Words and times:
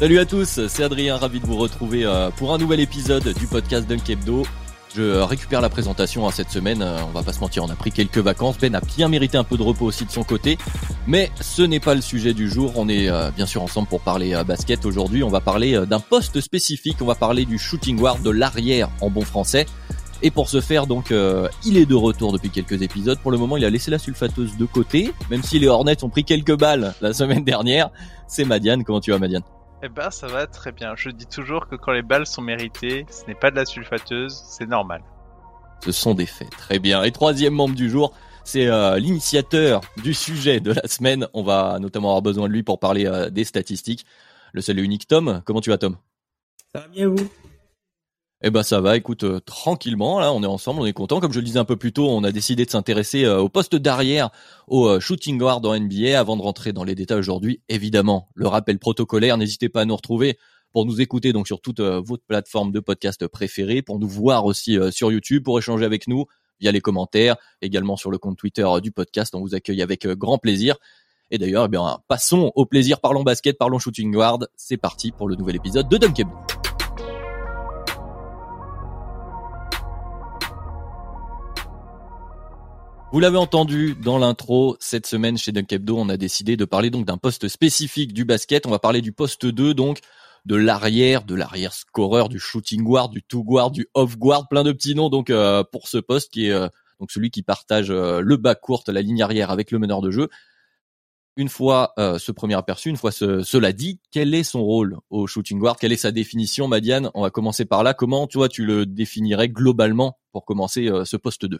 Salut 0.00 0.18
à 0.18 0.24
tous, 0.24 0.66
c'est 0.66 0.82
Adrien, 0.82 1.18
ravi 1.18 1.40
de 1.40 1.46
vous 1.46 1.58
retrouver 1.58 2.06
euh, 2.06 2.30
pour 2.30 2.54
un 2.54 2.56
nouvel 2.56 2.80
épisode 2.80 3.34
du 3.38 3.46
podcast 3.46 3.86
Dunk 3.86 4.08
Hebdo. 4.08 4.46
Je 4.94 5.02
euh, 5.02 5.26
récupère 5.26 5.60
la 5.60 5.68
présentation 5.68 6.26
hein, 6.26 6.30
cette 6.32 6.48
semaine, 6.48 6.80
euh, 6.80 6.96
on 7.06 7.10
va 7.10 7.22
pas 7.22 7.34
se 7.34 7.40
mentir, 7.40 7.64
on 7.64 7.68
a 7.68 7.74
pris 7.74 7.92
quelques 7.92 8.16
vacances, 8.16 8.56
Ben 8.56 8.74
a 8.74 8.80
bien 8.80 9.08
mérité 9.08 9.36
un 9.36 9.44
peu 9.44 9.58
de 9.58 9.62
repos 9.62 9.84
aussi 9.84 10.06
de 10.06 10.10
son 10.10 10.22
côté, 10.22 10.56
mais 11.06 11.30
ce 11.42 11.60
n'est 11.60 11.80
pas 11.80 11.94
le 11.94 12.00
sujet 12.00 12.32
du 12.32 12.48
jour, 12.48 12.72
on 12.76 12.88
est 12.88 13.10
bien 13.36 13.44
sûr 13.44 13.62
ensemble 13.62 13.88
pour 13.88 14.00
parler 14.00 14.42
basket 14.46 14.86
aujourd'hui, 14.86 15.22
on 15.22 15.28
va 15.28 15.42
parler 15.42 15.78
d'un 15.86 16.00
poste 16.00 16.40
spécifique, 16.40 16.96
on 17.02 17.06
va 17.06 17.14
parler 17.14 17.44
du 17.44 17.58
shooting 17.58 17.98
guard 17.98 18.20
de 18.20 18.30
l'arrière 18.30 18.88
en 19.02 19.10
bon 19.10 19.20
français, 19.20 19.66
et 20.22 20.30
pour 20.30 20.48
ce 20.48 20.62
faire, 20.62 20.86
donc, 20.86 21.12
il 21.66 21.76
est 21.76 21.86
de 21.86 21.94
retour 21.94 22.32
depuis 22.32 22.48
quelques 22.48 22.80
épisodes. 22.80 23.18
Pour 23.18 23.32
le 23.32 23.38
moment, 23.38 23.58
il 23.58 23.66
a 23.66 23.70
laissé 23.70 23.90
la 23.90 23.98
sulfateuse 23.98 24.56
de 24.56 24.64
côté, 24.64 25.12
même 25.30 25.42
si 25.42 25.58
les 25.58 25.68
Hornets 25.68 26.04
ont 26.04 26.10
pris 26.10 26.24
quelques 26.24 26.58
balles 26.58 26.94
la 27.02 27.12
semaine 27.12 27.44
dernière. 27.44 27.90
C'est 28.28 28.44
Madiane. 28.44 28.84
Comment 28.84 29.00
tu 29.00 29.10
vas, 29.12 29.18
Madiane? 29.18 29.42
Eh 29.82 29.88
ben, 29.88 30.10
ça 30.10 30.26
va 30.26 30.46
très 30.46 30.72
bien. 30.72 30.94
Je 30.96 31.10
dis 31.10 31.26
toujours 31.26 31.66
que 31.66 31.76
quand 31.76 31.92
les 31.92 32.02
balles 32.02 32.26
sont 32.26 32.42
méritées, 32.42 33.06
ce 33.10 33.26
n'est 33.26 33.34
pas 33.34 33.50
de 33.50 33.56
la 33.56 33.64
sulfateuse, 33.64 34.42
c'est 34.46 34.66
normal. 34.66 35.02
Ce 35.84 35.92
sont 35.92 36.14
des 36.14 36.26
faits. 36.26 36.50
Très 36.50 36.78
bien. 36.78 37.02
Et 37.02 37.12
troisième 37.12 37.54
membre 37.54 37.74
du 37.74 37.88
jour, 37.88 38.12
c'est 38.44 38.66
euh, 38.66 38.98
l'initiateur 38.98 39.80
du 40.02 40.12
sujet 40.12 40.60
de 40.60 40.72
la 40.72 40.86
semaine. 40.86 41.26
On 41.32 41.42
va 41.42 41.78
notamment 41.80 42.08
avoir 42.08 42.22
besoin 42.22 42.48
de 42.48 42.52
lui 42.52 42.62
pour 42.62 42.78
parler 42.78 43.06
euh, 43.06 43.30
des 43.30 43.44
statistiques. 43.44 44.04
Le 44.52 44.60
seul 44.60 44.78
et 44.78 44.82
unique 44.82 45.06
Tom. 45.08 45.42
Comment 45.44 45.60
tu 45.60 45.70
vas, 45.70 45.78
Tom? 45.78 45.96
Ça 46.74 46.80
va 46.80 46.88
bien, 46.88 47.08
vous? 47.08 47.30
Eh 48.42 48.50
ben 48.50 48.62
ça 48.62 48.80
va, 48.80 48.96
écoute, 48.96 49.24
euh, 49.24 49.38
tranquillement, 49.40 50.18
là, 50.18 50.32
on 50.32 50.42
est 50.42 50.46
ensemble, 50.46 50.80
on 50.80 50.86
est 50.86 50.94
content. 50.94 51.20
Comme 51.20 51.32
je 51.32 51.40
le 51.40 51.44
disais 51.44 51.58
un 51.58 51.66
peu 51.66 51.76
plus 51.76 51.92
tôt, 51.92 52.08
on 52.08 52.24
a 52.24 52.32
décidé 52.32 52.64
de 52.64 52.70
s'intéresser 52.70 53.24
euh, 53.24 53.40
au 53.40 53.50
poste 53.50 53.76
d'arrière, 53.76 54.30
au 54.66 54.86
euh, 54.86 54.98
shooting 55.00 55.36
guard 55.36 55.60
en 55.64 55.78
NBA. 55.78 56.18
Avant 56.18 56.38
de 56.38 56.42
rentrer 56.42 56.72
dans 56.72 56.84
les 56.84 56.94
détails 56.94 57.18
aujourd'hui, 57.18 57.60
évidemment, 57.68 58.28
le 58.34 58.48
rappel 58.48 58.78
protocolaire, 58.78 59.36
n'hésitez 59.36 59.68
pas 59.68 59.82
à 59.82 59.84
nous 59.84 59.94
retrouver 59.94 60.38
pour 60.72 60.86
nous 60.86 61.02
écouter 61.02 61.34
donc 61.34 61.48
sur 61.48 61.60
toute 61.60 61.80
votre 61.80 62.22
plateforme 62.24 62.70
de 62.70 62.78
podcast 62.78 63.26
préférée, 63.26 63.82
pour 63.82 63.98
nous 63.98 64.08
voir 64.08 64.44
aussi 64.44 64.78
sur 64.92 65.10
YouTube, 65.10 65.42
pour 65.42 65.58
échanger 65.58 65.84
avec 65.84 66.06
nous 66.06 66.26
via 66.60 66.70
les 66.70 66.80
commentaires, 66.80 67.34
également 67.60 67.96
sur 67.96 68.12
le 68.12 68.18
compte 68.18 68.38
Twitter 68.38 68.64
du 68.80 68.92
podcast. 68.92 69.34
On 69.34 69.40
vous 69.40 69.56
accueille 69.56 69.82
avec 69.82 70.06
grand 70.06 70.38
plaisir. 70.38 70.76
Et 71.32 71.38
d'ailleurs, 71.38 71.64
eh 71.64 71.68
bien, 71.68 71.98
passons 72.06 72.52
au 72.54 72.66
plaisir, 72.66 73.00
parlons 73.00 73.24
basket, 73.24 73.58
parlons 73.58 73.80
shooting 73.80 74.12
guard. 74.12 74.38
C'est 74.54 74.76
parti 74.76 75.10
pour 75.10 75.28
le 75.28 75.34
nouvel 75.34 75.56
épisode 75.56 75.88
de 75.88 75.96
Dunkeb. 75.96 76.28
Vous 83.12 83.18
l'avez 83.18 83.38
entendu 83.38 83.96
dans 83.96 84.18
l'intro, 84.18 84.76
cette 84.78 85.04
semaine 85.04 85.36
chez 85.36 85.50
Dunkebdo, 85.50 85.98
on 85.98 86.08
a 86.10 86.16
décidé 86.16 86.56
de 86.56 86.64
parler 86.64 86.90
donc 86.90 87.06
d'un 87.06 87.18
poste 87.18 87.48
spécifique 87.48 88.12
du 88.12 88.24
basket. 88.24 88.66
On 88.66 88.70
va 88.70 88.78
parler 88.78 89.00
du 89.00 89.10
poste 89.10 89.46
2, 89.46 89.74
donc 89.74 89.98
de 90.46 90.54
l'arrière, 90.54 91.24
de 91.24 91.34
l'arrière 91.34 91.72
scoreur, 91.72 92.28
du 92.28 92.38
shooting 92.38 92.84
guard, 92.84 93.08
du 93.08 93.20
two 93.24 93.42
guard, 93.42 93.72
du 93.72 93.88
off 93.94 94.16
guard, 94.16 94.46
plein 94.46 94.62
de 94.62 94.70
petits 94.70 94.94
noms 94.94 95.08
donc 95.08 95.28
euh, 95.28 95.64
pour 95.72 95.88
ce 95.88 95.98
poste 95.98 96.32
qui 96.32 96.46
est 96.46 96.52
euh, 96.52 96.68
donc 97.00 97.10
celui 97.10 97.32
qui 97.32 97.42
partage 97.42 97.90
euh, 97.90 98.20
le 98.20 98.36
bas 98.36 98.54
court, 98.54 98.84
la 98.86 99.02
ligne 99.02 99.22
arrière 99.22 99.50
avec 99.50 99.72
le 99.72 99.80
meneur 99.80 100.02
de 100.02 100.12
jeu. 100.12 100.28
Une 101.36 101.48
fois 101.48 101.94
ce 101.96 102.32
premier 102.32 102.54
aperçu, 102.54 102.90
une 102.90 102.96
fois 102.96 103.12
cela 103.12 103.72
dit, 103.72 103.98
quel 104.10 104.34
est 104.34 104.42
son 104.42 104.62
rôle 104.62 104.98
au 105.08 105.26
shooting 105.26 105.58
guard? 105.58 105.76
Quelle 105.78 105.92
est 105.92 105.96
sa 105.96 106.12
définition, 106.12 106.68
Madiane 106.68 107.10
On 107.14 107.22
va 107.22 107.30
commencer 107.30 107.64
par 107.64 107.82
là. 107.82 107.94
Comment, 107.94 108.26
tu 108.26 108.36
vois, 108.36 108.48
tu 108.48 108.66
le 108.66 108.84
définirais 108.84 109.48
globalement 109.48 110.18
pour 110.32 110.44
commencer 110.44 110.90
ce 111.04 111.16
poste 111.16 111.46
2 111.46 111.58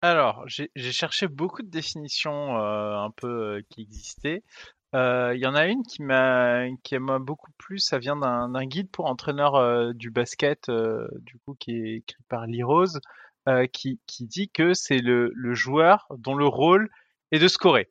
alors, 0.00 0.44
j'ai 0.46 0.92
cherché 0.92 1.26
beaucoup 1.26 1.62
de 1.62 1.70
définitions 1.70 2.56
euh, 2.56 2.96
un 2.96 3.10
peu 3.10 3.26
euh, 3.26 3.62
qui 3.68 3.82
existaient. 3.82 4.44
Euh, 4.94 5.32
il 5.34 5.40
y 5.40 5.46
en 5.46 5.56
a 5.56 5.66
une 5.66 5.82
qui 5.82 6.02
m'a 6.02 6.66
qui 6.84 6.96
m'a 6.98 7.18
beaucoup 7.18 7.50
plu. 7.58 7.78
Ça 7.80 7.98
vient 7.98 8.16
d'un 8.16 8.64
guide 8.64 8.90
pour 8.90 9.06
entraîneur 9.06 9.92
du 9.94 10.10
basket, 10.10 10.70
du 10.70 11.38
coup, 11.40 11.56
qui 11.58 11.72
est 11.72 11.96
écrit 11.96 12.22
par 12.28 12.46
Lee 12.46 12.62
Rose, 12.62 13.00
qui, 13.72 14.00
qui 14.06 14.26
dit 14.26 14.48
que 14.48 14.72
c'est 14.72 14.98
le, 14.98 15.30
le 15.34 15.54
joueur 15.54 16.06
dont 16.16 16.34
le 16.34 16.46
rôle 16.46 16.88
est 17.32 17.38
de 17.38 17.48
scorer. 17.48 17.90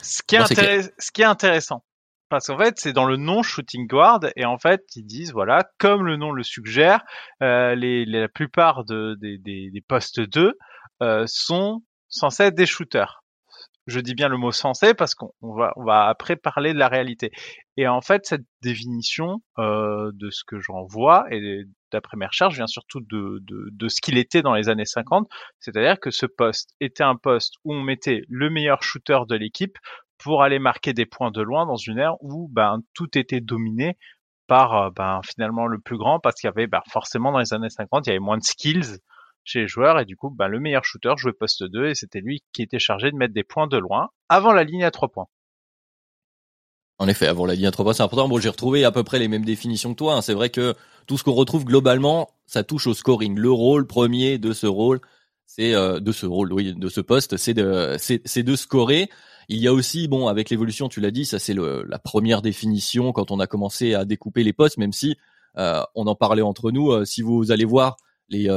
Ce 0.00 0.22
qui 0.22 0.36
est, 0.36 0.94
ce 0.98 1.10
qui 1.12 1.22
est 1.22 1.26
intéressant. 1.26 1.84
Parce 2.30 2.46
qu'en 2.46 2.56
fait, 2.56 2.78
c'est 2.78 2.94
dans 2.94 3.04
le 3.04 3.16
nom 3.16 3.42
shooting 3.42 3.86
guard 3.86 4.20
et 4.36 4.46
en 4.46 4.56
fait, 4.56 4.82
ils 4.96 5.04
disent 5.04 5.32
voilà, 5.32 5.68
comme 5.76 6.06
le 6.06 6.16
nom 6.16 6.32
le 6.32 6.42
suggère, 6.42 7.04
les, 7.40 8.06
la 8.06 8.28
plupart 8.28 8.84
de, 8.86 9.14
des, 9.20 9.36
des, 9.36 9.70
des 9.70 9.80
postes 9.82 10.20
2 10.20 10.40
euh, 10.42 10.52
sont 11.26 11.82
censés 12.08 12.44
être 12.44 12.54
des 12.54 12.66
shooters. 12.66 13.22
Je 13.88 13.98
dis 13.98 14.14
bien 14.14 14.28
le 14.28 14.36
mot 14.36 14.52
censé 14.52 14.94
parce 14.94 15.14
qu'on 15.14 15.32
va, 15.40 15.72
on 15.76 15.84
va 15.84 16.06
après 16.06 16.36
parler 16.36 16.72
de 16.72 16.78
la 16.78 16.86
réalité. 16.86 17.32
Et 17.76 17.88
en 17.88 18.00
fait, 18.00 18.24
cette 18.26 18.44
définition 18.62 19.42
euh, 19.58 20.12
de 20.14 20.30
ce 20.30 20.44
que 20.46 20.60
j'en 20.60 20.84
vois 20.84 21.26
et 21.32 21.64
d'après 21.90 22.16
mes 22.16 22.26
recherches 22.26 22.54
vient 22.54 22.68
surtout 22.68 23.00
de, 23.00 23.40
de, 23.42 23.68
de 23.72 23.88
ce 23.88 24.00
qu'il 24.00 24.18
était 24.18 24.40
dans 24.40 24.54
les 24.54 24.68
années 24.68 24.84
50, 24.84 25.28
c'est-à-dire 25.58 25.98
que 25.98 26.10
ce 26.10 26.26
poste 26.26 26.74
était 26.80 27.02
un 27.02 27.16
poste 27.16 27.54
où 27.64 27.74
on 27.74 27.82
mettait 27.82 28.22
le 28.28 28.50
meilleur 28.50 28.82
shooter 28.82 29.18
de 29.28 29.34
l'équipe 29.34 29.76
pour 30.18 30.42
aller 30.42 30.60
marquer 30.60 30.92
des 30.92 31.06
points 31.06 31.32
de 31.32 31.42
loin 31.42 31.66
dans 31.66 31.76
une 31.76 31.98
ère 31.98 32.14
où 32.20 32.48
ben, 32.52 32.78
tout 32.94 33.18
était 33.18 33.40
dominé 33.40 33.98
par 34.46 34.76
euh, 34.76 34.90
ben, 34.94 35.20
finalement 35.24 35.66
le 35.66 35.80
plus 35.80 35.98
grand 35.98 36.20
parce 36.20 36.36
qu'il 36.36 36.46
y 36.46 36.52
avait 36.52 36.68
ben, 36.68 36.82
forcément 36.88 37.32
dans 37.32 37.40
les 37.40 37.52
années 37.52 37.70
50 37.70 38.06
il 38.06 38.10
y 38.10 38.12
avait 38.12 38.20
moins 38.20 38.38
de 38.38 38.44
skills 38.44 38.98
chez 39.44 39.60
les 39.60 39.68
joueurs 39.68 39.98
et 39.98 40.04
du 40.04 40.16
coup 40.16 40.30
bah, 40.30 40.48
le 40.48 40.60
meilleur 40.60 40.84
shooter 40.84 41.14
jouait 41.16 41.32
poste 41.32 41.64
2 41.64 41.88
et 41.88 41.94
c'était 41.94 42.20
lui 42.20 42.42
qui 42.52 42.62
était 42.62 42.78
chargé 42.78 43.10
de 43.10 43.16
mettre 43.16 43.34
des 43.34 43.44
points 43.44 43.66
de 43.66 43.78
loin 43.78 44.10
avant 44.28 44.52
la 44.52 44.64
ligne 44.64 44.84
à 44.84 44.90
3 44.90 45.08
points. 45.08 45.26
En 46.98 47.08
effet, 47.08 47.26
avant 47.26 47.46
la 47.46 47.54
ligne 47.54 47.66
à 47.66 47.72
3 47.72 47.84
points, 47.84 47.94
c'est 47.94 48.02
important. 48.02 48.28
Bon, 48.28 48.38
j'ai 48.38 48.48
retrouvé 48.48 48.84
à 48.84 48.92
peu 48.92 49.02
près 49.02 49.18
les 49.18 49.26
mêmes 49.26 49.44
définitions 49.44 49.92
que 49.92 49.98
toi. 49.98 50.14
Hein. 50.14 50.22
C'est 50.22 50.34
vrai 50.34 50.50
que 50.50 50.74
tout 51.06 51.18
ce 51.18 51.24
qu'on 51.24 51.32
retrouve 51.32 51.64
globalement, 51.64 52.30
ça 52.46 52.62
touche 52.62 52.86
au 52.86 52.94
scoring. 52.94 53.36
Le 53.36 53.50
rôle 53.50 53.86
premier 53.86 54.38
de 54.38 54.52
ce 54.52 54.66
rôle, 54.66 55.00
c'est 55.46 55.74
euh, 55.74 56.00
de 56.00 56.12
ce 56.12 56.26
rôle, 56.26 56.52
oui, 56.52 56.74
de 56.74 56.88
ce 56.88 57.00
poste, 57.00 57.36
c'est 57.36 57.54
de, 57.54 57.96
c'est, 57.98 58.42
de 58.42 58.56
scorer. 58.56 59.10
Il 59.48 59.58
y 59.58 59.66
a 59.66 59.72
aussi, 59.72 60.06
bon, 60.06 60.28
avec 60.28 60.48
l'évolution, 60.48 60.88
tu 60.88 61.00
l'as 61.00 61.10
dit, 61.10 61.24
ça 61.24 61.38
c'est 61.38 61.54
la 61.54 61.98
première 61.98 62.40
définition 62.40 63.12
quand 63.12 63.30
on 63.30 63.40
a 63.40 63.46
commencé 63.46 63.94
à 63.94 64.04
découper 64.04 64.44
les 64.44 64.52
postes, 64.52 64.78
même 64.78 64.92
si 64.92 65.16
euh, 65.58 65.82
on 65.94 66.06
en 66.06 66.14
parlait 66.14 66.42
entre 66.42 66.70
nous. 66.70 66.92
Euh, 66.92 67.04
si 67.04 67.20
vous 67.22 67.50
allez 67.50 67.64
voir 67.64 67.96
les 68.28 68.48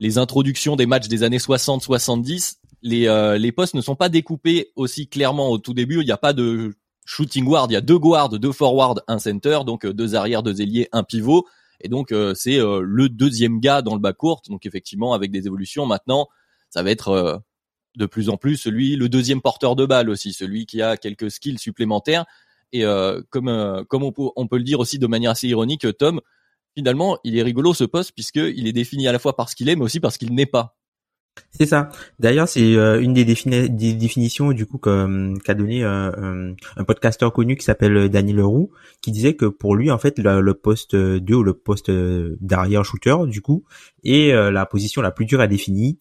les 0.00 0.18
introductions 0.18 0.76
des 0.76 0.86
matchs 0.86 1.08
des 1.08 1.22
années 1.22 1.38
60-70, 1.38 2.58
les, 2.82 3.08
euh, 3.08 3.38
les 3.38 3.52
postes 3.52 3.74
ne 3.74 3.80
sont 3.80 3.96
pas 3.96 4.08
découpés 4.08 4.72
aussi 4.76 5.08
clairement 5.08 5.50
au 5.50 5.58
tout 5.58 5.74
début. 5.74 6.00
Il 6.00 6.04
n'y 6.04 6.12
a 6.12 6.18
pas 6.18 6.32
de 6.32 6.74
shooting 7.04 7.44
guard, 7.44 7.66
il 7.70 7.72
y 7.72 7.76
a 7.76 7.80
deux 7.80 7.98
guards, 7.98 8.28
deux 8.28 8.52
forwards, 8.52 9.00
un 9.08 9.18
center, 9.18 9.60
donc 9.66 9.84
euh, 9.84 9.92
deux 9.92 10.14
arrières, 10.14 10.42
deux 10.42 10.60
ailiers, 10.60 10.88
un 10.92 11.02
pivot. 11.02 11.46
Et 11.80 11.88
donc 11.88 12.12
euh, 12.12 12.34
c'est 12.34 12.58
le 12.58 13.08
deuxième 13.08 13.60
gars 13.60 13.82
dans 13.82 13.94
le 13.94 14.00
bas 14.00 14.12
court. 14.12 14.42
Donc 14.48 14.66
effectivement, 14.66 15.14
avec 15.14 15.30
des 15.30 15.46
évolutions 15.46 15.86
maintenant, 15.86 16.28
ça 16.70 16.82
va 16.82 16.90
être 16.90 17.42
de 17.96 18.06
plus 18.06 18.28
en 18.28 18.36
plus 18.36 18.56
celui, 18.56 18.96
le 18.96 19.08
deuxième 19.08 19.40
porteur 19.40 19.74
de 19.74 19.86
balle 19.86 20.10
aussi, 20.10 20.32
celui 20.32 20.66
qui 20.66 20.82
a 20.82 20.96
quelques 20.96 21.30
skills 21.30 21.58
supplémentaires. 21.58 22.26
Et 22.72 22.82
comme 23.30 23.84
comme 23.88 24.02
on 24.02 24.12
peut, 24.12 24.28
on 24.36 24.46
peut 24.48 24.58
le 24.58 24.64
dire 24.64 24.80
aussi 24.80 24.98
de 24.98 25.06
manière 25.06 25.30
assez 25.30 25.48
ironique, 25.48 25.86
Tom, 25.96 26.20
finalement, 26.78 27.18
il 27.24 27.36
est 27.36 27.42
rigolo 27.42 27.74
ce 27.74 27.82
poste 27.82 28.12
puisqu'il 28.12 28.68
est 28.68 28.72
défini 28.72 29.08
à 29.08 29.12
la 29.12 29.18
fois 29.18 29.34
par 29.34 29.48
ce 29.48 29.56
qu'il 29.56 29.68
est, 29.68 29.74
mais 29.74 29.82
aussi 29.82 29.98
parce 29.98 30.16
qu'il 30.16 30.32
n'est 30.32 30.46
pas. 30.46 30.76
C'est 31.50 31.66
ça. 31.66 31.88
D'ailleurs, 32.20 32.48
c'est 32.48 32.76
euh, 32.76 33.00
une 33.00 33.14
des, 33.14 33.24
définitions 33.24 34.52
du 34.52 34.64
coup 34.64 34.78
qu'a 34.78 35.54
donné 35.54 35.82
euh, 35.82 36.10
euh, 36.16 36.54
un 36.76 36.84
podcasteur 36.84 37.32
connu 37.32 37.56
qui 37.56 37.64
s'appelle 37.64 38.08
Daniel 38.08 38.42
Roux, 38.42 38.70
qui 39.00 39.10
disait 39.10 39.34
que 39.34 39.46
pour 39.46 39.74
lui, 39.74 39.90
en 39.90 39.98
fait, 39.98 40.20
le, 40.20 40.54
poste 40.54 40.94
2 40.94 41.34
ou 41.34 41.42
le 41.42 41.54
poste 41.54 41.90
d'arrière 41.90 42.84
shooter, 42.84 43.16
du 43.26 43.40
coup, 43.40 43.64
est 44.04 44.32
la 44.32 44.66
position 44.66 45.02
la 45.02 45.10
plus 45.10 45.26
dure 45.26 45.40
à 45.40 45.48
définir 45.48 45.94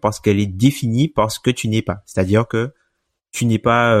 parce 0.00 0.20
qu'elle 0.20 0.38
est 0.38 0.46
définie 0.46 1.08
par 1.08 1.32
ce 1.32 1.40
que 1.40 1.50
tu 1.50 1.66
n'es 1.66 1.82
pas. 1.82 2.02
C'est-à-dire 2.06 2.46
que 2.46 2.70
tu 3.32 3.46
n'es 3.46 3.58
pas 3.58 3.96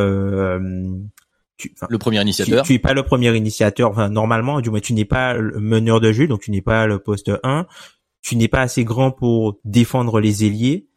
tu, 1.60 1.74
le 1.88 1.98
premier 1.98 2.20
initiateur. 2.20 2.64
Tu, 2.64 2.68
tu 2.68 2.74
es 2.74 2.78
pas 2.78 2.94
le 2.94 3.02
premier 3.02 3.34
initiateur. 3.36 3.90
Enfin, 3.90 4.08
normalement, 4.08 4.60
du 4.60 4.70
moins, 4.70 4.80
tu 4.80 4.92
n'es 4.92 5.04
pas 5.04 5.34
le 5.34 5.60
meneur 5.60 6.00
de 6.00 6.12
jeu, 6.12 6.26
donc 6.26 6.40
tu 6.40 6.50
n'es 6.50 6.62
pas 6.62 6.86
le 6.86 6.98
poste 6.98 7.30
1. 7.42 7.66
Tu 8.22 8.36
n'es 8.36 8.48
pas 8.48 8.60
assez 8.60 8.84
grand 8.84 9.10
pour 9.10 9.58
défendre 9.64 10.20
les 10.20 10.44
ailiers. 10.44 10.88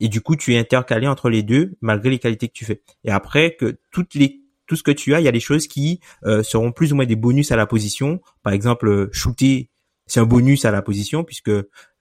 Et 0.00 0.08
du 0.08 0.20
coup, 0.20 0.36
tu 0.36 0.54
es 0.54 0.58
intercalé 0.58 1.06
entre 1.06 1.30
les 1.30 1.42
deux, 1.42 1.76
malgré 1.80 2.10
les 2.10 2.18
qualités 2.18 2.48
que 2.48 2.52
tu 2.52 2.64
fais. 2.64 2.82
Et 3.04 3.10
après, 3.10 3.56
que 3.56 3.78
toutes 3.90 4.14
les 4.14 4.42
tout 4.66 4.74
ce 4.74 4.82
que 4.82 4.90
tu 4.90 5.14
as, 5.14 5.20
il 5.20 5.24
y 5.24 5.28
a 5.28 5.32
des 5.32 5.38
choses 5.40 5.68
qui 5.68 6.00
euh, 6.24 6.42
seront 6.42 6.72
plus 6.72 6.92
ou 6.92 6.96
moins 6.96 7.06
des 7.06 7.14
bonus 7.14 7.52
à 7.52 7.56
la 7.56 7.66
position. 7.66 8.20
Par 8.42 8.52
exemple, 8.52 9.08
shooter, 9.12 9.70
c'est 10.06 10.18
un 10.18 10.26
bonus 10.26 10.64
à 10.64 10.72
la 10.72 10.82
position, 10.82 11.22
puisque 11.22 11.52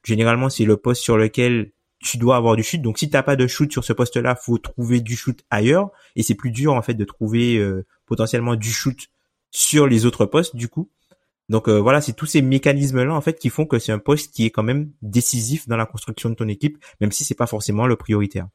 généralement, 0.03 0.50
c'est 0.50 0.65
le 0.65 0.75
poste 0.75 1.03
sur 1.03 1.15
lequel 1.15 1.73
tu 2.06 2.17
dois 2.17 2.38
avoir 2.38 2.56
du 2.56 2.63
shoot. 2.63 2.81
Donc 2.81 3.00
si 3.00 3.09
tu 3.09 3.13
n'as 3.13 3.23
pas 3.23 3.35
de 3.35 3.47
shoot 3.47 3.71
sur 3.71 3.83
ce 3.83 3.94
poste-là, 3.94 4.35
faut 4.35 4.57
trouver 4.57 5.01
du 5.01 5.15
shoot 5.15 5.44
ailleurs 5.50 5.89
et 6.15 6.23
c'est 6.23 6.35
plus 6.35 6.51
dur 6.51 6.73
en 6.73 6.81
fait 6.81 6.94
de 6.94 7.03
trouver 7.03 7.57
euh, 7.57 7.85
potentiellement 8.06 8.56
du 8.56 8.72
shoot 8.72 9.07
sur 9.52 9.88
les 9.88 10.06
autres 10.06 10.25
postes 10.25 10.56
du 10.56 10.68
coup. 10.68 10.90
Donc 11.50 11.68
euh, 11.68 11.80
voilà, 11.80 12.02
c'est 12.02 12.13
tous 12.13 12.25
ces 12.25 12.42
mécanismes-là 12.42 13.13
en 13.13 13.22
fait 13.22 13.40
qui 13.40 13.50
font 13.50 13.66
que 13.66 13.78
c'est 13.80 13.92
un 13.92 14.00
poste 14.00 14.34
qui 14.34 14.46
est 14.46 14.50
quand 14.50 14.63
même 14.63 14.92
décisif 15.02 15.68
dans 15.68 15.78
la 15.78 15.86
construction 15.86 16.30
de 16.30 16.36
ton 16.36 16.48
équipe, 16.48 16.84
même 17.02 17.12
si 17.12 17.24
c'est 17.24 17.36
pas 17.36 17.48
forcément 17.48 17.86
le 17.88 17.96
prioritaire. 17.96 18.48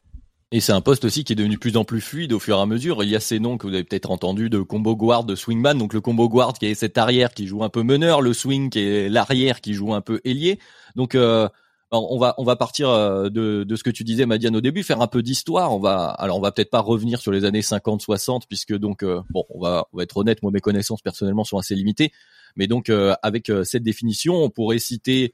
Et 0.53 0.59
c'est 0.59 0.73
un 0.73 0.81
poste 0.81 1.05
aussi 1.05 1.23
qui 1.23 1.33
est 1.33 1.37
devenu 1.37 1.55
de 1.55 1.61
plus 1.61 1.77
en 1.77 1.85
plus 1.85 2.01
fluide 2.01 2.33
au 2.33 2.41
fur 2.41 2.57
et 2.57 2.61
à 2.61 2.67
mesure. 2.67 3.05
Il 3.05 3.09
y 3.09 3.15
a 3.15 3.21
ces 3.21 3.39
noms 3.39 3.57
que 3.57 3.69
vous 3.69 3.73
avez 3.73 3.85
peut-être 3.85 4.11
entendu 4.11 4.51
de 4.51 4.59
combo 4.61 4.97
guard, 4.97 5.23
de 5.23 5.37
swingman. 5.37 5.79
Donc 5.79 5.95
le 5.95 6.01
combo 6.01 6.29
guard 6.29 6.55
qui 6.55 6.67
est 6.67 6.75
cet 6.75 6.99
arrière 6.99 7.33
qui 7.33 7.47
joue 7.47 7.63
un 7.63 7.69
peu 7.69 7.85
meneur, 7.85 8.21
le 8.21 8.33
swing 8.33 8.69
qui 8.69 8.81
est 8.81 9.09
l'arrière 9.09 9.61
qui 9.61 9.75
joue 9.75 9.95
un 9.95 10.01
peu 10.01 10.21
ailier. 10.25 10.59
Donc 10.97 11.15
euh, 11.15 11.49
on 11.93 12.19
va 12.19 12.35
on 12.39 12.45
va 12.45 12.57
partir 12.57 12.89
euh, 12.89 13.29
de, 13.29 13.65
de 13.65 13.77
ce 13.77 13.83
que 13.83 13.91
tu 13.91 14.05
disais 14.05 14.27
Madiane 14.27 14.55
au 14.57 14.61
début, 14.61 14.83
faire 14.83 15.01
un 15.01 15.07
peu 15.07 15.23
d'histoire. 15.23 15.75
On 15.75 15.81
va 15.81 16.07
alors 16.07 16.39
on 16.39 16.41
va 16.41 16.53
peut-être 16.53 16.71
pas 16.71 16.81
revenir 16.81 17.21
sur 17.21 17.33
les 17.33 17.45
années 17.45 17.63
50 17.63 18.01
60 18.01 18.47
puisque 18.47 18.77
donc 18.77 19.03
euh, 19.03 19.21
bon, 19.31 19.45
on 19.51 19.61
va 19.61 19.87
on 19.93 19.97
va 19.97 20.05
être 20.05 20.17
honnête, 20.17 20.43
moi 20.43 20.53
mes 20.53 20.61
connaissances 20.61 21.03
personnellement 21.03 21.45
sont 21.45 21.59
assez 21.59 21.75
limitées, 21.75 22.13
mais 22.57 22.67
donc 22.67 22.91
euh, 22.91 23.15
avec 23.23 23.51
cette 23.65 23.83
définition, 23.83 24.37
on 24.37 24.51
pourrait 24.51 24.79
citer 24.79 25.33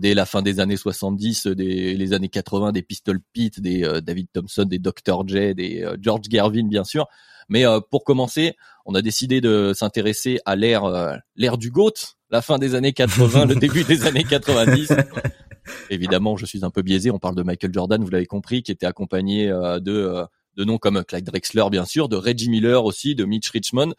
dès 0.00 0.14
la 0.14 0.26
fin 0.26 0.42
des 0.42 0.58
années 0.58 0.76
70, 0.76 1.46
des 1.46 1.94
les 1.94 2.12
années 2.12 2.28
80 2.28 2.72
des 2.72 2.82
Pistol 2.82 3.20
Pete, 3.32 3.60
des 3.60 4.00
David 4.02 4.26
Thompson, 4.32 4.64
des 4.64 4.80
Dr 4.80 5.28
J, 5.28 5.54
des 5.54 5.88
George 6.00 6.22
Gervin 6.28 6.66
bien 6.66 6.82
sûr. 6.82 7.06
Mais 7.50 7.64
pour 7.90 8.04
commencer, 8.04 8.56
on 8.86 8.94
a 8.94 9.02
décidé 9.02 9.42
de 9.42 9.72
s'intéresser 9.74 10.38
à 10.46 10.56
l'ère 10.56 11.20
l'ère 11.36 11.58
du 11.58 11.70
GOAT, 11.70 12.16
la 12.30 12.40
fin 12.40 12.58
des 12.58 12.74
années 12.74 12.92
80, 12.92 13.46
le 13.46 13.56
début 13.56 13.84
des 13.84 14.06
années 14.06 14.24
90. 14.24 14.92
Évidemment, 15.90 16.36
je 16.36 16.46
suis 16.46 16.64
un 16.64 16.70
peu 16.70 16.82
biaisé. 16.82 17.10
On 17.10 17.18
parle 17.18 17.34
de 17.34 17.42
Michael 17.42 17.72
Jordan, 17.72 18.02
vous 18.02 18.10
l'avez 18.10 18.26
compris, 18.26 18.62
qui 18.62 18.72
était 18.72 18.86
accompagné 18.86 19.50
euh, 19.50 19.80
de 19.80 19.92
euh, 19.92 20.24
de 20.56 20.64
noms 20.64 20.78
comme 20.78 21.04
Clyde 21.04 21.24
Drexler, 21.24 21.64
bien 21.70 21.84
sûr, 21.84 22.08
de 22.08 22.16
Reggie 22.16 22.50
Miller 22.50 22.84
aussi, 22.84 23.14
de 23.14 23.24
Mitch 23.24 23.48
Richmond. 23.50 23.94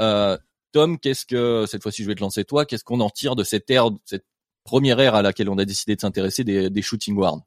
Euh, 0.00 0.36
Tom, 0.72 0.98
qu'est-ce 0.98 1.24
que 1.24 1.64
cette 1.66 1.82
fois-ci 1.82 2.02
je 2.02 2.08
vais 2.08 2.14
te 2.14 2.20
lancer 2.20 2.44
toi 2.44 2.66
Qu'est-ce 2.66 2.84
qu'on 2.84 3.00
en 3.00 3.10
tire 3.10 3.36
de 3.36 3.44
cette 3.44 3.70
ère, 3.70 3.88
cette 4.04 4.26
première 4.64 5.00
ère 5.00 5.14
à 5.14 5.22
laquelle 5.22 5.48
on 5.48 5.58
a 5.58 5.64
décidé 5.64 5.96
de 5.96 6.00
s'intéresser 6.00 6.44
des, 6.44 6.68
des 6.68 6.82
shooting 6.82 7.14
guards 7.14 7.40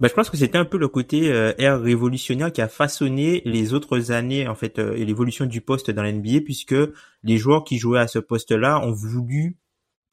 bah, 0.00 0.08
je 0.08 0.14
pense 0.14 0.28
que 0.30 0.36
c'était 0.36 0.58
un 0.58 0.64
peu 0.64 0.76
le 0.76 0.88
côté 0.88 1.26
ère 1.58 1.80
révolutionnaire 1.80 2.52
qui 2.52 2.60
a 2.60 2.68
façonné 2.68 3.42
les 3.44 3.74
autres 3.74 4.10
années 4.10 4.48
en 4.48 4.54
fait 4.54 4.78
et 4.78 5.04
l'évolution 5.04 5.46
du 5.46 5.60
poste 5.60 5.90
dans 5.90 6.02
l'NBA 6.02 6.40
puisque 6.44 6.74
les 7.22 7.38
joueurs 7.38 7.64
qui 7.64 7.78
jouaient 7.78 8.00
à 8.00 8.08
ce 8.08 8.18
poste-là 8.18 8.80
ont 8.80 8.92
voulu 8.92 9.56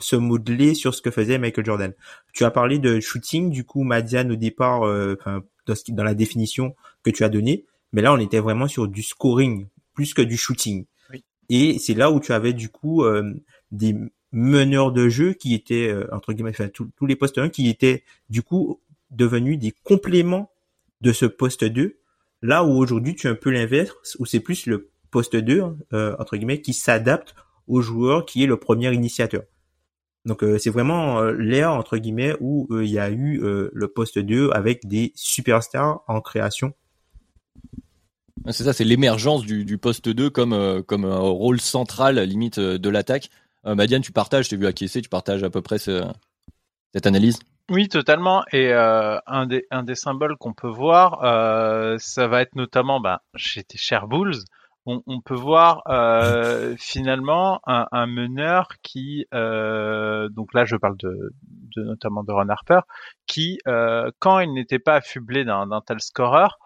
se 0.02 0.16
modeler 0.16 0.74
sur 0.74 0.94
ce 0.94 1.02
que 1.02 1.12
faisait 1.12 1.38
Michael 1.38 1.66
Jordan. 1.66 1.94
Tu 2.34 2.44
as 2.44 2.52
parlé 2.52 2.80
de 2.80 3.00
shooting, 3.00 3.50
du 3.50 3.64
coup, 3.64 3.84
Madiane 3.84 4.32
au 4.32 4.36
départ, 4.36 4.84
euh, 4.84 5.18
dans, 5.66 6.04
la 6.04 6.14
définition 6.14 6.76
que 7.04 7.12
tu 7.12 7.24
as 7.24 7.30
donnée, 7.30 7.66
mais 7.94 8.02
là 8.02 8.14
on 8.14 8.18
était 8.18 8.40
vraiment 8.40 8.68
sur 8.68 8.88
du 8.88 9.04
scoring 9.04 9.68
plus 9.94 10.14
que 10.14 10.22
du 10.22 10.38
shooting. 10.38 10.86
Et 11.50 11.80
c'est 11.80 11.94
là 11.94 12.12
où 12.12 12.20
tu 12.20 12.32
avais 12.32 12.54
du 12.54 12.70
coup 12.70 13.04
euh, 13.04 13.34
des 13.72 13.96
meneurs 14.32 14.92
de 14.92 15.10
jeu 15.10 15.34
qui 15.34 15.54
étaient 15.54 15.90
euh, 15.90 16.08
entre 16.14 16.34
guillemets, 16.34 16.52
enfin 16.52 16.70
tous 16.70 17.06
les 17.06 17.16
postes 17.16 17.38
1 17.38 17.50
qui 17.50 17.70
étaient 17.70 18.04
du 18.30 18.42
coup 18.42 18.80
devenus 19.12 19.60
des 19.60 19.72
compléments 19.84 20.52
de 21.02 21.12
ce 21.14 21.26
poste 21.26 21.64
2. 21.64 22.00
Là 22.42 22.64
où 22.64 22.78
aujourd'hui 22.78 23.16
tu 23.16 23.28
as 23.28 23.32
un 23.32 23.36
peu 23.36 23.52
l'inverse, 23.52 24.16
où 24.20 24.26
c'est 24.26 24.40
plus 24.40 24.66
le 24.66 24.90
poste 25.12 25.36
2 25.36 25.62
entre 26.20 26.38
guillemets 26.38 26.62
qui 26.62 26.74
s'adapte 26.74 27.36
au 27.68 27.82
joueur 27.82 28.26
qui 28.26 28.44
est 28.44 28.48
le 28.48 28.58
premier 28.58 28.94
initiateur. 28.94 29.44
Donc 30.26 30.44
euh, 30.44 30.60
c'est 30.60 30.70
vraiment 30.70 31.20
euh, 31.20 31.32
l'ère 31.32 31.74
entre 31.74 31.98
guillemets 31.98 32.36
où 32.40 32.68
euh, 32.72 32.86
il 32.86 32.92
y 32.92 33.00
a 33.00 33.10
eu 33.10 33.40
le 33.42 33.88
poste 33.88 34.20
2 34.20 34.52
avec 34.52 34.88
des 34.88 35.12
superstars 35.16 36.04
en 36.08 36.22
création. 36.22 36.74
C'est 38.50 38.64
ça, 38.64 38.74
c'est 38.74 38.84
l'émergence 38.84 39.44
du, 39.44 39.66
du, 39.66 39.78
poste 39.78 40.10
2 40.10 40.32
comme 40.32 40.84
comme 40.84 41.06
un 41.06 41.20
rôle 41.20 41.62
central 41.62 42.20
limite 42.20 42.60
de 42.60 42.90
l'attaque. 42.90 43.30
Madiane, 43.64 44.02
tu 44.02 44.12
partages, 44.12 44.46
je 44.46 44.50
t'ai 44.50 44.58
vu 44.58 44.66
acquiescer, 44.66 45.02
tu 45.02 45.10
partages 45.10 45.44
à 45.44 45.52
peu 45.52 45.62
près 45.62 45.78
ce, 45.78 46.04
cette 46.94 47.06
analyse? 47.06 47.38
Oui, 47.72 47.88
totalement. 47.88 48.44
Et 48.52 48.72
un 48.74 49.46
des 49.48 49.66
un 49.72 49.84
des 49.84 49.96
symboles 49.96 50.38
qu'on 50.38 50.54
peut 50.54 50.68
voir, 50.68 51.20
ça 52.00 52.28
va 52.28 52.42
être 52.42 52.56
notamment 52.56 53.00
bah, 53.00 53.24
chez 53.36 53.64
tes 53.64 53.78
chers 53.78 54.08
Bulls 54.08 54.44
on, 54.86 55.22
peut 55.22 55.36
voir 55.36 55.84
euh, 55.88 56.76
finalement 56.80 57.62
un, 57.66 58.08
meneur 58.08 58.68
qui, 58.82 59.26
euh, 59.34 60.30
donc 60.30 60.54
là 60.54 60.66
je 60.66 60.76
parle 60.76 60.98
de, 60.98 61.34
notamment 61.78 62.24
de 62.24 62.32
Ron 62.32 62.50
Harper, 62.50 62.82
qui 63.28 63.60
euh, 63.68 64.12
quand 64.20 64.40
il 64.40 64.54
n'était 64.54 64.80
pas 64.80 64.96
affublé 64.96 65.46
d'un 65.46 65.82
tel 65.86 66.00
scoreur, 66.02 66.58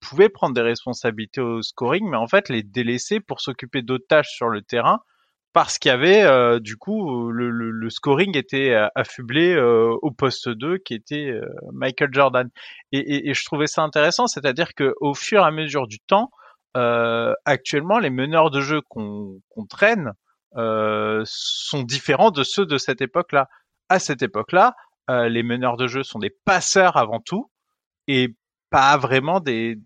pouvait 0.00 0.28
prendre 0.28 0.54
des 0.54 0.62
responsabilités 0.62 1.40
au 1.40 1.62
scoring, 1.62 2.08
mais 2.08 2.16
en 2.16 2.28
fait 2.28 2.48
les 2.48 2.62
délaisser 2.62 3.20
pour 3.20 3.40
s'occuper 3.40 3.82
d'autres 3.82 4.06
tâches 4.08 4.30
sur 4.30 4.48
le 4.48 4.62
terrain, 4.62 5.00
parce 5.52 5.78
qu'il 5.78 5.90
y 5.90 5.92
avait 5.92 6.60
du 6.60 6.76
coup 6.76 7.30
le, 7.30 7.90
scoring 7.90 8.36
était 8.36 8.74
affublé 8.94 9.58
au 9.58 10.10
poste 10.10 10.48
2 10.48 10.78
qui 10.78 10.94
était 10.94 11.32
Michael 11.72 12.10
Jordan. 12.12 12.48
Et, 12.92 13.28
et, 13.28 13.34
je 13.34 13.44
trouvais 13.44 13.66
ça 13.66 13.82
intéressant, 13.82 14.26
c'est-à-dire 14.26 14.74
que 14.74 14.94
au 15.00 15.14
fur 15.14 15.42
et 15.42 15.46
à 15.46 15.50
mesure 15.50 15.86
du 15.86 15.98
temps, 16.00 16.30
euh, 16.76 17.34
actuellement, 17.44 17.98
les 17.98 18.10
meneurs 18.10 18.50
de 18.50 18.60
jeu 18.60 18.80
qu'on 18.88 19.40
traîne 19.68 20.12
euh, 20.56 21.22
sont 21.24 21.82
différents 21.82 22.30
de 22.30 22.42
ceux 22.42 22.66
de 22.66 22.78
cette 22.78 23.00
époque-là. 23.00 23.48
À 23.88 23.98
cette 23.98 24.22
époque-là, 24.22 24.74
euh, 25.10 25.28
les 25.28 25.42
meneurs 25.42 25.76
de 25.76 25.86
jeu 25.86 26.02
sont 26.02 26.18
des 26.18 26.30
passeurs 26.30 26.96
avant 26.96 27.20
tout 27.20 27.50
et 28.08 28.34
pas 28.70 28.96
vraiment 28.96 29.40
des, 29.40 29.76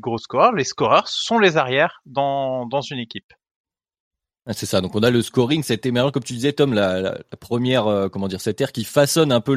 gros 0.00 0.18
scoreurs. 0.18 0.52
Les 0.52 0.64
scoreurs 0.64 1.08
sont 1.08 1.38
les 1.38 1.56
arrières 1.58 2.00
dans 2.06 2.80
une 2.90 2.98
équipe. 2.98 3.32
Ah, 4.46 4.52
c'est 4.54 4.66
ça. 4.66 4.80
Donc 4.80 4.94
on 4.96 5.02
a 5.02 5.10
le 5.10 5.22
scoring, 5.22 5.62
cette 5.62 5.84
émergence, 5.84 6.12
comme 6.12 6.22
tu 6.24 6.32
disais, 6.32 6.52
Tom, 6.52 6.72
la, 6.72 7.18
première, 7.40 7.86
euh, 7.86 8.08
comment 8.08 8.26
dire, 8.26 8.40
cette 8.40 8.60
ère 8.60 8.72
qui 8.72 8.84
façonne 8.84 9.32
un 9.32 9.40
peu 9.40 9.54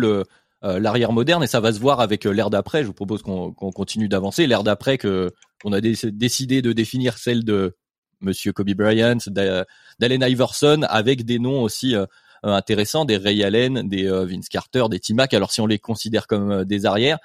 euh, 0.63 0.79
l'arrière 0.79 1.11
moderne 1.11 1.43
et 1.43 1.47
ça 1.47 1.59
va 1.59 1.73
se 1.73 1.79
voir 1.79 1.99
avec 1.99 2.25
euh, 2.25 2.31
l'ère 2.31 2.49
d'après. 2.49 2.83
Je 2.83 2.87
vous 2.87 2.93
propose 2.93 3.21
qu'on 3.21 3.53
continue 3.53 4.07
d'avancer. 4.07 4.47
L'ère 4.47 4.63
d'après 4.63 4.97
que 4.97 5.31
on 5.63 5.73
a 5.73 5.81
décidé 5.81 6.61
de 6.61 6.73
définir 6.73 7.17
celle 7.17 7.43
de 7.43 7.75
Monsieur 8.21 8.53
Kobe 8.53 8.71
Bryant, 8.71 9.17
d'Allen 9.27 10.21
Iverson, 10.21 10.81
avec 10.87 11.25
des 11.25 11.39
noms 11.39 11.61
aussi 11.61 11.95
euh, 11.95 12.05
intéressants, 12.43 13.05
des 13.05 13.17
Ray 13.17 13.43
Allen, 13.43 13.87
des 13.87 14.07
Vince 14.07 14.49
Carter, 14.49 14.85
des 14.89 14.99
T-Mac. 14.99 15.33
Alors 15.33 15.51
si 15.51 15.61
on 15.61 15.67
les 15.67 15.79
considère 15.79 16.27
comme 16.27 16.65
des 16.65 16.85
arrières, 16.85 17.19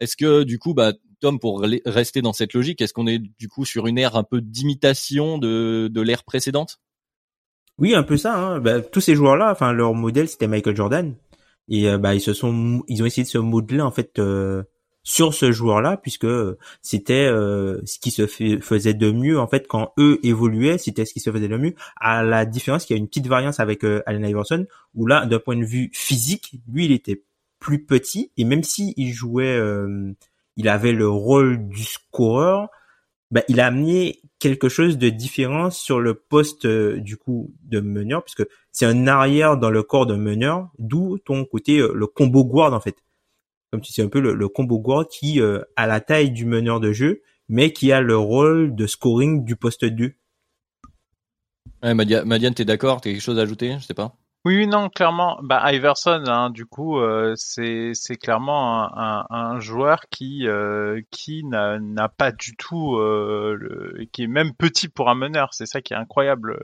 est-ce 0.00 0.16
que 0.16 0.42
du 0.42 0.58
coup, 0.58 0.74
bah, 0.74 0.92
Tom, 1.20 1.38
pour 1.38 1.64
rester 1.86 2.22
dans 2.22 2.32
cette 2.32 2.52
logique, 2.52 2.80
est-ce 2.80 2.92
qu'on 2.92 3.06
est 3.06 3.18
du 3.18 3.48
coup 3.48 3.64
sur 3.64 3.86
une 3.86 3.98
ère 3.98 4.16
un 4.16 4.24
peu 4.24 4.40
d'imitation 4.40 5.38
de, 5.38 5.88
de 5.92 6.00
l'ère 6.00 6.24
précédente? 6.24 6.78
Oui, 7.78 7.94
un 7.94 8.02
peu 8.02 8.16
ça. 8.16 8.36
Hein. 8.36 8.60
Bah, 8.60 8.80
tous 8.80 9.00
ces 9.00 9.14
joueurs-là, 9.14 9.50
enfin 9.52 9.72
leur 9.72 9.94
modèle 9.94 10.28
c'était 10.28 10.48
Michael 10.48 10.76
Jordan 10.76 11.14
et 11.68 11.88
euh, 11.88 11.98
bah 11.98 12.14
ils 12.14 12.20
se 12.20 12.32
sont 12.32 12.82
ils 12.88 13.02
ont 13.02 13.06
essayé 13.06 13.24
de 13.24 13.28
se 13.28 13.38
modeler 13.38 13.80
en 13.80 13.90
fait 13.90 14.18
euh, 14.18 14.62
sur 15.02 15.34
ce 15.34 15.52
joueur-là 15.52 15.96
puisque 15.96 16.26
c'était 16.82 17.26
euh, 17.26 17.80
ce 17.84 17.98
qui 17.98 18.10
se 18.10 18.26
faisait 18.26 18.94
de 18.94 19.10
mieux 19.10 19.38
en 19.38 19.46
fait 19.46 19.66
quand 19.68 19.92
eux 19.98 20.18
évoluaient 20.22 20.78
c'était 20.78 21.04
ce 21.04 21.12
qui 21.12 21.20
se 21.20 21.30
faisait 21.30 21.48
de 21.48 21.56
mieux 21.56 21.74
à 21.96 22.22
la 22.22 22.46
différence 22.46 22.84
qu'il 22.84 22.96
y 22.96 22.98
a 22.98 23.00
une 23.00 23.08
petite 23.08 23.26
variance 23.26 23.60
avec 23.60 23.84
Allen 23.84 24.24
Iverson 24.24 24.66
où 24.94 25.06
là 25.06 25.26
d'un 25.26 25.38
point 25.38 25.56
de 25.56 25.64
vue 25.64 25.90
physique 25.92 26.56
lui 26.70 26.86
il 26.86 26.92
était 26.92 27.22
plus 27.58 27.84
petit 27.84 28.32
et 28.36 28.44
même 28.44 28.62
si 28.62 28.94
il 28.96 29.12
jouait 29.12 29.58
il 30.56 30.68
avait 30.68 30.92
le 30.92 31.08
rôle 31.08 31.68
du 31.68 31.84
scoreur 31.84 32.68
bah, 33.30 33.42
il 33.48 33.60
a 33.60 33.66
amené 33.66 34.22
quelque 34.38 34.68
chose 34.68 34.98
de 34.98 35.08
différent 35.08 35.70
sur 35.70 36.00
le 36.00 36.14
poste 36.14 36.64
euh, 36.64 36.98
du 36.98 37.16
coup 37.16 37.54
de 37.64 37.80
meneur 37.80 38.24
puisque 38.24 38.46
c'est 38.72 38.86
un 38.86 39.06
arrière 39.06 39.58
dans 39.58 39.70
le 39.70 39.82
corps 39.82 40.06
d'un 40.06 40.16
meneur 40.16 40.70
d'où 40.78 41.18
ton 41.18 41.44
côté 41.44 41.78
euh, 41.78 41.92
le 41.94 42.06
combo 42.06 42.44
guard 42.44 42.72
en 42.72 42.80
fait. 42.80 42.96
Comme 43.70 43.82
tu 43.82 43.92
sais 43.92 44.02
un 44.02 44.08
peu 44.08 44.20
le, 44.20 44.48
combo 44.48 44.78
guard 44.78 45.08
qui 45.08 45.40
euh, 45.40 45.60
a 45.76 45.86
la 45.86 46.00
taille 46.00 46.30
du 46.30 46.46
meneur 46.46 46.80
de 46.80 46.92
jeu 46.92 47.22
mais 47.48 47.72
qui 47.72 47.92
a 47.92 48.00
le 48.00 48.16
rôle 48.16 48.74
de 48.74 48.86
scoring 48.86 49.44
du 49.44 49.56
poste 49.56 49.84
2 49.84 50.14
ouais, 51.82 51.94
Madiane 51.94 52.54
t'es 52.54 52.64
d'accord? 52.64 53.00
T'as 53.00 53.10
quelque 53.10 53.20
chose 53.22 53.38
à 53.38 53.42
ajouter? 53.42 53.76
Je 53.78 53.84
sais 53.84 53.94
pas 53.94 54.17
Oui, 54.44 54.66
non, 54.66 54.88
clairement. 54.88 55.38
Bah, 55.42 55.72
Iverson, 55.72 56.22
hein, 56.26 56.50
du 56.50 56.64
coup, 56.64 57.00
euh, 57.00 57.34
c'est 57.36 58.16
clairement 58.20 58.88
un, 58.96 59.60
joueur 59.60 60.02
qui 60.10 60.46
euh, 60.46 61.00
qui 61.10 61.44
n'a 61.44 62.08
pas 62.08 62.32
du 62.32 62.56
tout, 62.56 62.96
euh, 62.96 63.56
le, 63.58 64.06
qui 64.12 64.22
est 64.22 64.26
même 64.28 64.54
petit 64.54 64.88
pour 64.88 65.10
un 65.10 65.14
meneur. 65.14 65.52
C'est 65.52 65.66
ça 65.66 65.80
qui 65.82 65.92
est 65.92 65.96
incroyable 65.96 66.58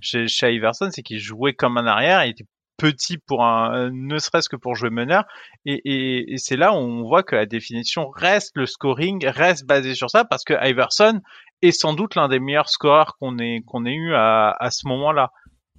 chez, 0.00 0.28
chez 0.28 0.54
Iverson, 0.54 0.90
c'est 0.92 1.02
qu'il 1.02 1.18
jouait 1.18 1.54
comme 1.54 1.76
un 1.76 1.86
arrière. 1.86 2.24
Il 2.24 2.30
était 2.30 2.46
petit 2.76 3.18
pour 3.18 3.44
un, 3.44 3.90
ne 3.90 4.18
serait-ce 4.18 4.48
que 4.48 4.56
pour 4.56 4.76
jouer 4.76 4.90
meneur. 4.90 5.24
Et 5.66 6.36
c'est 6.38 6.56
là 6.56 6.72
où 6.72 6.76
on 6.76 7.02
voit 7.02 7.24
que 7.24 7.34
la 7.34 7.46
définition 7.46 8.08
reste 8.08 8.52
le 8.56 8.66
scoring, 8.66 9.26
reste 9.26 9.66
basé 9.66 9.94
sur 9.94 10.08
ça, 10.10 10.24
parce 10.24 10.44
que 10.44 10.54
Iverson 10.66 11.20
est 11.62 11.72
sans 11.72 11.92
doute 11.94 12.14
l'un 12.14 12.28
des 12.28 12.38
meilleurs 12.38 12.70
scoreurs 12.70 13.16
qu'on 13.18 13.38
ait 13.38 13.62
qu'on 13.66 13.84
ait 13.84 13.94
eu 13.94 14.14
à, 14.14 14.56
à 14.58 14.70
ce 14.70 14.86
moment-là. 14.86 15.32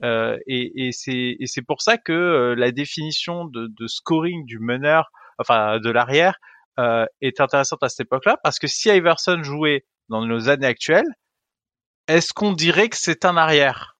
Euh, 0.03 0.38
et, 0.48 0.88
et 0.88 0.91
c'est 0.91 1.62
pour 1.68 1.82
ça 1.82 1.98
que 1.98 2.13
euh, 2.13 2.56
la 2.56 2.72
définition 2.72 3.46
de, 3.46 3.68
de, 3.68 3.88
scoring 3.88 4.46
du 4.46 4.60
meneur, 4.60 5.12
enfin 5.38 5.79
de 5.79 5.89
l'arrière, 5.89 6.38
euh, 6.79 7.06
est 7.22 7.41
intéressante 7.41 7.84
à 7.84 7.89
cette 7.89 8.08
époque-là, 8.08 8.38
parce 8.44 8.60
que 8.60 8.68
si 8.68 8.89
Iverson 8.89 9.44
jouait 9.44 9.86
dans 10.08 10.25
nos 10.25 10.50
années 10.50 10.68
actuelles, 10.68 11.12
est-ce 12.08 12.34
qu'on 12.34 12.53
dirait 12.53 12.89
que 12.89 12.98
c'est 12.98 13.25
un 13.25 13.38
arrière? 13.38 13.98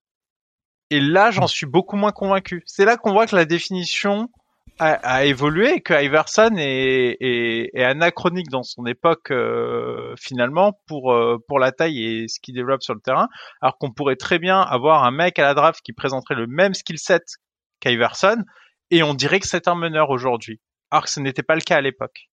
Et 0.90 1.02
là, 1.02 1.32
j'en 1.32 1.48
suis 1.48 1.68
beaucoup 1.68 1.98
moins 1.98 2.12
convaincu. 2.12 2.64
C'est 2.66 2.86
là 2.86 2.98
qu'on 2.98 3.12
voit 3.12 3.28
que 3.28 3.36
la 3.36 3.46
définition 3.46 4.30
a, 4.80 5.26
évolué 5.26 5.76
et 5.76 5.82
que 5.82 5.94
Iverson 5.94 6.56
est, 6.58 7.18
est, 7.20 7.70
est, 7.74 7.84
anachronique 7.84 8.50
dans 8.50 8.64
son 8.64 8.86
époque 8.86 9.32
euh, 9.32 10.16
finalement 10.18 10.80
pour 10.88 11.12
euh, 11.12 11.38
pour 11.48 11.60
la 11.60 11.72
taille 11.72 12.04
et 12.04 12.28
ce 12.28 12.40
qu'il 12.40 12.56
développe 12.56 12.82
sur 12.82 12.94
le 12.94 13.02
terrain, 13.02 13.28
alors 13.62 13.78
qu'on 13.78 13.92
pourrait 13.92 14.16
très 14.16 14.40
bien 14.40 14.62
avoir 14.62 15.04
un 15.04 15.12
mec 15.12 15.38
à 15.38 15.44
la 15.44 15.54
draft 15.54 15.82
qui 15.84 15.94
présenterait 15.94 16.36
le 16.36 16.48
même 16.48 16.74
skill 16.74 16.98
set 16.98 17.24
qu'Iverson 17.82 18.44
et 18.92 19.04
on 19.04 19.14
dirait 19.14 19.40
que 19.40 19.48
c'est 19.48 19.68
un 19.68 19.76
meneur 19.76 20.10
aujourd'hui, 20.10 20.60
alors 20.92 21.04
que 21.04 21.12
ce 21.12 21.20
n'était 21.20 21.44
pas 21.44 21.56
le 21.56 21.62
cas 21.62 21.78
à 21.78 21.82
l'époque. 21.82 22.30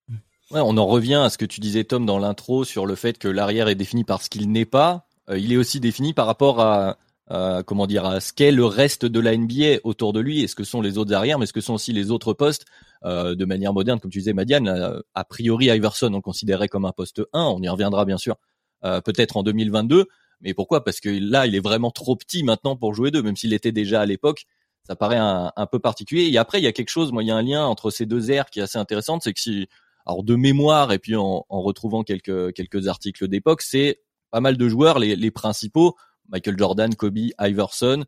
Ouais, 0.53 0.61
on 0.63 0.77
en 0.77 0.87
revient 0.87 1.17
à 1.17 1.31
ce 1.31 1.39
que 1.39 1.45
tu 1.45 1.61
disais 1.61 1.85
Tom 1.85 2.07
dans 2.07 2.19
l'intro 2.19 2.65
sur 2.65 2.87
le 2.87 2.95
fait 2.95 3.19
que 3.19 3.29
l'arrière 3.29 3.69
est 3.69 3.75
défini 3.75 4.05
par 4.05 4.23
ce 4.23 4.31
qu'il 4.31 4.51
n'est 4.51 4.65
pas. 4.65 5.07
Euh, 5.29 5.39
il 5.39 5.53
est 5.53 5.57
aussi 5.57 5.81
défini 5.81 6.15
par 6.15 6.27
rapport 6.27 6.61
à 6.61 6.97
euh, 7.33 7.63
comment 7.65 7.87
dire, 7.87 8.05
à 8.05 8.21
ce 8.21 8.33
qu'est 8.33 8.53
le 8.53 8.65
reste 8.65 9.05
de 9.05 9.19
la 9.19 9.37
NBA 9.37 9.81
autour 9.83 10.13
de 10.13 10.21
lui 10.21 10.43
et 10.43 10.47
ce 10.49 10.55
que 10.55 10.63
sont 10.63 10.81
les 10.81 10.97
autres 10.97 11.13
arrières, 11.13 11.39
mais 11.39 11.47
ce 11.47 11.53
que 11.53 11.61
sont 11.61 11.75
aussi 11.75 11.93
les 11.93 12.11
autres 12.11 12.33
postes? 12.33 12.65
Euh, 13.05 13.35
de 13.35 13.45
manière 13.45 13.73
moderne, 13.73 14.01
comme 14.01 14.11
tu 14.11 14.19
disais, 14.19 14.33
Madiane. 14.33 14.69
Euh, 14.69 15.01
a 15.15 15.25
priori, 15.25 15.67
Iverson, 15.67 16.13
on 16.15 16.21
considérait 16.21 16.69
comme 16.69 16.85
un 16.85 16.93
poste 16.93 17.23
1. 17.33 17.43
On 17.43 17.61
y 17.61 17.69
reviendra 17.69 18.05
bien 18.05 18.19
sûr, 18.19 18.37
peut-être 18.83 19.37
en 19.37 19.43
2022. 19.43 20.07
Mais 20.41 20.55
pourquoi? 20.55 20.85
Parce 20.85 21.01
que 21.01 21.09
là, 21.09 21.47
il 21.47 21.55
est 21.55 21.61
vraiment 21.61 21.91
trop 21.91 22.15
petit 22.15 22.45
maintenant 22.45 22.77
pour 22.77 22.95
jouer 22.95 23.11
deux, 23.11 23.23
même 23.23 23.37
s'il 23.37 23.53
était 23.53 23.73
déjà 23.73 24.03
à 24.03 24.07
l'époque. 24.07 24.45
Ça 24.85 24.95
paraît 24.95 25.17
un, 25.17 25.53
un, 25.57 25.67
peu 25.67 25.81
particulier. 25.81 26.29
Et 26.31 26.39
après, 26.39 26.61
il 26.61 26.65
y 26.65 26.69
a 26.69 26.73
quelque 26.73 26.91
chose. 26.91 27.11
Moi, 27.11 27.25
il 27.25 27.27
y 27.27 27.33
a 27.33 27.37
un 27.37 27.43
lien 27.43 27.65
entre 27.65 27.91
ces 27.91 28.07
deux 28.07 28.31
aires 28.31 28.51
qui 28.51 28.61
est 28.61 28.63
assez 28.63 28.79
intéressant. 28.79 29.19
C'est 29.19 29.33
que 29.33 29.41
si, 29.41 29.67
alors 30.05 30.23
de 30.23 30.37
mémoire 30.37 30.93
et 30.93 30.99
puis 31.01 31.17
en, 31.17 31.45
en 31.49 31.63
retrouvant 31.63 32.05
quelques 32.05 32.53
quelques 32.53 32.87
articles 32.87 33.27
d'époque, 33.27 33.63
c'est 33.63 34.01
pas 34.31 34.41
mal 34.41 34.57
de 34.57 34.69
joueurs, 34.69 35.01
les, 35.01 35.17
les 35.17 35.31
principaux 35.33 35.97
Michael 36.31 36.59
Jordan, 36.59 36.95
Kobe, 36.95 37.19
Iverson, 37.41 38.05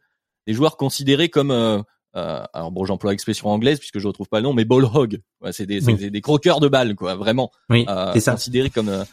des 0.47 0.53
joueurs 0.55 0.77
considérés 0.77 1.29
comme 1.29 1.51
euh, 1.51 1.81
euh, 2.17 2.43
alors 2.53 2.71
bon, 2.71 2.85
j'emploie 2.85 3.13
l'expression 3.13 3.49
anglaise 3.49 3.79
puisque 3.79 3.99
je 3.99 4.07
retrouve 4.07 4.29
pas 4.29 4.39
le 4.39 4.45
nom, 4.45 4.55
mais 4.55 4.65
ball 4.65 4.85
hog. 4.85 5.21
Ouais, 5.41 5.53
c'est 5.53 5.67
des, 5.67 5.81
des, 5.81 6.21
croqueurs 6.21 6.61
de 6.61 6.69
balles, 6.69 6.95
quoi, 6.95 7.15
vraiment. 7.15 7.51
Oui, 7.71 7.85
euh, 7.89 8.13
c'est 8.15 8.21
ça. 8.21 8.33
Considérés 8.33 8.71
comme 8.71 8.89
euh, 8.89 9.05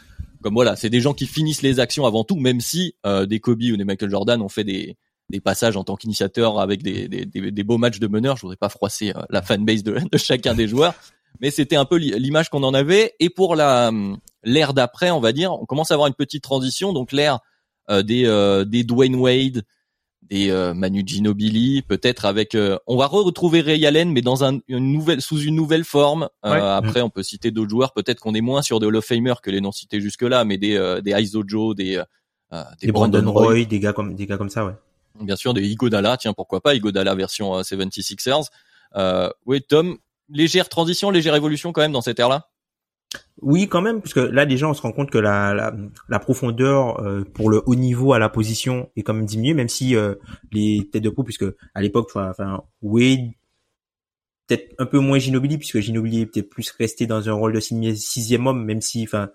comme 0.41 0.53
voilà, 0.53 0.75
c'est 0.75 0.89
des 0.89 1.01
gens 1.01 1.13
qui 1.13 1.25
finissent 1.25 1.61
les 1.61 1.79
actions 1.79 2.05
avant 2.05 2.23
tout, 2.23 2.35
même 2.35 2.61
si 2.61 2.95
euh, 3.05 3.25
des 3.25 3.39
Kobe 3.39 3.63
ou 3.63 3.77
des 3.77 3.83
Michael 3.83 4.09
Jordan 4.09 4.41
ont 4.41 4.49
fait 4.49 4.63
des 4.63 4.97
des 5.29 5.39
passages 5.39 5.75
en 5.75 5.83
tant 5.83 5.95
qu'initiateur 5.95 6.59
avec 6.59 6.83
des, 6.83 7.07
des, 7.07 7.25
des, 7.25 7.63
beaux 7.63 7.79
matchs 7.79 7.97
de 7.97 8.05
meneurs. 8.05 8.37
Je 8.37 8.41
voudrais 8.41 8.57
pas 8.57 8.69
froisser 8.69 9.11
la 9.31 9.41
fanbase 9.41 9.81
de, 9.81 9.97
de 10.11 10.17
chacun 10.19 10.53
des 10.53 10.67
joueurs, 10.67 10.93
mais 11.41 11.49
c'était 11.49 11.77
un 11.77 11.85
peu 11.85 11.97
l'image 11.97 12.49
qu'on 12.49 12.61
en 12.61 12.75
avait. 12.75 13.15
Et 13.19 13.31
pour 13.31 13.55
la 13.55 13.91
l'ère 14.43 14.75
d'après, 14.75 15.09
on 15.09 15.19
va 15.19 15.31
dire, 15.31 15.51
on 15.51 15.65
commence 15.65 15.89
à 15.89 15.95
avoir 15.95 16.07
une 16.07 16.13
petite 16.13 16.43
transition. 16.43 16.93
Donc 16.93 17.11
l'ère 17.11 17.39
des 17.89 18.25
euh, 18.25 18.65
des 18.65 18.83
Dwayne 18.83 19.15
Wade, 19.15 19.63
des 20.21 20.49
euh, 20.49 20.73
Manu 20.73 21.03
Ginobili, 21.05 21.81
peut-être 21.81 22.25
avec. 22.25 22.57
on 22.87 22.97
va 22.97 23.07
retrouver 23.07 23.61
Ray 23.61 23.85
Allen, 23.85 24.11
mais 24.11 24.21
dans 24.21 24.43
un, 24.43 24.59
une 24.67 24.91
nouvelle, 24.91 25.21
sous 25.21 25.39
une 25.39 25.55
nouvelle 25.55 25.83
forme. 25.83 26.29
Après, 26.41 27.01
on 27.01 27.09
peut 27.09 27.23
citer 27.23 27.51
d'autres 27.51 27.69
joueurs. 27.69 27.93
Peut-être 27.93 28.19
qu'on 28.19 28.33
est 28.33 28.41
moins 28.41 28.61
sur 28.61 28.79
des 28.79 28.85
Hall 28.85 28.95
of 28.95 29.05
Famer 29.05 29.35
que 29.41 29.51
les 29.51 29.61
non 29.61 29.71
cités 29.71 30.01
jusque-là, 30.01 30.45
mais 30.45 30.57
des 30.57 30.99
des 31.03 31.11
Iso 31.11 31.43
Joe, 31.45 31.75
des 31.75 32.01
des, 32.81 32.91
Brandon, 32.91 33.31
Roy, 33.31 33.65
des 33.65 33.79
gars 33.79 33.91
comme 33.91 34.15
des 34.15 34.25
gars 34.25 34.37
comme 34.37 34.49
ça, 34.49 34.65
ouais. 34.65 34.73
Bien 35.21 35.35
sûr, 35.35 35.53
des 35.53 35.65
Igodala, 35.65 36.17
tiens 36.17 36.33
pourquoi 36.33 36.61
pas 36.61 36.75
Igodala 36.75 37.15
version 37.15 37.61
76ers. 37.61 38.49
Euh, 38.95 39.29
oui, 39.45 39.61
Tom, 39.61 39.97
légère 40.29 40.69
transition, 40.69 41.09
légère 41.09 41.35
évolution 41.35 41.71
quand 41.71 41.81
même 41.81 41.91
dans 41.91 42.01
cette 42.01 42.19
ère-là? 42.19 42.49
Oui, 43.41 43.67
quand 43.67 43.81
même, 43.81 44.01
parce 44.01 44.13
que 44.13 44.21
là 44.21 44.45
déjà 44.45 44.67
on 44.67 44.73
se 44.73 44.81
rend 44.81 44.91
compte 44.91 45.11
que 45.11 45.17
la, 45.17 45.73
la, 46.07 46.19
profondeur 46.19 46.99
euh, 47.01 47.23
pour 47.23 47.49
le 47.49 47.61
haut 47.65 47.75
niveau 47.75 48.13
à 48.13 48.19
la 48.19 48.29
position 48.29 48.89
est 48.95 49.03
quand 49.03 49.13
même 49.13 49.25
diminuée, 49.25 49.53
même 49.53 49.69
si 49.69 49.95
euh, 49.95 50.15
les 50.51 50.89
têtes 50.91 51.03
de 51.03 51.09
proue, 51.09 51.23
puisque 51.23 51.45
à 51.73 51.81
l'époque, 51.81 52.09
enfin, 52.15 52.63
Wade, 52.81 53.31
peut-être 54.47 54.73
un 54.79 54.85
peu 54.85 54.99
moins 54.99 55.19
Ginobili, 55.19 55.57
puisque 55.57 55.79
Ginobili 55.79 56.21
est 56.21 56.25
peut-être 56.27 56.49
plus 56.49 56.71
resté 56.71 57.07
dans 57.07 57.29
un 57.29 57.33
rôle 57.33 57.53
de 57.53 57.59
sixième 57.59 58.47
homme, 58.47 58.63
même 58.63 58.81
si, 58.81 59.03
enfin, 59.03 59.29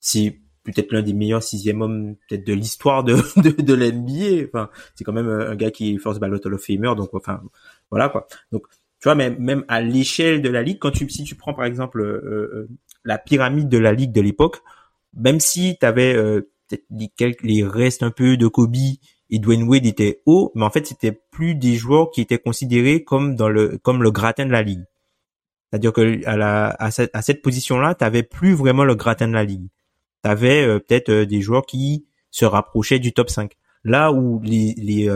c'est 0.00 0.40
peut-être 0.62 0.92
l'un 0.92 1.02
des 1.02 1.12
meilleurs 1.12 1.42
sixième 1.42 1.82
hommes 1.82 2.16
peut-être 2.28 2.46
de 2.46 2.52
l'histoire 2.54 3.04
de, 3.04 3.14
de, 3.40 3.50
de 3.50 3.74
l'NBA. 3.74 4.46
Enfin, 4.48 4.70
c'est 4.94 5.04
quand 5.04 5.12
même 5.12 5.28
un 5.28 5.54
gars 5.56 5.70
qui 5.70 5.94
est 5.94 5.98
force 5.98 6.18
ballot 6.18 6.38
Hall 6.44 6.54
of 6.54 6.64
Famer, 6.64 6.94
donc 6.96 7.10
enfin, 7.14 7.42
voilà 7.90 8.08
quoi. 8.08 8.26
Donc 8.52 8.66
tu 9.00 9.08
vois, 9.08 9.14
même, 9.14 9.36
même 9.38 9.64
à 9.68 9.82
l'échelle 9.82 10.40
de 10.40 10.48
la 10.48 10.62
ligue, 10.62 10.78
quand 10.78 10.90
tu, 10.90 11.08
si 11.10 11.24
tu 11.24 11.34
prends 11.34 11.52
par 11.52 11.66
exemple 11.66 12.00
euh, 12.00 12.68
la 13.04 13.18
pyramide 13.18 13.68
de 13.68 13.78
la 13.78 13.92
ligue 13.92 14.12
de 14.12 14.20
l'époque, 14.20 14.62
même 15.14 15.40
si 15.40 15.76
tu 15.78 15.86
avais 15.86 16.14
euh, 16.14 16.50
les, 16.90 17.64
restes 17.64 18.02
un 18.02 18.10
peu 18.10 18.36
de 18.36 18.46
Kobe 18.46 18.76
et 19.30 19.38
Dwayne 19.38 19.64
Wade 19.64 19.86
étaient 19.86 20.22
hauts, 20.26 20.52
mais 20.54 20.64
en 20.64 20.70
fait 20.70 20.86
c'était 20.86 21.12
plus 21.12 21.54
des 21.54 21.74
joueurs 21.74 22.10
qui 22.10 22.20
étaient 22.20 22.38
considérés 22.38 23.04
comme 23.04 23.36
dans 23.36 23.48
le 23.48 23.78
comme 23.78 24.02
le 24.02 24.10
gratin 24.10 24.46
de 24.46 24.52
la 24.52 24.62
ligue. 24.62 24.84
C'est-à-dire 25.70 25.92
que 25.92 26.24
à, 26.26 26.36
la, 26.36 26.68
à 26.78 26.90
cette, 26.90 27.10
à 27.14 27.22
cette 27.22 27.42
position-là, 27.42 27.94
tu 27.94 28.04
avais 28.04 28.22
plus 28.22 28.54
vraiment 28.54 28.84
le 28.84 28.94
gratin 28.94 29.26
de 29.26 29.32
la 29.32 29.44
ligue. 29.44 29.68
Tu 30.22 30.30
avais 30.30 30.78
peut-être 30.80 31.12
des 31.12 31.40
joueurs 31.40 31.66
qui 31.66 32.06
se 32.30 32.44
rapprochaient 32.44 33.00
du 33.00 33.12
top 33.12 33.28
5. 33.28 33.52
Là 33.82 34.12
où 34.12 34.40
les 34.44 35.08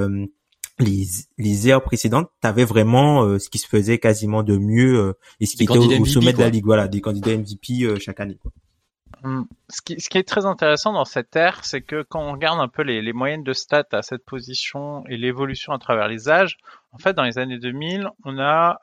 les, 0.80 1.06
les 1.38 1.68
ères 1.68 1.82
précédentes, 1.82 2.30
tu 2.40 2.47
avais 2.47 2.64
vraiment 2.64 3.25
euh, 3.25 3.38
ce 3.38 3.49
qui 3.49 3.58
se 3.58 3.66
faisait 3.66 3.99
quasiment 3.99 4.42
de 4.42 4.56
mieux 4.56 4.99
euh, 4.99 5.12
et 5.40 5.47
ce 5.47 5.56
qui 5.56 5.64
était 5.64 5.78
au, 5.78 6.04
sommet 6.04 6.32
de 6.32 6.38
la 6.38 6.50
ligue, 6.50 6.64
voilà, 6.64 6.88
des 6.88 7.00
candidats 7.00 7.37
MVP 7.37 7.82
euh, 7.82 7.99
chaque 7.99 8.20
année. 8.20 8.38
Quoi. 8.40 8.52
Hum, 9.25 9.47
ce, 9.68 9.82
qui, 9.82 10.00
ce 10.00 10.08
qui 10.08 10.18
est 10.18 10.28
très 10.28 10.47
intéressant 10.47 10.92
dans 10.92 11.04
cette 11.04 11.35
ère, 11.35 11.64
c'est 11.64 11.82
que 11.82 12.02
quand 12.02 12.23
on 12.23 12.32
regarde 12.32 12.61
un 12.61 12.68
peu 12.68 12.82
les, 12.82 13.02
les 13.02 13.12
moyennes 13.12 13.42
de 13.42 13.52
stats 13.52 13.88
à 13.92 14.02
cette 14.02 14.25
position 14.25 15.04
et 15.08 15.16
l'évolution 15.16 15.73
à 15.73 15.78
travers 15.78 16.08
les 16.08 16.28
âges, 16.28 16.56
en 16.92 16.99
fait, 16.99 17.14
dans 17.14 17.25
les 17.25 17.38
années 17.38 17.58
2000, 17.58 18.08
on 18.25 18.38
a 18.38 18.78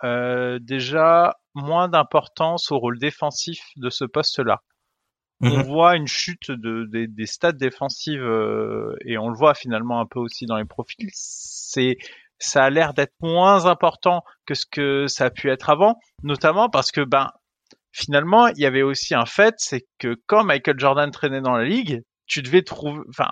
déjà 0.60 1.38
moins 1.54 1.88
d'importance 1.88 2.72
au 2.72 2.78
rôle 2.78 3.00
défensif 3.00 3.62
de 3.78 3.90
ce 3.90 4.04
poste-là. 4.04 4.62
On 5.42 5.58
mhm. 5.58 5.64
voit 5.64 5.96
une 5.98 6.08
chute 6.08 6.50
de, 6.50 6.88
des 6.92 7.26
stats 7.26 7.52
défensives 7.52 8.24
et 9.06 9.18
on 9.18 9.30
le 9.30 9.38
voit 9.38 9.54
finalement 9.54 10.00
un 10.00 10.06
peu 10.06 10.20
aussi 10.20 10.46
dans 10.46 10.58
les 10.58 10.66
profils 10.66 11.10
c'est 11.76 11.98
ça 12.40 12.66
a 12.66 12.70
l'air 12.70 12.94
d'être 12.94 13.14
moins 13.22 13.66
important 13.66 14.24
que 14.46 14.54
ce 14.54 14.66
que 14.66 15.08
ça 15.08 15.26
a 15.26 15.30
pu 15.30 15.50
être 15.50 15.70
avant, 15.70 15.98
notamment 16.24 16.70
parce 16.70 16.92
que 16.92 17.02
ben 17.02 17.30
finalement 17.92 18.48
il 18.48 18.60
y 18.60 18.66
avait 18.66 18.82
aussi 18.82 19.16
un 19.16 19.26
fait, 19.26 19.56
c'est 19.58 19.86
que 20.00 20.16
quand 20.28 20.44
Michael 20.44 20.80
Jordan 20.80 21.12
traînait 21.12 21.42
dans 21.42 21.56
la 21.56 21.64
ligue, 21.64 22.04
tu 22.28 22.42
devais 22.42 22.62
trouver, 22.62 23.02
enfin 23.10 23.30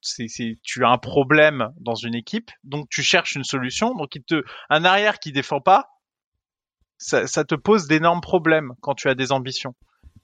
c'est, 0.00 0.26
tu 0.62 0.84
as 0.84 0.88
un 0.88 0.98
problème 0.98 1.70
dans 1.80 1.94
une 1.94 2.14
équipe, 2.14 2.50
donc 2.62 2.88
tu 2.90 3.02
cherches 3.02 3.36
une 3.36 3.44
solution, 3.44 3.94
donc 3.94 4.14
il 4.14 4.22
te 4.22 4.44
un 4.68 4.84
arrière 4.84 5.18
qui 5.18 5.32
défend 5.32 5.60
pas, 5.60 5.88
ça, 6.98 7.26
ça 7.26 7.44
te 7.44 7.54
pose 7.54 7.86
d'énormes 7.86 8.20
problèmes 8.20 8.72
quand 8.80 8.94
tu 8.94 9.08
as 9.08 9.14
des 9.14 9.32
ambitions. 9.32 9.74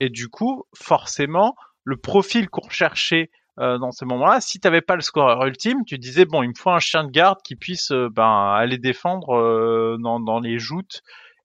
Et 0.01 0.09
du 0.09 0.29
coup, 0.29 0.65
forcément, 0.75 1.55
le 1.83 1.95
profil 1.95 2.49
qu'on 2.49 2.67
recherchait 2.67 3.29
euh, 3.59 3.77
dans 3.77 3.91
ces 3.91 4.05
moments-là. 4.05 4.41
Si 4.41 4.59
tu 4.59 4.67
n'avais 4.67 4.81
pas 4.81 4.95
le 4.95 5.01
scoreur 5.01 5.45
ultime, 5.45 5.85
tu 5.85 5.99
disais 5.99 6.25
bon, 6.25 6.41
il 6.41 6.49
me 6.49 6.53
faut 6.57 6.71
un 6.71 6.79
chien 6.79 7.03
de 7.03 7.11
garde 7.11 7.37
qui 7.43 7.55
puisse 7.55 7.91
euh, 7.91 8.09
ben, 8.11 8.55
aller 8.55 8.79
défendre 8.79 9.37
euh, 9.37 9.97
dans, 10.01 10.19
dans, 10.19 10.39
les 10.39 10.57
joutes. 10.57 11.03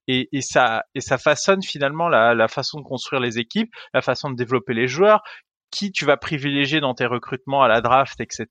Et, 0.09 0.31
et, 0.33 0.41
ça, 0.41 0.85
et 0.95 1.03
ça 1.03 1.19
façonne 1.19 1.63
finalement 1.63 2.09
la, 2.09 2.35
la, 2.35 2.49
façon 2.49 2.81
de 2.81 2.85
construire 2.85 3.21
les 3.21 3.39
équipes, 3.39 3.71
la 3.93 4.01
façon 4.01 4.31
de 4.31 4.37
développer 4.37 4.73
les 4.73 4.87
joueurs, 4.87 5.23
qui 5.71 5.93
tu 5.93 6.07
vas 6.07 6.17
privilégier 6.17 6.81
dans 6.81 6.95
tes 6.95 7.07
recrutements 7.07 7.63
à 7.63 7.69
la 7.69 7.83
draft, 7.83 8.19
etc. 8.21 8.47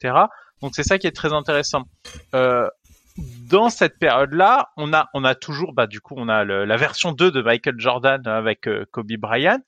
Donc 0.62 0.74
c'est 0.76 0.84
ça 0.84 1.00
qui 1.00 1.08
est 1.08 1.16
très 1.16 1.34
intéressant. 1.34 1.86
Euh, 2.36 2.68
dans 3.50 3.70
cette 3.70 3.98
période-là, 3.98 4.70
on 4.78 4.94
a, 4.94 5.10
on 5.16 5.24
a 5.24 5.34
toujours, 5.34 5.74
bah, 5.74 5.88
du 5.88 6.00
coup, 6.00 6.14
on 6.16 6.30
a 6.30 6.44
la 6.44 6.78
version 6.78 7.12
2 7.12 7.32
de 7.32 7.42
Michael 7.42 7.80
Jordan 7.80 8.22
avec 8.28 8.70
Kobe 8.92 9.14
Bryant. 9.18 9.62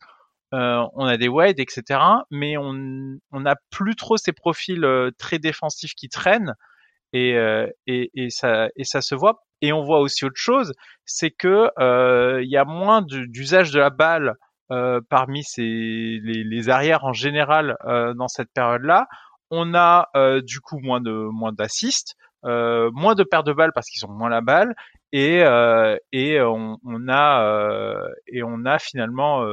Euh, 0.53 0.85
on 0.93 1.05
a 1.05 1.17
des 1.17 1.27
Wade, 1.27 1.59
etc. 1.59 1.99
Mais 2.31 2.57
on 2.57 3.19
n'a 3.33 3.55
plus 3.69 3.95
trop 3.95 4.17
ces 4.17 4.33
profils 4.33 4.83
euh, 4.83 5.11
très 5.17 5.39
défensifs 5.39 5.93
qui 5.93 6.09
traînent. 6.09 6.53
Et, 7.13 7.35
euh, 7.35 7.67
et, 7.87 8.11
et, 8.15 8.29
ça, 8.29 8.67
et 8.75 8.83
ça 8.83 9.01
se 9.01 9.15
voit 9.15 9.43
Et 9.61 9.71
on 9.73 9.83
voit 9.83 9.99
aussi 9.99 10.25
autre 10.25 10.35
chose, 10.37 10.73
c'est 11.05 11.31
que 11.31 11.69
euh, 11.79 12.41
il 12.43 12.49
y 12.49 12.57
a 12.57 12.65
moins 12.65 13.01
d'usage 13.01 13.71
de 13.71 13.79
la 13.79 13.89
balle 13.89 14.35
euh, 14.71 14.99
parmi 15.09 15.43
ces, 15.43 15.61
les, 15.63 16.43
les, 16.43 16.69
arrières 16.69 17.05
en 17.05 17.13
général 17.13 17.77
euh, 17.85 18.13
dans 18.13 18.27
cette 18.27 18.51
période-là. 18.53 19.07
On 19.51 19.73
a 19.73 20.09
euh, 20.17 20.41
du 20.41 20.59
coup 20.59 20.79
moins 20.79 20.99
de 20.99 21.11
moins 21.11 21.53
d'assists, 21.53 22.15
euh, 22.45 22.91
moins 22.93 23.15
de 23.15 23.23
pertes 23.23 23.47
de 23.47 23.53
balles 23.53 23.71
parce 23.73 23.87
qu'ils 23.87 24.05
ont 24.05 24.11
moins 24.11 24.29
la 24.29 24.41
balle 24.41 24.75
et 25.13 25.37
et 26.11 26.41
on, 26.41 26.77
on 26.83 27.07
a 27.07 28.09
et 28.27 28.43
on 28.43 28.65
a 28.65 28.77
finalement 28.79 29.45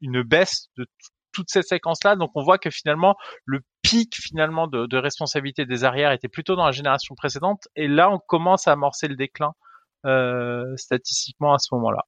une 0.00 0.22
baisse 0.22 0.68
de 0.76 0.86
toute 1.32 1.50
cette 1.50 1.66
séquence-là. 1.66 2.16
Donc 2.16 2.30
on 2.34 2.42
voit 2.42 2.58
que 2.58 2.70
finalement 2.70 3.16
le 3.44 3.60
pic 3.82 4.14
finalement 4.16 4.66
de, 4.66 4.86
de, 4.86 4.96
responsabilité 4.96 5.66
des 5.66 5.84
arrières 5.84 6.12
était 6.12 6.28
plutôt 6.28 6.56
dans 6.56 6.64
la 6.64 6.72
génération 6.72 7.14
précédente 7.14 7.68
et 7.76 7.88
là 7.88 8.10
on 8.10 8.18
commence 8.18 8.66
à 8.66 8.72
amorcer 8.72 9.06
le 9.06 9.16
déclin 9.16 9.52
euh, 10.06 10.76
statistiquement 10.76 11.52
à 11.54 11.58
ce 11.58 11.74
moment-là. 11.74 12.04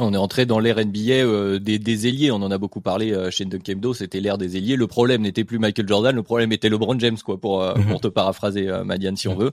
On 0.00 0.14
est 0.14 0.18
entré 0.18 0.46
dans 0.46 0.60
l'ère 0.60 0.78
NBA 0.78 1.12
euh, 1.12 1.58
des, 1.58 1.78
des, 1.78 2.06
ailiers. 2.06 2.30
On 2.30 2.36
en 2.36 2.50
a 2.50 2.58
beaucoup 2.58 2.80
parlé 2.80 3.12
euh, 3.12 3.30
chez 3.30 3.44
Dunkemdo. 3.44 3.94
C'était 3.94 4.20
l'ère 4.20 4.38
des 4.38 4.56
ailiers. 4.56 4.76
Le 4.76 4.86
problème 4.86 5.22
n'était 5.22 5.44
plus 5.44 5.58
Michael 5.58 5.88
Jordan. 5.88 6.14
Le 6.14 6.22
problème 6.22 6.52
était 6.52 6.68
LeBron 6.68 6.98
James, 7.00 7.16
quoi, 7.24 7.40
pour, 7.40 7.62
euh, 7.62 7.74
pour 7.88 8.00
te 8.00 8.06
paraphraser, 8.06 8.70
Madiane, 8.84 9.16
si 9.16 9.26
on 9.26 9.34
veut. 9.34 9.52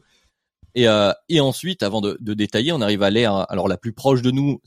Et, 0.75 0.87
et 1.29 1.39
ensuite, 1.39 1.83
avant 1.83 2.01
de, 2.01 2.17
de 2.19 2.33
détailler, 2.33 2.73
on 2.73 2.81
arrive 2.81 3.01
à 3.01 3.09
l'ère, 3.09 3.49
alors 3.49 3.69
la 3.69 3.77
plus 3.77 3.93
proche 3.93 4.21
de 4.21 4.29
nous, 4.29 4.59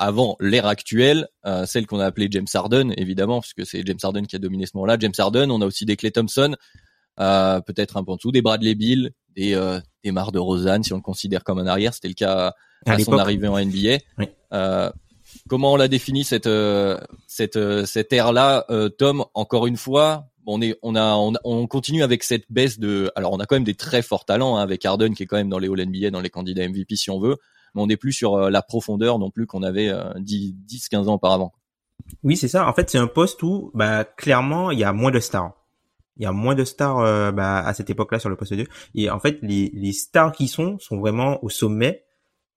avant 0.00 0.36
l'ère 0.40 0.66
actuelle, 0.66 1.28
celle 1.66 1.86
qu'on 1.86 2.00
a 2.00 2.06
appelée 2.06 2.28
James 2.30 2.46
Harden, 2.52 2.92
évidemment, 2.96 3.40
puisque 3.40 3.66
c'est 3.66 3.86
James 3.86 3.98
Harden 4.02 4.26
qui 4.26 4.36
a 4.36 4.38
dominé 4.38 4.66
ce 4.66 4.72
moment-là. 4.74 4.96
James 4.98 5.12
Harden, 5.16 5.50
on 5.50 5.60
a 5.60 5.66
aussi 5.66 5.84
des 5.84 5.96
Clay 5.96 6.10
Thompson, 6.10 6.56
peut-être 7.16 7.96
un 7.96 8.04
peu 8.04 8.12
en 8.12 8.16
dessous, 8.16 8.32
des 8.32 8.42
Bradley 8.42 8.74
Bill, 8.74 9.10
des, 9.36 9.78
des 10.02 10.10
Mar 10.12 10.32
de 10.32 10.38
Rosanne, 10.38 10.82
si 10.82 10.92
on 10.92 10.96
le 10.96 11.02
considère 11.02 11.44
comme 11.44 11.58
un 11.58 11.66
arrière. 11.66 11.92
C'était 11.94 12.08
le 12.08 12.14
cas 12.14 12.54
à, 12.86 12.98
son 12.98 13.18
arrivée 13.18 13.48
en 13.48 13.58
NBA. 13.62 13.98
Oui. 14.18 14.26
Comment 15.48 15.72
on 15.72 15.76
la 15.76 15.88
définit 15.88 16.24
cette 16.24 16.46
euh, 16.46 16.98
cette 17.26 17.56
euh, 17.56 17.84
cette 17.84 18.12
ère 18.12 18.32
là, 18.32 18.64
euh, 18.70 18.88
Tom 18.88 19.24
Encore 19.34 19.66
une 19.66 19.76
fois, 19.76 20.28
on 20.46 20.60
est 20.62 20.76
on 20.82 20.96
a 20.96 21.14
on, 21.44 21.66
continue 21.66 22.02
avec 22.02 22.22
cette 22.22 22.44
baisse 22.50 22.78
de. 22.78 23.10
Alors 23.16 23.32
on 23.32 23.38
a 23.38 23.46
quand 23.46 23.56
même 23.56 23.64
des 23.64 23.74
très 23.74 24.02
forts 24.02 24.24
talents 24.24 24.56
hein, 24.56 24.62
avec 24.62 24.84
Harden 24.84 25.14
qui 25.14 25.24
est 25.24 25.26
quand 25.26 25.36
même 25.36 25.48
dans 25.48 25.58
les 25.58 25.68
All 25.68 25.86
NBA, 25.86 26.10
dans 26.10 26.20
les 26.20 26.30
candidats 26.30 26.68
MVP 26.68 26.96
si 26.96 27.10
on 27.10 27.20
veut, 27.20 27.36
mais 27.74 27.82
on 27.82 27.86
n'est 27.86 27.96
plus 27.96 28.12
sur 28.12 28.50
la 28.50 28.62
profondeur 28.62 29.18
non 29.18 29.30
plus 29.30 29.46
qu'on 29.46 29.62
avait 29.62 29.92
10 30.18 30.54
10 30.54 30.88
15 30.88 31.08
ans 31.08 31.14
auparavant. 31.14 31.52
Oui, 32.22 32.36
c'est 32.36 32.48
ça. 32.48 32.68
En 32.68 32.72
fait, 32.72 32.90
c'est 32.90 32.98
un 32.98 33.06
poste 33.06 33.42
où 33.42 33.70
bah 33.74 34.04
clairement 34.04 34.70
il 34.70 34.78
y 34.78 34.84
a 34.84 34.92
moins 34.92 35.10
de 35.10 35.20
stars. 35.20 35.52
Il 36.16 36.24
y 36.24 36.26
a 36.26 36.32
moins 36.32 36.54
de 36.54 36.64
stars 36.64 37.32
bah, 37.32 37.58
à 37.58 37.74
cette 37.74 37.90
époque-là 37.90 38.18
sur 38.18 38.28
le 38.28 38.36
poste 38.36 38.54
2. 38.54 38.66
Et 38.94 39.10
en 39.10 39.20
fait, 39.20 39.38
les, 39.42 39.92
stars 39.92 40.32
qui 40.32 40.48
sont 40.48 40.78
sont 40.78 40.98
vraiment 40.98 41.42
au 41.44 41.48
sommet 41.48 42.04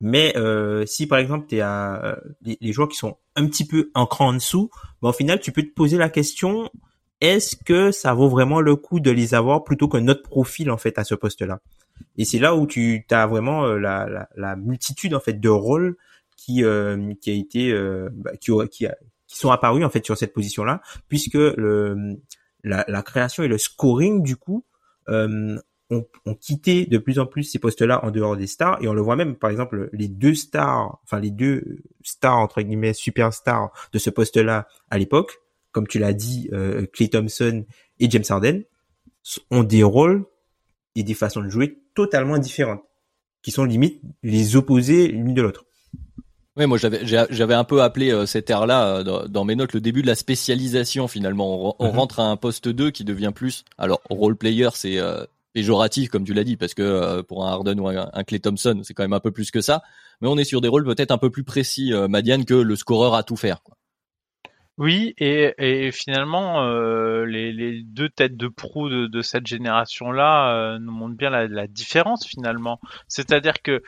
mais 0.03 0.34
euh, 0.36 0.86
si 0.86 1.08
par 1.08 1.17
exemple 1.17 1.48
tu 1.48 1.62
euh, 1.62 2.15
les, 2.41 2.74
joueurs 2.74 2.89
qui 2.89 2.98
sont 2.98 3.17
un 3.38 3.48
petit 3.48 3.65
peu 3.65 3.89
un 3.96 4.05
cran 4.05 4.27
en 4.27 4.34
dessous, 4.34 4.70
ben, 5.01 5.10
au 5.10 5.13
final 5.13 5.39
tu 5.39 5.53
peux 5.53 5.63
te 5.63 5.74
poser 5.74 5.98
la 5.98 6.10
question 6.10 6.70
est-ce 7.22 7.55
que 7.55 7.91
ça 7.91 8.13
vaut 8.13 8.27
vraiment 8.27 8.60
le 8.60 8.75
coup 8.75 9.00
de 9.00 9.10
les 9.10 9.34
avoir 9.34 9.63
plutôt 9.63 9.88
qu'un 9.88 10.10
autre 10.10 10.24
profil 10.24 10.70
en 10.72 10.77
fait 10.77 11.00
à 11.00 11.05
ce 11.05 11.15
poste-là? 11.15 11.62
Et 12.17 12.25
c'est 12.25 12.39
là 12.39 12.55
où 12.55 12.67
tu 12.67 13.05
as 13.10 13.27
vraiment 13.27 13.65
euh, 13.65 13.77
la, 13.77 14.07
la, 14.07 14.29
la, 14.36 14.55
multitude 14.55 15.13
en 15.13 15.19
fait 15.19 15.39
de 15.39 15.50
rôles 15.50 15.98
qui 16.38 16.63
euh, 16.63 17.13
qui 17.22 17.29
a 17.31 17.33
été 17.33 17.72
euh, 17.72 18.10
bah, 18.12 18.31
qui, 18.39 18.51
qui, 18.72 18.88
qui 19.27 19.38
sont 19.38 19.51
apparus 19.51 19.83
en 19.83 19.89
fait 19.89 20.05
sur 20.05 20.17
cette 20.17 20.33
position-là, 20.33 20.81
puisque 21.07 21.36
le 21.36 22.17
la, 22.63 22.86
la, 22.88 23.01
création 23.01 23.43
et 23.43 23.48
le 23.48 23.57
scoring 23.57 24.24
du 24.24 24.38
coup 24.38 24.63
euh, 25.10 25.57
ont, 25.89 26.05
ont, 26.25 26.36
quitté 26.36 26.86
de 26.86 26.98
plus 26.98 27.19
en 27.19 27.25
plus 27.25 27.43
ces 27.43 27.60
postes-là 27.60 28.05
en 28.05 28.12
dehors 28.12 28.38
des 28.38 28.48
stars. 28.48 28.81
Et 28.81 28.88
on 28.88 28.93
le 28.93 29.01
voit 29.01 29.15
même 29.15 29.36
par 29.36 29.50
exemple 29.50 29.89
les 29.91 30.07
deux 30.07 30.36
stars, 30.36 31.00
enfin 31.03 31.19
les 31.19 31.31
deux 31.31 31.79
stars 32.03 32.38
entre 32.38 32.62
guillemets 32.62 32.93
superstars 32.93 33.72
de 33.91 34.00
ce 34.00 34.10
poste-là 34.10 34.67
à 34.89 34.98
l'époque, 34.98 35.41
comme 35.72 35.88
tu 35.88 36.00
l'as 36.00 36.13
dit, 36.13 36.50
euh, 36.53 36.86
Clay 36.93 37.10
Thompson 37.10 37.65
et 38.00 38.10
James 38.10 38.24
Harden 38.29 38.63
ont 39.51 39.63
des 39.63 39.83
rôles 39.83 40.25
et 40.95 41.03
des 41.03 41.13
façons 41.13 41.41
de 41.41 41.50
jouer 41.50 41.79
totalement 41.95 42.37
différentes, 42.37 42.83
qui 43.41 43.51
sont 43.51 43.65
limite 43.65 44.01
les 44.22 44.55
opposés 44.55 45.07
l'une 45.07 45.33
de 45.33 45.41
l'autre. 45.41 45.65
Oui, 46.55 46.68
moi 46.68 46.77
j'avais 46.77 47.01
j'avais 47.03 47.53
un 47.55 47.63
peu 47.63 47.81
appelé 47.81 48.11
euh, 48.11 48.27
cette 48.27 48.48
ère-là 48.50 48.98
euh, 48.98 49.27
dans, 49.27 49.44
mes 49.44 49.55
notes 49.55 49.74
le 49.74 49.81
début 49.81 50.03
de 50.03 50.07
la 50.07 50.13
spécialisation 50.13 51.07
finalement. 51.07 51.81
On, 51.81 51.91
mhm. 51.91 51.98
rentre 51.98 52.20
à 52.20 52.29
un 52.29 52.37
poste 52.37 52.68
2 52.68 52.91
qui 52.91 53.03
devient 53.03 53.31
plus 53.33 53.65
alors 53.79 54.01
role 54.09 54.35
player, 54.35 54.70
c'est 54.75 55.00
euh, 55.00 55.25
péjoratif 55.53 56.09
comme 56.09 56.25
tu 56.25 56.33
l'as 56.33 56.44
dit 56.44 56.57
parce 56.57 56.74
que 56.74 56.81
euh, 56.81 57.24
pour 57.24 57.46
un 57.46 57.51
Harden 57.51 57.79
ou 57.79 57.87
un, 57.87 58.24
Clay 58.25 58.39
Thompson 58.39 58.81
c'est 58.83 58.94
quand 58.94 59.03
même 59.03 59.13
un 59.13 59.20
peu 59.20 59.31
plus 59.31 59.51
que 59.51 59.61
ça 59.61 59.83
mais 60.20 60.27
on 60.27 60.37
est 60.37 60.44
sur 60.44 60.61
des 60.61 60.68
rôles 60.68 60.83
peut-être 60.83 61.11
un 61.11 61.18
peu 61.18 61.29
plus 61.29 61.44
précis 61.44 61.94
euh, 61.94 62.07
Madiane 62.07 62.44
que 62.44 62.55
le 62.55 62.75
scoreur 62.75 63.13
à 63.13 63.24
tout 63.24 63.35
faire 63.35 63.61
quoi. 63.63 63.77
Oui, 64.79 65.14
et, 65.20 65.53
et 65.59 65.92
finalement, 65.92 66.64
euh, 66.64 67.25
les, 67.25 67.51
les, 67.53 67.83
deux 67.83 68.09
têtes 68.09 68.36
de 68.36 68.48
proue 68.48 68.90
de, 68.90 69.05
de 69.05 69.22
cette 69.22 69.46
génération-là 69.46 70.79
nous 70.79 70.92
montrent 70.92 71.16
bien 71.16 71.29
la, 71.29 71.48
la 71.48 71.68
différence 71.68 72.25
finalement. 72.25 72.79
C'est-à-dire 73.07 73.62
que 73.62 73.83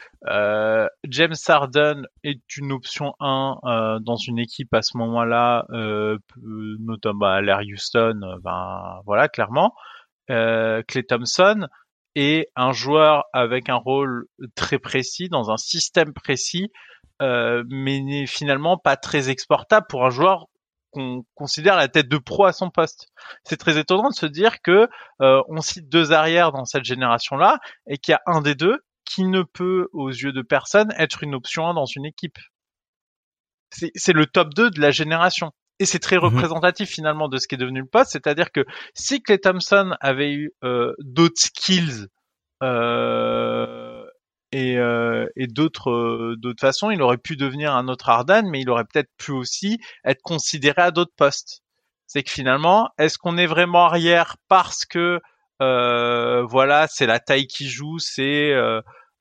James 1.07 1.33
Harden 1.47 2.05
est 2.23 2.57
une 2.57 2.71
option 2.71 3.15
1 3.19 3.99
dans 4.01 4.15
une 4.15 4.37
équipe 4.37 4.73
à 4.75 4.83
ce 4.83 4.97
moment-là, 4.97 5.65
notamment 6.79 7.25
à 7.25 7.41
l'Air 7.41 7.61
Houston, 7.67 8.19
ben 8.43 8.99
voilà, 9.05 9.27
clairement 9.27 9.73
euh, 10.29 10.81
Clay 10.87 11.03
Thompson 11.03 11.67
est 12.15 12.47
un 12.55 12.71
joueur 12.71 13.25
avec 13.33 13.69
un 13.69 13.75
rôle 13.75 14.25
très 14.55 14.79
précis 14.79 15.29
dans 15.29 15.51
un 15.51 15.57
système 15.57 16.13
précis, 16.13 16.71
euh, 17.21 17.63
mais 17.69 17.99
n'est 18.01 18.27
finalement 18.27 18.77
pas 18.77 18.95
très 18.95 19.29
exportable 19.29 19.85
pour 19.89 20.05
un 20.05 20.09
joueur 20.09 20.47
qu'on 20.95 21.25
considère 21.35 21.75
la 21.75 21.87
tête 21.87 22.07
de 22.07 22.17
pro 22.17 22.45
à 22.45 22.53
son 22.53 22.69
poste. 22.69 23.07
C'est 23.43 23.57
très 23.57 23.77
étonnant 23.77 24.09
de 24.09 24.15
se 24.15 24.25
dire 24.25 24.61
que 24.61 24.87
euh, 25.21 25.41
on 25.49 25.61
cite 25.61 25.89
deux 25.89 26.13
arrières 26.13 26.51
dans 26.51 26.65
cette 26.65 26.85
génération-là 26.85 27.59
et 27.87 27.97
qu'il 27.97 28.13
y 28.13 28.15
a 28.15 28.21
un 28.25 28.41
des 28.41 28.55
deux 28.55 28.79
qui 29.03 29.23
ne 29.23 29.43
peut, 29.43 29.87
aux 29.93 30.09
yeux 30.09 30.31
de 30.31 30.41
personne, 30.41 30.91
être 30.97 31.21
une 31.21 31.35
option 31.35 31.67
1 31.67 31.73
dans 31.73 31.85
une 31.85 32.05
équipe. 32.05 32.37
C'est 33.71 34.13
le 34.13 34.25
top 34.25 34.53
2 34.53 34.71
de 34.71 34.79
la 34.79 34.91
génération 34.91 35.51
et 35.79 35.85
c'est 35.85 35.99
très 35.99 36.15
mhm. 36.15 36.23
représentatif 36.23 36.89
finalement 36.89 37.27
de 37.27 37.37
ce 37.37 37.47
qui 37.47 37.55
est 37.55 37.59
devenu 37.59 37.81
le 37.81 37.87
poste, 37.87 38.11
c'est-à-dire 38.11 38.51
que 38.51 38.65
si 38.93 39.21
Clay 39.21 39.37
Thompson 39.37 39.91
avait 39.99 40.31
eu 40.31 40.51
euh, 40.63 40.93
d'autres 40.99 41.41
skills 41.41 42.07
euh, 42.63 43.84
et, 44.55 44.77
euh, 44.77 45.27
et 45.35 45.47
d'autres 45.47 45.91
euh, 45.91 46.35
d'autres 46.37 46.61
façons, 46.61 46.91
il 46.91 47.01
aurait 47.01 47.17
pu 47.17 47.35
devenir 47.35 47.73
un 47.75 47.87
autre 47.87 48.09
Harden, 48.09 48.43
mais 48.49 48.61
il 48.61 48.69
aurait 48.69 48.85
peut-être 48.85 49.09
pu 49.17 49.31
aussi 49.31 49.79
être 50.05 50.21
considéré 50.21 50.81
à 50.81 50.91
d'autres 50.91 51.13
postes. 51.17 51.63
C'est 52.07 52.23
que 52.23 52.31
finalement, 52.31 52.89
est-ce 52.97 53.17
qu'on 53.17 53.37
est 53.37 53.47
vraiment 53.47 53.85
arrière 53.85 54.37
parce 54.47 54.85
que 54.85 55.19
euh, 55.61 56.43
voilà, 56.45 56.87
c'est 56.87 57.05
la 57.07 57.19
taille 57.19 57.47
qui 57.47 57.69
joue, 57.69 57.99
c'est 57.99 58.53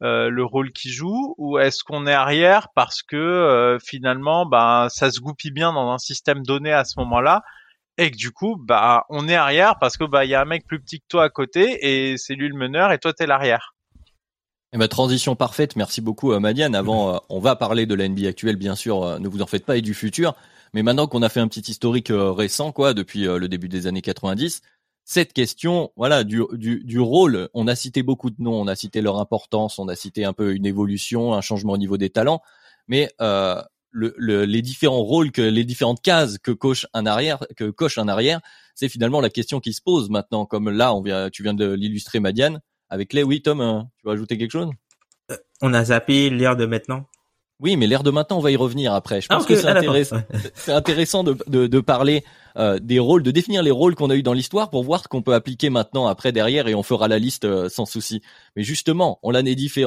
euh, 0.03 0.29
le 0.31 0.45
rôle 0.45 0.73
qu'il 0.73 0.93
joue 0.93 1.35
ou 1.39 1.59
est-ce 1.59 1.83
qu'on 1.85 2.07
est 2.07 2.13
arrière 2.13 2.69
parce 2.75 3.03
que 3.03 3.17
euh, 3.17 3.79
finalement 3.79 4.45
bah 4.45 4.89
ça 4.91 5.11
se 5.11 5.21
goupille 5.21 5.53
bien 5.53 5.73
dans 5.73 5.91
un 5.93 5.99
système 5.99 6.43
donné 6.43 6.73
à 6.73 6.85
ce 6.85 6.99
moment-là 7.01 7.43
et 7.97 8.11
que 8.11 8.17
du 8.17 8.33
coup 8.33 8.57
bah 8.59 9.05
on 9.09 9.29
est 9.29 9.37
arrière 9.37 9.77
parce 9.81 9.97
que 9.97 10.05
bah 10.05 10.25
il 10.25 10.31
y 10.31 10.35
a 10.35 10.43
un 10.43 10.47
mec 10.47 10.67
plus 10.67 10.81
petit 10.81 11.01
que 11.01 11.07
toi 11.09 11.25
à 11.25 11.31
côté 11.31 11.79
et 11.81 12.19
c'est 12.19 12.35
lui 12.35 12.49
le 12.49 12.57
meneur 12.57 12.93
et 12.93 12.99
toi 12.99 13.13
t'es 13.13 13.27
l'arrière. 13.27 13.74
Eh 14.75 14.77
ben, 14.77 14.89
transition 14.89 15.37
parfaite, 15.37 15.77
merci 15.77 16.01
beaucoup 16.01 16.33
euh, 16.33 16.41
Madiane. 16.41 16.75
Avant, 16.75 17.23
on 17.29 17.39
va 17.39 17.55
parler 17.55 17.87
de 17.87 17.95
la 17.95 18.09
NBA 18.09 18.27
actuelle, 18.27 18.57
bien 18.57 18.75
sûr, 18.75 19.21
ne 19.21 19.29
vous 19.29 19.41
en 19.41 19.47
faites 19.47 19.65
pas, 19.65 19.77
et 19.77 19.83
du 19.83 19.95
futur. 19.95 20.35
Mais 20.73 20.83
maintenant 20.83 21.07
qu'on 21.07 21.23
a 21.23 21.29
fait 21.29 21.39
un 21.39 21.47
petit 21.47 21.71
historique 21.71 22.11
récent, 22.11 22.73
quoi, 22.73 22.93
depuis 22.93 23.21
le 23.21 23.47
début 23.47 23.69
des 23.69 23.87
années 23.87 24.03
90, 24.03 24.63
cette 25.05 25.33
question, 25.33 25.93
voilà, 25.97 26.25
du, 26.25 26.43
du, 26.55 26.83
du, 26.83 26.99
rôle. 26.99 27.49
On 27.55 27.69
a 27.69 27.77
cité 27.77 28.03
beaucoup 28.03 28.31
de 28.31 28.37
noms, 28.41 28.61
on 28.61 28.67
a 28.67 28.75
cité 28.75 29.01
leur 29.01 29.21
importance, 29.21 29.79
on 29.79 29.87
a 29.87 29.95
cité 29.95 30.25
un 30.25 30.33
peu 30.33 30.55
une 30.57 30.67
évolution, 30.67 31.35
un 31.35 31.41
changement 31.41 31.75
au 31.75 31.79
niveau 31.79 31.97
des 31.97 32.11
talents, 32.11 32.43
mais 32.89 33.13
euh, 33.21 33.63
le, 33.93 34.45
les 34.45 34.61
différents 34.61 35.05
rôles 35.05 35.31
que 35.31 35.43
les 35.43 35.65
différentes 35.65 36.03
cases 36.03 36.39
que 36.39 36.51
coche 36.51 36.87
un 36.95 37.07
arrière, 37.07 37.39
que 37.57 37.71
coche 37.71 37.97
un 37.99 38.09
arrière, 38.09 38.41
c'est 38.75 38.89
finalement 38.89 39.21
la 39.21 39.31
question 39.31 39.61
qui 39.61 39.73
se 39.73 39.83
pose 39.83 40.11
maintenant. 40.11 40.47
Comme 40.47 40.69
là, 40.69 40.93
on 40.95 41.01
vient, 41.01 41.31
tu 41.31 41.45
viens 41.45 41.55
de 41.55 41.73
l'illustrer, 41.73 42.19
Madiane, 42.19 42.61
avec 42.95 43.13
les. 43.13 43.23
Oui, 43.23 43.43
Tom, 43.43 43.61
euh, 43.61 43.81
tu 43.99 44.07
veux 44.07 44.13
ajouter 44.13 44.39
quelque 44.39 44.53
chose? 44.53 44.71
Euh, 45.31 45.37
On 45.61 45.75
a 45.75 45.85
zappé 45.85 46.31
l'ère 46.31 46.57
de 46.57 46.67
maintenant. 46.67 47.07
Oui, 47.61 47.77
mais 47.77 47.87
l'ère 47.87 48.03
de 48.03 48.11
maintenant, 48.11 48.39
on 48.39 48.41
va 48.41 48.51
y 48.51 48.57
revenir 48.57 48.93
après. 48.93 49.21
Je 49.21 49.29
pense 49.29 49.45
ah, 49.45 49.49
que 49.49 49.57
c'est 49.57 49.69
ah, 49.69 49.79
intéressant, 49.79 50.17
intéressant 50.69 51.25
de, 51.25 51.37
de, 51.47 51.67
de 51.67 51.81
parler 51.81 52.25
euh, 52.57 52.79
des 52.81 52.99
rôles, 52.99 53.23
de 53.23 53.31
définir 53.31 53.63
les 53.63 53.71
rôles 53.71 53.95
qu'on 53.95 54.11
a 54.11 54.17
eu 54.17 54.23
dans 54.23 54.33
l'histoire 54.33 54.71
pour 54.71 54.83
voir 54.83 55.03
ce 55.03 55.09
qu'on 55.09 55.23
peut 55.23 55.35
appliquer 55.35 55.71
maintenant 55.71 56.07
après 56.07 56.33
derrière 56.33 56.67
et 56.67 56.75
on 56.75 56.83
fera 56.83 57.07
la 57.07 57.19
liste 57.19 57.45
euh, 57.45 57.69
sans 57.69 57.87
souci. 57.87 58.23
Mais 58.57 58.65
justement, 58.65 59.19
on 59.23 59.35
a, 59.35 59.43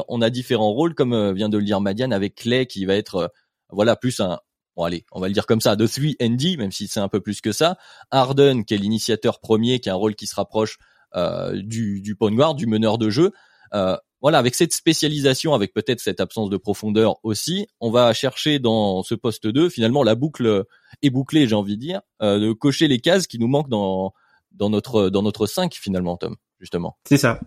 on 0.08 0.22
a 0.22 0.30
différents 0.30 0.72
rôles 0.72 0.96
comme 0.96 1.14
euh, 1.14 1.34
vient 1.34 1.50
de 1.50 1.58
le 1.58 1.64
dire 1.64 1.82
Madiane 1.82 2.14
avec 2.14 2.36
Clay 2.36 2.68
qui 2.68 2.86
va 2.86 2.96
être 2.96 3.32
voilà 3.70 3.96
plus 3.96 4.22
un 4.22 4.40
bon 4.78 4.84
allez, 4.84 5.06
on 5.12 5.20
va 5.20 5.28
le 5.28 5.34
dire 5.34 5.46
comme 5.46 5.62
ça, 5.62 5.76
de 5.76 5.88
3 5.88 6.12
Andy, 6.22 6.56
même 6.56 6.72
si 6.72 6.88
c'est 6.88 7.00
un 7.00 7.10
peu 7.10 7.20
plus 7.20 7.42
que 7.42 7.52
ça. 7.52 7.78
Harden 8.12 8.64
qui 8.64 8.76
est 8.76 8.78
l'initiateur 8.78 9.40
premier, 9.40 9.80
qui 9.80 9.90
a 9.90 9.94
un 9.94 9.98
rôle 9.98 10.16
qui 10.16 10.28
se 10.28 10.36
rapproche 10.36 10.78
du, 11.16 12.02
du 12.02 12.16
guard, 12.16 12.56
du 12.56 12.68
meneur 12.68 12.98
de 12.98 13.10
jeu. 13.10 13.32
voilà, 13.72 14.02
voilà, 14.22 14.40
avec 14.40 14.56
cette 14.56 14.74
spécialisation, 14.74 15.54
avec 15.54 15.74
peut-être 15.74 16.00
cette 16.00 16.20
absence 16.20 16.50
de 16.50 16.58
profondeur 16.58 17.18
aussi, 17.24 17.68
on 17.80 17.92
va 17.92 18.14
chercher 18.14 18.58
dans 18.58 19.04
ce 19.04 19.14
poste 19.14 19.46
2, 19.46 19.70
finalement, 19.70 20.04
la 20.04 20.16
boucle 20.16 20.66
est 21.02 21.10
bouclée, 21.10 21.48
j'ai 21.48 21.56
envie 21.56 21.76
de 21.76 21.82
dire, 21.82 22.02
euh, 22.22 22.40
de 22.40 22.52
cocher 22.52 22.88
les 22.88 23.00
cases 23.00 23.28
qui 23.28 23.40
nous 23.40 23.48
manquent 23.48 23.70
dans 23.70 24.14
dans 24.52 24.70
notre 24.72 25.10
dans 25.10 25.22
notre 25.22 25.46
5 25.46 25.74
finalement, 25.76 26.18
Tom, 26.18 26.36
justement. 26.60 26.98
C'est 27.06 27.18
ça. 27.18 27.40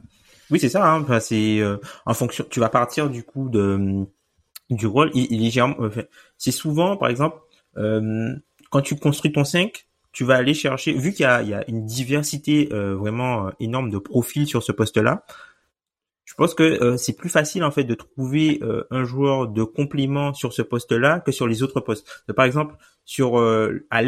Oui, 0.51 0.59
c'est 0.61 0.69
ça. 0.69 0.89
Hein. 0.89 1.03
Enfin, 1.03 1.21
c'est 1.21 1.59
euh, 1.61 1.77
en 2.07 2.15
fonction. 2.15 2.45
Tu 2.49 2.61
vas 2.61 2.69
partir 2.69 3.11
du 3.11 3.25
coup 3.25 3.49
de 3.49 4.07
du 4.69 4.87
rôle. 4.87 5.11
Il, 5.15 5.27
il 5.31 5.47
est 5.47 5.61
c'est 6.39 6.53
souvent, 6.53 6.97
par 6.97 7.09
exemple, 7.09 7.39
euh, 7.77 8.33
quand 8.71 8.83
tu 8.83 8.97
construis 8.97 9.33
ton 9.33 9.45
5, 9.45 9.89
tu 10.13 10.25
vas 10.25 10.37
aller 10.37 10.55
chercher, 10.55 10.93
vu 10.93 11.13
qu'il 11.13 11.25
y 11.25 11.25
a, 11.27 11.65
une 11.69 11.85
diversité 11.85 12.69
euh, 12.73 12.97
vraiment 12.97 13.47
euh, 13.47 13.51
énorme 13.61 13.91
de 13.91 13.99
profils 13.99 14.47
sur 14.47 14.63
ce 14.63 14.73
poste-là, 14.73 15.25
je 16.25 16.35
pense 16.35 16.55
que 16.55 16.63
euh, 16.63 16.97
c'est 16.97 17.17
plus 17.17 17.29
facile 17.29 17.65
en 17.65 17.71
fait 17.71 17.85
de 17.85 17.95
trouver 17.95 18.61
un 18.91 19.05
joueur 19.05 19.49
de 19.49 19.65
complément 19.65 20.33
sur 20.33 20.53
ce 20.53 20.63
poste-là 20.63 21.21
que 21.21 21.33
sur 21.33 21.47
les 21.47 21.63
autres 21.63 21.81
postes. 21.81 22.25
Par 22.35 22.45
exemple, 22.45 22.77
sur 23.05 23.39
à 23.39 24.03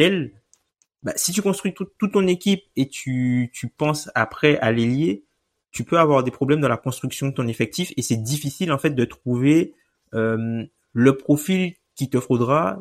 bah, 1.03 1.12
si 1.17 1.33
tu 1.33 1.43
construis 1.43 1.75
toute 1.75 2.12
ton 2.12 2.27
équipe 2.29 2.62
et 2.77 2.88
tu, 2.88 3.51
tu 3.53 3.69
penses 3.69 4.09
après 4.15 4.57
à 4.59 4.71
l'ailier, 4.71 5.25
tu 5.73 5.83
peux 5.83 5.99
avoir 5.99 6.23
des 6.23 6.31
problèmes 6.31 6.61
dans 6.61 6.69
la 6.69 6.77
construction 6.77 7.27
de 7.27 7.35
ton 7.35 7.49
effectif 7.49 7.93
et 7.97 8.03
c'est 8.03 8.23
difficile 8.23 8.71
en 8.71 8.79
fait 8.79 8.91
de 8.91 9.05
trouver 9.05 9.75
le 10.12 11.17
profil 11.17 11.75
qui 11.97 12.09
te 12.09 12.21
faudra 12.21 12.79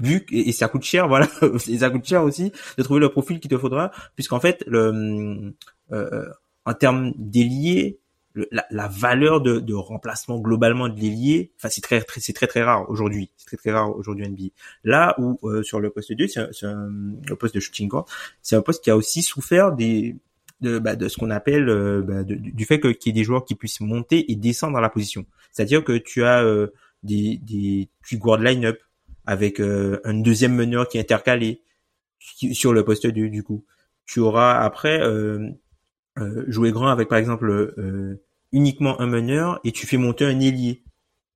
vu 0.00 0.26
et, 0.30 0.52
ça 0.52 0.68
coûte 0.68 0.82
cher 0.82 1.08
voilà 1.08 1.28
et 1.68 1.78
ça 1.78 1.90
coûte 1.90 2.06
cher 2.06 2.22
aussi 2.22 2.52
de 2.78 2.82
trouver 2.82 3.00
le 3.00 3.08
profil 3.08 3.40
qu'il 3.40 3.50
te 3.50 3.58
faudra 3.58 3.90
puisqu'en 4.14 4.40
fait 4.40 4.64
le 4.66 5.54
euh, 5.92 6.26
en 6.64 6.74
termes 6.74 7.12
d'ailier 7.16 7.98
la, 8.52 8.64
la, 8.70 8.86
valeur 8.86 9.40
de, 9.40 9.58
de, 9.58 9.74
remplacement 9.74 10.38
globalement 10.38 10.88
de 10.88 10.98
l'ailier 11.00 11.52
enfin 11.56 11.68
c'est 11.68 11.80
très, 11.80 12.00
très 12.00 12.20
c'est 12.20 12.32
très 12.32 12.46
très 12.46 12.62
rare 12.62 12.88
aujourd'hui 12.88 13.30
c'est 13.36 13.46
très 13.46 13.56
très 13.56 13.72
rare 13.72 13.96
aujourd'hui 13.96 14.28
NBA 14.28 14.50
là 14.84 15.16
où 15.18 15.38
euh, 15.42 15.62
sur 15.62 15.80
le 15.80 15.90
poste 15.90 16.12
2 16.12 16.28
c'est 16.28 16.40
le 16.62 17.34
poste 17.34 17.54
de 17.54 17.60
shooting 17.60 17.88
guard 17.88 18.06
c'est 18.40 18.54
un 18.54 18.62
poste 18.62 18.84
qui 18.84 18.90
a 18.90 18.96
aussi 18.96 19.22
souffert 19.22 19.72
des 19.72 20.16
de, 20.60 20.78
bah, 20.78 20.96
de 20.96 21.08
ce 21.08 21.16
qu'on 21.16 21.30
appelle 21.30 21.68
euh, 21.68 22.02
bah, 22.02 22.22
du 22.24 22.64
fait 22.64 22.80
qu'il 22.80 22.96
y 23.06 23.08
ait 23.10 23.12
des 23.20 23.24
joueurs 23.24 23.44
qui 23.44 23.54
puissent 23.54 23.80
monter 23.80 24.30
et 24.30 24.36
descendre 24.36 24.74
dans 24.74 24.80
la 24.80 24.90
position. 24.90 25.24
C'est-à-dire 25.52 25.82
que 25.84 25.96
tu 25.96 26.24
as 26.24 26.42
euh, 26.42 26.68
des, 27.02 27.38
des 27.42 27.88
tu 28.04 28.18
guard 28.18 28.38
line-up 28.38 28.78
avec 29.26 29.60
euh, 29.60 30.00
un 30.04 30.14
deuxième 30.14 30.54
meneur 30.54 30.88
qui 30.88 30.98
est 30.98 31.00
intercalé 31.00 31.62
sur 32.18 32.72
le 32.72 32.84
poste 32.84 33.06
2 33.06 33.28
du 33.28 33.42
coup. 33.42 33.64
Tu 34.06 34.20
auras 34.20 34.60
après 34.60 35.00
euh, 35.00 35.50
euh, 36.18 36.44
jouer 36.48 36.72
grand 36.72 36.88
avec 36.88 37.08
par 37.08 37.18
exemple 37.18 38.18
uniquement 38.52 39.00
un 39.00 39.06
meneur 39.06 39.60
et 39.64 39.72
tu 39.72 39.86
fais 39.86 39.96
monter 39.96 40.24
un 40.24 40.40
ailier 40.40 40.82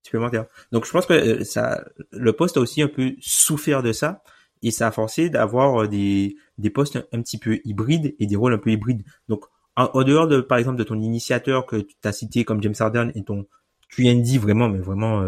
supplémentaire. 0.03 0.47
Donc 0.73 0.85
je 0.87 0.90
pense 0.90 1.07
que 1.07 1.44
ça, 1.44 1.85
le 2.11 2.33
poste 2.33 2.57
a 2.57 2.61
aussi 2.61 2.83
un 2.83 2.88
peu 2.88 3.14
souffert 3.20 3.83
de 3.83 3.92
ça 3.92 4.23
et 4.62 4.70
ça 4.70 4.88
a 4.88 4.90
forcé 4.90 5.31
d'avoir 5.31 5.88
des, 5.88 6.37
des 6.59 6.70
postes 6.70 6.99
un, 7.12 7.23
petit 7.23 7.38
peu 7.38 7.61
hybrides 7.64 8.14
et 8.18 8.27
des 8.27 8.37
rôles 8.37 8.55
un 8.55 8.59
peu 8.59 8.70
hybrides. 8.70 9.05
Donc 9.29 9.44
en, 9.77 10.03
dehors 10.03 10.27
de 10.27 10.40
par 10.40 10.59
exemple 10.59 10.79
de 10.79 10.85
ton 10.85 11.01
initiateur 11.01 11.66
que 11.66 11.77
tu 11.77 11.94
as 12.05 12.12
cité 12.12 12.44
comme 12.44 12.62
James 12.62 12.75
Harden 12.79 13.12
et 13.14 13.23
ton 13.23 13.47
QND 13.90 14.38
vraiment 14.38 14.68
mais 14.68 14.79
vraiment 14.79 15.23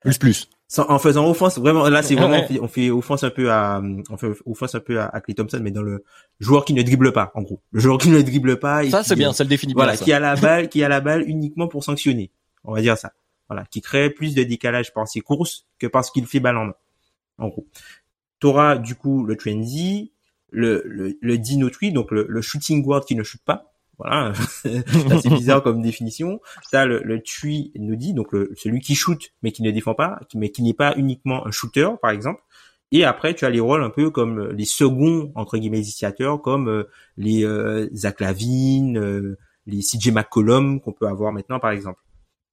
plus 0.00 0.18
plus. 0.18 0.50
En 0.78 0.98
faisant 1.00 1.28
offense 1.28 1.58
vraiment 1.58 1.88
là 1.88 2.02
c'est 2.02 2.14
vraiment 2.14 2.40
on 2.60 2.68
fait, 2.68 2.90
offense 2.90 3.24
un 3.24 3.30
peu 3.30 3.50
à 3.50 3.82
on 4.08 4.16
fait 4.16 4.28
offense 4.46 4.74
un 4.76 4.80
peu 4.80 5.00
à, 5.00 5.20
Clay 5.20 5.34
Thompson 5.34 5.58
mais 5.60 5.72
dans 5.72 5.82
le 5.82 6.04
joueur 6.38 6.64
qui 6.64 6.74
ne 6.74 6.82
dribble 6.82 7.12
pas 7.12 7.32
en 7.34 7.42
gros. 7.42 7.60
Le 7.72 7.80
joueur 7.80 7.98
qui 7.98 8.08
ne 8.08 8.22
dribble 8.22 8.58
pas 8.58 8.88
ça 8.88 9.02
c'est 9.02 9.16
bien 9.16 9.32
ça 9.32 9.44
le 9.44 9.48
définit 9.48 9.72
voilà 9.74 9.96
qui 9.96 10.12
a 10.12 10.20
la 10.20 10.36
balle 10.36 10.68
qui 10.68 10.84
a 10.84 10.88
la 10.88 11.00
balle 11.00 11.28
uniquement 11.28 11.66
pour 11.66 11.82
sanctionner. 11.82 12.30
On 12.64 12.72
va 12.72 12.80
dire 12.80 12.96
ça. 12.96 13.12
Voilà 13.48 13.64
qui 13.66 13.80
crée 13.80 14.10
plus 14.10 14.34
de 14.34 14.44
décalage 14.44 14.94
par 14.94 15.08
ses 15.08 15.20
courses 15.20 15.66
que 15.78 15.88
parce 15.88 16.10
qu'il 16.10 16.26
fait 16.26 16.40
balle 16.40 16.56
en 16.56 16.66
main 16.66 16.74
en 17.38 17.48
gros. 17.48 17.66
T'auras 18.38 18.76
du 18.76 18.94
coup 18.94 19.24
le 19.24 19.36
trendy 19.36 20.12
le 20.50 20.84
le, 20.86 21.18
le 21.20 21.38
dinotry 21.38 21.92
donc 21.92 22.12
le, 22.12 22.26
le 22.28 22.42
shooting 22.42 22.82
guard 22.82 23.04
qui 23.04 23.16
ne 23.16 23.24
shoot 23.24 23.40
pas 23.44 23.69
voilà, 24.00 24.32
c'est 24.62 25.28
bizarre 25.28 25.62
comme 25.62 25.82
définition. 25.82 26.40
Ça, 26.70 26.86
le, 26.86 27.02
le 27.04 27.22
tree 27.22 27.70
nous 27.76 27.96
dit 27.96 28.14
donc 28.14 28.32
le, 28.32 28.50
celui 28.56 28.80
qui 28.80 28.94
shoot 28.94 29.32
mais 29.42 29.52
qui 29.52 29.62
ne 29.62 29.70
défend 29.70 29.94
pas, 29.94 30.20
mais 30.34 30.50
qui 30.50 30.62
n'est 30.62 30.74
pas 30.74 30.94
uniquement 30.96 31.46
un 31.46 31.50
shooter, 31.50 31.88
par 32.00 32.10
exemple. 32.10 32.42
Et 32.92 33.04
après, 33.04 33.34
tu 33.34 33.44
as 33.44 33.50
les 33.50 33.60
rôles 33.60 33.84
un 33.84 33.90
peu 33.90 34.10
comme 34.10 34.48
les 34.50 34.64
seconds 34.64 35.30
entre 35.34 35.58
guillemets 35.58 35.78
initiateurs, 35.78 36.40
comme 36.40 36.68
euh, 36.68 36.84
les 37.16 37.44
euh, 37.44 37.88
Zach 37.94 38.20
Lavine, 38.20 38.98
euh, 38.98 39.38
les 39.66 39.80
CJ 39.80 40.10
McCollum 40.12 40.80
qu'on 40.80 40.92
peut 40.92 41.06
avoir 41.06 41.32
maintenant, 41.32 41.60
par 41.60 41.70
exemple. 41.70 42.00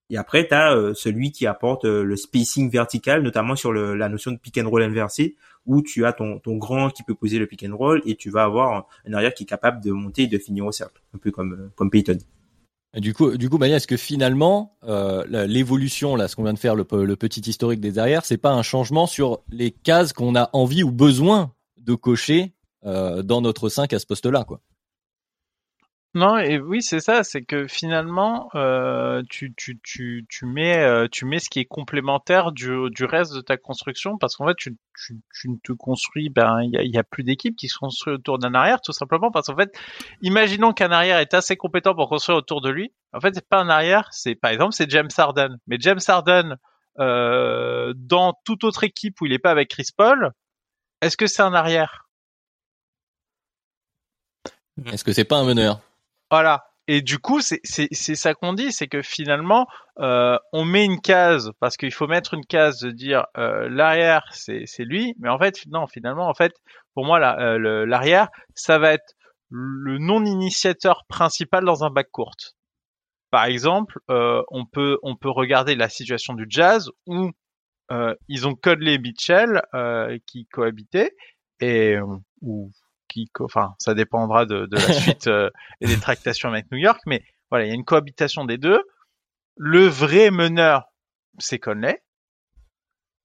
Et 0.10 0.18
après, 0.18 0.48
tu 0.48 0.54
as 0.54 0.74
euh, 0.74 0.94
celui 0.94 1.32
qui 1.32 1.48
apporte 1.48 1.86
le 1.86 2.16
spacing 2.16 2.70
vertical, 2.70 3.24
notamment 3.24 3.56
sur 3.56 3.74
la 3.74 4.10
notion 4.10 4.32
de 4.32 4.38
pick 4.38 4.58
and 4.58 4.70
roll 4.70 4.84
inversé, 4.84 5.36
où 5.68 5.82
tu 5.82 6.06
as 6.06 6.14
ton, 6.14 6.40
grand 6.46 6.90
qui 6.90 7.04
peut 7.04 7.14
poser 7.14 7.38
le 7.38 7.46
pick 7.46 7.64
and 7.64 7.76
roll 7.76 8.02
et 8.06 8.16
tu 8.16 8.30
vas 8.30 8.44
avoir 8.44 8.88
un 9.06 9.14
arrière 9.14 9.34
qui 9.34 9.44
est 9.44 9.48
capable 9.48 9.84
de 9.84 9.92
monter 9.92 10.24
et 10.24 10.28
de 10.28 10.38
finir 10.38 10.66
au 10.66 10.72
cercle, 10.72 11.02
un 11.14 11.18
peu 11.18 11.30
comme 11.30 11.54
euh, 11.54 11.72
comme 11.76 11.92
Peyton. 11.92 12.18
du 12.96 13.14
coup, 13.14 13.38
du 13.38 13.50
coup, 13.50 13.62
est-ce 13.62 13.86
que 13.86 13.98
finalement 13.98 14.78
euh, 14.86 15.24
l'évolution, 15.46 16.16
là, 16.16 16.28
ce 16.28 16.36
qu'on 16.36 16.44
vient 16.44 16.54
de 16.54 16.60
faire, 16.60 16.76
le, 16.76 16.86
le 16.92 17.16
petit 17.16 17.42
historique 17.42 17.80
des 17.80 18.00
arrières, 18.00 18.26
c'est 18.26 18.38
pas 18.38 18.52
un 18.52 18.64
changement 18.64 19.06
sur 19.06 19.42
les 19.52 19.72
cases 19.72 20.14
qu'on 20.14 20.36
a 20.36 20.50
envie 20.54 20.84
ou 20.84 20.92
besoin 20.92 21.52
de 21.78 21.96
cocher 21.96 22.54
euh, 22.86 23.24
dans 23.24 23.42
notre 23.42 23.70
5 23.70 23.92
à 23.94 24.00
ce 24.00 24.06
poste-là, 24.06 24.44
quoi? 24.44 24.62
Non, 26.14 26.38
et 26.38 26.58
oui, 26.58 26.82
c'est 26.82 27.00
ça, 27.00 27.24
c'est 27.24 27.44
que 27.44 27.68
finalement, 27.68 28.50
euh, 28.56 29.22
tu, 29.30 29.54
tu, 29.56 29.80
tu, 29.84 30.26
tu, 30.30 30.46
mets, 30.46 30.80
euh, 30.80 31.08
tu 31.12 31.26
mets 31.26 31.38
ce 31.40 31.50
qui 31.50 31.60
est 31.60 31.66
complémentaire 31.66 32.52
du, 32.52 32.90
du 32.90 33.06
reste 33.06 33.36
de 33.36 33.42
ta 33.42 33.58
construction, 33.58 34.18
parce 34.18 34.36
qu'en 34.36 34.48
fait, 34.48 34.56
tu, 34.56 34.76
tu, 34.98 35.20
tu 35.34 35.50
ne 35.50 35.58
te 35.64 35.74
construis, 35.74 36.30
ben, 36.30 36.62
il 36.64 36.92
y 36.92 36.98
a, 36.98 37.04
plus 37.04 37.24
d'équipe 37.24 37.56
qui 37.56 37.68
se 37.68 37.78
construit 37.78 38.14
autour 38.14 38.40
d'un 38.40 38.56
arrière, 38.56 38.82
tout 38.82 38.94
simplement, 38.94 39.30
parce 39.32 39.48
qu'en 39.48 39.58
fait, 39.58 39.78
imaginons 40.22 40.74
qu'un 40.74 40.92
arrière 40.92 41.20
est 41.20 41.34
assez 41.36 41.56
compétent 41.56 41.94
pour 41.94 42.10
construire 42.10 42.38
autour 42.40 42.62
de 42.62 42.70
lui. 42.70 42.94
En 43.14 43.20
fait, 43.20 43.36
c'est 43.36 43.48
pas 43.48 43.60
un 43.60 43.70
arrière, 43.70 44.08
c'est 44.12 44.34
par 44.34 44.50
exemple, 44.52 44.74
c'est 44.74 44.90
James 44.90 45.10
Harden. 45.16 45.58
Mais 45.68 45.78
James 45.80 46.00
Harden, 46.08 46.56
euh, 47.00 47.94
dans 47.96 48.34
toute 48.44 48.64
autre 48.64 48.84
équipe 48.84 49.22
où 49.22 49.28
il 49.28 49.34
est 49.34 49.40
pas 49.40 49.52
avec 49.52 49.70
Chris 49.70 49.90
Paul, 49.96 50.32
est-ce 51.02 51.18
que 51.18 51.28
c'est 51.28 51.44
un 51.44 51.54
arrière? 51.54 52.08
Est-ce 54.86 55.04
que 55.04 55.12
c'est 55.12 55.26
pas 55.26 55.38
un 55.38 55.46
meneur? 55.46 55.82
Voilà. 56.30 56.66
Et 56.90 57.02
du 57.02 57.20
coup, 57.20 57.42
c'est 57.42 57.60
ça 57.94 58.34
qu'on 58.34 58.54
dit, 58.54 58.72
c'est 58.72 58.88
que 58.88 59.02
finalement, 59.02 59.68
euh, 60.00 60.38
on 60.54 60.64
met 60.64 60.86
une 60.86 61.02
case 61.02 61.52
parce 61.60 61.76
qu'il 61.76 61.92
faut 61.92 62.08
mettre 62.08 62.34
une 62.34 62.46
case 62.46 62.80
de 62.80 62.92
dire 62.92 63.26
euh, 63.38 63.68
l'arrière, 63.70 64.24
c'est 64.32 64.66
lui, 64.80 65.14
mais 65.20 65.28
en 65.28 65.38
fait, 65.38 65.66
non, 65.68 65.86
finalement, 65.88 66.30
en 66.30 66.34
fait, 66.34 66.54
pour 66.94 67.06
moi, 67.06 67.20
euh, 67.20 67.86
l'arrière, 67.86 68.30
ça 68.56 68.80
va 68.80 68.94
être 68.94 69.16
le 69.50 69.98
non-initiateur 69.98 71.04
principal 71.10 71.66
dans 71.66 71.84
un 71.84 71.90
bac 71.90 72.10
court. 72.10 72.36
Par 73.32 73.46
exemple, 73.46 74.00
euh, 74.10 74.42
on 74.50 74.66
peut 74.66 74.98
on 75.04 75.18
peut 75.18 75.30
regarder 75.30 75.76
la 75.76 75.90
situation 75.90 76.34
du 76.34 76.46
Jazz 76.50 76.90
où 77.06 77.32
euh, 77.92 78.16
ils 78.30 78.48
ont 78.48 78.56
Codley 78.56 78.98
Mitchell 78.98 79.62
qui 80.26 80.48
cohabitaient 80.48 81.12
et 81.60 81.98
ou 82.42 82.72
enfin, 83.40 83.76
ça 83.80 83.94
dépendra 83.94 84.46
de, 84.46 84.68
la 84.72 84.80
suite 84.94 85.28
euh, 85.28 85.50
et 85.82 85.88
des 85.88 86.00
tractations 86.00 86.50
avec 86.50 86.72
New 86.72 86.78
York, 86.78 87.02
mais 87.06 87.24
voilà, 87.50 87.66
il 87.66 87.70
y 87.70 87.72
a 87.72 87.76
une 87.76 87.86
cohabitation 87.86 88.46
des 88.46 88.58
deux. 88.58 88.82
Le 89.56 89.86
vrai 89.86 90.32
meneur, 90.32 90.86
c'est 91.40 91.60
Conley. 91.60 92.04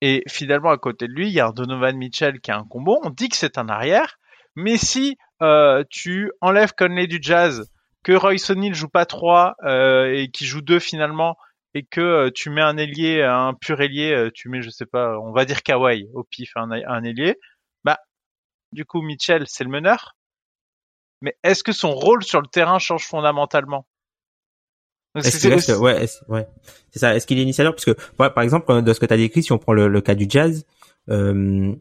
Et 0.01 0.23
finalement, 0.27 0.71
à 0.71 0.79
côté 0.79 1.07
de 1.07 1.13
lui, 1.13 1.29
il 1.29 1.33
y 1.33 1.41
a 1.41 1.47
un 1.47 1.53
Donovan 1.53 1.97
Mitchell 1.97 2.41
qui 2.41 2.51
a 2.51 2.59
un 2.59 2.65
combo. 2.65 2.99
On 3.05 3.11
dit 3.11 3.29
que 3.29 3.37
c'est 3.37 3.59
un 3.59 3.69
arrière, 3.69 4.19
mais 4.57 4.77
si 4.77 5.17
euh, 5.43 5.85
tu 5.91 6.33
enlèves 6.41 6.73
Conley 6.77 7.07
du 7.07 7.19
Jazz, 7.21 7.71
que 8.03 8.13
Royce 8.13 8.51
O'Neal 8.51 8.75
joue 8.75 8.89
pas 8.89 9.07
trois 9.07 9.55
euh, 9.65 10.13
et 10.13 10.29
qui 10.29 10.45
joue 10.45 10.61
deux 10.61 10.81
finalement, 10.81 11.37
et 11.75 11.85
que 11.85 12.31
tu 12.31 12.51
mets 12.51 12.63
un 12.63 12.77
ailier, 12.77 13.23
un 13.23 13.55
pur 13.55 13.81
ailier, 13.81 14.29
tu 14.35 14.49
mets, 14.49 14.61
je 14.61 14.71
sais 14.71 14.87
pas, 14.87 15.19
on 15.21 15.33
va 15.33 15.45
dire 15.45 15.63
Kawhi 15.63 16.09
au 16.15 16.25
pif, 16.25 16.51
un, 16.57 16.71
un 16.71 17.05
ailier, 17.05 17.39
du 18.73 18.85
coup, 18.85 19.03
Mitchell, 19.03 19.45
c'est 19.47 19.65
le 19.65 19.71
meneur. 19.71 20.17
Mais 21.21 21.37
est-ce 21.45 21.63
que 21.63 21.73
son 21.73 21.93
rôle 21.93 22.25
sur 22.25 22.41
le 22.41 22.49
terrain 22.49 22.79
change 22.79 23.07
fondamentalement? 23.07 23.87
Est-ce 25.15 25.77
ouais, 25.79 26.07
ouais, 26.29 26.49
c'est 26.91 26.99
ça. 26.99 27.15
Est-ce 27.15 27.27
qu'il 27.27 27.39
est 27.39 27.43
initiateur? 27.43 27.75
Parce 27.75 27.85
que, 27.85 27.93
par 28.17 28.43
exemple, 28.43 28.83
de 28.83 28.93
ce 28.93 28.99
que 28.99 29.07
tu 29.07 29.13
as 29.13 29.19
décrit, 29.19 29.43
si 29.43 29.53
on 29.53 29.59
prend 29.59 29.75
le, 29.75 30.01
cas 30.01 30.15
du 30.15 30.27
jazz, 30.29 30.65
euh, 31.11 31.75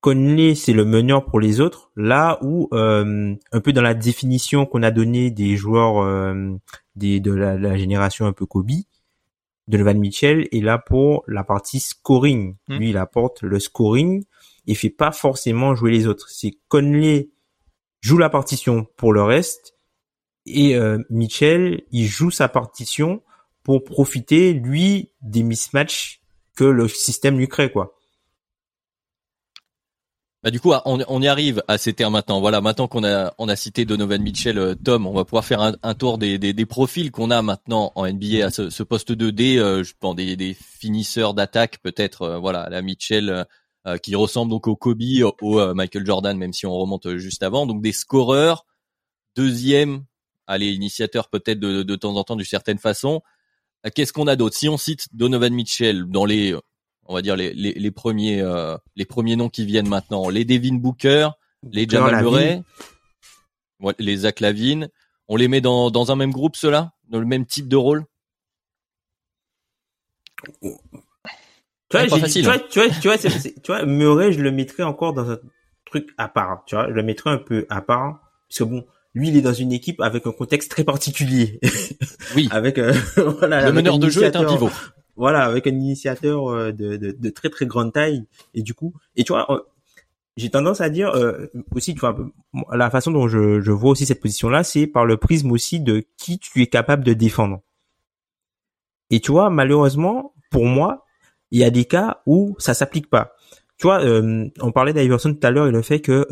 Conley, 0.00 0.54
c'est 0.54 0.72
le 0.72 0.84
meneur 0.84 1.24
pour 1.24 1.38
les 1.40 1.60
autres. 1.60 1.92
Là 1.96 2.38
où, 2.42 2.68
euh, 2.72 3.34
un 3.52 3.60
peu 3.60 3.72
dans 3.72 3.80
la 3.80 3.94
définition 3.94 4.66
qu'on 4.66 4.82
a 4.82 4.90
donnée 4.90 5.30
des 5.30 5.56
joueurs 5.56 6.02
euh, 6.02 6.50
des, 6.96 7.20
de 7.20 7.32
la, 7.32 7.76
génération 7.76 8.26
un 8.26 8.32
peu 8.32 8.44
Kobe, 8.44 8.72
Donovan 9.68 9.98
Mitchell 9.98 10.48
est 10.52 10.60
là 10.60 10.78
pour 10.78 11.24
la 11.26 11.44
partie 11.44 11.80
scoring. 11.80 12.56
Hmm. 12.68 12.76
Lui, 12.76 12.90
il 12.90 12.98
apporte 12.98 13.42
le 13.42 13.58
scoring 13.60 14.24
il 14.66 14.76
fait 14.76 14.90
pas 14.90 15.12
forcément 15.12 15.74
jouer 15.74 15.90
les 15.90 16.06
autres. 16.06 16.28
C'est 16.30 16.58
Conley 16.68 17.30
joue 18.00 18.18
la 18.18 18.30
partition 18.30 18.86
pour 18.96 19.12
le 19.12 19.22
reste 19.22 19.74
et 20.46 20.76
euh, 20.76 20.98
Mitchell, 21.10 21.82
il 21.90 22.06
joue 22.06 22.30
sa 22.30 22.48
partition 22.48 23.22
pour 23.62 23.82
profiter 23.84 24.52
lui 24.52 25.10
des 25.22 25.42
mismatchs 25.42 26.20
que 26.54 26.64
le 26.64 26.86
système 26.88 27.38
lui 27.38 27.48
crée 27.48 27.72
quoi. 27.72 27.94
Bah, 30.42 30.50
du 30.50 30.60
coup, 30.60 30.74
on, 30.84 31.02
on, 31.08 31.22
y 31.22 31.26
arrive 31.26 31.62
à 31.68 31.78
ces 31.78 31.94
termes 31.94 32.12
maintenant. 32.12 32.38
Voilà, 32.38 32.60
maintenant 32.60 32.86
qu'on 32.86 33.02
a 33.02 33.32
on 33.38 33.48
a 33.48 33.56
cité 33.56 33.86
Donovan 33.86 34.20
Mitchell, 34.20 34.58
euh, 34.58 34.74
Tom, 34.74 35.06
on 35.06 35.14
va 35.14 35.24
pouvoir 35.24 35.46
faire 35.46 35.72
un, 35.82 35.94
tour 35.94 36.18
des, 36.18 36.36
des, 36.36 36.66
profils 36.66 37.10
qu'on 37.10 37.30
a 37.30 37.40
maintenant 37.40 37.92
en 37.94 38.06
NBA 38.06 38.44
à 38.44 38.50
ce, 38.50 38.82
poste 38.82 39.12
2D. 39.12 39.56
Euh, 39.56 39.82
je 39.82 39.94
pense 39.98 40.14
des, 40.14 40.36
des 40.36 40.52
finisseurs 40.52 41.32
d'attaque, 41.32 41.78
peut-être. 41.82 42.36
Voilà, 42.42 42.68
la 42.68 42.82
Mitchell 42.82 43.46
euh, 43.86 43.98
qui 43.98 44.14
ressemble 44.14 44.50
donc 44.50 44.66
au 44.66 44.76
Kobe, 44.76 45.02
au, 45.40 45.74
Michael 45.74 46.06
Jordan, 46.06 46.36
même 46.36 46.52
si 46.52 46.66
on 46.66 46.74
remonte 46.76 47.16
juste 47.16 47.42
avant. 47.42 47.66
Donc 47.66 47.82
des 47.82 47.92
scoreurs, 47.92 48.66
deuxième, 49.36 50.04
allez, 50.46 50.72
initiateur 50.72 51.28
peut-être 51.28 51.60
de, 51.60 51.82
de 51.82 51.96
temps 51.96 52.16
en 52.16 52.24
temps 52.24 52.36
d'une 52.36 52.44
certaine 52.44 52.78
façon. 52.78 53.22
Qu'est-ce 53.94 54.12
qu'on 54.12 54.26
a 54.26 54.36
d'autre? 54.36 54.56
Si 54.56 54.68
on 54.68 54.78
cite 54.78 55.08
Donovan 55.12 55.52
Mitchell 55.52 56.06
dans 56.06 56.24
les 56.24 56.54
on 57.06 57.14
va 57.14 57.22
dire 57.22 57.36
les, 57.36 57.52
les, 57.52 57.72
les 57.72 57.90
premiers 57.90 58.40
euh, 58.40 58.76
les 58.96 59.04
premiers 59.04 59.36
noms 59.36 59.48
qui 59.48 59.64
viennent 59.64 59.88
maintenant, 59.88 60.28
les 60.28 60.44
Devin 60.44 60.74
Booker, 60.74 61.30
les 61.70 61.88
Jamal 61.88 62.22
Murray, 62.22 62.62
les 63.98 64.16
Zach 64.18 64.40
Lavine, 64.40 64.88
on 65.28 65.36
les 65.36 65.48
met 65.48 65.60
dans, 65.60 65.90
dans 65.90 66.12
un 66.12 66.16
même 66.16 66.32
groupe 66.32 66.56
ceux-là, 66.56 66.92
dans 67.08 67.20
le 67.20 67.26
même 67.26 67.46
type 67.46 67.68
de 67.68 67.76
rôle? 67.76 68.04
Tu 72.02 72.08
vois, 72.08 72.28
tu, 72.28 72.42
vois, 72.42 72.58
tu 72.58 72.78
vois, 72.78 72.88
tu 72.88 73.08
vois, 73.08 73.18
tu 73.18 73.66
vois, 73.66 73.84
Murray, 73.84 74.32
je 74.32 74.40
le 74.40 74.50
mettrais 74.50 74.82
encore 74.82 75.12
dans 75.12 75.30
un 75.30 75.38
truc 75.84 76.08
à 76.18 76.28
part. 76.28 76.64
Tu 76.66 76.74
vois, 76.74 76.88
je 76.88 76.94
le 76.94 77.02
mettrais 77.02 77.30
un 77.30 77.38
peu 77.38 77.66
à 77.70 77.80
part, 77.80 78.20
parce 78.48 78.58
que 78.58 78.64
bon, 78.64 78.84
lui, 79.14 79.28
il 79.28 79.36
est 79.36 79.42
dans 79.42 79.52
une 79.52 79.72
équipe 79.72 80.00
avec 80.00 80.26
un 80.26 80.32
contexte 80.32 80.70
très 80.70 80.84
particulier. 80.84 81.60
Oui. 82.34 82.48
avec 82.50 82.78
euh, 82.78 82.92
voilà, 83.38 83.64
le 83.66 83.72
meneur 83.72 83.98
de 83.98 84.08
jeu 84.08 84.24
est 84.24 84.34
un 84.34 84.44
pivot 84.44 84.70
voilà, 85.16 85.44
avec 85.44 85.66
un 85.66 85.70
initiateur 85.70 86.48
euh, 86.48 86.72
de, 86.72 86.96
de, 86.96 87.12
de, 87.12 87.30
très 87.30 87.50
très 87.50 87.66
grande 87.66 87.92
taille. 87.92 88.24
Et 88.54 88.62
du 88.62 88.74
coup, 88.74 88.94
et 89.16 89.24
tu 89.24 89.32
vois, 89.32 89.50
euh, 89.50 89.60
j'ai 90.36 90.50
tendance 90.50 90.80
à 90.80 90.90
dire 90.90 91.10
euh, 91.10 91.46
aussi, 91.72 91.94
tu 91.94 92.00
vois, 92.00 92.16
la 92.72 92.90
façon 92.90 93.10
dont 93.10 93.28
je, 93.28 93.60
je 93.60 93.70
vois 93.70 93.90
aussi 93.90 94.06
cette 94.06 94.20
position-là, 94.20 94.64
c'est 94.64 94.86
par 94.86 95.04
le 95.04 95.16
prisme 95.16 95.52
aussi 95.52 95.80
de 95.80 96.04
qui 96.16 96.38
tu 96.38 96.62
es 96.62 96.66
capable 96.66 97.04
de 97.04 97.12
défendre. 97.12 97.60
Et 99.10 99.20
tu 99.20 99.30
vois, 99.30 99.50
malheureusement, 99.50 100.34
pour 100.50 100.64
moi, 100.64 101.03
il 101.54 101.60
y 101.60 101.64
a 101.64 101.70
des 101.70 101.84
cas 101.84 102.22
où 102.26 102.56
ça 102.58 102.74
s'applique 102.74 103.08
pas. 103.08 103.34
Tu 103.78 103.86
vois, 103.86 104.00
on 104.04 104.72
parlait 104.72 104.92
d'Iverson 104.92 105.34
tout 105.34 105.46
à 105.46 105.50
l'heure 105.50 105.66
et 105.66 105.72
le 105.72 105.82
fait 105.82 106.00
que 106.00 106.26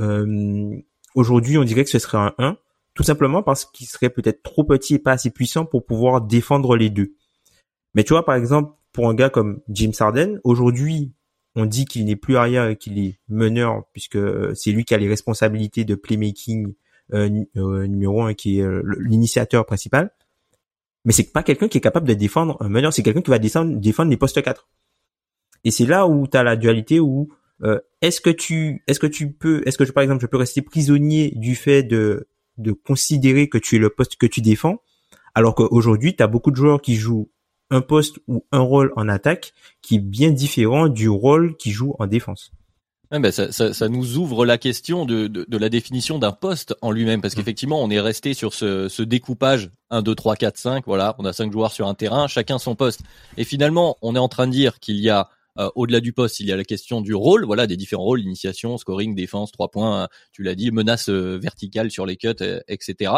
aujourd'hui, 1.15 1.59
on 1.59 1.65
dirait 1.65 1.85
que 1.85 1.91
ce 1.91 1.99
serait 1.99 2.19
un 2.19 2.35
1, 2.39 2.57
tout 2.95 3.03
simplement 3.03 3.43
parce 3.43 3.65
qu'il 3.65 3.87
serait 3.87 4.11
peut-être 4.11 4.43
trop 4.43 4.65
petit 4.65 4.95
et 4.95 4.99
pas 4.99 5.13
assez 5.13 5.31
puissant 5.31 5.65
pour 5.65 5.85
pouvoir 5.85 6.21
défendre 6.21 6.77
les 6.77 6.91
deux. 6.91 7.15
Mais 7.95 8.05
tu 8.05 8.13
vois, 8.13 8.25
par 8.25 8.37
exemple, 8.37 8.73
pour 8.93 9.09
un 9.09 9.15
gars 9.15 9.31
comme 9.31 9.61
Jim 9.69 9.93
Sarden, 9.93 10.41
aujourd'hui, 10.45 11.13
on 11.55 11.67
dit 11.67 11.85
qu'il 11.85 12.05
n'est 12.05 12.17
plus 12.17 12.37
arrière 12.37 12.69
et 12.69 12.77
qu'il 12.77 12.99
est 12.99 13.19
meneur 13.29 13.85
puisque 13.93 14.17
euh, 14.17 14.55
c'est 14.55 14.73
lui 14.73 14.85
qui 14.85 14.95
a 14.95 14.99
les 14.99 15.09
responsabilités 15.09 15.85
de 15.85 15.95
playmaking 15.95 16.75
euh, 17.13 17.45
euh 17.57 17.87
numéro 17.87 18.23
un, 18.23 18.33
qui 18.33 18.59
est 18.59 18.63
euh, 18.63 18.83
l'initiateur 18.99 19.67
principal. 19.67 20.11
Mais 21.05 21.13
c'est 21.13 21.33
pas 21.33 21.43
quelqu'un 21.43 21.69
qui 21.69 21.79
est 21.79 21.83
capable 21.83 22.09
de 22.09 22.15
défendre 22.15 22.57
un 22.61 22.69
meneur, 22.69 22.93
c'est 22.93 23.03
quelqu'un 23.03 23.23
qui 23.23 23.31
va 23.31 23.39
défendre 23.39 24.11
les 24.11 24.17
postes 24.17 24.41
4. 24.41 24.69
Et 25.65 25.71
c'est 25.71 25.87
là 25.87 26.07
où 26.07 26.27
tu 26.27 26.37
as 26.37 26.43
la 26.43 26.57
dualité 26.57 27.01
où 27.01 27.29
est-ce 28.01 28.21
que 28.21 28.31
tu 28.31 28.83
est-ce 28.89 28.99
que 28.99 29.07
tu 29.07 29.31
peux 29.31 29.63
est-ce 29.67 29.79
que 29.79 29.85
je, 29.85 29.93
par 29.93 30.03
exemple 30.03 30.21
je 30.21 30.27
peux 30.27 30.37
rester 30.37 30.63
prisonnier 30.63 31.33
du 31.37 31.55
fait 31.55 31.85
de 31.85 32.29
de 32.59 32.73
considérer 32.73 33.49
que 33.49 33.59
tu 33.59 33.77
es 33.77 33.79
le 33.79 33.89
poste 33.89 34.17
que 34.17 34.27
tu 34.27 34.41
défends 34.41 34.83
alors 35.35 35.55
qu'aujourd'hui 35.55 36.17
tu 36.17 36.23
as 36.25 36.27
beaucoup 36.27 36.51
de 36.51 36.57
joueurs 36.57 36.83
qui 36.83 36.97
jouent 36.97 37.31
un 37.71 37.81
poste 37.81 38.19
ou 38.27 38.45
un 38.53 38.61
rôle 38.61 38.93
en 38.97 39.09
attaque 39.09 39.53
qui 39.81 39.97
est 39.97 40.01
bien 40.01 40.31
différent 40.31 40.89
du 40.89 41.09
rôle 41.09 41.57
qui 41.57 41.71
joue 41.71 41.95
en 41.99 42.07
défense? 42.07 42.53
ben 43.11 43.31
ça, 43.31 43.53
ça, 43.53 43.75
ça, 43.75 43.89
nous 43.89 44.17
ouvre 44.17 44.47
la 44.47 44.57
question 44.57 45.05
de, 45.05 45.27
de, 45.27 45.45
de 45.47 45.59
la 45.59 45.69
définition 45.69 46.19
d'un 46.19 46.33
poste 46.33 46.75
en 46.81 46.91
lui-même, 46.91 47.21
parce 47.21 47.35
mmh. 47.35 47.37
qu'effectivement, 47.37 47.83
on 47.83 47.91
est 47.91 48.01
resté 48.01 48.33
sur 48.33 48.55
ce, 48.55 48.89
ce, 48.89 49.03
découpage 49.03 49.71
1, 49.91 50.01
2, 50.01 50.15
3, 50.15 50.37
4, 50.37 50.57
5, 50.57 50.85
voilà, 50.87 51.15
on 51.19 51.27
a 51.27 51.35
cinq 51.35 51.53
joueurs 51.53 51.73
sur 51.73 51.89
un 51.89 51.95
terrain, 51.95 52.27
chacun 52.27 52.59
son 52.59 52.75
poste. 52.75 53.03
Et 53.37 53.45
finalement, 53.45 53.99
on 54.01 54.17
est 54.17 54.19
en 54.19 54.29
train 54.29 54.47
de 54.47 54.53
dire 54.53 54.81
qu'il 54.81 54.97
y 54.97 55.11
a, 55.11 55.29
euh, 55.59 55.71
au-delà 55.75 56.01
du 56.01 56.13
poste, 56.13 56.41
il 56.41 56.47
y 56.47 56.53
a 56.53 56.57
la 56.57 56.65
question 56.65 57.01
du 57.01 57.15
rôle, 57.15 57.45
voilà, 57.45 57.67
des 57.67 57.77
différents 57.77 58.05
rôles, 58.05 58.21
initiation, 58.21 58.79
scoring, 58.79 59.15
défense, 59.15 59.53
trois 59.53 59.71
points, 59.71 60.09
tu 60.33 60.43
l'as 60.43 60.55
dit, 60.55 60.71
menace 60.71 61.09
euh, 61.09 61.39
verticale 61.39 61.91
sur 61.91 62.07
les 62.07 62.17
cuts, 62.17 62.29
euh, 62.41 62.61
etc. 62.69 63.13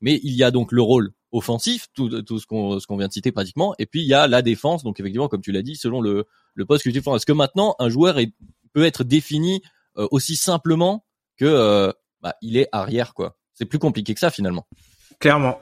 Mais 0.00 0.20
il 0.22 0.34
y 0.34 0.42
a 0.42 0.50
donc 0.50 0.72
le 0.72 0.82
rôle 0.82 1.12
offensif, 1.32 1.88
tout, 1.94 2.22
tout 2.22 2.38
ce 2.38 2.46
qu'on 2.46 2.96
vient 2.96 3.08
de 3.08 3.12
citer 3.12 3.32
pratiquement, 3.32 3.74
et 3.78 3.86
puis 3.86 4.02
il 4.02 4.06
y 4.06 4.14
a 4.14 4.26
la 4.26 4.42
défense. 4.42 4.82
Donc 4.84 5.00
effectivement, 5.00 5.28
comme 5.28 5.40
tu 5.40 5.52
l'as 5.52 5.62
dit, 5.62 5.76
selon 5.76 6.00
le 6.00 6.26
le 6.54 6.64
poste 6.64 6.84
que 6.84 6.88
tu 6.88 6.92
défends. 6.92 7.16
Est-ce 7.16 7.26
que 7.26 7.32
maintenant 7.32 7.74
un 7.78 7.88
joueur 7.88 8.18
est, 8.18 8.32
peut 8.72 8.84
être 8.84 9.04
défini 9.04 9.62
euh, 9.98 10.08
aussi 10.10 10.36
simplement 10.36 11.04
que 11.36 11.44
euh, 11.44 11.92
bah, 12.22 12.36
il 12.40 12.56
est 12.56 12.68
arrière 12.72 13.14
quoi? 13.14 13.36
C'est 13.52 13.66
plus 13.66 13.78
compliqué 13.78 14.14
que 14.14 14.20
ça 14.20 14.30
finalement. 14.30 14.66
Clairement. 15.18 15.58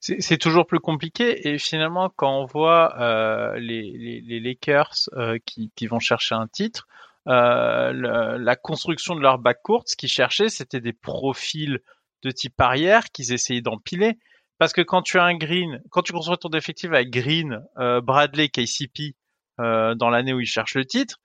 C'est 0.00 0.38
toujours 0.38 0.66
plus 0.66 0.78
compliqué 0.78 1.48
et 1.48 1.58
finalement 1.58 2.08
quand 2.14 2.40
on 2.40 2.44
voit 2.44 3.00
euh, 3.00 3.58
les, 3.58 3.82
les, 3.82 4.20
les, 4.20 4.38
Lakers 4.38 4.94
euh, 5.14 5.38
qui, 5.44 5.72
qui, 5.74 5.88
vont 5.88 5.98
chercher 5.98 6.36
un 6.36 6.46
titre, 6.46 6.86
euh, 7.26 8.38
la 8.38 8.56
construction 8.56 9.14
de 9.16 9.20
leur 9.20 9.38
backcourt, 9.38 9.82
ce 9.86 9.96
qu'ils 9.96 10.08
cherchaient, 10.08 10.48
c'était 10.48 10.80
des 10.80 10.92
profils 10.92 11.80
de 12.22 12.30
type 12.30 12.60
arrière 12.60 13.10
qu'ils 13.10 13.32
essayaient 13.32 13.60
d'empiler. 13.60 14.18
Parce 14.58 14.72
que 14.72 14.80
quand 14.80 15.02
tu 15.02 15.18
as 15.18 15.24
un 15.24 15.36
Green, 15.36 15.82
quand 15.90 16.02
tu 16.02 16.12
construis 16.12 16.38
ton 16.38 16.50
effectif 16.50 16.90
avec 16.90 17.10
Green, 17.10 17.64
euh, 17.78 18.00
Bradley, 18.00 18.48
KCP 18.48 19.14
euh, 19.60 19.94
dans 19.94 20.10
l'année 20.10 20.32
où 20.32 20.40
il 20.40 20.46
cherche 20.46 20.74
le 20.74 20.84
titre, 20.84 21.20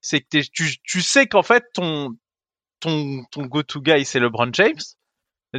c'est 0.00 0.20
que 0.20 0.38
tu, 0.52 0.78
tu 0.82 1.00
sais 1.02 1.26
qu'en 1.26 1.42
fait 1.42 1.64
ton 1.74 2.10
ton 2.80 3.24
ton 3.30 3.46
go-to 3.46 3.82
guy 3.82 4.04
c'est 4.04 4.20
LeBron 4.20 4.50
James. 4.52 4.78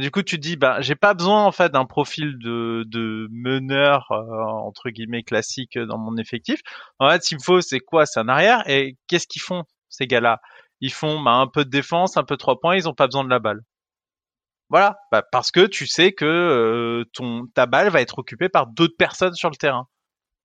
Du 0.00 0.10
coup, 0.10 0.22
tu 0.22 0.36
te 0.36 0.40
dis, 0.40 0.56
bah, 0.56 0.80
j'ai 0.80 0.94
pas 0.96 1.14
besoin 1.14 1.44
en 1.44 1.52
fait 1.52 1.70
d'un 1.72 1.84
profil 1.84 2.38
de, 2.38 2.84
de 2.86 3.28
meneur 3.30 4.10
euh, 4.10 4.42
entre 4.42 4.90
guillemets 4.90 5.22
classique 5.22 5.78
dans 5.78 5.98
mon 5.98 6.16
effectif. 6.16 6.60
En 6.98 7.08
fait, 7.10 7.22
s'il 7.22 7.38
me 7.38 7.42
faut, 7.42 7.60
c'est 7.60 7.80
quoi? 7.80 8.06
C'est 8.06 8.20
un 8.20 8.28
arrière. 8.28 8.62
Et 8.68 8.96
qu'est-ce 9.06 9.26
qu'ils 9.26 9.42
font 9.42 9.64
ces 9.88 10.06
gars-là? 10.06 10.40
Ils 10.80 10.92
font 10.92 11.20
bah, 11.22 11.32
un 11.32 11.46
peu 11.46 11.64
de 11.64 11.70
défense, 11.70 12.16
un 12.16 12.24
peu 12.24 12.34
de 12.34 12.38
trois 12.38 12.58
points. 12.60 12.76
Ils 12.76 12.88
ont 12.88 12.94
pas 12.94 13.06
besoin 13.06 13.24
de 13.24 13.30
la 13.30 13.38
balle. 13.38 13.60
Voilà, 14.70 14.98
bah, 15.10 15.22
parce 15.30 15.50
que 15.50 15.66
tu 15.66 15.86
sais 15.86 16.12
que 16.12 16.24
euh, 16.24 17.04
ton 17.12 17.46
ta 17.54 17.66
balle 17.66 17.88
va 17.90 18.00
être 18.00 18.18
occupée 18.18 18.48
par 18.48 18.66
d'autres 18.68 18.96
personnes 18.96 19.34
sur 19.34 19.50
le 19.50 19.56
terrain. 19.56 19.86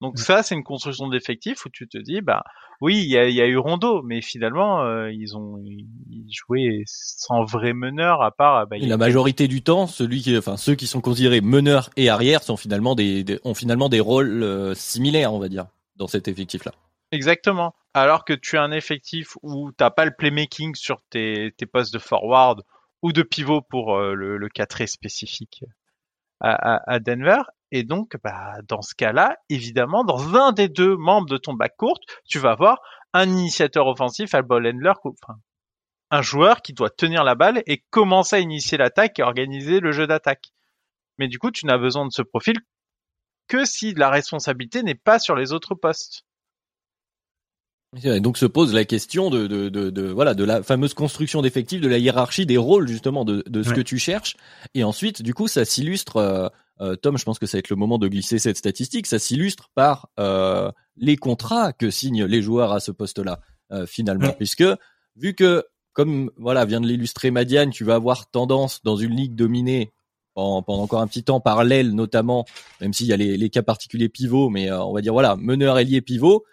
Donc 0.01 0.19
ça, 0.19 0.43
c'est 0.43 0.55
une 0.55 0.63
construction 0.63 1.07
d'effectifs 1.07 1.65
où 1.65 1.69
tu 1.69 1.87
te 1.87 1.97
dis, 1.97 2.21
bah 2.21 2.43
oui, 2.81 2.97
il 2.97 3.09
y 3.09 3.17
a, 3.17 3.29
y 3.29 3.41
a, 3.41 3.47
eu 3.47 3.57
Rondo, 3.57 4.01
mais 4.03 4.21
finalement, 4.21 4.83
euh, 4.83 5.09
ils 5.11 5.37
ont 5.37 5.57
ils 5.63 6.29
jouaient 6.29 6.81
sans 6.85 7.43
vrai 7.45 7.73
meneur 7.73 8.21
à 8.21 8.31
part. 8.31 8.67
Bah, 8.67 8.77
la 8.77 8.97
majorité 8.97 9.47
du 9.47 9.61
temps, 9.61 9.87
celui 9.87 10.21
qui, 10.21 10.37
enfin 10.37 10.57
ceux 10.57 10.75
qui 10.75 10.87
sont 10.87 11.01
considérés 11.01 11.41
meneurs 11.41 11.89
et 11.95 12.09
arrière 12.09 12.43
sont 12.43 12.57
finalement 12.57 12.95
des, 12.95 13.39
ont 13.45 13.53
finalement 13.53 13.87
des 13.87 14.01
rôles 14.01 14.43
euh, 14.43 14.75
similaires, 14.75 15.33
on 15.33 15.39
va 15.39 15.47
dire, 15.47 15.67
dans 15.95 16.07
cet 16.07 16.27
effectif-là. 16.27 16.73
Exactement. 17.11 17.73
Alors 17.93 18.25
que 18.25 18.33
tu 18.33 18.57
as 18.57 18.63
un 18.63 18.71
effectif 18.71 19.37
où 19.41 19.71
t'as 19.71 19.89
pas 19.89 20.03
le 20.03 20.11
playmaking 20.11 20.75
sur 20.75 21.01
tes, 21.09 21.53
tes 21.57 21.65
postes 21.65 21.93
de 21.93 21.99
forward 21.99 22.61
ou 23.01 23.13
de 23.13 23.23
pivot 23.23 23.61
pour 23.61 23.95
euh, 23.95 24.13
le, 24.13 24.37
le 24.37 24.49
cas 24.49 24.65
très 24.65 24.87
spécifique 24.87 25.63
à, 26.41 26.99
Denver. 26.99 27.41
Et 27.71 27.83
donc, 27.83 28.17
bah, 28.23 28.55
dans 28.67 28.81
ce 28.81 28.95
cas-là, 28.95 29.35
évidemment, 29.49 30.03
dans 30.03 30.35
un 30.35 30.51
des 30.51 30.69
deux 30.69 30.95
membres 30.95 31.27
de 31.27 31.37
ton 31.37 31.53
backcourt, 31.53 31.99
tu 32.27 32.39
vas 32.39 32.51
avoir 32.51 32.79
un 33.13 33.29
initiateur 33.29 33.87
offensif, 33.87 34.35
un 34.35 34.41
ball 34.41 34.67
handler, 34.67 34.93
un 36.11 36.21
joueur 36.21 36.61
qui 36.61 36.73
doit 36.73 36.89
tenir 36.89 37.23
la 37.23 37.35
balle 37.35 37.63
et 37.65 37.83
commencer 37.89 38.35
à 38.35 38.39
initier 38.39 38.77
l'attaque 38.77 39.19
et 39.19 39.23
organiser 39.23 39.79
le 39.79 39.91
jeu 39.91 40.07
d'attaque. 40.07 40.51
Mais 41.17 41.27
du 41.27 41.39
coup, 41.39 41.51
tu 41.51 41.65
n'as 41.65 41.77
besoin 41.77 42.05
de 42.05 42.11
ce 42.11 42.21
profil 42.21 42.57
que 43.47 43.65
si 43.65 43.93
la 43.93 44.09
responsabilité 44.09 44.83
n'est 44.83 44.95
pas 44.95 45.19
sur 45.19 45.35
les 45.35 45.53
autres 45.53 45.75
postes. 45.75 46.23
Et 48.03 48.19
donc 48.19 48.37
se 48.37 48.45
pose 48.45 48.73
la 48.73 48.83
question 48.83 49.29
de, 49.29 49.47
de, 49.47 49.69
de, 49.69 49.89
de, 49.89 50.03
voilà 50.03 50.33
de 50.33 50.43
la 50.43 50.63
fameuse 50.63 50.93
construction 50.93 51.41
d'effectifs, 51.41 51.81
de 51.81 51.87
la 51.87 51.97
hiérarchie 51.97 52.45
des 52.45 52.57
rôles 52.57 52.87
justement 52.87 53.23
de, 53.23 53.43
de 53.47 53.63
ce 53.63 53.73
que 53.73 53.81
tu 53.81 53.97
cherches. 53.99 54.35
Et 54.73 54.83
ensuite, 54.83 55.21
du 55.21 55.33
coup, 55.33 55.47
ça 55.47 55.65
s'illustre. 55.65 56.17
Euh, 56.17 56.49
euh, 56.81 56.95
Tom, 56.95 57.17
je 57.17 57.23
pense 57.23 57.39
que 57.39 57.45
ça 57.45 57.57
va 57.57 57.59
être 57.59 57.69
le 57.69 57.75
moment 57.75 57.97
de 57.97 58.07
glisser 58.07 58.39
cette 58.39 58.57
statistique. 58.57 59.07
Ça 59.07 59.19
s'illustre 59.19 59.69
par 59.75 60.09
euh, 60.19 60.71
les 60.97 61.15
contrats 61.15 61.73
que 61.73 61.89
signent 61.89 62.25
les 62.25 62.41
joueurs 62.41 62.73
à 62.73 62.79
ce 62.79 62.91
poste-là, 62.91 63.39
euh, 63.71 63.85
finalement, 63.85 64.31
puisque 64.37 64.65
vu 65.15 65.33
que 65.33 65.63
comme 65.93 66.29
voilà 66.35 66.65
vient 66.65 66.81
de 66.81 66.87
l'illustrer 66.87 67.31
Madiane, 67.31 67.69
tu 67.69 67.85
vas 67.85 67.95
avoir 67.95 68.29
tendance 68.29 68.81
dans 68.83 68.97
une 68.97 69.15
ligue 69.15 69.35
dominée 69.35 69.93
pendant, 70.33 70.61
pendant 70.61 70.83
encore 70.83 70.99
un 70.99 71.07
petit 71.07 71.23
temps 71.23 71.39
par 71.39 71.63
l'aile 71.63 71.95
notamment, 71.95 72.45
même 72.81 72.91
s'il 72.91 73.07
y 73.07 73.13
a 73.13 73.17
les, 73.17 73.37
les, 73.37 73.49
cas 73.49 73.63
particuliers 73.63 74.09
pivots, 74.09 74.49
mais 74.49 74.69
on 74.69 74.91
va 74.91 74.99
dire 74.99 75.13
voilà 75.13 75.37
meneur 75.37 75.79
ailier 75.79 76.01
pivot 76.01 76.43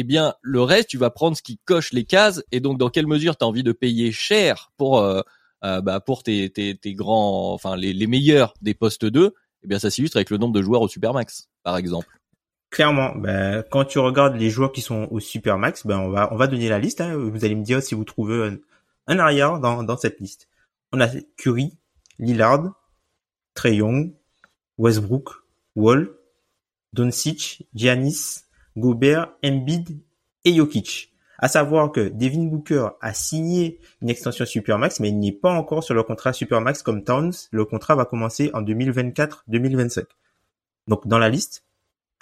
eh 0.00 0.04
bien 0.04 0.34
le 0.42 0.62
reste, 0.62 0.88
tu 0.88 0.96
vas 0.96 1.10
prendre 1.10 1.36
ce 1.36 1.42
qui 1.42 1.58
coche 1.64 1.92
les 1.92 2.04
cases 2.04 2.40
et 2.52 2.60
donc 2.60 2.78
dans 2.78 2.88
quelle 2.88 3.08
mesure 3.08 3.36
tu 3.36 3.44
as 3.44 3.48
envie 3.48 3.64
de 3.64 3.72
payer 3.72 4.12
cher 4.12 4.70
pour 4.76 5.00
euh, 5.00 5.22
euh, 5.64 5.80
bah, 5.80 5.98
pour 5.98 6.22
tes, 6.22 6.50
tes, 6.50 6.76
tes 6.76 6.94
grands, 6.94 7.52
enfin 7.52 7.74
les, 7.74 7.92
les 7.92 8.06
meilleurs 8.06 8.54
des 8.62 8.74
postes 8.74 9.04
2, 9.04 9.34
eh 9.64 9.66
bien 9.66 9.80
ça 9.80 9.90
s'illustre 9.90 10.16
avec 10.16 10.30
le 10.30 10.38
nombre 10.38 10.54
de 10.54 10.62
joueurs 10.62 10.82
au 10.82 10.88
Supermax, 10.88 11.48
par 11.64 11.76
exemple. 11.76 12.06
Clairement, 12.70 13.12
ben, 13.16 13.64
quand 13.72 13.86
tu 13.86 13.98
regardes 13.98 14.36
les 14.36 14.50
joueurs 14.50 14.70
qui 14.70 14.82
sont 14.82 15.08
au 15.10 15.18
Supermax, 15.18 15.84
ben 15.84 15.98
on 15.98 16.10
va 16.10 16.32
on 16.32 16.36
va 16.36 16.46
donner 16.46 16.68
la 16.68 16.78
liste. 16.78 17.00
Hein. 17.00 17.16
Vous 17.16 17.44
allez 17.44 17.56
me 17.56 17.64
dire 17.64 17.82
si 17.82 17.96
vous 17.96 18.04
trouvez 18.04 18.56
un, 19.08 19.18
arrière 19.18 19.58
dans, 19.58 19.82
dans 19.82 19.96
cette 19.96 20.20
liste. 20.20 20.48
On 20.92 21.00
a 21.00 21.08
Curry, 21.36 21.76
Lillard, 22.20 22.72
Trey 23.54 23.74
Young, 23.76 24.12
Westbrook, 24.76 25.30
Wall, 25.74 26.08
Doncic, 26.92 27.66
Giannis, 27.74 28.44
Gobert, 28.78 29.32
Embiid 29.44 30.00
et 30.44 30.54
Jokic. 30.54 31.12
À 31.40 31.46
savoir 31.46 31.92
que 31.92 32.08
Devin 32.08 32.44
Booker 32.44 32.88
a 33.00 33.14
signé 33.14 33.78
une 34.02 34.10
extension 34.10 34.44
Supermax, 34.44 34.98
mais 34.98 35.10
il 35.10 35.18
n'est 35.18 35.32
pas 35.32 35.52
encore 35.52 35.84
sur 35.84 35.94
le 35.94 36.02
contrat 36.02 36.32
Supermax 36.32 36.82
comme 36.82 37.04
Towns. 37.04 37.32
Le 37.52 37.64
contrat 37.64 37.94
va 37.94 38.04
commencer 38.04 38.50
en 38.54 38.62
2024-2025. 38.62 40.04
Donc 40.88 41.06
dans 41.06 41.18
la 41.18 41.28
liste, 41.28 41.64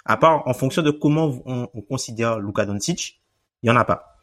à 0.05 0.17
part 0.17 0.47
en 0.47 0.53
fonction 0.53 0.83
de 0.83 0.91
comment 0.91 1.41
on, 1.45 1.67
on 1.73 1.81
considère 1.81 2.39
Luka 2.39 2.65
Doncic, 2.65 3.21
il 3.63 3.67
y 3.67 3.71
en 3.71 3.75
a 3.75 3.85
pas. 3.85 4.17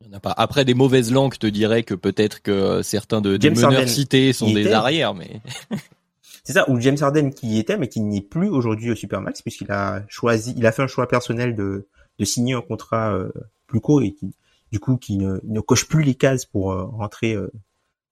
Il 0.00 0.08
y 0.08 0.10
en 0.10 0.16
a 0.16 0.20
pas. 0.20 0.32
Après, 0.36 0.64
des 0.64 0.74
mauvaises 0.74 1.12
langues 1.12 1.36
te 1.38 1.46
diraient 1.46 1.82
que 1.82 1.94
peut-être 1.94 2.42
que 2.42 2.82
certains 2.82 3.20
de, 3.20 3.36
des 3.36 3.50
meneurs 3.50 3.88
cités 3.88 4.32
sont 4.32 4.50
des 4.50 4.72
arrières, 4.72 5.14
mais 5.14 5.40
c'est 6.46 6.52
ça, 6.52 6.70
ou 6.70 6.80
James 6.80 6.96
Harden 7.00 7.30
qui 7.30 7.48
y 7.48 7.58
était, 7.58 7.76
mais 7.76 7.88
qui 7.88 8.00
n'est 8.00 8.20
plus 8.20 8.48
aujourd'hui 8.48 8.92
au 8.92 8.94
Supermax 8.94 9.42
puisqu'il 9.42 9.72
a 9.72 10.04
choisi, 10.06 10.54
il 10.56 10.64
a 10.64 10.70
fait 10.70 10.82
un 10.82 10.86
choix 10.86 11.08
personnel 11.08 11.56
de, 11.56 11.88
signer 12.22 12.54
un 12.54 12.60
contrat 12.60 13.12
euh, 13.12 13.32
plus 13.66 13.80
court 13.80 14.00
et 14.02 14.12
qui, 14.12 14.32
du 14.70 14.78
coup, 14.78 14.96
qui 14.96 15.18
ne, 15.18 15.60
coche 15.60 15.88
plus 15.88 16.04
les 16.04 16.14
cases 16.14 16.46
pour 16.46 16.70
euh, 16.70 16.84
rentrer 16.84 17.34
euh, 17.34 17.50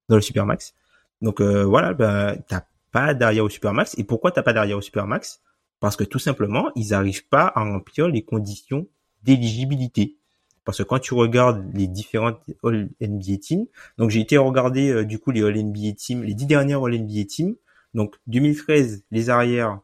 dans 0.09 0.17
le 0.17 0.21
Supermax. 0.21 0.75
Donc 1.23 1.41
voilà, 1.41 1.95
ben 1.95 2.37
t'as 2.49 2.65
pas 2.91 3.15
d'arrière 3.15 3.45
au 3.45 3.49
Supermax. 3.49 3.97
Et 3.99 4.05
pourquoi 4.05 4.33
t'as 4.33 4.43
pas 4.43 4.53
d'arrière 4.53 4.79
au 4.79 4.83
Supermax? 4.83 5.41
Parce 5.79 5.95
que 5.95 6.03
tout 6.03 6.19
simplement, 6.19 6.73
ils 6.75 6.89
n'arrivent 6.89 7.29
pas 7.29 7.53
à 7.55 7.63
remplir 7.63 8.09
les 8.09 8.23
conditions 8.23 8.89
d'éligibilité. 9.23 10.17
Parce 10.65 10.79
que 10.79 10.83
quand 10.83 10.99
tu 10.99 11.15
regardes 11.15 11.65
les 11.73 11.87
différentes 11.87 12.41
All 12.65 12.91
NBA 13.01 13.37
teams, 13.41 13.67
donc 13.97 14.11
j'ai 14.11 14.21
été 14.21 14.37
regarder 14.37 15.05
du 15.05 15.21
coup 15.21 15.31
les 15.31 15.45
All 15.45 15.57
NBA 15.57 15.93
teams, 15.97 16.25
les 16.25 16.35
dix 16.35 16.47
dernières 16.47 16.83
All 16.83 16.99
NBA 16.99 17.25
teams. 17.29 17.55
Donc 17.95 18.17
2013, 18.27 19.05
les 19.11 19.31
arrières, 19.31 19.81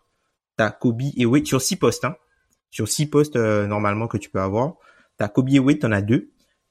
t'as 0.57 0.71
Kobe 0.71 1.03
et 1.17 1.27
Wade 1.27 1.47
sur 1.47 1.63
six 1.63 1.77
postes. 1.77 2.05
Hein. 2.05 2.17
Sur 2.71 2.89
six 2.89 3.07
postes 3.07 3.37
normalement 3.37 4.09
que 4.09 4.19
tu 4.19 4.31
peux 4.31 4.41
avoir. 4.41 4.75
T'as 5.17 5.29
Kobe 5.29 5.51
et 5.51 5.59
Wade, 5.59 5.81
t'en 5.81 5.93
as 5.93 6.03
deux. 6.03 6.31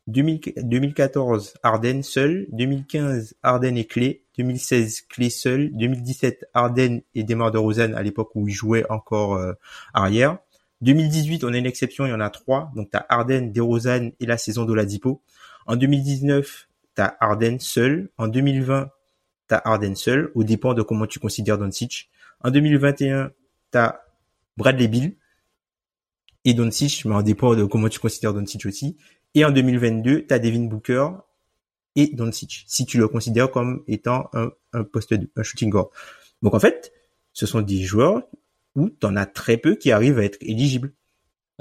2014, 0.10 1.54
Arden 1.64 2.02
seul. 2.04 2.48
2015, 2.52 3.36
Arden 3.44 3.78
et 3.78 3.86
Clay. 3.86 4.24
2016, 4.38 5.02
Clay 5.10 5.30
seul. 5.30 5.70
2017, 5.74 6.46
Arden 6.54 7.02
et 7.14 7.24
Demar 7.24 7.52
DeRozan 7.52 7.94
à 7.94 8.02
l'époque 8.02 8.32
où 8.36 8.48
il 8.48 8.54
jouait 8.54 8.90
encore 8.90 9.36
euh, 9.36 9.54
arrière. 9.94 10.40
2018, 10.82 11.44
on 11.44 11.54
a 11.54 11.58
une 11.58 11.66
exception, 11.66 12.06
il 12.06 12.10
y 12.10 12.14
en 12.14 12.22
a 12.22 12.30
trois. 12.30 12.72
Donc 12.76 12.90
t'as 12.92 13.06
Arden, 13.10 13.52
DeRozan 13.52 14.12
et 14.20 14.26
la 14.26 14.38
saison 14.38 14.66
d'Oladipo. 14.66 15.22
En 15.68 15.76
2019, 15.76 16.68
t'as 16.96 17.16
Arden 17.20 17.60
seul. 17.60 18.10
En 18.18 18.28
2020, 18.28 18.90
t'as 19.50 19.62
Arden 19.66 19.96
seul, 19.96 20.32
au 20.36 20.46
dépend 20.46 20.74
de 20.74 20.82
comment 20.82 21.08
tu 21.08 21.20
considères 21.20 21.58
Doncic. 21.58 22.10
En 22.42 22.52
2021, 22.52 23.32
t'as 23.72 24.00
Bradley 24.56 24.88
Bill 24.88 25.18
et 26.46 26.54
Doncic, 26.54 27.04
mais 27.04 27.16
en 27.16 27.24
dépend 27.24 27.56
de 27.56 27.66
comment 27.66 27.90
tu 27.90 28.00
considères 28.00 28.34
Doncic 28.34 28.66
aussi. 28.66 28.96
Et 29.36 29.44
en 29.44 29.52
2022, 29.52 30.28
tu 30.28 30.34
as 30.34 30.40
Devin 30.40 30.66
Booker 30.66 31.10
et 31.96 32.08
Doncic, 32.14 32.64
si 32.68 32.86
tu 32.86 32.98
le 33.00 33.08
considères 33.08 33.52
comme 33.52 33.84
étant 33.88 34.30
un, 34.34 34.84
poste 34.84 35.14
un 35.36 35.44
shooting 35.44 35.70
guard. 35.70 35.90
Donc 36.42 36.54
en 36.54 36.60
fait, 36.60 36.94
ce 37.34 37.46
sont 37.46 37.62
des 37.62 37.82
joueurs 37.82 38.22
où 38.76 38.90
tu 38.90 39.06
en 39.06 39.16
as 39.16 39.26
très 39.26 39.58
peu 39.58 39.76
qui 39.76 39.92
arrivent 39.92 40.20
à 40.20 40.24
être 40.24 40.38
éligibles. 40.42 40.94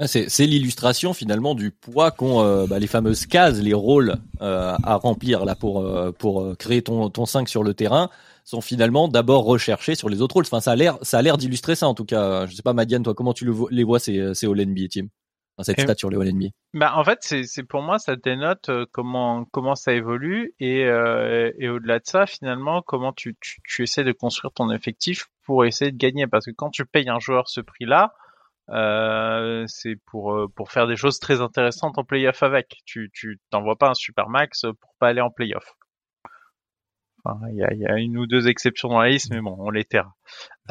C'est 0.05 0.45
l'illustration 0.45 1.13
finalement 1.13 1.55
du 1.55 1.71
poids 1.71 2.11
qu'ont 2.11 2.41
euh, 2.41 2.65
bah, 2.67 2.79
les 2.79 2.87
fameuses 2.87 3.25
cases, 3.25 3.59
les 3.59 3.73
rôles 3.73 4.15
euh, 4.41 4.73
à 4.81 4.95
remplir 4.95 5.43
là 5.43 5.55
pour 5.55 5.81
euh, 5.81 6.11
pour 6.11 6.55
créer 6.57 6.81
ton 6.81 7.09
ton 7.09 7.25
5 7.25 7.49
sur 7.49 7.63
le 7.63 7.73
terrain 7.73 8.09
sont 8.45 8.61
finalement 8.61 9.07
d'abord 9.07 9.43
recherchés 9.43 9.95
sur 9.95 10.09
les 10.09 10.21
autres 10.21 10.35
rôles. 10.35 10.45
Enfin, 10.45 10.61
ça 10.61 10.71
a 10.71 10.75
l'air, 10.75 10.97
ça 11.01 11.19
a 11.19 11.21
l'air 11.21 11.37
d'illustrer 11.37 11.75
ça 11.75 11.87
en 11.87 11.93
tout 11.93 12.05
cas. 12.05 12.45
Je 12.45 12.55
sais 12.55 12.63
pas, 12.63 12.73
Madiane, 12.73 13.03
toi, 13.03 13.13
comment 13.13 13.33
tu 13.33 13.45
le 13.45 13.53
les 13.71 13.83
vois 13.83 13.99
ces, 13.99 14.33
ces 14.33 14.47
All 14.47 14.65
NBA 14.65 14.87
team, 14.89 15.09
enfin, 15.57 15.65
cette 15.65 15.81
stat 15.81 15.95
sur 15.95 16.09
les 16.09 16.17
All 16.17 16.33
NBA. 16.33 16.47
Bah, 16.73 16.93
en 16.95 17.03
fait, 17.03 17.19
c'est, 17.21 17.43
c'est 17.43 17.63
pour 17.63 17.81
moi, 17.81 17.99
ça 17.99 18.15
dénote 18.15 18.69
euh, 18.69 18.85
comment 18.91 19.45
comment 19.51 19.75
ça 19.75 19.93
évolue 19.93 20.53
et 20.59 20.85
euh, 20.85 21.51
et 21.59 21.67
au-delà 21.67 21.99
de 21.99 22.05
ça, 22.05 22.25
finalement, 22.25 22.81
comment 22.81 23.11
tu, 23.11 23.35
tu 23.41 23.59
tu 23.63 23.83
essaies 23.83 24.05
de 24.05 24.13
construire 24.13 24.53
ton 24.53 24.71
effectif 24.71 25.27
pour 25.43 25.65
essayer 25.65 25.91
de 25.91 25.97
gagner. 25.97 26.25
Parce 26.25 26.45
que 26.45 26.51
quand 26.51 26.69
tu 26.69 26.85
payes 26.85 27.09
un 27.09 27.19
joueur 27.19 27.49
ce 27.49 27.59
prix-là, 27.59 28.13
euh, 28.13 28.28
c'est 29.67 29.95
pour 30.07 30.33
euh, 30.33 30.47
pour 30.55 30.71
faire 30.71 30.87
des 30.87 30.95
choses 30.95 31.19
très 31.19 31.41
intéressantes 31.41 31.97
en 31.97 32.03
playoff 32.03 32.43
avec. 32.43 32.77
Tu 32.85 33.09
tu 33.13 33.39
t'envoies 33.49 33.77
pas 33.77 33.89
un 33.89 33.93
super 33.93 34.29
max 34.29 34.61
pour 34.81 34.95
pas 34.99 35.09
aller 35.09 35.21
en 35.21 35.31
playoff 35.31 35.75
il 37.49 37.55
y, 37.55 37.63
a, 37.63 37.73
y, 37.73 37.85
a, 37.85 37.97
une 37.97 38.17
ou 38.17 38.27
deux 38.27 38.47
exceptions 38.47 38.89
dans 38.89 38.99
la 38.99 39.09
liste, 39.09 39.31
mais 39.31 39.41
bon, 39.41 39.55
on 39.59 39.69
les 39.69 39.85
taira. 39.85 40.15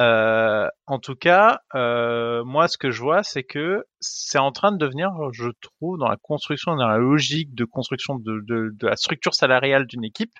Euh, 0.01 0.67
en 0.87 0.99
tout 0.99 1.15
cas, 1.15 1.61
euh, 1.75 2.43
moi, 2.43 2.67
ce 2.67 2.77
que 2.77 2.91
je 2.91 3.01
vois, 3.01 3.23
c'est 3.23 3.43
que 3.43 3.85
c'est 3.99 4.39
en 4.39 4.51
train 4.51 4.71
de 4.71 4.77
devenir, 4.77 5.11
je 5.31 5.49
trouve, 5.61 5.97
dans 5.97 6.07
la 6.07 6.17
construction, 6.17 6.75
dans 6.75 6.87
la 6.87 6.97
logique 6.97 7.53
de 7.53 7.65
construction 7.65 8.15
de, 8.15 8.41
de, 8.45 8.69
de 8.73 8.87
la 8.87 8.95
structure 8.95 9.33
salariale 9.33 9.85
d'une 9.85 10.03
équipe, 10.03 10.33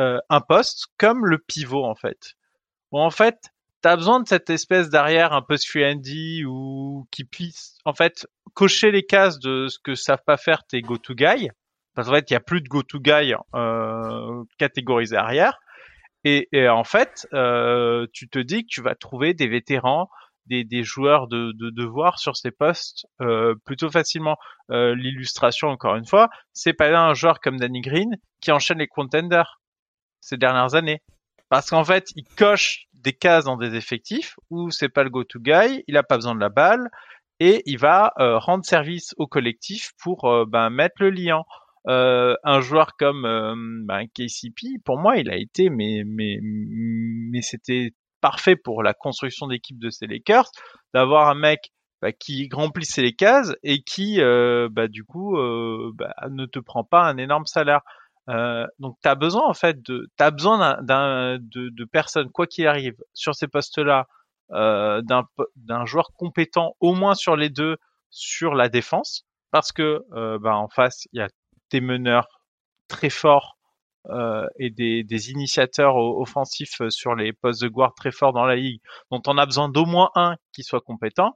euh, 0.00 0.18
un 0.28 0.40
poste 0.40 0.86
comme 0.98 1.26
le 1.26 1.38
pivot, 1.38 1.84
en 1.84 1.94
fait. 1.94 2.34
Où, 2.92 3.00
en 3.00 3.10
fait, 3.10 3.53
tu 3.84 3.88
as 3.88 3.96
besoin 3.96 4.20
de 4.20 4.26
cette 4.26 4.48
espèce 4.48 4.88
d'arrière 4.88 5.34
un 5.34 5.42
peu 5.42 5.56
Andy 5.76 6.44
ou 6.46 7.06
qui 7.10 7.24
puisse, 7.24 7.76
en 7.84 7.92
fait, 7.92 8.26
cocher 8.54 8.90
les 8.90 9.04
cases 9.04 9.38
de 9.38 9.68
ce 9.68 9.78
que 9.78 9.94
savent 9.94 10.24
pas 10.24 10.38
faire 10.38 10.64
tes 10.64 10.80
go-to 10.80 11.14
guys 11.14 11.50
parce 11.94 12.08
qu'en 12.08 12.14
fait, 12.14 12.30
il 12.30 12.34
y 12.34 12.36
a 12.36 12.40
plus 12.40 12.60
de 12.60 12.68
go-to-guy 12.68 13.34
euh, 13.54 14.44
catégorisé 14.58 15.16
arrière. 15.16 15.58
Et, 16.24 16.48
et 16.52 16.68
en 16.68 16.84
fait, 16.84 17.28
euh, 17.32 18.06
tu 18.12 18.28
te 18.28 18.38
dis 18.38 18.62
que 18.62 18.68
tu 18.68 18.82
vas 18.82 18.94
trouver 18.94 19.34
des 19.34 19.46
vétérans, 19.46 20.08
des, 20.46 20.64
des 20.64 20.82
joueurs 20.82 21.28
de, 21.28 21.52
de 21.52 21.70
devoir 21.70 22.18
sur 22.18 22.36
ces 22.36 22.50
postes 22.50 23.06
euh, 23.20 23.54
plutôt 23.64 23.90
facilement. 23.90 24.36
Euh, 24.70 24.94
L'illustration, 24.94 25.68
encore 25.68 25.96
une 25.96 26.06
fois, 26.06 26.30
c'est 26.52 26.72
pas 26.72 26.88
un 26.98 27.14
joueur 27.14 27.40
comme 27.40 27.58
Danny 27.58 27.80
Green 27.80 28.16
qui 28.40 28.50
enchaîne 28.50 28.78
les 28.78 28.88
contenders 28.88 29.60
ces 30.20 30.36
dernières 30.36 30.74
années. 30.74 31.02
Parce 31.48 31.70
qu'en 31.70 31.84
fait, 31.84 32.08
il 32.16 32.24
coche 32.36 32.86
des 32.94 33.12
cases 33.12 33.44
dans 33.44 33.56
des 33.56 33.74
effectifs 33.74 34.36
où 34.50 34.70
c'est 34.70 34.88
pas 34.88 35.04
le 35.04 35.10
go-to-guy, 35.10 35.84
il 35.86 35.96
a 35.96 36.02
pas 36.02 36.16
besoin 36.16 36.34
de 36.34 36.40
la 36.40 36.48
balle 36.48 36.88
et 37.40 37.62
il 37.66 37.78
va 37.78 38.12
euh, 38.18 38.38
rendre 38.38 38.64
service 38.64 39.14
au 39.18 39.26
collectif 39.26 39.92
pour 40.02 40.24
euh, 40.24 40.44
ben, 40.46 40.70
mettre 40.70 40.96
le 41.00 41.10
lien. 41.10 41.42
Euh, 41.86 42.34
un 42.44 42.60
joueur 42.62 42.96
comme 42.96 43.26
euh, 43.26 43.54
bah, 43.84 44.06
KCP, 44.06 44.78
pour 44.84 44.98
moi, 44.98 45.18
il 45.18 45.30
a 45.30 45.36
été, 45.36 45.68
mais 45.68 46.02
mais 46.06 46.38
mais 46.42 47.42
c'était 47.42 47.92
parfait 48.22 48.56
pour 48.56 48.82
la 48.82 48.94
construction 48.94 49.46
d'équipe 49.48 49.78
de 49.78 49.90
ces 49.90 50.06
Lakers, 50.06 50.50
d'avoir 50.94 51.28
un 51.28 51.34
mec 51.34 51.72
bah, 52.00 52.12
qui 52.12 52.48
remplissait 52.52 53.02
les 53.02 53.14
cases 53.14 53.54
et 53.62 53.82
qui, 53.82 54.20
euh, 54.20 54.68
bah, 54.70 54.88
du 54.88 55.04
coup, 55.04 55.36
euh, 55.36 55.90
bah, 55.94 56.14
ne 56.30 56.46
te 56.46 56.58
prend 56.58 56.84
pas 56.84 57.02
un 57.02 57.18
énorme 57.18 57.46
salaire. 57.46 57.80
Euh, 58.28 58.66
donc, 58.78 58.96
tu 59.02 59.08
as 59.08 59.14
besoin 59.14 59.46
en 59.46 59.54
fait 59.54 59.82
de, 59.82 60.08
t'as 60.16 60.30
besoin 60.30 60.80
d'un, 60.82 61.38
de, 61.38 61.68
de 61.68 61.84
personnes 61.84 62.30
quoi 62.30 62.46
qu'il 62.46 62.66
arrive 62.66 62.96
sur 63.12 63.34
ces 63.34 63.48
postes-là, 63.48 64.06
euh, 64.52 65.02
d'un, 65.02 65.84
joueur 65.84 66.12
compétent 66.16 66.76
au 66.80 66.94
moins 66.94 67.14
sur 67.14 67.36
les 67.36 67.50
deux 67.50 67.76
sur 68.10 68.54
la 68.54 68.68
défense, 68.68 69.26
parce 69.50 69.72
que 69.72 70.02
bah, 70.38 70.56
en 70.56 70.68
face 70.68 71.06
il 71.12 71.18
y 71.18 71.22
a 71.22 71.28
des 71.70 71.80
meneurs 71.80 72.40
très 72.88 73.10
forts 73.10 73.56
euh, 74.10 74.46
et 74.58 74.68
des, 74.68 75.02
des, 75.02 75.30
initiateurs 75.30 75.96
offensifs 75.96 76.82
sur 76.90 77.14
les 77.14 77.32
postes 77.32 77.62
de 77.62 77.68
guard 77.68 77.94
très 77.94 78.10
forts 78.10 78.34
dans 78.34 78.44
la 78.44 78.56
ligue, 78.56 78.82
dont 79.10 79.22
on 79.26 79.38
a 79.38 79.46
besoin 79.46 79.70
d'au 79.70 79.86
moins 79.86 80.10
un 80.14 80.36
qui 80.52 80.62
soit 80.62 80.82
compétent. 80.82 81.34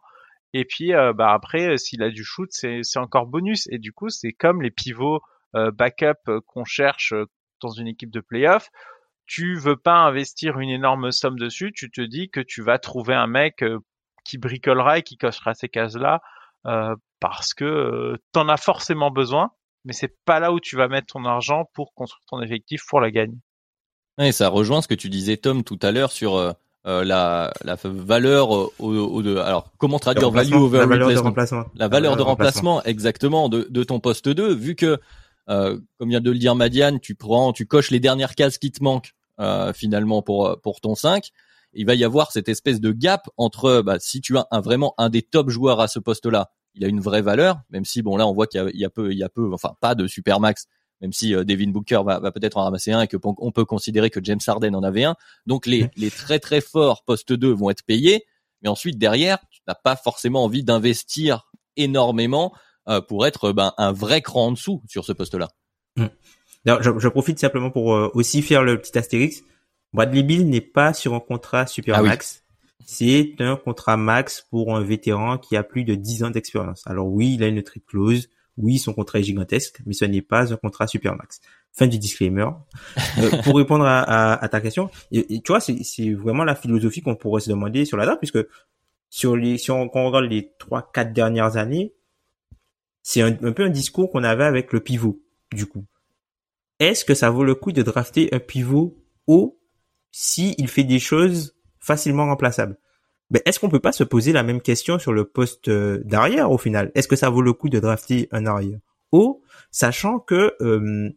Et 0.53 0.67
puis 0.67 0.93
euh, 0.93 1.15
bah 1.15 1.33
après, 1.33 1.79
s'il 1.79 2.03
a 2.03 2.11
du 2.11 2.25
shoot, 2.25 2.51
c'est 2.53 2.83
encore 2.99 3.27
bonus. 3.27 3.69
Et 3.71 3.79
du 3.79 3.93
coup, 3.93 4.11
c'est 4.11 4.33
comme 4.33 4.61
les 4.61 4.71
pivots 4.71 5.17
euh, 5.17 5.21
backup 5.55 6.41
qu'on 6.47 6.65
cherche 6.65 7.15
dans 7.61 7.71
une 7.71 7.89
équipe 7.89 8.11
de 8.11 8.21
playoff. 8.21 8.69
Tu 9.27 9.57
veux 9.59 9.77
pas 9.77 9.97
investir 9.97 10.59
une 10.59 10.71
énorme 10.71 11.11
somme 11.11 11.39
dessus, 11.39 11.73
tu 11.75 11.91
te 11.91 12.01
dis 12.01 12.31
que 12.31 12.41
tu 12.41 12.63
vas 12.63 12.79
trouver 12.79 13.15
un 13.15 13.27
mec 13.27 13.65
qui 14.25 14.39
bricolera 14.39 14.99
et 14.99 15.03
qui 15.03 15.17
cochera 15.17 15.55
ces 15.55 15.69
cases-là 15.69 16.21
parce 17.21 17.55
que 17.55 18.17
t'en 18.33 18.49
as 18.49 18.57
forcément 18.57 19.11
besoin 19.11 19.51
mais 19.85 19.93
c'est 19.93 20.15
pas 20.25 20.39
là 20.39 20.53
où 20.53 20.61
tu 20.61 20.77
vas 20.77 20.87
mettre 20.87 21.15
ton 21.15 21.25
argent 21.25 21.69
pour 21.75 21.95
construire 21.95 22.25
ton 22.29 22.41
effectif 22.43 22.83
pour 22.87 23.01
la 23.01 23.11
gagne. 23.11 23.35
Et 24.19 24.33
ça 24.33 24.49
rejoint 24.49 24.83
ce 24.83 24.89
que 24.89 24.95
tu 24.95 25.09
disais 25.09 25.37
Tom 25.37 25.65
tout 25.65 25.79
à 25.83 25.93
l'heure 25.93 26.13
sur 26.13 26.37
euh, 26.37 26.53
euh 26.87 27.05
la, 27.05 27.53
la 27.65 27.77
valeur 27.83 28.51
au, 28.51 28.73
au, 28.79 29.23
de 29.23 29.37
alors 29.37 29.71
comment 29.79 29.99
traduire 29.99 30.31
value 30.31 30.55
over 30.55 30.79
la 30.81 30.87
valeur 30.87 31.09
de 31.09 31.19
remplacement 31.19 31.65
la 31.75 31.89
valeur 31.89 32.17
de 32.17 32.23
remplacement, 32.23 32.83
exactement 32.83 33.49
de, 33.49 33.67
de 33.71 33.85
ton 33.85 34.01
poste 34.01 34.29
2 34.29 34.53
vu 34.55 34.75
que 34.75 35.01
euh, 35.49 35.79
comme 35.99 36.11
vient 36.11 36.21
de 36.21 36.31
le 36.31 36.39
dire 36.39 36.55
Madiane, 36.55 37.01
tu 37.01 37.15
prends, 37.15 37.53
tu 37.53 37.67
coches 37.67 37.91
les 37.91 38.01
dernières 38.01 38.35
cases 38.35 38.59
qui 38.59 38.71
te 38.71 38.83
manquent 38.83 39.15
euh, 39.41 39.73
finalement 39.73 40.23
pour 40.23 40.61
pour 40.63 40.81
ton 40.81 40.95
5. 40.95 41.31
Il 41.75 41.87
va 41.87 41.95
y 41.95 42.05
avoir 42.05 42.33
cette 42.33 42.49
espèce 42.49 42.81
de 42.81 42.93
gap 42.93 43.29
entre 43.37 43.83
bah, 43.83 43.97
si 44.01 44.21
tu 44.21 44.37
as 44.37 44.47
un, 44.51 44.61
vraiment 44.61 44.95
un 44.99 45.11
des 45.11 45.23
top 45.23 45.51
joueurs 45.51 45.81
à 45.81 45.89
ce 45.89 45.99
poste-là, 45.99 46.51
il 46.75 46.85
a 46.85 46.89
une 46.89 47.01
vraie 47.01 47.23
valeur, 47.23 47.61
même 47.71 47.85
si 47.85 48.03
bon 48.03 48.17
là 48.17 48.27
on 48.27 48.33
voit 48.33 48.47
qu'il 48.47 48.71
y, 48.75 48.85
a 48.85 48.91
peu, 48.91 49.13
il 49.13 49.19
y 49.19 49.25
a 49.25 49.29
peu, 49.29 49.53
enfin 49.53 49.75
pas 49.81 49.95
de 49.95 50.07
super 50.07 50.41
max, 50.41 50.67
même 51.01 51.13
si 51.13 51.35
euh, 51.35 51.45
Devin 51.45 51.71
Booker 51.71 52.03
va, 52.05 52.21
va 52.21 52.33
peut-être 52.33 52.57
en 52.57 52.65
ramasser 52.65 52.93
un 52.93 53.03
et 53.03 53.09
que 53.09 53.17
on 53.23 53.53
peut 53.53 53.65
considérer 53.65 54.11
que 54.11 54.21
James 54.23 54.41
Harden 54.47 54.75
en 54.75 54.83
avait 54.83 55.05
un. 55.05 55.17
Donc 55.47 55.67
les 55.67 55.91
les 55.97 56.11
très 56.11 56.39
très 56.39 56.61
forts 56.61 57.05
poste 57.05 57.33
2 57.33 57.53
vont 57.53 57.71
être 57.71 57.85
payés, 57.85 58.25
mais 58.63 58.69
ensuite 58.69 58.99
derrière 58.99 59.39
tu 59.51 59.61
n'as 59.67 59.75
pas 59.75 59.97
forcément 59.97 60.45
envie 60.45 60.65
d'investir 60.65 61.51
énormément 61.77 62.53
euh, 62.55 62.59
pour 63.09 63.27
être 63.27 63.53
ben, 63.53 63.73
un 63.79 63.93
vrai 63.93 64.23
cran 64.23 64.47
en 64.47 64.53
dessous 64.53 64.83
sur 64.89 65.05
ce 65.05 65.13
poste-là. 65.13 65.49
Mmh. 65.97 66.07
Je, 66.67 66.99
je, 66.99 67.09
profite 67.09 67.39
simplement 67.39 67.71
pour 67.71 67.95
euh, 67.95 68.11
aussi 68.15 68.43
faire 68.43 68.63
le 68.63 68.79
petit 68.79 68.97
astérix. 68.99 69.43
Bradley 69.93 70.23
Bill 70.23 70.49
n'est 70.49 70.61
pas 70.61 70.93
sur 70.93 71.15
un 71.15 71.21
contrat 71.21 71.67
super 71.67 71.97
ah 71.97 72.03
max. 72.03 72.45
C'est 72.85 73.35
un 73.39 73.57
contrat 73.57 73.97
max 73.97 74.47
pour 74.51 74.77
un 74.77 74.83
vétéran 74.83 75.39
qui 75.39 75.57
a 75.57 75.63
plus 75.63 75.85
de 75.85 75.95
10 75.95 76.25
ans 76.25 76.31
d'expérience. 76.31 76.83
Alors 76.87 77.09
oui, 77.09 77.35
il 77.35 77.43
a 77.43 77.49
une 77.49 77.63
trade 77.63 77.85
clause. 77.87 78.29
Oui, 78.57 78.79
son 78.79 78.93
contrat 78.93 79.21
est 79.21 79.23
gigantesque, 79.23 79.81
mais 79.87 79.95
ce 79.95 80.05
n'est 80.05 80.23
pas 80.23 80.53
un 80.53 80.57
contrat 80.57 80.87
super 80.87 81.17
max. 81.17 81.41
Fin 81.73 81.87
du 81.87 81.99
disclaimer. 81.99 82.49
Euh, 83.19 83.31
pour 83.45 83.57
répondre 83.57 83.85
à, 83.85 84.35
à, 84.35 84.49
ta 84.49 84.61
question, 84.61 84.91
et, 85.13 85.41
tu 85.43 85.53
vois, 85.53 85.61
c'est 85.61 86.13
vraiment 86.13 86.45
la 86.45 86.57
philosophie 86.57 87.01
qu'on 87.01 87.15
pourrait 87.15 87.41
se 87.41 87.51
demander 87.51 87.85
sur 87.85 87.97
la 87.97 88.05
date, 88.05 88.19
puisque 88.19 88.45
sur 89.11 89.37
les, 89.37 89.59
si 89.59 89.71
on, 89.71 89.89
regarde 89.89 90.25
les 90.25 90.51
trois, 90.59 90.91
quatre 90.93 91.13
dernières 91.13 91.57
années, 91.57 91.95
c'est 93.09 93.23
un, 93.23 93.33
peu 93.33 93.65
un 93.65 93.71
discours 93.71 94.11
qu'on 94.11 94.23
avait 94.23 94.45
avec 94.45 94.71
le 94.75 94.81
pivot, 94.81 95.19
du 95.51 95.65
coup. 95.65 95.87
Est-ce 96.79 97.07
que 97.07 97.15
ça 97.15 97.31
vaut 97.31 97.43
le 97.43 97.55
coup 97.55 97.73
de 97.73 97.81
drafter 97.81 98.29
un 98.35 98.39
pivot 98.39 99.03
haut 99.27 99.59
si 100.13 100.55
fait 100.67 100.85
des 100.85 100.99
choses 100.99 101.57
facilement 101.81 102.27
remplaçables? 102.27 102.77
Mais 103.31 103.41
est-ce 103.47 103.61
qu'on 103.61 103.71
peut 103.71 103.81
pas 103.81 103.93
se 103.93 104.05
poser 104.05 104.33
la 104.33 104.43
même 104.43 104.61
question 104.61 104.99
sur 104.99 105.15
le 105.15 105.25
poste 105.25 105.69
euh, 105.69 106.03
d'arrière 106.05 106.51
au 106.51 106.59
final? 106.59 106.93
Est-ce 106.95 107.09
que 107.09 107.17
ça 107.17 107.31
vaut 107.31 107.41
le 107.41 107.55
coup 107.55 107.71
de 107.71 107.81
drafter 107.81 108.29
un 108.31 108.45
arrière 108.45 108.79
haut, 109.11 109.43
sachant 109.71 110.19
que 110.19 110.55
euh, 110.61 111.09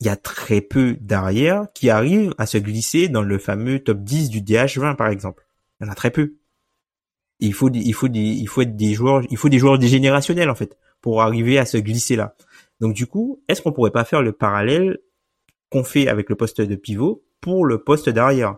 il 0.00 0.06
y 0.08 0.10
a 0.10 0.16
très 0.16 0.60
peu 0.60 0.96
d'arrière 1.00 1.68
qui 1.72 1.88
arrivent 1.88 2.34
à 2.36 2.46
se 2.46 2.58
glisser 2.58 3.08
dans 3.08 3.22
le 3.22 3.38
fameux 3.38 3.78
top 3.78 3.98
10 3.98 4.28
du 4.28 4.40
DH20 4.40 4.96
par 4.96 5.06
exemple. 5.06 5.46
Il 5.78 5.86
y 5.86 5.88
en 5.88 5.92
a 5.92 5.94
très 5.94 6.10
peu 6.10 6.34
il 7.40 7.52
faut 7.52 7.70
il 7.72 7.92
faut 7.92 8.08
il 8.08 8.46
faut 8.46 8.62
être 8.62 8.76
des 8.76 8.94
joueurs 8.94 9.22
il 9.30 9.36
faut 9.36 9.48
des 9.48 9.58
joueurs 9.58 9.78
dégénérationnels 9.78 10.50
en 10.50 10.54
fait 10.54 10.78
pour 11.00 11.22
arriver 11.22 11.58
à 11.58 11.66
se 11.66 11.76
glisser 11.76 12.16
là. 12.16 12.34
Donc 12.80 12.94
du 12.94 13.06
coup, 13.06 13.42
est-ce 13.48 13.62
qu'on 13.62 13.72
pourrait 13.72 13.90
pas 13.90 14.04
faire 14.04 14.22
le 14.22 14.32
parallèle 14.32 14.98
qu'on 15.70 15.84
fait 15.84 16.08
avec 16.08 16.28
le 16.28 16.36
poste 16.36 16.60
de 16.60 16.74
pivot 16.76 17.24
pour 17.40 17.66
le 17.66 17.82
poste 17.82 18.08
d'arrière? 18.08 18.56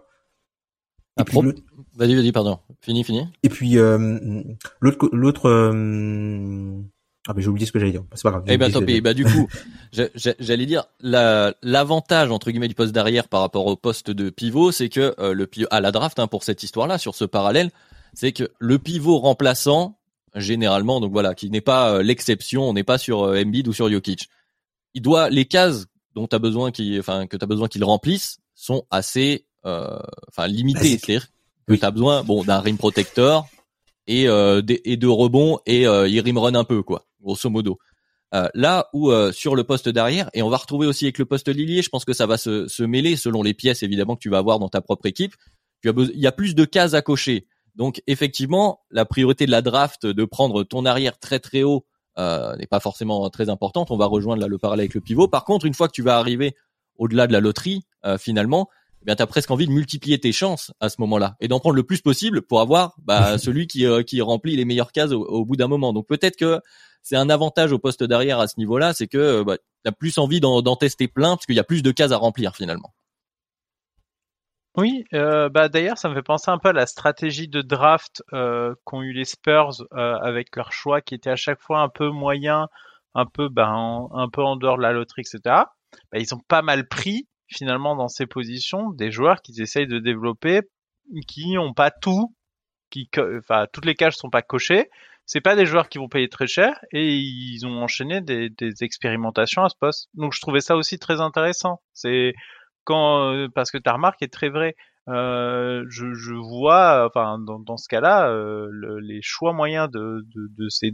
Vas-y, 1.16 2.14
vas-y, 2.14 2.32
pardon. 2.32 2.58
Fini, 2.80 3.02
fini. 3.04 3.26
Et 3.42 3.48
puis 3.48 3.78
euh, 3.78 4.42
l'autre 4.80 5.08
l'autre 5.12 5.48
euh, 5.48 6.82
ah 7.28 7.32
ben 7.32 7.40
j'ai 7.40 7.48
oublié 7.48 7.66
ce 7.66 7.72
que 7.72 7.78
j'allais 7.78 7.92
dire. 7.92 8.04
C'est 8.14 8.22
pas 8.22 8.30
grave. 8.30 8.44
Eh 8.46 8.56
ben 8.56 8.70
tant 8.70 8.82
pis. 8.82 9.00
Bah 9.00 9.14
du 9.14 9.24
coup, 9.24 9.48
j'allais 9.92 10.66
dire 10.66 10.84
l'avantage 11.00 12.30
entre 12.30 12.50
guillemets 12.50 12.68
du 12.68 12.74
poste 12.74 12.92
d'arrière 12.92 13.28
par 13.28 13.40
rapport 13.40 13.66
au 13.66 13.76
poste 13.76 14.10
de 14.10 14.30
pivot, 14.30 14.70
c'est 14.70 14.88
que 14.88 15.14
euh, 15.18 15.32
le 15.32 15.46
pivot 15.46 15.66
à 15.70 15.80
la 15.80 15.90
draft 15.90 16.18
hein, 16.18 16.28
pour 16.28 16.44
cette 16.44 16.62
histoire-là 16.62 16.98
sur 16.98 17.14
ce 17.14 17.24
parallèle, 17.24 17.70
c'est 18.16 18.32
que 18.32 18.50
le 18.58 18.78
pivot 18.78 19.18
remplaçant, 19.18 19.98
généralement, 20.34 21.00
donc 21.00 21.12
voilà, 21.12 21.34
qui 21.34 21.50
n'est 21.50 21.60
pas 21.60 21.92
euh, 21.92 22.02
l'exception, 22.02 22.68
on 22.68 22.72
n'est 22.72 22.82
pas 22.82 22.96
sur 22.96 23.22
euh, 23.22 23.42
Embiid 23.42 23.68
ou 23.68 23.74
sur 23.74 23.90
Jokic. 23.90 24.30
Il 24.94 25.02
doit 25.02 25.28
les 25.28 25.44
cases 25.44 25.86
dont 26.14 26.26
tu 26.26 26.34
as 26.34 26.38
besoin 26.38 26.72
qui 26.72 26.98
enfin 26.98 27.26
que 27.26 27.36
tu 27.36 27.44
as 27.44 27.46
besoin 27.46 27.68
qu'il 27.68 27.84
remplisse 27.84 28.38
sont 28.54 28.86
assez 28.90 29.44
euh, 29.66 29.98
enfin 30.28 30.46
limitées, 30.46 30.96
c'est-à-dire 30.98 31.26
que 31.68 31.74
tu 31.74 31.84
as 31.84 31.90
besoin 31.90 32.24
bon 32.24 32.42
d'un 32.42 32.60
rim 32.60 32.78
protector 32.78 33.46
et 34.06 34.22
et 34.24 34.96
de 34.96 35.06
rebond 35.06 35.58
et 35.66 35.82
il 35.82 36.20
rim 36.20 36.38
run 36.38 36.54
un 36.54 36.64
peu 36.64 36.82
quoi, 36.82 37.04
grosso 37.20 37.50
modo. 37.50 37.78
là 38.54 38.88
où 38.94 39.12
sur 39.32 39.56
le 39.56 39.64
poste 39.64 39.90
d'arrière 39.90 40.30
et 40.32 40.40
on 40.40 40.48
va 40.48 40.56
retrouver 40.56 40.86
aussi 40.86 41.04
avec 41.04 41.18
le 41.18 41.26
poste 41.26 41.48
lilier, 41.48 41.82
je 41.82 41.90
pense 41.90 42.06
que 42.06 42.14
ça 42.14 42.24
va 42.24 42.38
se, 42.38 42.66
se 42.66 42.82
mêler 42.82 43.16
selon 43.16 43.42
les 43.42 43.52
pièces 43.52 43.82
évidemment 43.82 44.14
que 44.16 44.22
tu 44.22 44.30
vas 44.30 44.38
avoir 44.38 44.58
dans 44.58 44.70
ta 44.70 44.80
propre 44.80 45.04
équipe. 45.04 45.34
Tu 45.82 45.90
as 45.90 45.92
il 45.92 46.20
y 46.20 46.26
a 46.26 46.32
plus 46.32 46.54
de 46.54 46.64
cases 46.64 46.94
à 46.94 47.02
cocher. 47.02 47.46
Donc 47.76 48.02
effectivement, 48.06 48.80
la 48.90 49.04
priorité 49.04 49.46
de 49.46 49.50
la 49.50 49.62
draft 49.62 50.06
de 50.06 50.24
prendre 50.24 50.64
ton 50.64 50.84
arrière 50.86 51.18
très 51.18 51.38
très 51.38 51.62
haut 51.62 51.86
euh, 52.18 52.56
n'est 52.56 52.66
pas 52.66 52.80
forcément 52.80 53.28
très 53.28 53.50
importante. 53.50 53.90
On 53.90 53.98
va 53.98 54.06
rejoindre 54.06 54.40
là 54.40 54.48
le 54.48 54.56
parallèle 54.56 54.84
avec 54.84 54.94
le 54.94 55.02
pivot. 55.02 55.28
Par 55.28 55.44
contre, 55.44 55.66
une 55.66 55.74
fois 55.74 55.86
que 55.86 55.92
tu 55.92 56.02
vas 56.02 56.18
arriver 56.18 56.56
au-delà 56.96 57.26
de 57.26 57.32
la 57.34 57.40
loterie, 57.40 57.82
euh, 58.06 58.16
finalement, 58.16 58.70
eh 59.02 59.04
bien 59.04 59.14
t'as 59.14 59.26
presque 59.26 59.50
envie 59.50 59.66
de 59.66 59.72
multiplier 59.72 60.18
tes 60.18 60.32
chances 60.32 60.72
à 60.80 60.88
ce 60.88 60.96
moment-là 61.02 61.36
et 61.40 61.48
d'en 61.48 61.60
prendre 61.60 61.76
le 61.76 61.82
plus 61.82 62.00
possible 62.00 62.40
pour 62.40 62.62
avoir 62.62 62.96
bah, 63.04 63.36
celui 63.38 63.66
qui 63.66 63.84
euh, 63.84 64.02
qui 64.02 64.22
remplit 64.22 64.56
les 64.56 64.64
meilleures 64.64 64.92
cases 64.92 65.12
au, 65.12 65.44
bout 65.44 65.56
d'un 65.56 65.68
moment. 65.68 65.92
Donc 65.92 66.06
peut-être 66.06 66.36
que 66.36 66.60
c'est 67.02 67.16
un 67.16 67.28
avantage 67.28 67.72
au 67.72 67.78
poste 67.78 68.02
d'arrière 68.02 68.40
à 68.40 68.48
ce 68.48 68.54
niveau-là, 68.56 68.94
c'est 68.94 69.06
que 69.06 69.42
bah, 69.42 69.58
tu 69.58 69.88
as 69.88 69.92
plus 69.92 70.16
envie 70.16 70.40
d'en 70.40 70.76
tester 70.76 71.08
plein 71.08 71.36
parce 71.36 71.44
qu'il 71.44 71.54
y 71.54 71.60
a 71.60 71.64
plus 71.64 71.82
de 71.82 71.90
cases 71.90 72.12
à 72.12 72.16
remplir 72.16 72.56
finalement. 72.56 72.94
Oui, 74.76 75.04
euh, 75.14 75.48
bah 75.48 75.68
d'ailleurs, 75.70 75.96
ça 75.96 76.10
me 76.10 76.14
fait 76.14 76.22
penser 76.22 76.50
un 76.50 76.58
peu 76.58 76.68
à 76.68 76.72
la 76.72 76.86
stratégie 76.86 77.48
de 77.48 77.62
draft 77.62 78.22
euh, 78.34 78.74
qu'ont 78.84 79.00
eu 79.02 79.12
les 79.12 79.24
Spurs 79.24 79.80
euh, 79.92 80.18
avec 80.20 80.54
leur 80.54 80.72
choix 80.72 81.00
qui 81.00 81.14
était 81.14 81.30
à 81.30 81.36
chaque 81.36 81.60
fois 81.62 81.80
un 81.80 81.88
peu 81.88 82.10
moyen, 82.10 82.68
un 83.14 83.24
peu 83.24 83.48
ben 83.48 84.08
un 84.12 84.28
peu 84.28 84.42
en 84.42 84.56
dehors 84.56 84.76
de 84.76 84.82
la 84.82 84.92
loterie, 84.92 85.22
etc. 85.22 85.40
Bah, 86.12 86.18
ils 86.18 86.34
ont 86.34 86.40
pas 86.46 86.60
mal 86.60 86.86
pris 86.88 87.26
finalement 87.48 87.96
dans 87.96 88.08
ces 88.08 88.26
positions 88.26 88.90
des 88.90 89.10
joueurs 89.10 89.40
qu'ils 89.40 89.62
essayent 89.62 89.86
de 89.86 89.98
développer, 89.98 90.60
qui 91.26 91.54
n'ont 91.54 91.72
pas 91.72 91.90
tout, 91.90 92.34
qui 92.90 93.08
enfin 93.38 93.66
toutes 93.72 93.86
les 93.86 93.94
cages 93.94 94.16
sont 94.16 94.30
pas 94.30 94.42
cochées. 94.42 94.90
C'est 95.24 95.40
pas 95.40 95.56
des 95.56 95.66
joueurs 95.66 95.88
qui 95.88 95.98
vont 95.98 96.08
payer 96.08 96.28
très 96.28 96.46
cher 96.46 96.78
et 96.92 97.16
ils 97.16 97.66
ont 97.66 97.82
enchaîné 97.82 98.20
des, 98.20 98.50
des 98.50 98.84
expérimentations 98.84 99.64
à 99.64 99.68
ce 99.70 99.74
poste. 99.80 100.08
Donc 100.14 100.34
je 100.34 100.40
trouvais 100.40 100.60
ça 100.60 100.76
aussi 100.76 100.98
très 100.98 101.20
intéressant. 101.20 101.80
C'est 101.94 102.34
quand 102.86 103.34
euh, 103.34 103.48
parce 103.54 103.70
que 103.70 103.78
ta 103.78 103.92
remarque 103.94 104.22
est 104.22 104.32
très 104.32 104.48
vraie. 104.48 104.76
Euh, 105.08 105.84
je, 105.88 106.14
je, 106.14 106.34
vois, 106.34 107.06
enfin, 107.06 107.38
dans, 107.38 107.60
dans 107.60 107.76
ce 107.76 107.88
cas-là, 107.88 108.28
euh, 108.28 108.68
les 109.02 109.20
choix 109.22 109.52
moyens 109.52 109.88
de, 109.90 110.24
de, 110.34 110.48
de, 110.56 110.68
ces 110.68 110.92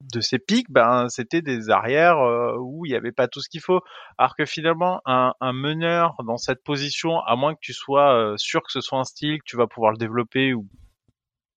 de 0.00 0.20
ces 0.20 0.38
pics, 0.38 0.70
ben 0.70 1.08
c'était 1.08 1.42
des 1.42 1.70
arrières 1.70 2.18
euh, 2.18 2.56
où 2.60 2.86
il 2.86 2.90
n'y 2.90 2.96
avait 2.96 3.12
pas 3.12 3.28
tout 3.28 3.40
ce 3.40 3.48
qu'il 3.48 3.60
faut. 3.60 3.80
Alors 4.18 4.36
que 4.36 4.44
finalement, 4.44 5.00
un, 5.06 5.34
un, 5.40 5.52
meneur 5.52 6.14
dans 6.24 6.36
cette 6.36 6.62
position, 6.62 7.18
à 7.20 7.34
moins 7.36 7.54
que 7.54 7.60
tu 7.60 7.72
sois 7.72 8.14
euh, 8.14 8.36
sûr 8.36 8.62
que 8.62 8.70
ce 8.72 8.80
soit 8.80 8.98
un 9.00 9.04
style 9.04 9.38
que 9.38 9.44
tu 9.46 9.56
vas 9.56 9.66
pouvoir 9.66 9.92
le 9.92 9.98
développer 9.98 10.54
ou 10.54 10.68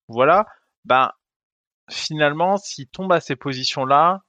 voilà, 0.07 0.45
ben 0.85 1.11
finalement, 1.89 2.57
s'il 2.57 2.87
tombe 2.87 3.11
à 3.13 3.19
ces 3.19 3.35
positions-là, 3.35 4.21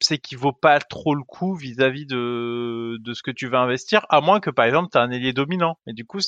c'est 0.00 0.18
qu'il 0.18 0.38
vaut 0.38 0.52
pas 0.52 0.78
trop 0.80 1.14
le 1.14 1.22
coup 1.22 1.54
vis-à-vis 1.54 2.06
de, 2.06 2.98
de 2.98 3.14
ce 3.14 3.22
que 3.22 3.30
tu 3.30 3.48
vas 3.48 3.60
investir, 3.60 4.04
à 4.08 4.20
moins 4.20 4.40
que 4.40 4.50
par 4.50 4.64
exemple 4.64 4.88
tu 4.92 4.98
as 4.98 5.02
un 5.02 5.10
ailier 5.10 5.32
dominant. 5.32 5.78
Et 5.86 5.92
du 5.92 6.04
coup, 6.04 6.20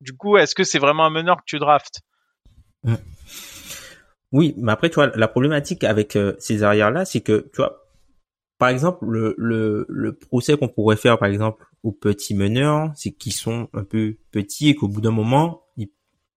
du 0.00 0.16
coup, 0.16 0.36
est-ce 0.36 0.54
que 0.54 0.64
c'est 0.64 0.78
vraiment 0.78 1.04
un 1.04 1.10
meneur 1.10 1.36
que 1.36 1.44
tu 1.46 1.58
draftes? 1.58 2.02
Oui, 4.30 4.54
mais 4.58 4.72
après, 4.72 4.90
tu 4.90 4.96
vois, 4.96 5.10
la 5.14 5.28
problématique 5.28 5.84
avec 5.84 6.14
euh, 6.14 6.34
ces 6.38 6.62
arrières-là, 6.62 7.04
c'est 7.04 7.20
que, 7.20 7.48
tu 7.52 7.56
vois, 7.56 7.86
par 8.58 8.68
exemple, 8.68 9.06
le, 9.06 9.34
le, 9.38 9.86
le 9.88 10.12
procès 10.12 10.56
qu'on 10.56 10.68
pourrait 10.68 10.96
faire, 10.96 11.18
par 11.18 11.28
exemple, 11.28 11.64
aux 11.82 11.92
petits 11.92 12.34
meneurs, 12.34 12.90
c'est 12.94 13.12
qu'ils 13.12 13.32
sont 13.32 13.68
un 13.72 13.84
peu 13.84 14.16
petits 14.30 14.68
et 14.68 14.74
qu'au 14.74 14.88
bout 14.88 15.00
d'un 15.00 15.12
moment, 15.12 15.62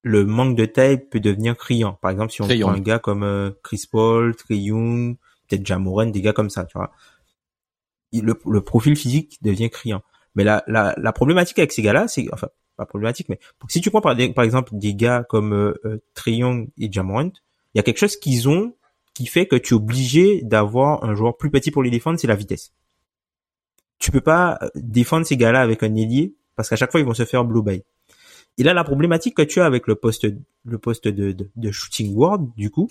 le 0.03 0.25
manque 0.25 0.55
de 0.55 0.65
taille 0.65 1.07
peut 1.09 1.19
devenir 1.19 1.55
criant. 1.57 1.93
Par 1.93 2.11
exemple, 2.11 2.31
si 2.31 2.41
on 2.41 2.47
prend 2.47 2.71
un 2.71 2.79
gars 2.79 2.99
comme 2.99 3.23
euh, 3.23 3.51
Chris 3.63 3.83
Paul, 3.91 4.35
Trey 4.35 4.57
Young, 4.57 5.17
peut-être 5.57 6.11
des 6.11 6.21
gars 6.21 6.33
comme 6.33 6.49
ça, 6.49 6.65
tu 6.65 6.77
vois. 6.77 6.91
Le, 8.13 8.61
profil 8.61 8.95
physique 8.95 9.37
devient 9.41 9.69
criant. 9.69 10.01
Mais 10.35 10.43
la, 10.43 10.63
la, 10.67 11.13
problématique 11.13 11.59
avec 11.59 11.71
ces 11.71 11.81
gars-là, 11.81 12.07
c'est 12.07 12.27
enfin 12.33 12.47
pas 12.77 12.85
problématique, 12.85 13.29
mais 13.29 13.39
si 13.67 13.81
tu 13.81 13.89
prends 13.89 14.01
par, 14.01 14.17
exemple 14.19 14.71
des 14.73 14.95
gars 14.95 15.25
comme 15.27 15.53
euh, 15.53 15.73
euh 15.85 16.69
et 16.77 16.91
Jamorant, 16.91 17.31
il 17.73 17.77
y 17.77 17.79
a 17.79 17.83
quelque 17.83 17.97
chose 17.97 18.15
qu'ils 18.17 18.49
ont 18.49 18.73
qui 19.13 19.25
fait 19.25 19.45
que 19.45 19.55
tu 19.55 19.73
es 19.73 19.77
obligé 19.77 20.41
d'avoir 20.41 21.03
un 21.03 21.15
joueur 21.15 21.37
plus 21.37 21.51
petit 21.51 21.69
pour 21.69 21.83
les 21.83 21.89
défendre, 21.89 22.17
c'est 22.17 22.27
la 22.27 22.35
vitesse. 22.35 22.73
Tu 23.99 24.09
peux 24.09 24.21
pas 24.21 24.57
euh, 24.61 24.69
défendre 24.75 25.25
ces 25.25 25.37
gars-là 25.37 25.61
avec 25.61 25.83
un 25.83 25.93
ailier 25.95 26.33
parce 26.55 26.69
qu'à 26.69 26.75
chaque 26.75 26.91
fois 26.91 26.99
ils 26.99 27.05
vont 27.05 27.13
se 27.13 27.25
faire 27.25 27.43
blow 27.43 27.61
by. 27.61 27.83
Et 28.57 28.63
là 28.63 28.73
la 28.73 28.83
problématique 28.83 29.35
que 29.35 29.41
tu 29.41 29.59
as 29.59 29.65
avec 29.65 29.87
le 29.87 29.95
poste 29.95 30.27
le 30.63 30.77
poste 30.77 31.07
de, 31.07 31.33
de, 31.33 31.49
de 31.55 31.71
shooting 31.71 32.13
guard 32.13 32.39
du 32.39 32.69
coup, 32.69 32.89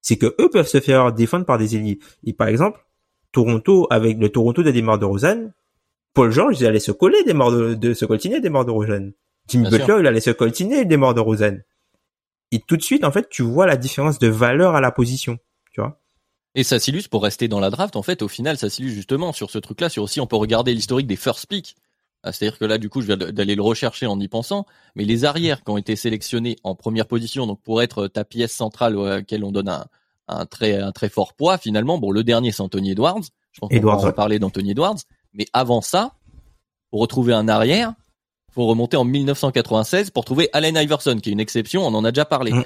c'est 0.00 0.16
que 0.16 0.34
eux 0.40 0.48
peuvent 0.50 0.68
se 0.68 0.80
faire 0.80 1.12
défendre 1.12 1.44
par 1.44 1.58
des 1.58 1.76
ailiers. 1.76 1.98
Et 2.24 2.32
par 2.32 2.48
exemple, 2.48 2.84
Toronto, 3.32 3.86
avec 3.90 4.18
le 4.18 4.28
Toronto 4.28 4.62
de 4.62 4.70
Desmar 4.70 4.98
de 4.98 5.04
Rosanne, 5.04 5.52
Paul 6.14 6.30
George, 6.30 6.60
il 6.60 6.66
allait 6.66 6.80
se 6.80 6.92
coller 6.92 7.22
des 7.24 7.34
morts 7.34 7.52
de, 7.52 7.74
de 7.74 7.94
se 7.94 8.04
coltiner 8.04 8.40
des 8.40 8.48
morts 8.48 8.64
de 8.64 8.70
Rosanne. 8.70 9.12
Jimmy 9.48 9.68
Butler, 9.70 9.96
il 10.00 10.06
allait 10.06 10.20
se 10.20 10.30
coltiner 10.30 10.84
des 10.84 10.96
morts 10.96 11.14
de 11.14 11.20
Rosanne. 11.20 11.62
Et 12.50 12.60
tout 12.60 12.76
de 12.76 12.82
suite, 12.82 13.04
en 13.04 13.12
fait, 13.12 13.28
tu 13.28 13.42
vois 13.42 13.66
la 13.66 13.76
différence 13.76 14.18
de 14.18 14.28
valeur 14.28 14.74
à 14.74 14.80
la 14.80 14.90
position, 14.90 15.38
tu 15.72 15.80
vois. 15.80 16.00
Et 16.54 16.64
ça 16.64 16.78
s'illustre 16.78 17.10
pour 17.10 17.22
rester 17.22 17.46
dans 17.46 17.60
la 17.60 17.70
draft. 17.70 17.96
En 17.96 18.02
fait, 18.02 18.22
au 18.22 18.28
final, 18.28 18.56
ça 18.56 18.70
s'illustre 18.70 18.96
justement 18.96 19.32
sur 19.32 19.50
ce 19.50 19.58
truc-là. 19.58 19.88
Sur 19.88 20.02
aussi, 20.02 20.20
on 20.20 20.26
peut 20.26 20.36
regarder 20.36 20.74
l'historique 20.74 21.06
des 21.06 21.16
first 21.16 21.46
picks. 21.46 21.76
Ah, 22.24 22.32
C'est-à-dire 22.32 22.58
que 22.58 22.64
là, 22.64 22.78
du 22.78 22.88
coup, 22.88 23.00
je 23.00 23.06
viens 23.06 23.16
d'aller 23.16 23.54
le 23.54 23.62
rechercher 23.62 24.06
en 24.06 24.18
y 24.18 24.28
pensant. 24.28 24.66
Mais 24.96 25.04
les 25.04 25.24
arrières 25.24 25.62
qui 25.62 25.70
ont 25.70 25.78
été 25.78 25.94
sélectionnés 25.96 26.56
en 26.64 26.74
première 26.74 27.06
position, 27.06 27.46
donc 27.46 27.60
pour 27.62 27.80
être 27.82 28.08
ta 28.08 28.24
pièce 28.24 28.52
centrale 28.52 28.98
à 28.98 29.08
laquelle 29.16 29.44
on 29.44 29.52
donne 29.52 29.68
un, 29.68 29.86
un 30.26 30.44
très 30.46 30.74
un 30.76 30.92
très 30.92 31.08
fort 31.08 31.34
poids, 31.34 31.58
finalement. 31.58 31.98
Bon, 31.98 32.10
le 32.10 32.24
dernier 32.24 32.50
c'est 32.52 32.62
Anthony 32.62 32.90
Edwards. 32.92 33.20
Je 33.52 33.60
pense 33.60 33.70
qu'on 33.70 33.76
Edwards, 33.76 34.00
va 34.00 34.06
reparler 34.08 34.38
d'Anthony 34.38 34.72
Edwards. 34.72 34.96
Mais 35.34 35.46
avant 35.52 35.80
ça, 35.80 36.12
pour 36.90 37.00
retrouver 37.00 37.32
un 37.34 37.48
arrière, 37.48 37.92
faut 38.52 38.66
remonter 38.66 38.96
en 38.96 39.04
1996 39.04 40.10
pour 40.10 40.24
trouver 40.24 40.48
Allen 40.52 40.76
Iverson, 40.76 41.18
qui 41.22 41.30
est 41.30 41.32
une 41.32 41.40
exception. 41.40 41.86
On 41.86 41.94
en 41.94 42.04
a 42.04 42.10
déjà 42.10 42.24
parlé. 42.24 42.52
Mm. 42.52 42.64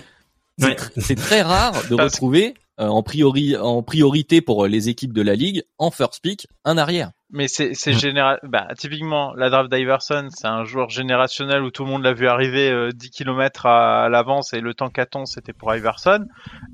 C'est 0.59 0.67
Ouais. 0.67 0.75
tr- 0.75 0.91
C'est 1.01 1.15
très 1.15 1.43
rare 1.43 1.75
de 1.89 1.95
retrouver 1.95 2.55
euh, 2.57 2.62
en 2.79 3.03
priori 3.03 3.57
en 3.57 3.83
priorité 3.83 4.41
pour 4.41 4.65
euh, 4.65 4.69
les 4.69 4.89
équipes 4.89 5.13
de 5.13 5.23
la 5.23 5.35
ligue 5.35 5.63
en 5.79 5.91
first 5.91 6.23
pick 6.23 6.47
un 6.65 6.79
arrière. 6.79 7.11
Mais 7.31 7.49
c'est 7.49 7.73
c'est 7.75 7.95
général. 7.95 8.39
Bah, 8.43 8.69
typiquement, 8.77 9.33
la 9.35 9.49
draft 9.49 9.73
d'Iverson, 9.73 10.29
c'est 10.31 10.47
un 10.47 10.65
joueur 10.65 10.91
générationnel 10.91 11.63
où 11.63 11.71
tout 11.71 11.85
le 11.85 11.91
monde 11.91 12.03
l'a 12.03 12.13
vu 12.13 12.29
arriver 12.29 12.71
euh, 12.71 12.91
10 12.93 13.11
km 13.11 13.67
à, 13.67 14.05
à 14.05 14.09
l'avance 14.11 14.53
et 14.53 14.61
le 14.61 14.75
temps 14.75 14.91
qu'attend, 14.91 15.25
c'était 15.25 15.55
pour 15.55 15.75
Iverson. 15.75 16.27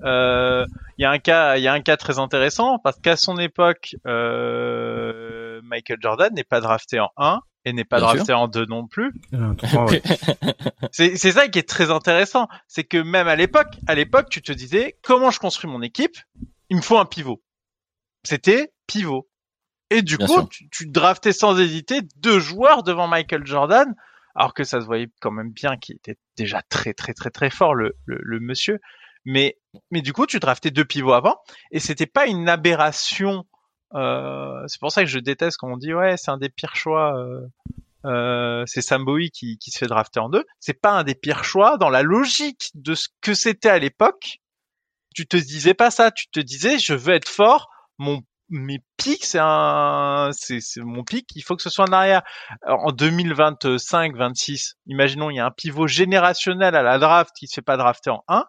Euh, 0.05 0.66
Il 0.99 1.03
y 1.03 1.05
a 1.05 1.11
un 1.11 1.18
cas, 1.18 1.57
il 1.59 1.62
y 1.62 1.68
a 1.68 1.72
un 1.72 1.80
cas 1.80 1.96
très 1.96 2.18
intéressant 2.18 2.78
parce 2.82 2.99
qu'à 2.99 3.16
son 3.16 3.38
époque, 3.38 3.94
euh, 4.07 5.61
Michael 5.62 5.99
Jordan 6.01 6.32
n'est 6.34 6.44
pas 6.44 6.61
drafté 6.61 6.99
en 6.99 7.11
1 7.16 7.40
et 7.64 7.72
n'est 7.72 7.84
pas 7.84 7.98
Bien 7.98 8.14
drafté 8.14 8.32
en 8.32 8.48
2 8.48 8.66
non 8.66 8.86
plus. 8.86 9.12
Ouais. 9.32 10.02
C'est 10.92 11.16
c'est 11.16 11.32
ça 11.32 11.48
qui 11.48 11.59
est 11.59 11.68
très 11.68 11.90
intéressant, 11.90 12.48
c'est 12.66 12.84
que 12.84 12.98
même 12.98 13.28
à 13.28 13.36
l'époque, 13.36 13.74
à 13.86 13.94
l'époque, 13.94 14.28
tu 14.30 14.42
te 14.42 14.52
disais 14.52 14.96
comment 15.02 15.30
je 15.30 15.38
construis 15.38 15.70
mon 15.70 15.82
équipe? 15.82 16.16
Il 16.70 16.76
me 16.76 16.82
faut 16.82 16.98
un 16.98 17.04
pivot. 17.04 17.42
C'était 18.24 18.72
pivot. 18.86 19.28
Et 19.90 20.02
du 20.02 20.16
Bien 20.16 20.26
coup, 20.26 20.48
tu, 20.48 20.68
tu 20.70 20.86
draftais 20.86 21.32
sans 21.32 21.59
hésiter 21.59 22.00
deux 22.16 22.38
joueurs 22.38 22.82
devant 22.82 23.06
Michael 23.09 23.46
Jordan, 23.46 23.94
alors 24.34 24.54
que 24.54 24.64
ça 24.64 24.80
se 24.80 24.86
voyait 24.86 25.09
quand 25.20 25.30
même 25.30 25.50
bien 25.50 25.76
qu'il 25.76 25.96
était 25.96 26.16
déjà 26.36 26.62
très 26.68 26.94
très 26.94 27.14
très 27.14 27.30
très 27.30 27.50
fort 27.50 27.74
le, 27.74 27.96
le, 28.04 28.18
le 28.22 28.40
monsieur. 28.40 28.80
Mais 29.24 29.59
mais 29.90 30.00
du 30.00 30.12
coup, 30.12 30.26
tu 30.26 30.38
draftais 30.40 30.70
deux 30.70 30.84
pivots 30.84 31.12
avant, 31.12 31.36
et 31.70 31.80
c'était 31.80 32.06
pas 32.06 32.26
une 32.26 32.48
aberration. 32.48 33.44
Euh, 33.95 34.62
c'est 34.66 34.80
pour 34.80 34.93
ça 34.93 35.03
que 35.03 35.09
je 35.11 35.18
déteste 35.18 35.57
quand 35.59 35.72
on 35.72 35.76
dit 35.76 35.95
ouais, 35.95 36.16
c'est 36.16 36.30
un 36.30 36.39
des 36.39 36.49
pires 36.51 36.76
choix. 36.76 37.16
euh, 37.18 37.41
euh, 38.05 38.64
c'est 38.66 38.82
Sam 38.82 39.05
Bowie 39.05 39.30
qui, 39.30 39.59
qui 39.59 39.70
se 39.70 39.78
fait 39.78 39.86
drafter 39.86 40.20
en 40.20 40.28
deux. 40.28 40.45
C'est 40.61 40.80
pas 40.80 40.93
un 40.93 41.05
des 41.05 41.14
pires 41.14 41.45
choix 41.45 41.76
dans 41.78 41.91
la 41.91 42.03
logique 42.03 42.70
de 42.74 42.95
ce 42.95 43.09
que 43.20 43.34
c'était 43.34 43.68
à 43.70 43.78
l'époque. 43.78 44.39
Tu 45.14 45.26
te 45.26 45.36
disais 45.36 45.74
pas 45.74 45.91
ça. 45.91 46.11
Tu 46.11 46.28
te 46.28 46.41
disais, 46.41 46.78
je 46.78 46.95
veux 46.95 47.14
être 47.14 47.28
fort. 47.28 47.68
Mon 47.99 48.22
mes 48.51 48.78
pics, 48.97 49.24
c'est 49.24 49.41
un, 49.41 50.30
c'est, 50.32 50.61
c'est 50.61 50.80
mon 50.80 51.05
pic. 51.05 51.28
Il 51.34 51.43
faut 51.43 51.57
que 51.57 51.62
ce 51.62 51.70
soit 51.70 51.89
en 51.89 51.93
arrière. 51.93 52.22
En 52.66 52.93
2025, 52.93 54.16
26, 54.16 54.76
imaginons 54.86 55.30
il 55.30 55.36
y 55.36 55.41
a 55.41 55.47
un 55.47 55.51
pivot 55.51 55.86
générationnel 55.86 56.74
à 56.74 56.82
la 56.82 56.99
draft 56.99 57.30
qui 57.39 57.47
se 57.47 57.55
fait 57.57 57.62
pas 57.62 57.76
drafter 57.76 58.11
en 58.11 58.24
1. 58.28 58.47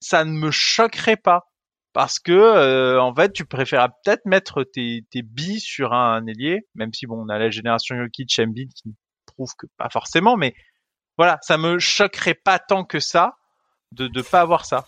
Ça 0.00 0.24
ne 0.24 0.32
me 0.32 0.50
choquerait 0.50 1.16
pas. 1.16 1.51
Parce 1.92 2.18
que 2.18 2.32
euh, 2.32 3.00
en 3.00 3.14
fait, 3.14 3.32
tu 3.32 3.44
préféreras 3.44 3.88
peut-être 4.04 4.24
mettre 4.24 4.64
tes, 4.64 5.04
tes 5.10 5.22
billes 5.22 5.60
sur 5.60 5.92
un, 5.92 6.26
ailier, 6.26 6.66
même 6.74 6.92
si 6.94 7.06
bon, 7.06 7.22
on 7.24 7.28
a 7.28 7.38
la 7.38 7.50
génération 7.50 7.96
Jokic, 7.96 8.34
Embiid 8.38 8.72
qui 8.72 8.94
prouve 9.26 9.50
que 9.58 9.66
pas 9.76 9.90
forcément, 9.90 10.36
mais 10.36 10.54
voilà, 11.18 11.38
ça 11.42 11.58
me 11.58 11.78
choquerait 11.78 12.34
pas 12.34 12.58
tant 12.58 12.84
que 12.84 12.98
ça 12.98 13.36
de 13.92 14.08
de 14.08 14.22
pas 14.22 14.40
avoir 14.40 14.64
ça. 14.64 14.86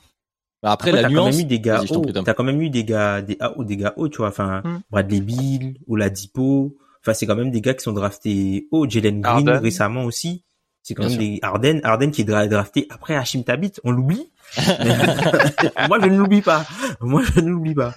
Bah, 0.62 0.72
après, 0.72 0.90
Après, 0.90 1.02
la 1.02 1.08
t'as 1.08 1.14
quand 1.14 1.24
même 1.26 1.38
eu 1.40 1.44
des 1.44 1.60
gars 1.60 1.82
hauts. 1.90 2.06
T'as 2.24 2.32
quand 2.32 2.44
même 2.44 2.62
eu 2.62 2.70
des 2.70 2.84
gars, 2.84 3.20
des 3.20 3.36
hauts, 3.54 3.64
des 3.64 3.76
gars 3.76 3.92
hauts, 3.96 4.08
tu 4.08 4.16
vois. 4.18 4.28
Enfin, 4.28 4.62
Hmm. 4.64 4.78
Bradley 4.90 5.20
Bill, 5.20 5.76
Oladipo. 5.86 6.74
Enfin, 7.02 7.12
c'est 7.12 7.26
quand 7.26 7.36
même 7.36 7.50
des 7.50 7.60
gars 7.60 7.74
qui 7.74 7.82
sont 7.82 7.92
draftés 7.92 8.66
hauts. 8.70 8.88
Jalen 8.88 9.20
Green 9.20 9.50
récemment 9.50 10.04
aussi. 10.04 10.42
C'est 10.82 10.94
quand 10.94 11.06
Bien 11.06 11.18
même 11.18 11.18
des 11.18 11.38
Harden, 11.42 11.80
Harden 11.84 12.10
qui 12.10 12.22
est 12.22 12.24
dra- 12.24 12.46
drafté 12.46 12.86
après 12.88 13.14
Hashim 13.14 13.42
Tabit. 13.42 13.72
On 13.84 13.90
l'oublie. 13.90 14.30
Moi, 15.88 15.98
je 16.00 16.06
ne 16.08 16.16
l'oublie 16.18 16.42
pas. 16.42 16.64
Moi, 17.00 17.22
je 17.34 17.40
ne 17.40 17.48
l'oublie 17.50 17.74
pas. 17.74 17.94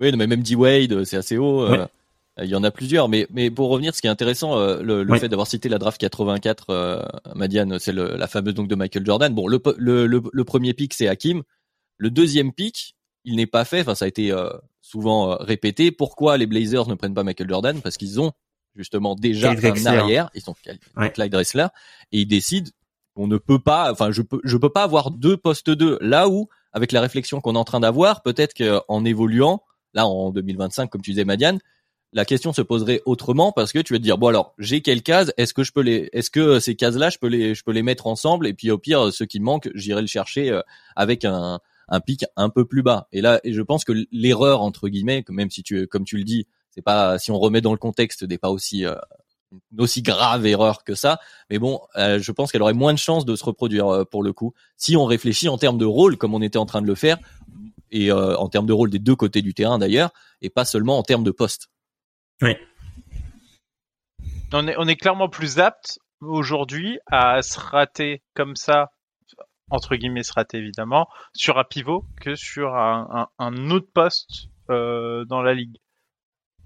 Oui, 0.00 0.10
non, 0.12 0.18
mais 0.18 0.26
même 0.26 0.42
D 0.42 0.54
Wade, 0.54 1.04
c'est 1.04 1.16
assez 1.16 1.36
haut. 1.38 1.62
euh, 1.62 1.78
Ouais. 1.78 1.86
Il 2.44 2.48
y 2.50 2.54
en 2.54 2.62
a 2.62 2.70
plusieurs, 2.70 3.08
mais 3.08 3.26
mais 3.32 3.50
pour 3.50 3.68
revenir, 3.68 3.92
ce 3.96 4.00
qui 4.00 4.06
est 4.06 4.10
intéressant, 4.10 4.56
euh, 4.60 4.80
le, 4.80 5.02
le 5.02 5.18
fait 5.18 5.28
d'avoir 5.28 5.48
cité 5.48 5.68
la 5.68 5.78
draft 5.78 6.00
84, 6.00 6.66
euh, 6.70 7.02
Madiane, 7.34 7.80
c'est 7.80 7.92
la 7.92 8.28
fameuse 8.28 8.54
donc 8.54 8.68
de 8.68 8.76
Michael 8.76 9.04
Jordan. 9.04 9.34
Bon, 9.34 9.48
le 9.48 9.60
le, 9.76 10.06
le, 10.06 10.22
le 10.32 10.44
premier 10.44 10.72
pick 10.72 10.94
c'est 10.94 11.08
Hakim. 11.08 11.42
Le 11.96 12.10
deuxième 12.10 12.52
pick, 12.52 12.94
il 13.24 13.34
n'est 13.34 13.46
pas 13.48 13.64
fait. 13.64 13.80
Enfin, 13.80 13.96
ça 13.96 14.04
a 14.04 14.08
été 14.08 14.30
euh, 14.30 14.50
souvent 14.82 15.32
euh, 15.32 15.36
répété. 15.40 15.90
Pourquoi 15.90 16.36
les 16.36 16.46
Blazers 16.46 16.86
ne 16.86 16.94
prennent 16.94 17.12
pas 17.14 17.24
Michael 17.24 17.48
Jordan? 17.48 17.80
Parce 17.82 17.96
qu'ils 17.96 18.20
ont 18.20 18.30
justement 18.76 19.16
déjà 19.16 19.48
Clyde 19.56 19.64
un 19.64 19.68
Drexler. 19.70 19.96
arrière. 19.98 20.30
Ils 20.34 20.42
sont 20.42 20.54
Ouais. 20.96 21.10
Clyde 21.10 21.32
Drexler 21.32 21.66
et 22.12 22.20
ils 22.20 22.26
décident 22.26 22.70
qu'on 23.18 23.26
ne 23.26 23.36
peut 23.36 23.58
pas. 23.58 23.90
Enfin, 23.90 24.12
je 24.12 24.22
peux 24.22 24.40
je 24.44 24.56
peux 24.56 24.70
pas 24.70 24.84
avoir 24.84 25.10
deux 25.10 25.36
postes 25.36 25.70
2 25.70 25.98
là 26.00 26.28
où 26.28 26.48
avec 26.72 26.92
la 26.92 27.00
réflexion 27.00 27.40
qu'on 27.40 27.56
est 27.56 27.58
en 27.58 27.64
train 27.64 27.80
d'avoir, 27.80 28.22
peut-être 28.22 28.54
qu'en 28.54 29.04
évoluant, 29.04 29.64
là 29.92 30.06
en 30.06 30.30
2025, 30.30 30.88
comme 30.88 31.02
tu 31.02 31.10
disais, 31.10 31.24
Madiane, 31.24 31.58
la 32.12 32.24
question 32.24 32.52
se 32.52 32.62
poserait 32.62 33.02
autrement 33.06 33.50
parce 33.50 33.72
que 33.72 33.80
tu 33.80 33.92
vas 33.92 33.98
te 33.98 34.04
dire 34.04 34.18
bon 34.18 34.28
alors 34.28 34.54
j'ai 34.58 34.82
quelles 34.82 35.02
cases 35.02 35.32
est-ce 35.36 35.52
que 35.52 35.64
je 35.64 35.72
peux 35.72 35.80
les 35.80 36.08
est-ce 36.12 36.30
que 36.30 36.60
ces 36.60 36.76
cases 36.76 36.94
là 36.94 37.10
je 37.10 37.18
peux 37.18 37.26
les 37.26 37.56
je 37.56 37.64
peux 37.64 37.72
les 37.72 37.82
mettre 37.82 38.06
ensemble? 38.06 38.46
Et 38.46 38.54
puis 38.54 38.70
au 38.70 38.78
pire 38.78 39.12
ceux 39.12 39.26
qui 39.26 39.40
manquent 39.40 39.68
j'irai 39.74 40.00
le 40.00 40.06
chercher 40.06 40.50
euh, 40.50 40.62
avec 40.94 41.24
un 41.24 41.58
un 41.88 42.00
pic 42.00 42.24
un 42.36 42.50
peu 42.50 42.66
plus 42.66 42.82
bas. 42.82 43.08
Et 43.10 43.20
là 43.20 43.40
et 43.42 43.52
je 43.52 43.62
pense 43.62 43.84
que 43.84 43.92
l'erreur 44.12 44.62
entre 44.62 44.88
guillemets 44.88 45.24
même 45.28 45.50
si 45.50 45.64
tu 45.64 45.88
comme 45.88 46.04
tu 46.04 46.18
le 46.18 46.24
dis 46.24 46.46
c'est 46.70 46.82
pas 46.82 47.18
si 47.18 47.32
on 47.32 47.38
remet 47.40 47.60
dans 47.60 47.72
le 47.72 47.78
contexte 47.78 48.22
n'est 48.22 48.38
pas 48.38 48.50
aussi 48.50 48.86
euh, 48.86 48.94
une 49.72 49.80
aussi 49.80 50.02
grave 50.02 50.46
erreur 50.46 50.84
que 50.84 50.94
ça. 50.94 51.18
Mais 51.50 51.58
bon 51.58 51.80
euh, 51.96 52.18
je 52.18 52.32
pense 52.32 52.52
qu'elle 52.52 52.62
aurait 52.62 52.74
moins 52.74 52.92
de 52.92 52.98
chances 52.98 53.24
de 53.24 53.36
se 53.36 53.44
reproduire 53.44 53.88
euh, 53.88 54.04
pour 54.04 54.22
le 54.22 54.32
coup 54.32 54.54
si 54.76 54.96
on 54.96 55.04
réfléchit 55.04 55.48
en 55.48 55.58
termes 55.58 55.78
de 55.78 55.84
rôle 55.84 56.16
comme 56.16 56.34
on 56.34 56.42
était 56.42 56.58
en 56.58 56.66
train 56.66 56.82
de 56.82 56.86
le 56.86 56.94
faire 56.94 57.18
et 57.90 58.10
euh, 58.10 58.36
en 58.36 58.48
termes 58.48 58.66
de 58.66 58.72
rôle 58.72 58.90
des 58.90 58.98
deux 58.98 59.16
côtés 59.16 59.42
du 59.42 59.54
terrain 59.54 59.78
d'ailleurs 59.78 60.10
et 60.42 60.50
pas 60.50 60.64
seulement 60.64 60.98
en 60.98 61.02
termes 61.02 61.24
de 61.24 61.30
poste. 61.30 61.68
On 64.52 64.66
est 64.66 64.76
on 64.78 64.86
est 64.86 64.96
clairement 64.96 65.28
plus 65.28 65.58
apte 65.58 65.98
aujourd'hui 66.20 66.98
à 67.06 67.42
se 67.42 67.58
rater 67.58 68.22
comme 68.34 68.56
ça 68.56 68.90
entre 69.70 69.96
guillemets 69.96 70.22
se 70.22 70.32
rater 70.32 70.58
évidemment 70.58 71.08
sur 71.34 71.58
un 71.58 71.64
pivot 71.64 72.04
que 72.20 72.34
sur 72.34 72.74
un, 72.74 73.28
un, 73.38 73.44
un 73.44 73.70
autre 73.70 73.88
poste 73.92 74.48
euh, 74.70 75.24
dans 75.24 75.40
la 75.40 75.54
ligue. 75.54 75.78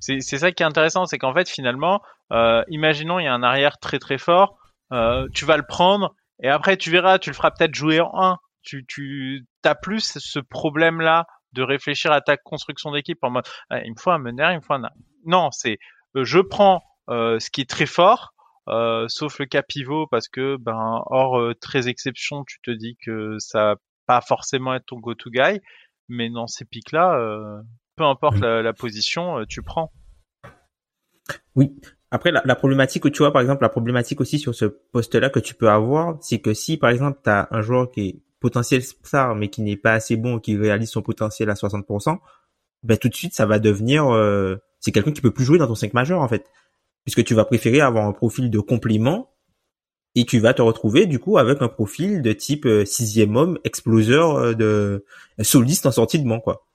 C'est 0.02 0.20
ça 0.20 0.50
qui 0.50 0.64
est 0.64 0.66
intéressant, 0.66 1.06
c'est 1.06 1.18
qu'en 1.18 1.32
fait 1.32 1.48
finalement, 1.48 2.02
euh, 2.32 2.64
imaginons 2.68 3.20
il 3.20 3.24
y 3.24 3.28
a 3.28 3.34
un 3.34 3.44
arrière 3.44 3.78
très 3.78 4.00
très 4.00 4.18
fort, 4.18 4.58
euh, 4.92 5.28
tu 5.32 5.44
vas 5.44 5.56
le 5.56 5.62
prendre 5.66 6.14
et 6.42 6.48
après 6.48 6.76
tu 6.76 6.90
verras, 6.90 7.20
tu 7.20 7.30
le 7.30 7.36
feras 7.36 7.52
peut-être 7.52 7.74
jouer 7.74 8.00
en 8.00 8.10
1. 8.14 8.38
Tu 8.62 8.84
tu 8.86 9.44
as 9.64 9.74
plus 9.76 10.18
ce 10.18 10.38
problème 10.40 11.00
là 11.00 11.26
de 11.52 11.62
réfléchir 11.62 12.10
à 12.12 12.20
ta 12.20 12.36
construction 12.36 12.90
d'équipe 12.92 13.18
en 13.22 13.30
mode 13.30 13.46
Ah, 13.70 13.80
il 13.84 13.92
me 13.92 13.96
faut 13.98 14.10
un 14.10 14.18
meneur, 14.18 14.50
il 14.50 14.56
me 14.56 14.60
faut 14.60 14.74
un 14.74 14.82
non, 15.24 15.50
c'est 15.52 15.78
euh, 16.16 16.24
je 16.24 16.40
prends 16.40 16.82
euh, 17.10 17.38
ce 17.38 17.50
qui 17.50 17.60
est 17.60 17.70
très 17.70 17.86
fort, 17.86 18.32
euh, 18.68 19.06
sauf 19.08 19.38
le 19.38 19.46
cas 19.46 19.62
pivot 19.62 20.06
parce 20.08 20.28
que 20.28 20.56
ben 20.58 21.02
hors 21.06 21.40
très 21.60 21.88
exception, 21.88 22.44
tu 22.44 22.60
te 22.62 22.70
dis 22.72 22.96
que 23.04 23.36
ça 23.38 23.64
va 23.64 23.76
pas 24.06 24.20
forcément 24.20 24.74
être 24.74 24.86
ton 24.86 24.98
go-to 24.98 25.30
guy, 25.30 25.60
mais 26.08 26.28
dans 26.30 26.48
ces 26.48 26.64
pics 26.64 26.92
là, 26.92 27.16
peu 28.02 28.08
importe 28.08 28.36
Mhm. 28.36 28.42
la, 28.42 28.62
la 28.62 28.72
position, 28.72 29.38
euh, 29.38 29.44
tu 29.48 29.62
prends. 29.62 29.92
Oui. 31.54 31.72
Après, 32.10 32.32
la, 32.32 32.42
la 32.44 32.56
problématique, 32.56 33.10
tu 33.12 33.18
vois, 33.18 33.32
par 33.32 33.40
exemple, 33.42 33.62
la 33.62 33.68
problématique 33.68 34.20
aussi 34.20 34.38
sur 34.40 34.54
ce 34.54 34.64
poste-là 34.64 35.30
que 35.30 35.38
tu 35.38 35.54
peux 35.54 35.68
avoir, 35.70 36.18
c'est 36.20 36.40
que 36.40 36.52
si, 36.52 36.76
par 36.76 36.90
exemple, 36.90 37.20
tu 37.22 37.30
as 37.30 37.46
un 37.52 37.62
joueur 37.62 37.90
qui 37.90 38.08
est 38.08 38.16
potentiel 38.40 38.82
star, 38.82 39.34
mais 39.36 39.48
qui 39.48 39.62
n'est 39.62 39.76
pas 39.76 39.92
assez 39.92 40.16
bon, 40.16 40.40
qui 40.40 40.56
réalise 40.56 40.90
son 40.90 41.00
potentiel 41.02 41.48
à 41.48 41.54
60%, 41.54 42.18
ben 42.82 42.98
tout 42.98 43.08
de 43.08 43.14
suite, 43.14 43.34
ça 43.34 43.46
va 43.46 43.58
devenir... 43.60 44.12
euh, 44.12 44.56
c'est 44.80 44.90
quelqu'un 44.90 45.12
qui 45.12 45.20
peut 45.20 45.30
plus 45.30 45.44
jouer 45.44 45.58
dans 45.58 45.68
ton 45.68 45.76
5 45.76 45.94
majeur, 45.94 46.20
en 46.20 46.28
fait. 46.28 46.44
Puisque 47.04 47.22
tu 47.24 47.34
vas 47.34 47.44
préférer 47.44 47.80
avoir 47.80 48.04
un 48.06 48.12
profil 48.12 48.50
de 48.50 48.58
complément 48.58 49.30
et 50.16 50.24
tu 50.24 50.40
vas 50.40 50.54
te 50.54 50.60
retrouver, 50.62 51.06
du 51.06 51.20
coup, 51.20 51.38
avec 51.38 51.62
un 51.62 51.68
profil 51.68 52.20
de 52.20 52.32
type 52.32 52.66
euh, 52.66 52.84
sixième 52.84 53.36
homme, 53.36 53.58
exploseur 53.64 54.34
euh, 54.36 54.54
de 54.54 55.04
soliste 55.40 55.86
en 55.86 55.92
sortie 55.92 56.18
de 56.20 56.28
banc, 56.28 56.40
quoi. 56.40 56.66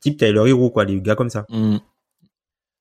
Type 0.00 0.18
Tyler 0.18 0.42
Hero, 0.46 0.70
quoi, 0.70 0.84
les 0.84 1.00
gars 1.00 1.14
comme 1.14 1.30
ça. 1.30 1.46
Hmm. 1.48 1.78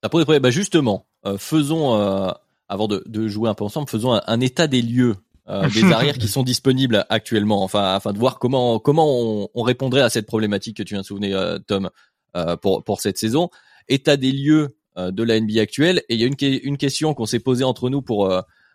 Après, 0.02 0.22
après, 0.22 0.40
bah 0.40 0.50
justement, 0.50 1.08
euh, 1.26 1.38
faisons, 1.38 1.96
euh, 1.96 2.30
avant 2.68 2.88
de, 2.88 3.04
de 3.06 3.28
jouer 3.28 3.50
un 3.50 3.54
peu 3.54 3.64
ensemble, 3.64 3.90
faisons 3.90 4.14
un, 4.14 4.22
un 4.28 4.40
état 4.40 4.68
des 4.68 4.82
lieux 4.82 5.16
euh, 5.50 5.68
des 5.74 5.84
arrières 5.92 6.18
qui 6.18 6.28
sont 6.28 6.44
disponibles 6.44 7.06
actuellement, 7.10 7.64
enfin, 7.64 7.96
afin 7.96 8.14
de 8.14 8.20
voir 8.20 8.40
comment 8.40 8.80
comment 8.80 9.08
on, 9.08 9.50
on 9.54 9.64
répondrait 9.64 10.02
à 10.02 10.10
cette 10.10 10.28
problématique 10.28 10.78
que 10.78 10.84
tu 10.84 10.94
viens 10.94 11.02
de 11.02 11.06
souvenir, 11.06 11.38
euh, 11.38 11.58
Tom, 11.60 11.90
euh, 12.36 12.56
pour 12.56 12.84
pour 12.84 13.02
cette 13.02 13.18
saison. 13.18 13.50
État 13.88 14.18
des 14.18 14.32
lieux 14.32 14.78
euh, 14.98 15.12
de 15.12 15.24
la 15.24 15.40
NBA 15.40 15.62
actuelle. 15.62 16.04
Et 16.10 16.16
il 16.16 16.22
y 16.22 16.24
a 16.24 16.28
une 16.28 16.36
une 16.40 16.78
question 16.78 17.14
qu'on 17.14 17.26
s'est 17.26 17.40
posée 17.40 17.64
entre 17.64 17.90
nous 17.90 18.02
pour, 18.02 18.32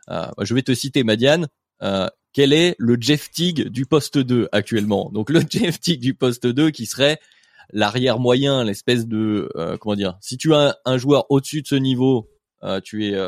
je 0.08 0.54
vais 0.54 0.62
te 0.62 0.74
citer, 0.74 1.04
Madiane. 1.04 1.48
Euh, 1.82 2.08
quel 2.32 2.52
est 2.52 2.74
le 2.78 2.96
Jeff 3.00 3.30
Teague 3.30 3.68
du 3.68 3.86
poste 3.86 4.18
2 4.18 4.48
actuellement? 4.52 5.10
Donc 5.12 5.30
le 5.30 5.40
Jeff 5.48 5.80
Teague 5.80 6.00
du 6.00 6.14
poste 6.14 6.46
2 6.46 6.70
qui 6.70 6.86
serait 6.86 7.18
l'arrière 7.72 8.18
moyen, 8.18 8.64
l'espèce 8.64 9.06
de 9.06 9.50
euh, 9.56 9.76
comment 9.78 9.96
dire, 9.96 10.16
si 10.20 10.36
tu 10.36 10.54
as 10.54 10.76
un, 10.84 10.98
joueur 10.98 11.26
au-dessus 11.30 11.62
de 11.62 11.66
ce 11.66 11.74
niveau, 11.74 12.30
euh, 12.62 12.80
tu 12.80 13.06
es 13.06 13.18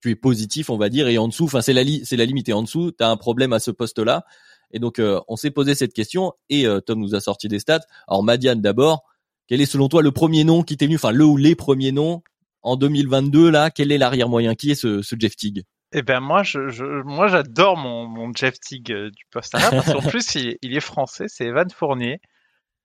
tu 0.00 0.10
es 0.10 0.16
positif, 0.16 0.68
on 0.68 0.76
va 0.76 0.88
dire, 0.88 1.06
et 1.06 1.16
en 1.18 1.28
dessous, 1.28 1.44
enfin 1.44 1.60
c'est 1.60 1.72
la 1.72 1.82
c'est 2.04 2.16
la 2.16 2.24
limite, 2.24 2.48
et 2.48 2.52
en 2.52 2.62
dessous, 2.62 2.90
tu 2.92 3.04
as 3.04 3.08
un 3.08 3.16
problème 3.16 3.52
à 3.52 3.60
ce 3.60 3.70
poste-là. 3.70 4.24
Et 4.72 4.78
donc 4.78 5.00
on 5.00 5.36
s'est 5.36 5.50
posé 5.50 5.74
cette 5.74 5.92
question 5.92 6.32
et 6.48 6.66
Tom 6.86 6.98
nous 6.98 7.14
a 7.14 7.20
sorti 7.20 7.46
des 7.48 7.58
stats. 7.58 7.82
Alors 8.08 8.22
Madiane 8.22 8.62
d'abord, 8.62 9.04
quel 9.46 9.60
est 9.60 9.66
selon 9.66 9.88
toi 9.88 10.02
le 10.02 10.12
premier 10.12 10.44
nom 10.44 10.62
qui 10.62 10.76
t'est 10.76 10.86
venu, 10.86 10.96
enfin 10.96 11.10
le 11.10 11.24
ou 11.24 11.36
les 11.36 11.54
premiers 11.54 11.92
noms 11.92 12.22
en 12.62 12.76
2022 12.76 13.50
là? 13.50 13.70
Quel 13.70 13.92
est 13.92 13.98
l'arrière 13.98 14.28
moyen? 14.28 14.54
Qui 14.54 14.70
est 14.70 14.74
ce, 14.74 15.02
ce 15.02 15.14
Jeff 15.18 15.36
Teague? 15.36 15.64
Eh 15.92 16.02
ben 16.02 16.20
moi, 16.20 16.42
je, 16.42 16.70
je 16.70 17.02
moi 17.02 17.28
j'adore 17.28 17.76
mon, 17.76 18.06
mon 18.06 18.32
Jeff 18.32 18.58
Teague 18.58 19.10
du 19.10 19.24
poste 19.30 19.52
là 19.52 19.70
parce 19.70 19.92
qu'en 19.92 20.00
plus 20.08 20.34
il, 20.36 20.56
il, 20.62 20.74
est 20.74 20.80
français, 20.80 21.26
c'est 21.28 21.44
Evan 21.44 21.68
Fournier 21.70 22.20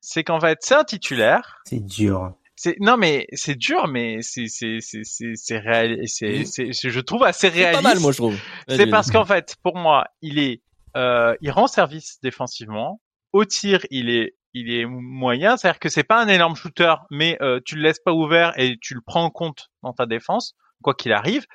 c'est 0.02 0.24
qu'en 0.24 0.40
fait, 0.40 0.60
c'est 0.62 0.76
un 0.76 0.84
titulaire. 0.84 1.60
C'est 1.66 1.86
dur. 1.86 2.34
C'est 2.60 2.76
non 2.80 2.98
mais 2.98 3.28
c'est 3.34 3.54
dur 3.54 3.88
mais 3.88 4.24
c'est 4.24 4.48
c'est 4.48 4.80
c'est 4.82 5.04
c'est 5.04 5.34
c'est 5.36 5.60
réel 5.60 6.02
c'est 6.08 6.44
c'est 6.44 6.74
je 6.74 7.00
trouve 7.00 7.24
assez 7.24 7.50
réaliste. 7.50 7.84
pas 7.84 7.88
mal 7.88 8.00
moi 8.00 8.12
je 8.12 8.18
trouve. 8.18 8.40
C'est 8.68 8.88
parce 8.88 9.12
qu'en 9.12 9.26
fait 9.26 9.56
pour 9.62 9.78
moi 9.78 10.06
il 10.24 10.40
est 10.40 10.64
euh, 10.96 11.36
il 11.42 11.52
rend 11.52 11.68
service 11.68 12.18
défensivement. 12.24 13.00
Au 13.32 13.46
tir 13.46 13.86
il 13.92 14.10
est 14.10 14.34
il 14.56 14.74
est 14.74 14.88
moyen, 14.88 15.56
c'est-à-dire 15.56 15.78
que 15.78 15.90
c'est 15.90 16.04
pas 16.04 16.20
un 16.20 16.28
énorme 16.28 16.56
shooter 16.56 16.96
mais 17.12 17.38
euh, 17.44 17.60
tu 17.64 17.76
le 17.76 17.84
laisses 17.84 18.00
pas 18.00 18.14
ouvert 18.14 18.54
et 18.58 18.78
tu 18.82 18.96
le 18.96 19.02
prends 19.06 19.26
en 19.26 19.30
compte 19.30 19.70
dans 19.84 19.94
ta 19.94 20.08
défense 20.08 20.56
quoi 20.82 20.96
qu'il 20.96 21.14
arrive. 21.14 21.46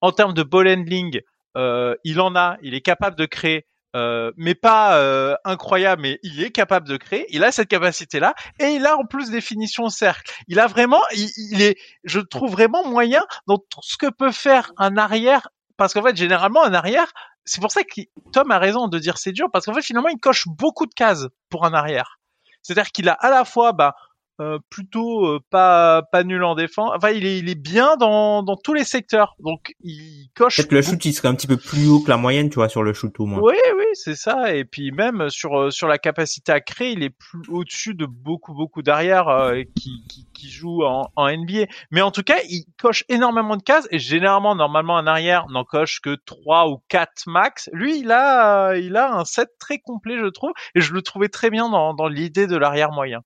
En 0.00 0.10
termes 0.10 0.34
de 0.34 0.42
ball 0.42 0.66
handling, 0.66 1.20
euh, 1.56 1.94
il 2.02 2.20
en 2.20 2.34
a, 2.34 2.56
il 2.62 2.74
est 2.74 2.80
capable 2.80 3.16
de 3.16 3.26
créer 3.26 3.66
euh, 3.96 4.32
mais 4.36 4.54
pas 4.54 4.98
euh, 4.98 5.34
incroyable, 5.44 6.02
mais 6.02 6.18
il 6.22 6.42
est 6.42 6.50
capable 6.50 6.86
de 6.86 6.96
créer. 6.96 7.26
Il 7.30 7.44
a 7.44 7.52
cette 7.52 7.68
capacité-là, 7.68 8.34
et 8.60 8.66
il 8.66 8.86
a 8.86 8.96
en 8.96 9.04
plus 9.04 9.30
des 9.30 9.40
finitions 9.40 9.88
cercle. 9.88 10.30
Il 10.46 10.60
a 10.60 10.66
vraiment, 10.66 11.00
il, 11.14 11.62
est, 11.62 11.78
je 12.04 12.20
trouve 12.20 12.52
vraiment 12.52 12.86
moyen 12.86 13.22
dans 13.46 13.58
tout 13.58 13.80
ce 13.82 13.96
que 13.96 14.10
peut 14.10 14.32
faire 14.32 14.72
un 14.76 14.96
arrière, 14.96 15.48
parce 15.76 15.94
qu'en 15.94 16.02
fait, 16.02 16.16
généralement, 16.16 16.64
un 16.64 16.74
arrière, 16.74 17.12
c'est 17.44 17.60
pour 17.60 17.70
ça 17.72 17.82
que 17.82 18.02
Tom 18.32 18.50
a 18.50 18.58
raison 18.58 18.88
de 18.88 18.98
dire 18.98 19.16
c'est 19.16 19.32
dur, 19.32 19.48
parce 19.52 19.64
qu'en 19.64 19.74
fait, 19.74 19.82
finalement, 19.82 20.10
il 20.10 20.18
coche 20.18 20.46
beaucoup 20.48 20.86
de 20.86 20.94
cases 20.94 21.26
pour 21.48 21.64
un 21.64 21.72
arrière. 21.72 22.18
C'est-à-dire 22.62 22.90
qu'il 22.92 23.08
a 23.08 23.12
à 23.12 23.30
la 23.30 23.44
fois, 23.44 23.72
bah, 23.72 23.94
euh, 24.40 24.60
plutôt 24.70 25.26
euh, 25.26 25.40
pas 25.50 26.02
pas 26.12 26.22
nul 26.22 26.44
en 26.44 26.54
défense. 26.54 26.92
Enfin, 26.94 27.10
il 27.10 27.26
est 27.26 27.38
il 27.38 27.48
est 27.48 27.60
bien 27.60 27.96
dans 27.96 28.44
dans 28.44 28.56
tous 28.56 28.72
les 28.72 28.84
secteurs. 28.84 29.34
Donc 29.40 29.74
il 29.80 30.28
coche. 30.36 30.58
Peut-être 30.58 30.68
que 30.68 30.74
le 30.76 30.82
shoot 30.82 31.04
il 31.04 31.12
serait 31.12 31.26
un 31.26 31.34
petit 31.34 31.48
peu 31.48 31.56
plus 31.56 31.88
haut 31.88 31.98
que 32.00 32.08
la 32.08 32.16
moyenne, 32.16 32.48
tu 32.48 32.54
vois, 32.54 32.68
sur 32.68 32.84
le 32.84 32.92
shoot 32.92 33.18
au 33.18 33.26
moins. 33.26 33.40
Oui, 33.40 33.56
oui, 33.76 33.84
c'est 33.94 34.14
ça. 34.14 34.54
Et 34.54 34.64
puis 34.64 34.92
même 34.92 35.28
sur 35.28 35.58
euh, 35.58 35.70
sur 35.70 35.88
la 35.88 35.98
capacité 35.98 36.52
à 36.52 36.60
créer, 36.60 36.92
il 36.92 37.02
est 37.02 37.10
plus 37.10 37.40
au-dessus 37.48 37.94
de 37.94 38.06
beaucoup 38.06 38.54
beaucoup 38.54 38.82
d'arrière 38.82 39.26
qui, 39.74 40.04
qui 40.08 40.28
qui 40.32 40.48
jouent 40.48 40.84
en, 40.84 41.10
en 41.16 41.28
NBA. 41.28 41.66
Mais 41.90 42.02
en 42.02 42.12
tout 42.12 42.22
cas, 42.22 42.38
il 42.48 42.64
coche 42.80 43.02
énormément 43.08 43.56
de 43.56 43.62
cases 43.62 43.88
et 43.90 43.98
généralement 43.98 44.54
normalement 44.54 44.98
un 44.98 45.08
arrière 45.08 45.46
n'en 45.48 45.64
coche 45.64 46.00
que 46.00 46.16
trois 46.26 46.68
ou 46.68 46.78
quatre 46.88 47.24
max. 47.26 47.68
Lui, 47.72 47.98
il 47.98 48.12
a 48.12 48.76
il 48.76 48.96
a 48.96 49.12
un 49.12 49.24
set 49.24 49.48
très 49.58 49.78
complet, 49.78 50.16
je 50.16 50.26
trouve, 50.26 50.52
et 50.76 50.80
je 50.80 50.92
le 50.92 51.02
trouvais 51.02 51.28
très 51.28 51.50
bien 51.50 51.68
dans 51.68 51.92
dans 51.92 52.06
l'idée 52.06 52.46
de 52.46 52.56
l'arrière 52.56 52.92
moyen. 52.92 53.22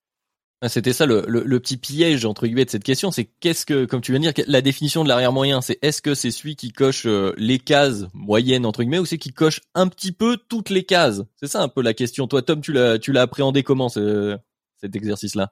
Ah, 0.63 0.69
c'était 0.69 0.93
ça 0.93 1.05
le, 1.05 1.25
le, 1.27 1.59
petit 1.59 1.75
piège 1.75 2.23
entre 2.23 2.45
guillemets 2.45 2.63
de 2.63 2.69
cette 2.69 2.85
question, 2.85 3.11
c'est 3.11 3.25
qu'est-ce 3.25 3.65
que, 3.65 3.83
comme 3.83 3.99
tu 3.99 4.13
viens 4.13 4.21
de 4.21 4.31
dire, 4.31 4.45
la 4.47 4.61
définition 4.61 5.03
de 5.03 5.09
l'arrière 5.09 5.33
moyen, 5.33 5.59
c'est 5.59 5.77
est-ce 5.81 6.01
que 6.01 6.15
c'est 6.15 6.31
celui 6.31 6.55
qui 6.55 6.71
coche 6.71 7.05
euh, 7.05 7.33
les 7.35 7.59
cases 7.59 8.05
moyennes 8.13 8.65
entre 8.65 8.81
guillemets 8.81 8.99
ou 8.99 9.05
c'est 9.05 9.17
qui 9.17 9.33
coche 9.33 9.59
un 9.75 9.89
petit 9.89 10.13
peu 10.13 10.37
toutes 10.37 10.69
les 10.69 10.85
cases? 10.85 11.21
C'est 11.35 11.47
ça 11.47 11.61
un 11.61 11.67
peu 11.67 11.81
la 11.81 11.93
question. 11.93 12.29
Toi, 12.29 12.43
Tom, 12.43 12.61
tu 12.61 12.71
l'as 12.71 12.97
tu 12.97 13.11
l'as 13.11 13.23
appréhendé 13.23 13.61
comment 13.61 13.89
ce, 13.89 14.37
cet 14.77 14.95
exercice-là? 14.95 15.51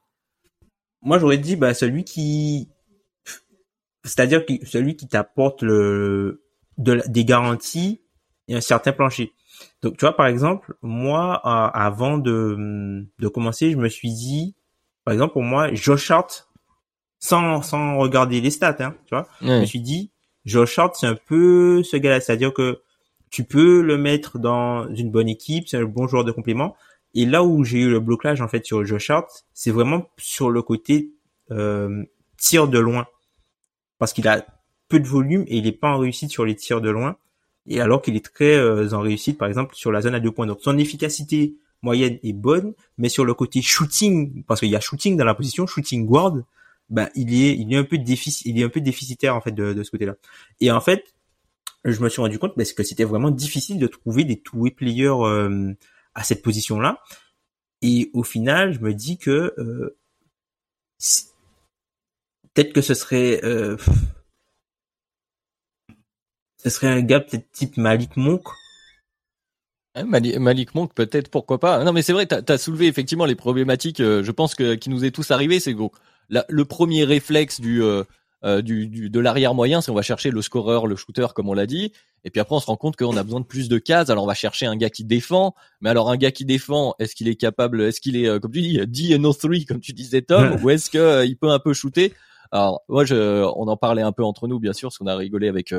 Moi, 1.01 1.19
j'aurais 1.19 1.39
dit 1.39 1.57
bah 1.57 1.73
celui 1.73 2.05
qui, 2.05 2.69
c'est-à-dire 4.05 4.43
celui 4.63 4.95
qui 4.95 5.09
t'apporte 5.09 5.61
le 5.61 6.45
de, 6.77 7.03
des 7.07 7.25
garanties 7.25 7.99
et 8.47 8.55
un 8.55 8.61
certain 8.61 8.93
plancher. 8.93 9.33
Donc, 9.81 9.97
tu 9.97 10.05
vois, 10.05 10.15
par 10.15 10.27
exemple, 10.27 10.75
moi, 10.81 11.35
avant 11.35 12.17
de, 12.17 13.05
de 13.19 13.27
commencer, 13.27 13.71
je 13.71 13.77
me 13.77 13.89
suis 13.89 14.13
dit 14.13 14.55
par 15.03 15.13
exemple, 15.13 15.33
pour 15.33 15.43
moi, 15.43 15.73
Josh 15.73 16.11
Hart, 16.11 16.49
sans, 17.19 17.61
sans 17.61 17.97
regarder 17.97 18.41
les 18.41 18.51
stats, 18.51 18.77
hein, 18.79 18.95
tu 19.05 19.15
vois, 19.15 19.27
je 19.41 19.61
me 19.61 19.65
suis 19.65 19.81
dit, 19.81 20.11
Josh 20.45 20.77
Hart, 20.79 20.95
c'est 20.95 21.07
un 21.07 21.15
peu 21.15 21.83
ce 21.83 21.97
gars-là. 21.97 22.19
C'est-à-dire 22.19 22.53
que 22.53 22.81
tu 23.29 23.43
peux 23.43 23.81
le 23.81 23.97
mettre 23.97 24.39
dans 24.39 24.93
une 24.93 25.11
bonne 25.11 25.29
équipe, 25.29 25.67
c'est 25.67 25.77
un 25.77 25.85
bon 25.85 26.07
joueur 26.07 26.23
de 26.23 26.31
complément. 26.31 26.75
Et 27.13 27.25
là 27.25 27.43
où 27.43 27.63
j'ai 27.63 27.79
eu 27.79 27.89
le 27.89 27.99
blocage, 27.99 28.41
en 28.41 28.47
fait, 28.47 28.65
sur 28.65 28.85
Josh 28.85 29.09
Hart, 29.09 29.45
c'est 29.53 29.71
vraiment 29.71 30.09
sur 30.17 30.49
le 30.49 30.61
côté 30.61 31.11
euh, 31.51 32.03
tir 32.37 32.67
de 32.67 32.79
loin. 32.79 33.05
Parce 33.99 34.13
qu'il 34.13 34.27
a 34.27 34.45
peu 34.87 34.99
de 34.99 35.07
volume 35.07 35.43
et 35.47 35.57
il 35.57 35.67
est 35.67 35.71
pas 35.71 35.89
en 35.89 35.99
réussite 35.99 36.31
sur 36.31 36.45
les 36.45 36.55
tirs 36.55 36.81
de 36.81 36.89
loin. 36.89 37.17
Et 37.67 37.79
alors 37.79 38.01
qu'il 38.01 38.15
est 38.15 38.25
très 38.25 38.55
euh, 38.55 38.93
en 38.93 39.01
réussite, 39.01 39.37
par 39.37 39.47
exemple, 39.47 39.75
sur 39.75 39.91
la 39.91 40.01
zone 40.01 40.15
à 40.15 40.19
deux 40.19 40.31
points. 40.31 40.47
Donc 40.47 40.59
son 40.61 40.77
efficacité 40.77 41.55
moyenne 41.81 42.19
est 42.23 42.33
bonne, 42.33 42.73
mais 42.97 43.09
sur 43.09 43.25
le 43.25 43.33
côté 43.33 43.61
shooting, 43.61 44.43
parce 44.43 44.59
qu'il 44.59 44.69
y 44.69 44.75
a 44.75 44.79
shooting 44.79 45.17
dans 45.17 45.25
la 45.25 45.35
position, 45.35 45.67
shooting 45.67 46.05
guard, 46.05 46.37
ben 46.89 47.09
il 47.15 47.33
est 47.33 47.57
il 47.57 47.73
est 47.73 47.77
un 47.77 47.83
peu 47.83 47.97
déficit, 47.97 48.45
il 48.45 48.59
est 48.59 48.63
un 48.63 48.69
peu 48.69 48.81
déficitaire 48.81 49.35
en 49.35 49.41
fait 49.41 49.51
de, 49.51 49.73
de 49.73 49.83
ce 49.83 49.91
côté-là. 49.91 50.15
Et 50.59 50.71
en 50.71 50.81
fait, 50.81 51.05
je 51.85 51.99
me 52.01 52.09
suis 52.09 52.21
rendu 52.21 52.37
compte 52.39 52.55
parce 52.55 52.73
que 52.73 52.83
c'était 52.83 53.03
vraiment 53.03 53.31
difficile 53.31 53.79
de 53.79 53.87
trouver 53.87 54.23
des 54.23 54.39
two-way 54.39 54.71
players 54.71 55.07
euh, 55.07 55.73
à 56.13 56.23
cette 56.23 56.41
position-là. 56.43 57.01
Et 57.81 58.11
au 58.13 58.23
final, 58.23 58.73
je 58.73 58.79
me 58.79 58.93
dis 58.93 59.17
que 59.17 59.53
euh, 59.57 59.97
peut-être 62.53 62.73
que 62.73 62.81
ce 62.81 62.93
serait 62.93 63.43
euh, 63.43 63.77
ce 66.57 66.69
serait 66.69 66.87
un 66.87 67.01
gars 67.01 67.21
peut-être 67.21 67.51
type 67.51 67.77
Malik 67.77 68.17
Monk 68.17 68.43
Malik 69.95 70.73
Monk, 70.73 70.93
peut-être, 70.93 71.29
pourquoi 71.29 71.59
pas. 71.59 71.83
Non, 71.83 71.91
mais 71.91 72.01
c'est 72.01 72.13
vrai, 72.13 72.25
tu 72.25 72.35
as, 72.35 72.57
soulevé 72.57 72.87
effectivement 72.87 73.25
les 73.25 73.35
problématiques, 73.35 73.99
euh, 73.99 74.23
je 74.23 74.31
pense, 74.31 74.55
que 74.55 74.75
qui 74.75 74.89
nous 74.89 75.03
est 75.03 75.11
tous 75.11 75.31
arrivé. 75.31 75.59
C'est 75.59 75.73
que 75.73 75.81
le 76.29 76.65
premier 76.65 77.03
réflexe 77.03 77.59
du, 77.59 77.83
euh, 77.83 78.03
euh, 78.45 78.61
du, 78.61 78.87
du, 78.87 79.09
de 79.09 79.19
l'arrière 79.19 79.53
moyen, 79.53 79.81
c'est 79.81 79.91
on 79.91 79.95
va 79.95 80.01
chercher 80.01 80.31
le 80.31 80.41
scoreur, 80.41 80.87
le 80.87 80.95
shooter, 80.95 81.27
comme 81.35 81.49
on 81.49 81.53
l'a 81.53 81.65
dit. 81.65 81.91
Et 82.23 82.29
puis 82.29 82.39
après, 82.39 82.55
on 82.55 82.59
se 82.59 82.67
rend 82.67 82.77
compte 82.77 82.95
qu'on 82.95 83.17
a 83.17 83.23
besoin 83.23 83.41
de 83.41 83.45
plus 83.45 83.67
de 83.67 83.79
cases. 83.79 84.09
Alors, 84.09 84.23
on 84.23 84.27
va 84.27 84.33
chercher 84.33 84.65
un 84.65 84.77
gars 84.77 84.89
qui 84.89 85.03
défend. 85.03 85.55
Mais 85.81 85.89
alors, 85.89 86.09
un 86.09 86.17
gars 86.17 86.31
qui 86.31 86.45
défend, 86.45 86.95
est-ce 86.99 87.13
qu'il 87.13 87.27
est 87.27 87.35
capable, 87.35 87.81
est-ce 87.81 87.99
qu'il 87.99 88.15
est, 88.15 88.39
comme 88.39 88.51
tu 88.51 88.61
dis, 88.61 88.79
D 88.87 89.17
no 89.17 89.33
3, 89.33 89.65
comme 89.67 89.81
tu 89.81 89.91
disais, 89.91 90.21
Tom, 90.21 90.57
ou 90.63 90.69
est-ce 90.69 90.89
que 90.89 91.25
il 91.25 91.35
peut 91.35 91.49
un 91.49 91.59
peu 91.59 91.73
shooter? 91.73 92.13
Alors, 92.51 92.83
moi, 92.87 93.03
je, 93.03 93.43
on 93.55 93.67
en 93.67 93.77
parlait 93.77 94.03
un 94.03 94.11
peu 94.11 94.23
entre 94.23 94.47
nous, 94.47 94.59
bien 94.59 94.73
sûr, 94.73 94.89
parce 94.89 94.99
qu'on 94.99 95.07
a 95.07 95.15
rigolé 95.15 95.49
avec 95.49 95.73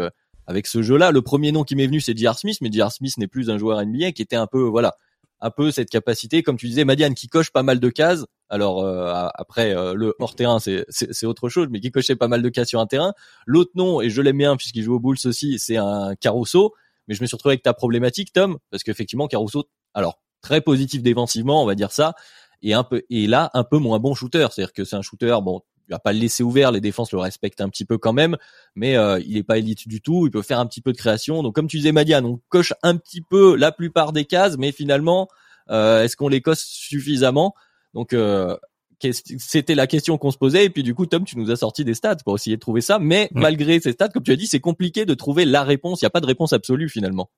avec 0.47 0.67
ce 0.67 0.83
jeu-là. 0.83 1.11
Le 1.11 1.23
premier 1.23 1.53
nom 1.53 1.65
qui 1.65 1.77
m'est 1.77 1.87
venu, 1.87 2.01
c'est 2.01 2.17
J.R. 2.17 2.39
Smith, 2.39 2.59
mais 2.61 2.71
J.R. 2.71 2.93
Smith 2.93 3.17
n'est 3.19 3.29
plus 3.29 3.51
un 3.51 3.59
joueur 3.59 3.85
NBA 3.85 4.13
qui 4.13 4.23
était 4.23 4.37
un 4.37 4.47
peu, 4.47 4.63
voilà, 4.63 4.95
un 5.43 5.51
peu 5.51 5.71
cette 5.73 5.91
capacité, 5.91 6.43
comme 6.43 6.57
tu 6.57 6.69
disais, 6.69 6.85
Madiane, 6.85 7.15
qui 7.15 7.29
coche 7.29 7.51
pas 7.51 7.65
mal 7.65 7.81
de 7.81 7.89
cases. 7.89 8.25
Alors 8.49 8.83
euh, 8.83 9.29
après, 9.35 9.77
euh, 9.77 9.93
le 9.95 10.15
hors 10.21 10.37
terrain, 10.37 10.61
c'est, 10.61 11.27
autre 11.27 11.49
chose, 11.49 11.67
mais 11.71 11.81
qui 11.81 11.91
cochait 11.91 12.17
pas 12.17 12.29
mal 12.29 12.43
de 12.43 12.49
cases 12.49 12.69
sur 12.69 12.81
un 12.81 12.87
terrain. 12.87 13.13
L'autre 13.47 13.73
nom, 13.75 14.01
et 14.01 14.09
je 14.09 14.23
l'aime 14.23 14.39
bien 14.39 14.57
puisqu'il 14.57 14.85
joue 14.85 14.95
au 14.95 15.01
Bulls 15.01 15.19
aussi, 15.25 15.59
c'est 15.59 15.77
un 15.77 16.15
Caruso. 16.21 16.73
Mais 17.09 17.17
je 17.17 17.23
me 17.23 17.27
suis 17.27 17.35
retrouvé 17.35 17.55
avec 17.55 17.65
ta 17.65 17.75
problématique, 17.75 18.33
Tom, 18.33 18.59
parce 18.71 18.85
qu'effectivement, 18.85 19.27
Caruso, 19.27 19.65
alors 19.95 20.21
très 20.43 20.61
positif 20.61 21.03
défensivement, 21.03 21.63
on 21.63 21.67
va 21.67 21.75
dire 21.75 21.91
ça, 21.91 22.15
et 22.63 22.75
un 22.75 22.85
peu, 22.85 23.03
et 23.11 23.27
là 23.27 23.51
un 23.55 23.65
peu 23.65 23.79
moins 23.79 23.99
bon 23.99 24.15
shooter. 24.15 24.47
C'est-à-dire 24.53 24.73
que 24.73 24.85
c'est 24.85 24.97
un 24.97 25.03
shooter, 25.03 25.37
bon, 25.43 25.63
il 25.93 25.95
va 25.95 25.99
pas 25.99 26.13
le 26.15 26.19
laisser 26.19 26.43
ouvert, 26.43 26.73
les 26.73 26.81
défenses 26.81 27.13
le 27.13 27.19
respectent 27.19 27.61
un 27.61 27.69
petit 27.69 27.85
peu 27.85 27.99
quand 27.99 28.15
même, 28.15 28.37
mais 28.75 28.97
euh, 28.97 29.21
il 29.27 29.37
est 29.37 29.43
pas 29.43 29.59
élite 29.59 29.87
du 29.87 30.01
tout, 30.01 30.27
il 30.27 30.31
peut 30.31 30.41
faire 30.41 30.59
un 30.59 30.67
petit 30.67 30.81
peu 30.81 30.93
de 30.93 30.97
création. 30.97 31.43
Donc 31.43 31.55
comme 31.55 31.67
tu 31.67 31.77
disais 31.77 31.93
Madiane, 31.93 32.25
on 32.25 32.41
coche 32.49 32.73
un 32.83 32.97
petit 32.97 33.21
peu 33.21 33.57
la 33.57 33.73
plupart 33.73 34.13
des 34.13 34.25
cases, 34.25 34.57
mais 34.57 34.73
finalement, 34.73 35.29
euh, 35.71 36.03
est-ce 36.03 36.17
qu'on 36.17 36.29
les 36.29 36.41
coche 36.41 36.61
suffisamment? 36.61 37.55
Donc 37.93 38.15
euh, 38.15 38.57
c'était 39.01 39.75
la 39.75 39.87
question 39.87 40.17
qu'on 40.17 40.31
se 40.31 40.39
posait 40.39 40.65
et 40.65 40.71
puis 40.71 40.85
du 40.85 40.95
coup 40.95 41.07
Tom 41.07 41.25
tu 41.25 41.37
nous 41.37 41.51
as 41.51 41.57
sorti 41.57 41.85
des 41.85 41.93
stats 41.93 42.17
pour 42.25 42.37
essayer 42.37 42.55
de 42.55 42.61
trouver 42.61 42.81
ça 42.81 43.01
mais 43.01 43.29
malgré 43.35 43.81
ces 43.81 43.91
stats 43.91 44.11
comme 44.11 44.23
tu 44.23 44.31
as 44.31 44.37
dit 44.37 44.47
c'est 44.47 44.61
compliqué 44.61 45.05
de 45.05 45.15
trouver 45.15 45.45
la 45.45 45.65
réponse 45.65 46.01
il 46.01 46.05
n'y 46.05 46.07
a 46.07 46.11
pas 46.11 46.21
de 46.21 46.27
réponse 46.27 46.53
absolue 46.53 46.89
finalement. 46.89 47.29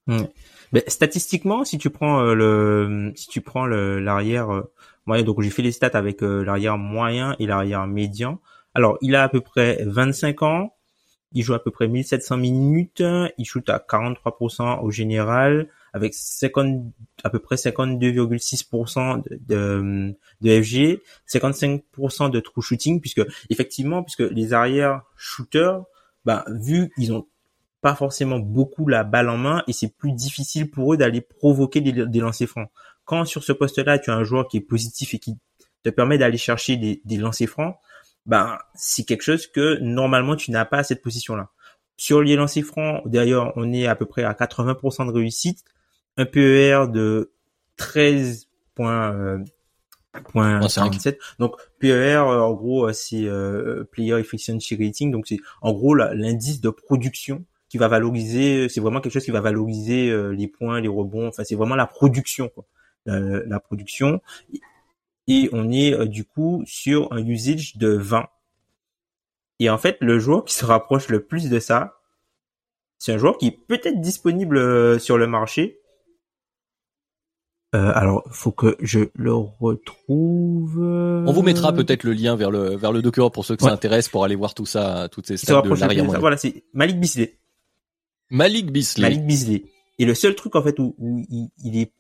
Mais 0.73 0.85
statistiquement 0.87 1.65
si 1.65 1.79
tu 1.79 1.89
prends 1.89 2.21
le 2.21 3.13
si 3.17 3.29
tu 3.29 3.41
prends 3.41 3.65
l'arrière 3.65 4.63
donc 5.07 5.41
j'ai 5.43 5.51
fait 5.51 5.63
les 5.63 5.73
stats 5.73 5.91
avec 5.95 6.23
euh, 6.23 6.43
l'arrière 6.45 6.79
moyen 6.79 7.37
et 7.39 7.47
l'arrière 7.47 7.87
médian. 7.87 8.41
Alors, 8.75 8.99
il 9.01 9.15
a 9.15 9.23
à 9.23 9.29
peu 9.29 9.41
près 9.41 9.83
25 9.85 10.43
ans. 10.43 10.75
Il 11.33 11.43
joue 11.43 11.55
à 11.55 11.63
peu 11.63 11.71
près 11.71 11.89
1700 11.89 12.37
minutes. 12.37 13.03
Il 13.39 13.45
shoot 13.45 13.69
à 13.69 13.79
43% 13.79 14.81
au 14.83 14.91
général 14.91 15.69
avec 15.93 16.13
50, 16.13 16.93
à 17.23 17.31
peu 17.31 17.39
près 17.39 17.55
52,6% 17.55 19.23
de, 19.47 20.17
FG, 20.43 21.01
55% 21.29 22.31
de 22.31 22.41
true 22.41 22.63
shooting, 22.63 23.01
puisque 23.01 23.23
effectivement, 23.49 24.03
puisque 24.03 24.29
les 24.29 24.53
arrières 24.53 25.03
shooters, 25.17 25.85
bah, 26.25 26.45
vu 26.49 26.91
qu'ils 26.97 27.13
ont 27.13 27.27
pas 27.81 27.95
forcément 27.95 28.41
beaucoup 28.41 28.89
la 28.89 29.05
balle 29.05 29.29
en 29.29 29.37
main 29.37 29.63
et 29.69 29.73
c'est 29.73 29.95
plus 29.95 30.13
difficile 30.13 30.71
pour 30.71 30.95
eux 30.95 30.97
d'aller 30.97 31.21
provoquer 31.21 31.81
des, 31.81 31.93
des 31.93 32.19
lancers 32.19 32.49
francs 32.49 32.71
quand 33.05 33.25
sur 33.25 33.45
ce 33.45 33.53
poste-là, 33.53 33.99
tu 33.99 34.11
as 34.11 34.15
un 34.15 34.25
joueur 34.25 34.49
qui 34.49 34.59
est 34.59 34.63
positif 34.63 35.15
et 35.15 35.19
qui 35.19 35.37
te 35.83 35.91
permet 35.91 36.19
d'aller 36.19 36.39
chercher 36.39 36.77
des, 36.77 37.03
des 37.05 37.17
lancers 37.17 37.49
francs, 37.49 37.77
ben 38.27 38.59
c'est 38.75 39.05
quelque 39.05 39.23
chose 39.23 39.47
que 39.47 39.79
normalement 39.81 40.37
tu 40.37 40.51
n'as 40.51 40.65
pas 40.65 40.79
à 40.79 40.83
cette 40.83 41.03
position-là. 41.03 41.51
Sur 41.97 42.23
les 42.23 42.37
lancers 42.37 42.65
francs, 42.65 43.03
d'ailleurs, 43.07 43.53
on 43.57 43.73
est 43.73 43.87
à 43.87 43.95
peu 43.95 44.07
près 44.07 44.25
à 44.25 44.33
80% 44.33 45.07
de 45.07 45.13
réussite, 45.13 45.65
un 46.17 46.25
PER 46.25 46.87
de 46.91 47.33
13 47.77 48.49
points, 48.75 49.43
point 50.31 50.61
47. 50.61 51.19
Donc 51.39 51.57
PER, 51.79 52.19
en 52.19 52.53
gros, 52.55 52.93
c'est 52.93 53.29
Player 53.93 54.19
Efficiency 54.19 54.77
Rating, 54.77 55.11
donc 55.11 55.27
c'est 55.27 55.39
en 55.61 55.73
gros 55.73 55.95
l'indice 55.95 56.61
de 56.61 56.71
production 56.71 57.45
qui 57.69 57.79
va 57.79 57.89
valoriser, 57.89 58.69
c'est 58.69 58.81
vraiment 58.81 59.01
quelque 59.01 59.13
chose 59.13 59.25
qui 59.25 59.31
va 59.31 59.41
valoriser 59.41 60.13
les 60.33 60.49
points, 60.49 60.81
les 60.81 60.89
rebonds, 60.89 61.29
enfin 61.29 61.45
c'est 61.45 61.57
vraiment 61.57 61.77
la 61.77 61.87
production. 61.87 62.51
La, 63.07 63.61
production. 63.61 64.21
Et 65.27 65.49
on 65.53 65.71
est 65.71 66.07
du 66.07 66.25
coup 66.25 66.63
sur 66.67 67.13
un 67.13 67.27
usage 67.27 67.77
de 67.77 67.89
20. 67.89 68.27
Et 69.61 69.71
en 69.71 69.79
fait, 69.79 69.97
le 70.01 70.19
joueur 70.19 70.45
qui 70.45 70.55
se 70.55 70.65
rapproche 70.65 71.09
le 71.09 71.25
plus 71.25 71.49
de 71.49 71.59
ça, 71.59 71.99
c'est 72.99 73.13
un 73.13 73.19
joueur 73.19 73.39
qui 73.39 73.47
est 73.49 73.59
peut-être 73.67 74.01
disponible 74.01 74.99
sur 75.01 75.19
le 75.19 75.27
marché, 75.27 75.81
euh, 77.75 77.91
alors, 77.93 78.23
faut 78.31 78.53
que 78.53 78.77
je 78.81 79.01
le 79.15 79.35
retrouve. 79.35 80.79
On 80.81 81.33
vous 81.33 81.43
mettra 81.43 81.73
peut-être 81.73 82.05
le 82.05 82.13
lien 82.13 82.37
vers 82.37 82.53
le 82.53 82.77
vers 82.77 82.93
le 82.93 83.03
document 83.03 83.31
pour 83.31 83.45
ceux 83.45 83.57
que 83.57 83.65
ça 83.65 83.73
intéresse 83.73 84.09
pour 84.09 84.25
aller 84.25 84.37
voir 84.37 84.55
tout 84.55 84.67
ça, 84.67 85.09
toutes 85.11 85.27
ces 85.27 85.37
stats 85.37 85.63
de 85.63 85.75
l'arrière 85.75 86.05
Voilà, 86.05 86.37
c'est 86.37 86.63
Malik 86.73 87.01
Bisley. 87.01 87.37
Malik 88.31 88.71
Bisley. 88.71 89.03
Malik 89.03 89.27
Bisley. 89.27 89.65
Et 89.99 90.05
le 90.05 90.15
seul 90.15 90.37
truc 90.37 90.55
en 90.55 90.63
fait 90.63 90.79
où, 90.79 90.95
il, 90.99 91.79
est 91.79 91.93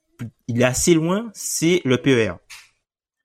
il 0.48 0.60
est 0.60 0.64
assez 0.64 0.94
loin, 0.94 1.30
c'est 1.34 1.80
le 1.84 1.98
PER 1.98 2.34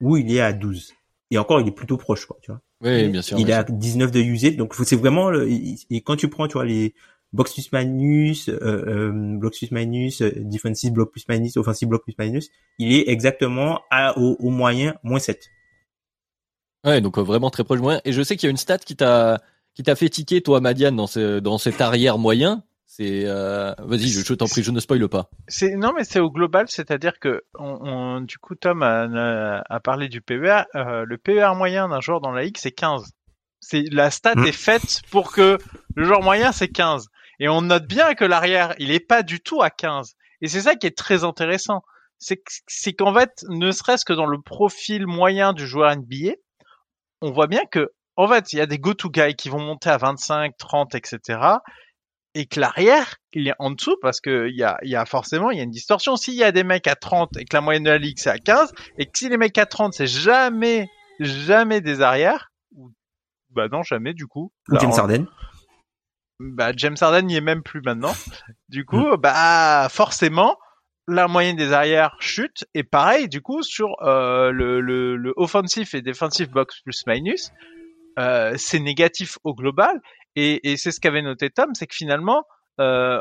où 0.01 0.17
il 0.17 0.33
est 0.33 0.41
à 0.41 0.53
12. 0.53 0.93
Et 1.31 1.37
encore, 1.37 1.61
il 1.61 1.67
est 1.67 1.71
plutôt 1.71 1.97
proche, 1.97 2.25
quoi, 2.25 2.37
tu 2.41 2.51
vois. 2.51 2.61
Oui, 2.81 3.09
bien 3.09 3.21
sûr. 3.21 3.37
Il 3.37 3.49
est 3.49 3.53
à 3.53 3.63
19 3.63 4.11
de 4.11 4.19
usage, 4.19 4.55
donc 4.55 4.73
c'est 4.85 4.95
vraiment 4.95 5.31
et 5.33 6.01
quand 6.01 6.15
tu 6.15 6.29
prends, 6.29 6.47
tu 6.47 6.53
vois 6.53 6.65
les 6.65 6.93
box 7.33 7.53
plus 7.53 7.71
minus, 7.73 8.49
euh, 8.49 9.11
euh, 9.11 9.49
plus 9.49 9.71
minus, 9.71 10.21
euh, 10.21 10.31
defensive 10.37 10.93
bloc 10.93 11.11
plus 11.11 11.27
minus, 11.27 11.57
offensive 11.57 11.89
bloc 11.89 12.03
plus 12.03 12.15
minus, 12.17 12.49
il 12.77 12.93
est 12.93 13.09
exactement 13.09 13.81
à, 13.91 14.17
au, 14.17 14.37
au 14.39 14.49
moyen 14.49 14.95
moins 15.03 15.19
7. 15.19 15.45
Ouais, 16.85 17.01
donc 17.01 17.17
vraiment 17.17 17.49
très 17.49 17.63
proche 17.63 17.79
du 17.79 17.83
moyen. 17.83 18.01
Et 18.05 18.13
je 18.13 18.21
sais 18.21 18.37
qu'il 18.37 18.47
y 18.47 18.49
a 18.49 18.51
une 18.51 18.57
stat 18.57 18.79
qui 18.79 18.95
t'a 18.95 19.41
qui 19.75 19.83
t'a 19.83 19.95
fait 19.95 20.09
tiquer 20.09 20.41
toi, 20.41 20.61
Madiane, 20.61 20.95
dans 20.95 21.07
ce 21.07 21.39
dans 21.39 21.57
cet 21.57 21.81
arrière 21.81 22.17
moyen. 22.17 22.63
C'est 22.91 23.27
euh... 23.27 23.75
vas-y, 23.77 24.09
je, 24.09 24.21
je 24.21 24.33
t'en 24.33 24.47
prie, 24.47 24.63
je 24.63 24.71
ne 24.71 24.79
spoile 24.79 25.07
pas. 25.07 25.29
C'est 25.47 25.75
non, 25.75 25.93
mais 25.95 26.03
c'est 26.03 26.19
au 26.19 26.31
global, 26.31 26.65
c'est-à-dire 26.69 27.19
que 27.19 27.43
on, 27.53 27.77
on, 27.83 28.21
du 28.21 28.39
coup 28.39 28.55
Tom 28.55 28.81
a, 28.81 29.61
a 29.69 29.79
parlé 29.79 30.09
du 30.09 30.21
PER. 30.21 30.63
Euh, 30.73 31.05
le 31.05 31.17
PER 31.19 31.51
moyen 31.55 31.87
d'un 31.87 32.01
joueur 32.01 32.19
dans 32.19 32.31
la 32.31 32.41
ligue, 32.41 32.57
c'est 32.57 32.71
15. 32.71 33.11
C'est 33.59 33.83
la 33.91 34.09
stat 34.09 34.33
mmh. 34.35 34.45
est 34.45 34.51
faite 34.51 35.01
pour 35.11 35.31
que 35.31 35.59
le 35.95 36.03
joueur 36.03 36.23
moyen 36.23 36.51
c'est 36.51 36.67
15. 36.67 37.09
Et 37.39 37.47
on 37.47 37.61
note 37.61 37.85
bien 37.85 38.15
que 38.15 38.25
l'arrière, 38.25 38.73
il 38.79 38.89
est 38.89 38.99
pas 38.99 39.21
du 39.21 39.39
tout 39.39 39.61
à 39.61 39.69
15. 39.69 40.15
Et 40.41 40.47
c'est 40.47 40.61
ça 40.61 40.75
qui 40.75 40.87
est 40.87 40.97
très 40.97 41.23
intéressant. 41.23 41.83
C'est 42.17 42.93
qu'en 42.93 43.13
fait, 43.13 43.45
ne 43.49 43.71
serait-ce 43.71 44.03
que 44.03 44.13
dans 44.13 44.25
le 44.25 44.41
profil 44.41 45.05
moyen 45.05 45.53
du 45.53 45.67
joueur 45.67 45.95
NBA, 45.95 46.33
on 47.21 47.31
voit 47.31 47.47
bien 47.47 47.65
que, 47.69 47.91
en 48.15 48.27
fait, 48.27 48.51
il 48.51 48.57
y 48.57 48.61
a 48.61 48.65
des 48.65 48.79
go-to 48.79 49.11
guys 49.11 49.35
qui 49.35 49.49
vont 49.49 49.61
monter 49.61 49.91
à 49.91 49.97
25, 49.97 50.57
30, 50.57 50.95
etc. 50.95 51.39
Et 52.36 52.45
que 52.45 52.59
l'arrière, 52.59 53.15
il 53.34 53.47
est 53.47 53.55
en 53.57 53.71
dessous 53.71 53.95
parce 54.01 54.21
que 54.21 54.47
il 54.49 54.55
y 54.55 54.63
a, 54.63 54.77
y 54.84 54.95
a 54.95 55.05
forcément, 55.05 55.49
il 55.49 55.57
y 55.57 55.61
a 55.61 55.63
une 55.63 55.71
distorsion. 55.71 56.15
S'il 56.15 56.36
y 56.36 56.43
a 56.43 56.51
des 56.51 56.63
mecs 56.63 56.88
à 56.88 56.95
30 56.95 57.38
et 57.38 57.45
que 57.45 57.55
la 57.55 57.61
moyenne 57.61 57.84
de 57.84 57.89
la 57.89 57.97
ligue 57.97 58.19
c'est 58.19 58.30
à 58.30 58.38
15, 58.38 58.71
et 58.97 59.05
que 59.05 59.17
si 59.17 59.30
les 59.30 59.38
mecs 59.38 59.57
à 59.57 59.65
30 59.65 59.93
c'est 59.93 60.07
jamais, 60.07 60.88
jamais 61.19 61.82
des 61.82 62.01
arrières, 62.01 62.51
bah 63.49 63.67
non, 63.71 63.82
jamais 63.82 64.13
du 64.13 64.27
coup. 64.27 64.51
Ou 64.69 64.80
James 64.80 64.93
Harden 64.95 65.25
bah, 66.39 66.71
James 66.75 66.95
Harden 66.99 67.25
n'y 67.25 67.36
est 67.36 67.41
même 67.41 67.63
plus 67.63 67.82
maintenant. 67.82 68.13
Du 68.69 68.86
coup, 68.86 69.15
mm. 69.15 69.17
bah 69.17 69.88
forcément, 69.89 70.55
la 71.07 71.27
moyenne 71.27 71.55
des 71.55 71.73
arrières 71.73 72.15
chute. 72.19 72.65
Et 72.75 72.84
pareil, 72.84 73.27
du 73.27 73.41
coup, 73.41 73.63
sur 73.63 73.95
euh, 74.03 74.51
le, 74.51 74.80
le, 74.80 75.17
le 75.17 75.34
offensive 75.38 75.89
et 75.95 76.01
defensive 76.01 76.51
box 76.51 76.82
plus 76.82 77.05
minus, 77.07 77.51
euh, 78.19 78.53
c'est 78.57 78.80
négatif 78.80 79.39
au 79.43 79.55
global. 79.55 79.99
Et, 80.36 80.71
et 80.71 80.77
c'est 80.77 80.91
ce 80.91 80.99
qu'avait 80.99 81.21
noté 81.21 81.49
Tom, 81.49 81.73
c'est 81.73 81.88
que 81.88 81.95
finalement, 81.95 82.43
euh, 82.80 83.19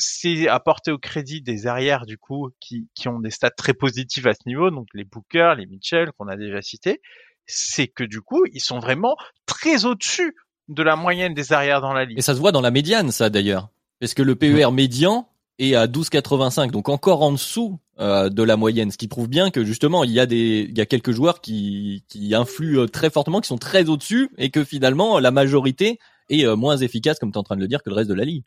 c'est 0.00 0.48
apporté 0.48 0.90
au 0.90 0.98
crédit 0.98 1.42
des 1.42 1.66
arrières 1.66 2.06
du 2.06 2.18
coup 2.18 2.50
qui, 2.60 2.88
qui 2.94 3.08
ont 3.08 3.20
des 3.20 3.30
stats 3.30 3.50
très 3.50 3.74
positives 3.74 4.26
à 4.26 4.34
ce 4.34 4.40
niveau, 4.46 4.70
donc 4.70 4.88
les 4.94 5.04
Booker, 5.04 5.54
les 5.58 5.66
Mitchell 5.66 6.10
qu'on 6.12 6.28
a 6.28 6.36
déjà 6.36 6.62
cités, 6.62 7.00
c'est 7.46 7.88
que 7.88 8.04
du 8.04 8.20
coup 8.20 8.44
ils 8.52 8.60
sont 8.60 8.78
vraiment 8.78 9.16
très 9.46 9.84
au-dessus 9.84 10.34
de 10.68 10.82
la 10.82 10.96
moyenne 10.96 11.34
des 11.34 11.52
arrières 11.52 11.80
dans 11.80 11.92
la 11.92 12.04
ligue. 12.04 12.18
Et 12.18 12.22
ça 12.22 12.34
se 12.34 12.40
voit 12.40 12.52
dans 12.52 12.60
la 12.60 12.70
médiane, 12.70 13.10
ça 13.10 13.30
d'ailleurs, 13.30 13.68
parce 14.00 14.14
que 14.14 14.22
le 14.22 14.34
PER 14.36 14.70
médian 14.72 15.28
est 15.58 15.74
à 15.74 15.86
12,85, 15.86 16.70
donc 16.70 16.88
encore 16.88 17.22
en 17.22 17.32
dessous 17.32 17.78
euh, 17.98 18.30
de 18.30 18.42
la 18.42 18.56
moyenne, 18.56 18.90
ce 18.90 18.96
qui 18.96 19.08
prouve 19.08 19.28
bien 19.28 19.50
que 19.50 19.64
justement 19.64 20.04
il 20.04 20.12
y 20.12 20.20
a 20.20 20.26
des, 20.26 20.66
il 20.68 20.78
y 20.78 20.80
a 20.80 20.86
quelques 20.86 21.10
joueurs 21.10 21.40
qui 21.40 22.04
qui 22.08 22.34
influent 22.34 22.84
euh, 22.84 22.88
très 22.88 23.10
fortement, 23.10 23.40
qui 23.40 23.48
sont 23.48 23.58
très 23.58 23.88
au-dessus, 23.88 24.30
et 24.38 24.50
que 24.50 24.64
finalement 24.64 25.18
la 25.18 25.30
majorité 25.30 25.98
est 26.30 26.46
euh, 26.46 26.56
moins 26.56 26.76
efficace, 26.76 27.18
comme 27.18 27.32
tu 27.32 27.36
es 27.36 27.40
en 27.40 27.44
train 27.44 27.56
de 27.56 27.60
le 27.60 27.68
dire, 27.68 27.82
que 27.82 27.90
le 27.90 27.96
reste 27.96 28.10
de 28.10 28.14
la 28.14 28.24
ligue. 28.24 28.44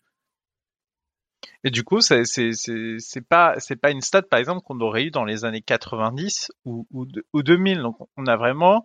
Et 1.63 1.71
du 1.71 1.83
coup, 1.83 2.01
c'est 2.01 2.23
pas 3.29 3.55
c'est 3.59 3.75
pas 3.75 3.91
une 3.91 4.01
stat 4.01 4.23
par 4.23 4.39
exemple 4.39 4.61
qu'on 4.61 4.79
aurait 4.79 5.05
eu 5.05 5.11
dans 5.11 5.25
les 5.25 5.45
années 5.45 5.61
90 5.61 6.51
ou 6.65 6.87
ou, 6.91 7.05
ou 7.33 7.43
2000. 7.43 7.81
Donc 7.81 7.97
on 8.17 8.25
a 8.25 8.35
vraiment 8.37 8.83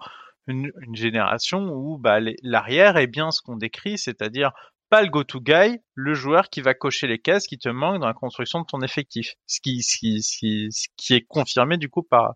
une, 0.49 0.73
génération 0.95 1.69
où 1.73 1.99
bah, 1.99 2.19
l'arrière 2.43 2.97
est 2.97 3.07
bien 3.07 3.31
ce 3.31 3.43
qu'on 3.43 3.57
décrit, 3.57 3.99
c'est-à-dire 3.99 4.53
pas 4.91 5.03
le 5.03 5.11
go-to 5.11 5.41
guy, 5.41 5.81
le 5.95 6.15
joueur 6.15 6.49
qui 6.49 6.63
va 6.63 6.73
cocher 6.75 7.07
les 7.07 7.19
cases 7.19 7.47
qui 7.47 7.59
te 7.59 7.69
manquent 7.69 8.01
dans 8.01 8.07
la 8.07 8.15
construction 8.15 8.61
de 8.61 8.67
ton 8.67 8.81
effectif, 8.81 9.35
ce 9.47 9.61
qui, 9.61 10.71
est 11.11 11.27
confirmé 11.27 11.77
du 11.77 11.91
coup 11.91 12.03
par, 12.03 12.35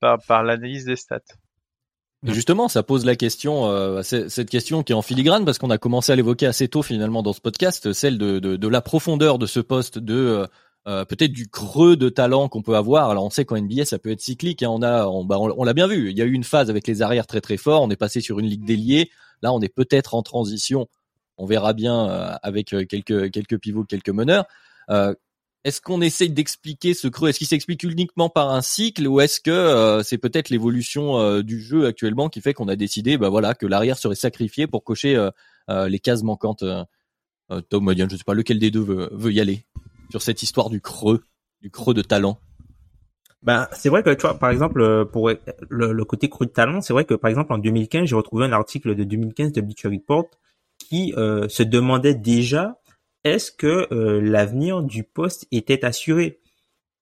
par 0.00 0.42
l'analyse 0.42 0.86
des 0.86 0.96
stats. 0.96 1.20
Justement, 2.22 2.68
ça 2.68 2.82
pose 2.82 3.06
la 3.06 3.16
question, 3.16 3.66
euh, 3.66 4.02
cette 4.02 4.50
question 4.50 4.82
qui 4.82 4.92
est 4.92 4.94
en 4.94 5.00
filigrane, 5.00 5.46
parce 5.46 5.58
qu'on 5.58 5.70
a 5.70 5.78
commencé 5.78 6.12
à 6.12 6.16
l'évoquer 6.16 6.46
assez 6.46 6.68
tôt 6.68 6.82
finalement 6.82 7.22
dans 7.22 7.32
ce 7.32 7.40
podcast, 7.40 7.94
celle 7.94 8.18
de, 8.18 8.66
la 8.68 8.82
profondeur 8.82 9.38
de 9.38 9.46
ce 9.46 9.60
poste, 9.60 9.98
de 9.98 10.14
euh, 10.14 10.46
euh, 10.88 11.04
peut-être 11.04 11.32
du 11.32 11.46
creux 11.48 11.96
de 11.96 12.08
talent 12.08 12.48
qu'on 12.48 12.62
peut 12.62 12.74
avoir. 12.74 13.10
Alors 13.10 13.24
on 13.24 13.30
sait 13.30 13.44
qu'en 13.44 13.60
NBA 13.60 13.84
ça 13.84 13.98
peut 13.98 14.10
être 14.10 14.22
cyclique. 14.22 14.62
Hein. 14.62 14.70
On 14.70 14.82
a, 14.82 15.06
on, 15.06 15.24
bah, 15.24 15.38
on, 15.38 15.62
l'a 15.62 15.74
bien 15.74 15.86
vu. 15.86 16.10
Il 16.10 16.16
y 16.16 16.22
a 16.22 16.24
eu 16.24 16.32
une 16.32 16.44
phase 16.44 16.70
avec 16.70 16.86
les 16.86 17.02
arrières 17.02 17.26
très 17.26 17.42
très 17.42 17.58
forts. 17.58 17.82
On 17.82 17.90
est 17.90 17.96
passé 17.96 18.22
sur 18.22 18.38
une 18.38 18.46
ligue 18.46 18.64
déliée. 18.64 19.10
Là 19.42 19.52
on 19.52 19.60
est 19.60 19.68
peut-être 19.68 20.14
en 20.14 20.22
transition. 20.22 20.88
On 21.36 21.44
verra 21.44 21.74
bien 21.74 22.08
euh, 22.08 22.34
avec 22.42 22.72
euh, 22.72 22.86
quelques 22.86 23.58
pivots, 23.58 23.84
quelques 23.84 24.10
meneurs. 24.10 24.46
Est-ce 25.64 25.80
qu'on 25.80 26.00
essaye 26.00 26.30
d'expliquer 26.30 26.94
ce 26.94 27.08
creux? 27.08 27.28
Est-ce 27.28 27.38
qu'il 27.38 27.46
s'explique 27.46 27.82
uniquement 27.82 28.28
par 28.28 28.50
un 28.50 28.62
cycle 28.62 29.06
ou 29.06 29.20
est-ce 29.20 29.40
que 29.40 30.02
c'est 30.02 30.18
peut-être 30.18 30.48
l'évolution 30.50 31.42
du 31.42 31.60
jeu 31.60 31.86
actuellement 31.86 32.28
qui 32.28 32.40
fait 32.40 32.54
qu'on 32.54 32.68
a 32.68 32.76
décidé, 32.76 33.18
bah 33.18 33.28
voilà, 33.28 33.54
que 33.54 33.66
l'arrière 33.66 33.98
serait 33.98 34.14
sacrifié 34.14 34.66
pour 34.66 34.84
cocher 34.84 35.28
les 35.68 35.98
cases 35.98 36.22
manquantes 36.22 36.64
Tom 37.68 37.84
Modian, 37.84 38.08
je 38.08 38.16
sais 38.16 38.24
pas 38.24 38.34
lequel 38.34 38.58
des 38.58 38.70
deux 38.70 39.08
veut, 39.12 39.32
y 39.32 39.40
aller 39.40 39.66
sur 40.10 40.22
cette 40.22 40.42
histoire 40.42 40.70
du 40.70 40.80
creux, 40.80 41.22
du 41.60 41.70
creux 41.70 41.94
de 41.94 42.02
talent. 42.02 42.38
Ben, 43.42 43.68
c'est 43.72 43.88
vrai 43.88 44.02
que 44.02 44.10
tu 44.10 44.20
vois, 44.20 44.38
par 44.38 44.50
exemple, 44.50 44.82
euh, 44.82 45.04
pour 45.04 45.30
le, 45.70 46.04
côté 46.04 46.28
creux 46.28 46.46
de 46.46 46.50
talent, 46.50 46.82
c'est 46.82 46.92
vrai 46.92 47.06
que 47.06 47.14
par 47.14 47.30
exemple 47.30 47.52
en 47.54 47.58
2015, 47.58 48.04
j'ai 48.04 48.14
retrouvé 48.14 48.44
un 48.44 48.52
article 48.52 48.94
de 48.94 49.04
2015 49.04 49.52
de 49.52 49.60
Bleacher 49.62 49.88
Report 49.88 50.26
qui 50.78 51.14
euh, 51.16 51.48
se 51.48 51.62
demandait 51.62 52.14
déjà 52.14 52.79
est-ce 53.24 53.52
que 53.52 53.92
euh, 53.92 54.20
l'avenir 54.20 54.82
du 54.82 55.04
poste 55.04 55.46
était 55.50 55.84
assuré? 55.84 56.40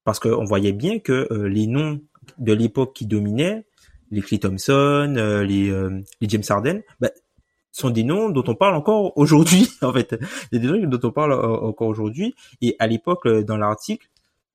Parce 0.05 0.19
qu'on 0.19 0.45
voyait 0.45 0.73
bien 0.73 0.99
que 0.99 1.29
les 1.33 1.67
noms 1.67 2.01
de 2.39 2.53
l'époque 2.53 2.95
qui 2.95 3.05
dominaient, 3.05 3.67
les 4.11 4.23
Clay 4.23 4.39
Thompson, 4.39 5.13
les, 5.47 5.71
les 6.21 6.29
James 6.29 6.43
Harden, 6.49 6.81
ben, 6.99 7.11
sont 7.79 7.91
des 7.91 8.05
noms 8.05 8.29
dont 8.29 8.45
on 8.47 8.55
parle 8.55 8.75
encore 8.75 9.17
aujourd'hui 9.17 9.71
en 9.83 9.93
fait. 9.93 10.19
Des 10.53 10.59
noms 10.59 10.87
dont 10.87 11.09
on 11.09 11.13
parle 11.13 11.33
euh, 11.33 11.61
encore 11.61 11.89
aujourd'hui. 11.89 12.35
Et 12.61 12.77
à 12.79 12.87
l'époque 12.87 13.27
euh, 13.27 13.43
dans 13.43 13.57
l'article 13.57 14.09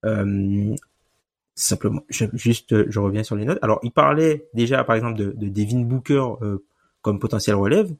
euh, 0.05 0.75
simplement 1.55 2.01
juste 2.09 2.89
je 2.89 2.99
reviens 2.99 3.23
sur 3.23 3.35
les 3.35 3.45
notes. 3.45 3.59
Alors 3.61 3.79
il 3.83 3.91
parlait 3.91 4.47
déjà 4.53 4.83
par 4.83 4.95
exemple 4.95 5.17
de, 5.17 5.31
de 5.31 5.49
Devin 5.49 5.81
Booker 5.81 6.25
euh, 6.41 6.65
comme 7.01 7.19
potentiel 7.19 7.55
relève. 7.55 7.91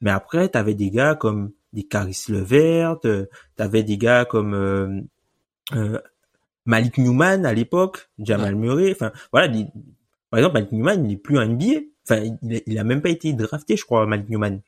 Mais 0.00 0.10
après 0.10 0.50
tu 0.50 0.58
avais 0.58 0.74
des 0.74 0.90
gars 0.90 1.14
comme 1.14 1.52
des 1.72 1.84
Caris 1.84 2.24
Levert 2.28 2.98
tu 3.00 3.26
avais 3.58 3.82
des 3.82 3.98
gars 3.98 4.24
comme 4.24 4.54
euh, 4.54 5.98
Malik 6.66 6.98
Newman 6.98 7.46
à 7.46 7.52
l'époque 7.52 8.10
Jamal 8.18 8.54
Murray 8.56 8.92
enfin 8.92 9.12
voilà 9.32 9.48
par 10.30 10.38
exemple 10.38 10.54
Malik 10.54 10.72
Newman 10.72 11.04
il 11.04 11.12
est 11.12 11.16
plus 11.16 11.38
un 11.38 11.46
NBA 11.46 11.92
Enfin, 12.08 12.36
il 12.42 12.78
a, 12.78 12.84
même 12.84 13.00
pas 13.00 13.10
été 13.10 13.32
drafté, 13.32 13.76
je 13.76 13.84
crois, 13.84 14.06
Malik 14.06 14.28
Newman. 14.28 14.60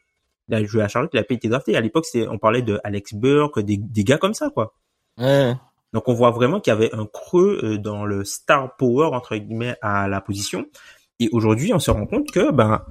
Il 0.48 0.54
a 0.54 0.64
joué 0.64 0.82
à 0.82 0.88
Charlotte, 0.88 1.10
il 1.12 1.18
a 1.18 1.24
pas 1.24 1.34
été 1.34 1.48
drafté. 1.48 1.76
À 1.76 1.80
l'époque, 1.80 2.06
c'était, 2.06 2.28
on 2.28 2.38
parlait 2.38 2.62
de 2.62 2.80
Alex 2.84 3.14
Burke, 3.14 3.60
des, 3.60 3.76
des 3.76 4.04
gars 4.04 4.18
comme 4.18 4.34
ça, 4.34 4.50
quoi. 4.50 4.74
Ouais. 5.18 5.54
Donc, 5.92 6.08
on 6.08 6.14
voit 6.14 6.30
vraiment 6.30 6.60
qu'il 6.60 6.72
y 6.72 6.76
avait 6.76 6.94
un 6.94 7.06
creux 7.06 7.60
euh, 7.62 7.78
dans 7.78 8.04
le 8.04 8.24
star 8.24 8.76
power, 8.76 9.06
entre 9.12 9.36
guillemets, 9.36 9.76
à 9.82 10.06
la 10.06 10.20
position. 10.20 10.66
Et 11.18 11.28
aujourd'hui, 11.32 11.72
on 11.72 11.78
se 11.78 11.90
rend 11.90 12.06
compte 12.06 12.30
que 12.30 12.50
ben 12.50 12.84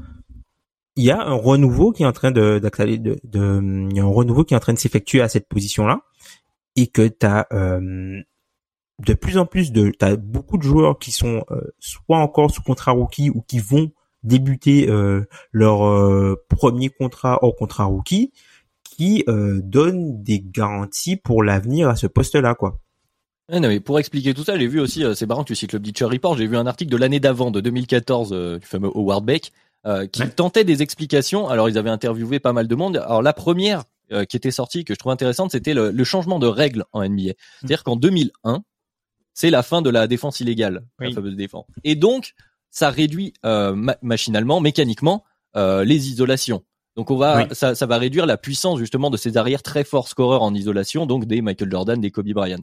il 0.95 1.03
y 1.03 1.11
a 1.11 1.21
un 1.21 1.33
renouveau 1.33 1.91
qui 1.91 2.03
est 2.03 2.05
en 2.05 2.11
train 2.11 2.31
de, 2.31 2.59
de, 2.59 3.19
de, 3.23 3.87
il 3.91 3.95
y 3.95 3.99
a 3.99 4.03
un 4.03 4.07
renouveau 4.07 4.43
qui 4.43 4.53
est 4.53 4.57
en 4.57 4.59
train 4.59 4.73
de 4.73 4.79
s'effectuer 4.79 5.21
à 5.21 5.29
cette 5.29 5.47
position-là 5.47 6.01
et 6.75 6.87
que 6.87 7.07
tu 7.07 7.25
as 7.25 7.47
euh, 7.51 8.21
de 9.05 9.13
plus 9.13 9.37
en 9.37 9.45
plus 9.45 9.71
de 9.71 9.91
t'as 9.97 10.15
beaucoup 10.15 10.57
de 10.57 10.63
joueurs 10.63 10.99
qui 10.99 11.11
sont 11.11 11.43
euh, 11.51 11.61
soit 11.79 12.17
encore 12.17 12.51
sous 12.51 12.61
contrat 12.61 12.91
rookie 12.91 13.29
ou 13.29 13.41
qui 13.41 13.59
vont 13.59 13.91
débuter 14.23 14.89
euh, 14.89 15.25
leur 15.51 15.85
euh, 15.85 16.35
premier 16.49 16.89
contrat 16.89 17.39
hors 17.41 17.55
contrat 17.55 17.85
rookie 17.85 18.31
qui 18.83 19.25
donnent 19.27 20.21
des 20.21 20.39
garanties 20.39 21.15
pour 21.15 21.41
l'avenir 21.41 21.89
à 21.89 21.95
ce 21.95 22.05
poste-là 22.05 22.53
quoi. 22.53 22.77
non, 23.49 23.61
mais 23.61 23.79
pour 23.79 23.97
expliquer 23.97 24.35
tout 24.35 24.43
ça, 24.43 24.55
j'ai 24.55 24.67
vu 24.67 24.79
aussi, 24.79 25.03
c'est 25.15 25.25
marrant 25.25 25.41
que 25.43 25.47
tu 25.47 25.55
cites 25.55 25.73
le 25.73 25.79
Bleacher 25.79 26.05
Report, 26.05 26.37
j'ai 26.37 26.45
vu 26.45 26.57
un 26.57 26.67
article 26.67 26.91
de 26.91 26.97
l'année 26.97 27.19
d'avant, 27.19 27.49
de 27.49 27.59
2014, 27.59 28.59
du 28.59 28.67
fameux 28.67 28.91
Howard 28.93 29.25
Beck, 29.25 29.51
qui 30.11 30.29
tentait 30.29 30.63
des 30.63 30.81
explications. 30.81 31.47
Alors, 31.47 31.69
ils 31.69 31.77
avaient 31.77 31.89
interviewé 31.89 32.39
pas 32.39 32.53
mal 32.53 32.67
de 32.67 32.75
monde. 32.75 32.97
Alors, 32.97 33.21
la 33.21 33.33
première 33.33 33.83
qui 34.29 34.37
était 34.37 34.51
sortie, 34.51 34.85
que 34.85 34.93
je 34.93 34.99
trouve 34.99 35.11
intéressante, 35.11 35.51
c'était 35.51 35.73
le, 35.73 35.89
le, 35.89 36.03
changement 36.03 36.37
de 36.37 36.45
règles 36.47 36.85
en 36.93 37.03
NBA. 37.03 37.31
Mmh. 37.31 37.33
C'est-à-dire 37.59 37.83
qu'en 37.83 37.95
2001, 37.95 38.63
c'est 39.33 39.49
la 39.49 39.63
fin 39.63 39.81
de 39.81 39.89
la 39.89 40.07
défense 40.07 40.39
illégale, 40.39 40.85
la 40.99 41.11
fameuse 41.11 41.35
défense. 41.35 41.65
Et 41.83 41.95
donc, 41.95 42.35
ça 42.73 42.89
réduit 42.89 43.33
euh, 43.45 43.75
machinalement, 44.01 44.59
mécaniquement, 44.59 45.23
euh, 45.55 45.85
les 45.85 46.09
isolations. 46.09 46.63
Donc 46.95 47.09
on 47.09 47.17
va, 47.17 47.47
ça, 47.53 47.73
ça, 47.73 47.85
va 47.87 47.97
réduire 47.97 48.27
la 48.27 48.37
puissance 48.37 48.77
justement 48.77 49.09
de 49.09 49.17
ces 49.17 49.37
arrières 49.37 49.63
très 49.63 49.83
forts 49.83 50.07
scoreurs 50.07 50.43
en 50.43 50.53
isolation, 50.53 51.07
donc 51.07 51.25
des 51.25 51.41
Michael 51.41 51.71
Jordan, 51.71 51.99
des 51.99 52.11
Kobe 52.11 52.29
Bryant. 52.29 52.61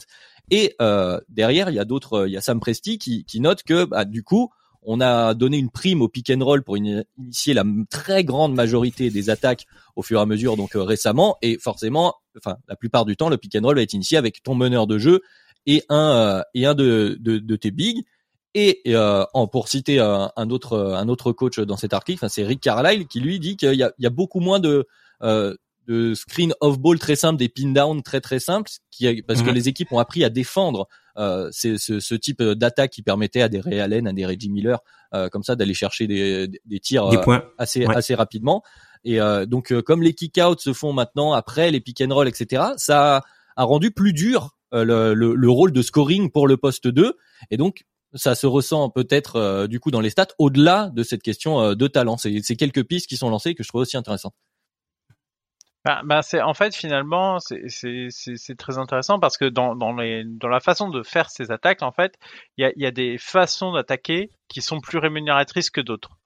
Et 0.51 0.77
euh, 0.81 1.21
derrière, 1.29 1.71
il 1.71 1.75
y 1.75 1.81
a 1.81 1.85
d'autres, 1.85 2.29
il 2.29 2.33
y 2.33 2.37
a 2.37 2.41
Sam 2.41 2.61
Presti 2.61 2.99
qui, 2.99 3.25
qui 3.25 3.41
note 3.41 3.65
que 3.65 3.85
bah, 3.85 4.05
du 4.05 4.23
coup, 4.23 4.51
on 4.83 5.01
a 5.01 5.35
donné 5.35 5.59
une 5.59 5.71
prime 5.71 6.03
au 6.03 6.09
pick 6.09 6.31
and 6.31 6.45
roll 6.45 6.63
pour 6.63 6.77
initier 6.77 7.55
la 7.55 7.65
très 7.91 8.25
grande 8.25 8.55
majorité 8.55 9.11
des 9.11 9.31
attaques 9.31 9.67
au 9.97 10.03
fur 10.03 10.19
et 10.19 10.23
à 10.23 10.27
mesure, 10.27 10.57
donc 10.57 10.77
euh, 10.77 10.83
récemment, 10.83 11.37
et 11.43 11.59
forcément, 11.59 12.15
enfin 12.39 12.57
la 12.69 12.77
plupart 12.77 13.05
du 13.05 13.17
temps, 13.17 13.29
le 13.29 13.37
pick 13.37 13.57
and 13.57 13.63
roll 13.63 13.77
va 13.77 13.83
être 13.83 13.93
initié 13.93 14.17
avec 14.17 14.43
ton 14.43 14.55
meneur 14.55 14.87
de 14.87 14.99
jeu 14.99 15.21
et 15.67 15.85
un 15.89 16.13
euh, 16.13 16.43
et 16.55 16.67
un 16.67 16.75
de, 16.75 17.17
de, 17.21 17.39
de 17.39 17.57
tes 17.57 17.71
bigs. 17.71 18.05
Et 18.55 18.81
euh, 18.89 19.25
pour 19.53 19.69
citer 19.69 20.01
un, 20.01 20.51
autre 20.51 20.77
un 20.77 21.09
autre 21.09 21.31
coach 21.31 21.61
dans 21.61 21.77
cet 21.77 21.95
article, 21.95 22.27
c'est 22.29 22.43
Rick 22.43 22.61
Carlisle 22.61 23.07
qui 23.07 23.21
lui 23.21 23.39
dit 23.39 23.57
qu'il 23.57 23.75
y 23.75 23.85
a, 23.85 24.11
beaucoup 24.11 24.41
moins 24.41 24.59
de 24.59 24.89
de 25.87 26.15
screen 26.15 26.53
off 26.61 26.79
ball 26.79 26.99
très 26.99 27.17
simple, 27.17 27.39
des 27.39 27.49
pin 27.49 27.73
down 27.73 28.03
très 28.03 28.21
très 28.21 28.39
simples, 28.39 28.71
qui, 28.91 29.23
parce 29.23 29.43
que 29.43 29.49
mhm. 29.49 29.55
les 29.55 29.69
équipes 29.69 29.93
ont 29.93 29.99
appris 29.99 30.25
à 30.25 30.31
défendre 30.31 30.89
euh, 31.17 31.49
ce, 31.53 31.77
ce, 31.77 32.15
type 32.15 32.43
d'attaque 32.43 32.91
qui 32.93 33.03
permettait 33.03 33.43
à 33.43 33.49
des 33.49 33.61
Ray 33.61 33.81
Allen, 33.81 34.07
à 34.07 34.13
des 34.13 34.25
Reggie 34.25 34.51
Miller, 34.51 34.81
euh, 35.15 35.29
comme 35.29 35.43
ça, 35.43 35.57
d'aller 35.57 35.75
chercher 35.75 36.07
des, 36.07 36.49
des 36.65 36.81
tirs 36.81 37.07
euh, 37.07 37.39
assez 37.59 37.85
assez 37.87 38.15
rapidement. 38.15 38.63
Et 39.03 39.21
euh, 39.21 39.47
donc, 39.47 39.73
comme 39.83 40.03
les 40.03 40.15
kick 40.15 40.39
outs 40.39 40.59
se 40.59 40.73
font 40.73 40.93
maintenant 40.93 41.33
après 41.33 41.71
les 41.71 41.81
pick 41.81 42.01
and 42.01 42.15
roll, 42.15 42.29
etc., 42.29 42.63
ça 42.77 43.23
a 43.57 43.65
rendu 43.65 43.91
plus 43.91 44.13
dur 44.13 44.51
euh, 44.73 44.85
le, 45.15 45.35
le, 45.35 45.51
rôle 45.51 45.73
de 45.73 45.83
scoring 45.83 46.31
pour 46.31 46.47
le 46.47 46.57
poste 46.57 46.87
2 46.87 47.17
et 47.51 47.57
donc 47.57 47.85
ça 48.15 48.37
se 48.37 48.47
ressent 48.47 48.89
peut-être 48.89 49.35
euh, 49.35 49.67
du 49.67 49.81
coup 49.81 49.91
dans 49.91 50.01
les 50.01 50.11
stats 50.11 50.29
au-delà 50.39 50.91
de 50.95 51.03
cette 51.03 51.23
question 51.23 51.61
euh, 51.61 51.75
de 51.75 51.89
talent. 51.89 52.17
C'est 52.17 52.57
quelques 52.57 52.85
pistes 52.85 53.09
qui 53.09 53.17
sont 53.17 53.31
lancées 53.31 53.55
que 53.57 53.65
je 53.65 53.69
trouve 53.69 53.81
aussi 53.81 53.97
intéressantes. 53.97 54.35
Bah, 55.85 56.03
bah 56.05 56.21
c'est 56.21 56.43
en 56.43 56.53
fait 56.53 56.75
finalement 56.75 57.39
c'est 57.39 58.57
très 58.59 58.77
intéressant 58.77 59.19
parce 59.19 59.39
que 59.39 59.47
dans, 59.47 59.75
dans, 59.75 59.95
les, 59.95 60.25
dans 60.27 60.49
la 60.49 60.61
façon 60.61 60.91
de 60.91 61.03
faire 61.03 61.31
ces 61.31 61.51
attaques 61.51 61.83
en 61.83 61.91
fait 61.91 62.19
il 62.59 62.65
y 62.65 62.67
a, 62.67 62.73
y 62.77 62.85
a 62.85 62.91
des 62.91 63.17
façons 63.17 63.73
d'attaquer 63.73 64.31
qui 64.49 64.61
sont 64.61 64.81
plus 64.81 64.99
rémunératrices 64.99 65.71
que 65.71 65.81
d'autres. 65.81 66.19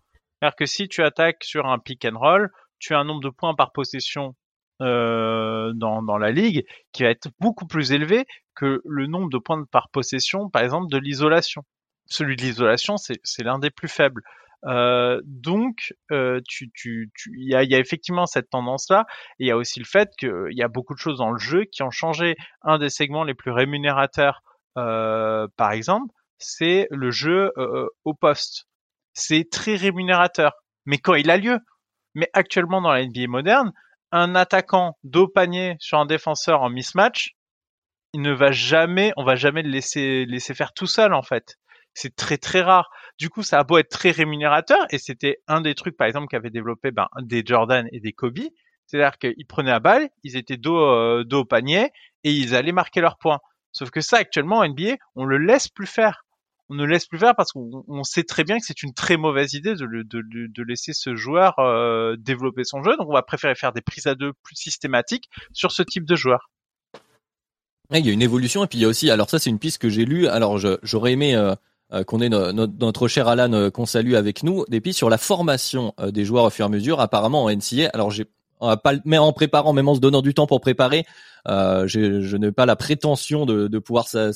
C'est-à-dire 0.45 0.57
que 0.57 0.67
si 0.67 0.89
tu 0.89 1.03
attaques 1.03 1.45
sur 1.45 1.67
un 1.67 1.79
pick 1.79 2.05
and 2.05 2.19
roll, 2.19 2.51
tu 2.79 2.95
as 2.95 2.99
un 2.99 3.05
nombre 3.05 3.23
de 3.23 3.31
points 3.31 3.55
par 3.55 3.73
possession 3.73 4.35
euh, 4.83 5.73
dans, 5.75 6.03
dans 6.03 6.19
la 6.19 6.33
ligue 6.33 6.67
qui 6.93 7.05
va 7.05 7.11
être 7.11 7.29
beaucoup 7.41 7.67
plus 7.67 7.93
élevé 7.93 8.27
que 8.55 8.83
le 8.85 9.07
nombre 9.07 9.31
de 9.31 9.39
points 9.39 9.65
par 9.71 9.89
possession, 9.91 10.51
par 10.51 10.63
exemple, 10.63 10.91
de 10.91 10.99
l'isolation. 10.99 11.63
Celui 12.07 12.37
de 12.37 12.43
l'isolation, 12.43 12.97
c'est 12.97 13.43
l'un 13.43 13.59
des 13.59 13.71
plus 13.71 13.89
faibles. 13.89 14.23
Euh, 14.67 15.21
donc, 15.25 15.95
euh, 16.11 16.41
tu, 16.49 16.71
tu, 16.75 17.11
tu, 17.15 17.33
il 17.39 17.49
y 17.51 17.55
a, 17.55 17.63
y 17.63 17.75
a, 17.75 17.79
effectivement 17.79 18.27
cette 18.27 18.51
tendance-là. 18.51 19.07
Il 19.39 19.47
y 19.47 19.51
a 19.51 19.57
aussi 19.57 19.79
le 19.79 19.85
fait 19.85 20.11
qu'il 20.19 20.53
y 20.53 20.63
a 20.63 20.69
beaucoup 20.69 20.95
de 20.95 20.99
choses 20.99 21.19
dans 21.19 21.31
le 21.31 21.39
jeu 21.39 21.65
qui 21.65 21.83
ont 21.83 21.91
changé. 21.91 22.37
Un 22.63 22.79
des 22.79 22.91
segments 22.91 23.25
les 23.25 23.35
plus 23.35 23.51
rémunérateurs, 23.51 24.43
euh, 24.79 25.47
par 25.57 25.73
exemple, 25.73 26.13
c'est 26.39 26.87
le 26.91 27.11
jeu 27.11 27.53
au 28.05 28.15
poste. 28.15 28.67
C'est 29.13 29.49
très 29.51 29.77
rémunérateur, 29.77 30.53
mais 30.87 30.99
quand 30.99 31.15
il 31.15 31.31
a 31.31 31.37
lieu. 31.37 31.59
Mais 32.17 32.31
actuellement 32.33 32.81
dans 32.81 32.93
la 32.93 33.05
NBA 33.05 33.27
moderne, 33.29 33.73
un 34.13 34.37
attaquant 34.37 34.97
dos 35.03 35.27
panier 35.27 35.77
sur 35.81 35.99
un 35.99 36.07
défenseur 36.07 36.63
en 36.63 36.71
mismatch, 36.71 37.35
il 38.13 38.23
ne 38.23 38.33
va 38.33 38.53
jamais, 38.53 39.13
on 39.17 39.25
va 39.25 39.35
jamais 39.35 39.63
le 39.63 39.71
laisser 39.71 40.25
laisser 40.27 40.55
faire 40.55 40.73
tout 40.73 40.87
seul 40.87 41.13
en 41.13 41.23
fait. 41.23 41.57
C'est 41.95 42.15
très 42.15 42.39
très 42.39 42.61
rare. 42.61 42.91
Du 43.19 43.31
coup, 43.31 43.43
ça 43.43 43.59
a 43.59 43.65
beau 43.65 43.79
être 43.79 43.89
très 43.89 44.11
rémunérateur 44.11 44.85
et 44.91 44.99
c'était 44.99 45.39
un 45.47 45.61
des 45.61 45.75
trucs 45.75 45.97
par 45.97 46.07
exemple 46.07 46.27
qu'avaient 46.29 46.51
développé 46.51 46.91
ben, 46.91 47.09
des 47.23 47.43
Jordan 47.45 47.89
et 47.93 48.01
des 48.01 48.13
Kobe, 48.13 48.41
c'est-à-dire 48.87 49.19
qu'ils 49.19 49.47
prenaient 49.47 49.71
la 49.71 49.81
balle, 49.81 50.09
ils 50.25 50.37
étaient 50.37 50.57
dos 50.57 50.79
euh, 50.79 51.25
dos 51.25 51.41
au 51.41 51.45
panier 51.45 51.91
et 52.25 52.33
ils 52.33 52.55
allaient 52.55 52.73
marquer 52.73 53.01
leurs 53.01 53.19
points. 53.19 53.39
Sauf 53.73 53.91
que 53.91 54.01
ça 54.01 54.19
actuellement 54.19 54.59
en 54.59 54.69
NBA, 54.69 54.97
on 55.15 55.25
le 55.25 55.39
laisse 55.39 55.69
plus 55.69 55.87
faire 55.87 56.25
on 56.71 56.75
ne 56.75 56.85
laisse 56.85 57.07
plus 57.07 57.19
faire 57.19 57.35
parce 57.37 57.53
qu'on 57.53 58.05
sait 58.05 58.25
très 58.25 58.45
bien 58.45 58.59
que 58.59 58.65
c'est 58.65 58.83
une 58.83 58.95
très 58.95 59.17
mauvaise 59.17 59.53
idée 59.55 59.75
de, 59.75 60.03
de, 60.03 60.63
laisser 60.63 60.93
ce 60.93 61.15
joueur 61.15 61.59
euh, 61.59 62.17
développer 62.19 62.65
son 62.65 62.83
jeu. 62.83 62.97
Donc 62.97 63.09
on 63.09 63.13
va 63.13 63.23
préférer 63.23 63.55
faire 63.55 63.73
des 63.73 63.83
prises 63.83 64.07
à 64.07 64.15
deux 64.15 64.33
plus 64.43 64.57
systématiques 64.57 65.29
sur 65.53 65.73
ce 65.73 65.83
type 65.83 66.05
de 66.05 66.17
joueur. 66.17 66.51
il 67.91 68.07
y 68.07 68.09
a 68.09 68.13
une 68.13 68.23
évolution 68.23 68.65
et 68.65 68.67
puis 68.67 68.79
il 68.79 68.83
y 68.83 68.85
a 68.85 68.89
aussi, 68.89 69.11
alors 69.11 69.29
ça 69.29 69.39
c'est 69.39 69.51
une 69.51 69.59
piste 69.59 69.79
que 69.79 69.91
j'ai 69.91 70.05
lue, 70.05 70.27
alors 70.27 70.59
j'aurais 70.83 71.13
aimé 71.13 71.35
euh, 71.35 71.55
qu'on 72.07 72.21
ait 72.21 72.29
notre 72.29 73.09
cher 73.09 73.29
Alan 73.29 73.71
qu'on 73.71 73.87
salue 73.87 74.15
avec 74.15 74.43
nous, 74.43 74.65
des 74.69 74.93
sur 74.93 75.11
la 75.11 75.19
formation 75.19 75.95
des 76.09 76.25
joueurs 76.25 76.45
au 76.45 76.51
fur 76.51 76.65
et 76.65 76.69
à 76.69 76.71
mesure, 76.71 77.01
apparemment 77.01 77.45
en 77.45 77.51
NCA. 77.51 77.91
Alors 77.93 78.11
j'ai 78.11 78.27
pas, 78.61 78.95
mais 79.05 79.19
en 79.19 79.33
préparant, 79.33 79.73
même 79.73 79.89
en 79.89 79.95
se 79.95 80.01
donnant 80.01 80.23
du 80.23 80.35
temps 80.35 80.47
pour 80.47 80.61
préparer, 80.61 81.05
euh, 81.49 81.87
je, 81.87 82.37
n'ai 82.37 82.53
pas 82.53 82.67
la 82.67 82.77
prétention 82.77 83.47
de, 83.47 83.79
pouvoir 83.79 84.09
ça, 84.09 84.31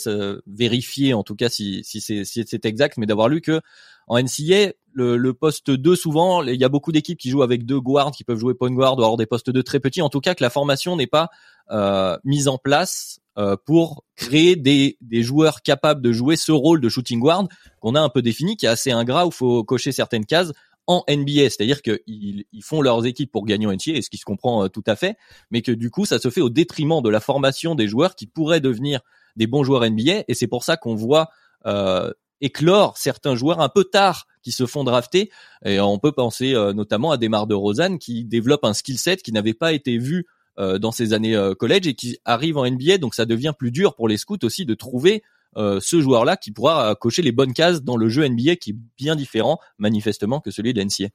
vérifier, 0.47 1.15
en 1.15 1.23
tout 1.23 1.35
cas 1.35 1.49
si 1.49 1.83
c'est 1.85 2.65
exact, 2.65 2.97
mais 2.99 3.07
d'avoir 3.07 3.29
lu 3.29 3.41
que 3.41 3.61
en 4.09 4.19
NCA, 4.19 4.73
le, 4.93 5.17
le 5.17 5.35
poste 5.35 5.71
2 5.71 5.95
souvent, 5.95 6.43
il 6.43 6.61
y 6.61 6.65
a 6.65 6.69
beaucoup 6.69 6.93
d'équipes 6.93 7.19
qui 7.19 7.31
jouent 7.31 7.43
avec 7.43 7.65
deux 7.65 7.81
guards, 7.81 8.11
qui 8.11 8.25
peuvent 8.25 8.39
jouer 8.39 8.55
point 8.55 8.71
guard 8.71 8.99
ou 8.99 9.03
avoir 9.03 9.17
des 9.17 9.27
postes 9.27 9.51
2 9.51 9.63
très 9.63 9.81
petits. 9.81 10.03
En 10.03 10.09
tout 10.09 10.21
cas, 10.21 10.35
que 10.35 10.43
la 10.43 10.51
formation 10.51 10.97
n'est 10.97 11.07
pas 11.07 11.29
euh, 11.71 12.17
mise 12.25 12.49
en 12.49 12.59
place 12.59 13.21
euh, 13.39 13.57
pour 13.65 14.05
créer 14.17 14.57
des, 14.57 14.97
des 15.01 15.23
joueurs 15.23 15.63
capables 15.63 16.03
de 16.03 16.13
jouer 16.13 16.37
ce 16.37 16.51
rôle 16.51 16.81
de 16.81 16.89
shooting 16.89 17.21
guard 17.21 17.47
qu'on 17.81 17.95
a 17.95 18.01
un 18.01 18.09
peu 18.09 18.23
défini, 18.23 18.57
qui 18.57 18.67
est 18.67 18.71
assez 18.71 18.91
ingrat 18.91 19.27
où 19.27 19.31
faut 19.31 19.63
cocher 19.63 19.93
certaines 19.93 20.27
cases 20.27 20.53
en 20.89 21.05
NBA, 21.09 21.51
c'est-à-dire 21.51 21.83
qu'ils 21.83 22.45
ils 22.51 22.63
font 22.63 22.81
leurs 22.81 23.05
équipes 23.05 23.31
pour 23.31 23.45
gagner 23.45 23.67
en 23.67 23.73
NBA, 23.73 24.01
ce 24.01 24.09
qui 24.09 24.17
se 24.17 24.25
comprend 24.25 24.65
euh, 24.65 24.69
tout 24.69 24.83
à 24.87 24.97
fait, 24.97 25.17
mais 25.51 25.61
que 25.61 25.71
du 25.71 25.91
coup 25.91 26.07
ça 26.07 26.19
se 26.19 26.31
fait 26.31 26.41
au 26.41 26.49
détriment 26.49 27.03
de 27.03 27.11
la 27.11 27.21
formation 27.21 27.75
des 27.75 27.87
joueurs 27.87 28.17
qui 28.17 28.27
pourraient 28.27 28.61
devenir 28.61 29.01
des 29.37 29.47
bons 29.47 29.65
joueurs 29.65 29.89
NBA, 29.89 30.25
et 30.27 30.35
c'est 30.35 30.47
pour 30.47 30.65
ça 30.65 30.79
qu'on 30.79 30.95
voit 30.95 31.29
euh, 31.67 32.11
éclore 32.41 32.97
certains 32.97 33.35
joueurs 33.35 33.61
un 33.61 33.69
peu 33.69 33.85
tard 33.85 34.27
qui 34.43 34.53
se 34.53 34.67
font 34.67 34.85
drafter, 34.85 35.31
et 35.65 35.81
on 35.81 35.99
peut 35.99 36.13
penser 36.13 36.55
euh, 36.55 36.73
notamment 36.73 37.11
à 37.11 37.17
Demar 37.17 37.47
de 37.47 37.55
Rosanne 37.55 37.99
qui 37.99 38.25
développe 38.25 38.65
un 38.65 38.73
skill 38.73 38.99
set 38.99 39.23
qui 39.23 39.33
n'avait 39.33 39.55
pas 39.55 39.73
été 39.73 39.99
vu 39.99 40.27
euh, 40.59 40.79
dans 40.79 40.93
ses 40.93 41.13
années 41.13 41.37
college 41.59 41.87
et 41.87 41.95
qui 41.95 42.19
arrive 42.25 42.57
en 42.57 42.69
NBA, 42.69 42.99
donc 42.99 43.15
ça 43.15 43.27
devient 43.27 43.53
plus 43.59 43.71
dur 43.71 43.95
pour 43.95 44.09
les 44.09 44.17
scouts 44.17 44.39
aussi 44.43 44.65
de 44.65 44.75
trouver 44.75 45.23
euh, 45.57 45.81
ce 45.81 46.01
joueur-là 46.01 46.37
qui 46.37 46.53
pourra 46.53 46.95
cocher 46.95 47.23
les 47.23 47.33
bonnes 47.33 47.55
cases 47.55 47.83
dans 47.83 47.97
le 47.97 48.09
jeu 48.09 48.29
NBA 48.29 48.57
qui 48.57 48.71
est 48.71 48.77
bien 48.97 49.17
différent 49.17 49.59
manifestement 49.79 50.41
que 50.41 50.51
celui 50.51 50.75
de 50.75 50.81
l'NCA. 50.81 51.09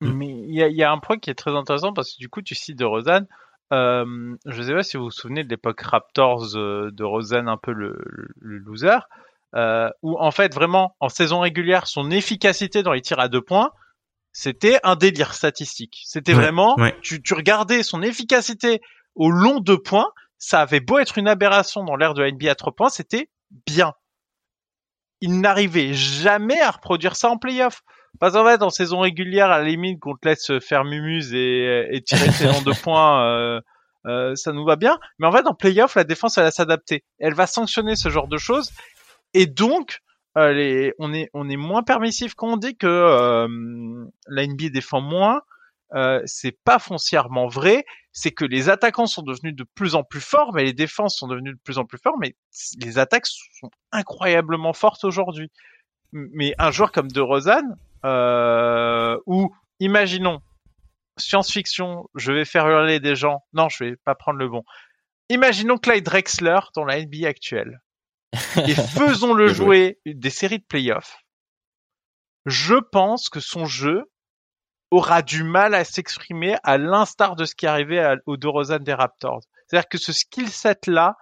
Mm. 0.00 0.12
Mais 0.12 0.28
il 0.28 0.54
y 0.54 0.82
a, 0.82 0.92
un 0.92 0.98
point 0.98 1.18
qui 1.18 1.30
est 1.30 1.34
très 1.34 1.52
intéressant 1.52 1.92
parce 1.92 2.14
que 2.14 2.18
du 2.18 2.28
coup 2.28 2.42
tu 2.42 2.54
cites 2.54 2.78
de 2.78 2.84
Rosanne. 2.84 3.26
Euh, 3.72 4.36
je 4.44 4.60
ne 4.60 4.66
sais 4.66 4.74
pas 4.74 4.82
si 4.82 4.96
vous 4.96 5.04
vous 5.04 5.10
souvenez 5.10 5.42
de 5.42 5.48
l'époque 5.48 5.80
Raptors 5.80 6.54
euh, 6.56 6.90
de 6.92 7.02
Rosanne, 7.02 7.48
un 7.48 7.56
peu 7.56 7.72
le, 7.72 7.98
loser, 8.40 9.08
euh, 9.54 9.88
où 10.02 10.18
en 10.18 10.30
fait 10.30 10.54
vraiment 10.54 10.96
en 11.00 11.08
saison 11.08 11.40
régulière 11.40 11.86
son 11.86 12.10
efficacité 12.10 12.82
dans 12.82 12.92
les 12.92 13.00
tirs 13.00 13.20
à 13.20 13.28
deux 13.28 13.42
points, 13.42 13.70
c'était 14.32 14.80
un 14.82 14.96
délire 14.96 15.32
statistique. 15.34 16.02
C'était 16.06 16.32
vraiment, 16.32 16.76
Tu, 17.02 17.22
tu 17.22 17.34
regardais 17.34 17.82
son 17.82 18.02
efficacité 18.02 18.80
au 19.14 19.30
long 19.30 19.60
de 19.60 19.76
points 19.76 20.10
ça 20.44 20.60
avait 20.60 20.80
beau 20.80 20.98
être 20.98 21.16
une 21.16 21.28
aberration 21.28 21.84
dans 21.84 21.96
l'ère 21.96 22.12
de 22.12 22.22
la 22.22 22.30
NBA 22.30 22.50
à 22.50 22.54
3 22.54 22.74
points, 22.74 22.90
c'était 22.90 23.30
bien. 23.66 23.94
Il 25.22 25.40
n'arrivait 25.40 25.94
jamais 25.94 26.60
à 26.60 26.70
reproduire 26.70 27.16
ça 27.16 27.30
en 27.30 27.38
playoff. 27.38 27.82
Pas 28.20 28.36
en 28.36 28.44
fait, 28.44 28.62
en 28.62 28.68
saison 28.68 29.00
régulière, 29.00 29.50
à 29.50 29.58
la 29.58 29.64
limite, 29.64 30.00
qu'on 30.00 30.14
te 30.14 30.28
laisse 30.28 30.58
faire 30.60 30.84
mumuse 30.84 31.32
et, 31.32 31.88
et 31.90 32.02
tirer 32.02 32.28
tes 32.28 32.44
de 32.44 32.72
points, 32.82 33.26
euh, 33.26 33.60
euh, 34.06 34.34
ça 34.36 34.52
nous 34.52 34.66
va 34.66 34.76
bien. 34.76 34.98
Mais 35.18 35.26
en 35.26 35.32
fait, 35.32 35.46
en 35.46 35.54
playoff, 35.54 35.94
la 35.94 36.04
défense, 36.04 36.36
elle 36.36 36.44
va 36.44 36.50
s'adapter. 36.50 37.04
Elle 37.18 37.34
va 37.34 37.46
sanctionner 37.46 37.96
ce 37.96 38.10
genre 38.10 38.28
de 38.28 38.36
choses. 38.36 38.70
Et 39.34 39.46
donc, 39.46 40.00
les, 40.36 40.94
on 40.98 41.12
est 41.12 41.30
on 41.32 41.48
est 41.48 41.56
moins 41.56 41.82
permissif 41.82 42.34
quand 42.34 42.54
on 42.54 42.56
dit 42.56 42.76
que 42.76 42.86
euh, 42.86 44.06
la 44.28 44.46
NBA 44.46 44.70
défend 44.70 45.00
moins. 45.00 45.42
Euh, 45.94 46.20
c'est 46.26 46.58
pas 46.64 46.78
foncièrement 46.78 47.46
vrai. 47.46 47.84
C'est 48.12 48.32
que 48.32 48.44
les 48.44 48.68
attaquants 48.68 49.06
sont 49.06 49.22
devenus 49.22 49.54
de 49.54 49.64
plus 49.74 49.94
en 49.94 50.02
plus 50.02 50.20
forts, 50.20 50.52
mais 50.52 50.64
les 50.64 50.72
défenses 50.72 51.16
sont 51.18 51.28
devenues 51.28 51.52
de 51.52 51.60
plus 51.62 51.78
en 51.78 51.84
plus 51.84 51.98
fortes. 51.98 52.16
Mais 52.18 52.34
les 52.80 52.98
attaques 52.98 53.26
sont 53.26 53.70
incroyablement 53.92 54.72
fortes 54.72 55.04
aujourd'hui. 55.04 55.50
Mais 56.12 56.54
un 56.58 56.70
joueur 56.70 56.90
comme 56.92 57.10
De 57.10 57.20
Rozan, 57.20 57.62
euh, 58.04 59.18
ou 59.26 59.54
imaginons 59.80 60.40
science-fiction, 61.16 62.08
je 62.16 62.32
vais 62.32 62.44
faire 62.44 62.68
hurler 62.68 62.98
des 62.98 63.14
gens. 63.14 63.44
Non, 63.52 63.68
je 63.68 63.84
vais 63.84 63.96
pas 64.04 64.14
prendre 64.14 64.38
le 64.38 64.48
bon. 64.48 64.64
Imaginons 65.28 65.78
Clyde 65.78 66.04
Drexler 66.04 66.58
dans 66.74 66.84
la 66.84 67.00
NBA 67.00 67.28
actuelle. 67.28 67.80
Et 68.66 68.74
faisons-le 68.74 69.48
jouer 69.48 69.98
des 70.06 70.30
séries 70.30 70.58
de 70.58 70.64
playoffs. 70.64 71.18
Je 72.46 72.74
pense 72.74 73.28
que 73.28 73.40
son 73.40 73.64
jeu 73.64 74.04
aura 74.90 75.22
du 75.22 75.42
mal 75.42 75.74
à 75.74 75.84
s'exprimer 75.84 76.56
à 76.62 76.78
l'instar 76.78 77.36
de 77.36 77.44
ce 77.44 77.54
qui 77.54 77.66
est 77.66 77.68
arrivé 77.68 78.16
au 78.26 78.36
DeRozan 78.36 78.78
des 78.78 78.94
Raptors. 78.94 79.40
C'est-à-dire 79.66 79.88
que 79.88 79.98
ce 79.98 80.12
skill 80.12 80.48
set 80.48 80.86
là 80.86 81.16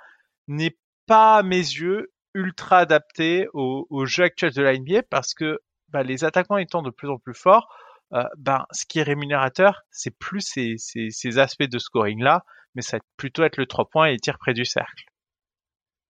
n'est 0.48 0.76
pas 1.06 1.36
à 1.38 1.42
mes 1.42 1.56
yeux 1.56 2.12
ultra 2.34 2.78
adapté 2.78 3.46
au, 3.52 4.04
jeu 4.06 4.24
actuel 4.24 4.52
de 4.52 4.62
la 4.62 4.76
NBA 4.76 5.02
parce 5.10 5.34
que 5.34 5.58
bah, 5.88 6.02
les 6.02 6.24
attaquants 6.24 6.56
étant 6.56 6.82
de 6.82 6.90
plus 6.90 7.08
en 7.08 7.18
plus 7.18 7.34
forts, 7.34 7.68
euh, 8.14 8.24
ben, 8.36 8.66
ce 8.72 8.84
qui 8.86 8.98
est 8.98 9.02
rémunérateur, 9.04 9.82
c'est 9.90 10.16
plus 10.16 10.40
ces, 10.40 10.74
ces, 10.78 11.10
ces, 11.10 11.38
aspects 11.38 11.62
de 11.62 11.78
scoring 11.78 12.22
là, 12.22 12.44
mais 12.74 12.82
ça 12.82 12.98
va 12.98 13.02
plutôt 13.16 13.42
être 13.44 13.56
le 13.56 13.66
3 13.66 13.88
points 13.90 14.08
et 14.08 14.18
tir 14.18 14.38
près 14.38 14.54
du 14.54 14.64
cercle. 14.64 15.04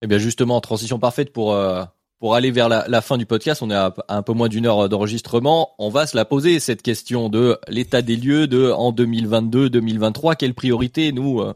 Eh 0.03 0.07
bien 0.07 0.17
justement, 0.17 0.59
transition 0.59 0.99
parfaite 0.99 1.31
pour 1.31 1.53
euh, 1.53 1.83
pour 2.19 2.35
aller 2.35 2.51
vers 2.51 2.67
la, 2.67 2.85
la, 2.89 3.01
fin 3.01 3.17
du 3.17 3.25
podcast. 3.25 3.61
On 3.61 3.69
est 3.69 3.75
à, 3.75 3.93
un 4.09 4.21
peu 4.21 4.33
moins 4.33 4.49
d'une 4.49 4.65
heure 4.65 4.89
d'enregistrement. 4.89 5.71
On 5.79 5.89
va 5.89 6.05
se 6.07 6.17
la 6.17 6.25
poser 6.25 6.59
cette 6.59 6.81
question 6.81 7.29
de 7.29 7.57
l'état 7.69 8.01
des 8.01 8.17
lieux 8.17 8.47
de 8.47 8.69
en 8.69 8.91
2022-2023. 8.91 10.35
Quelle 10.35 10.53
priorité 10.53 11.13
nous 11.13 11.39
euh, 11.39 11.53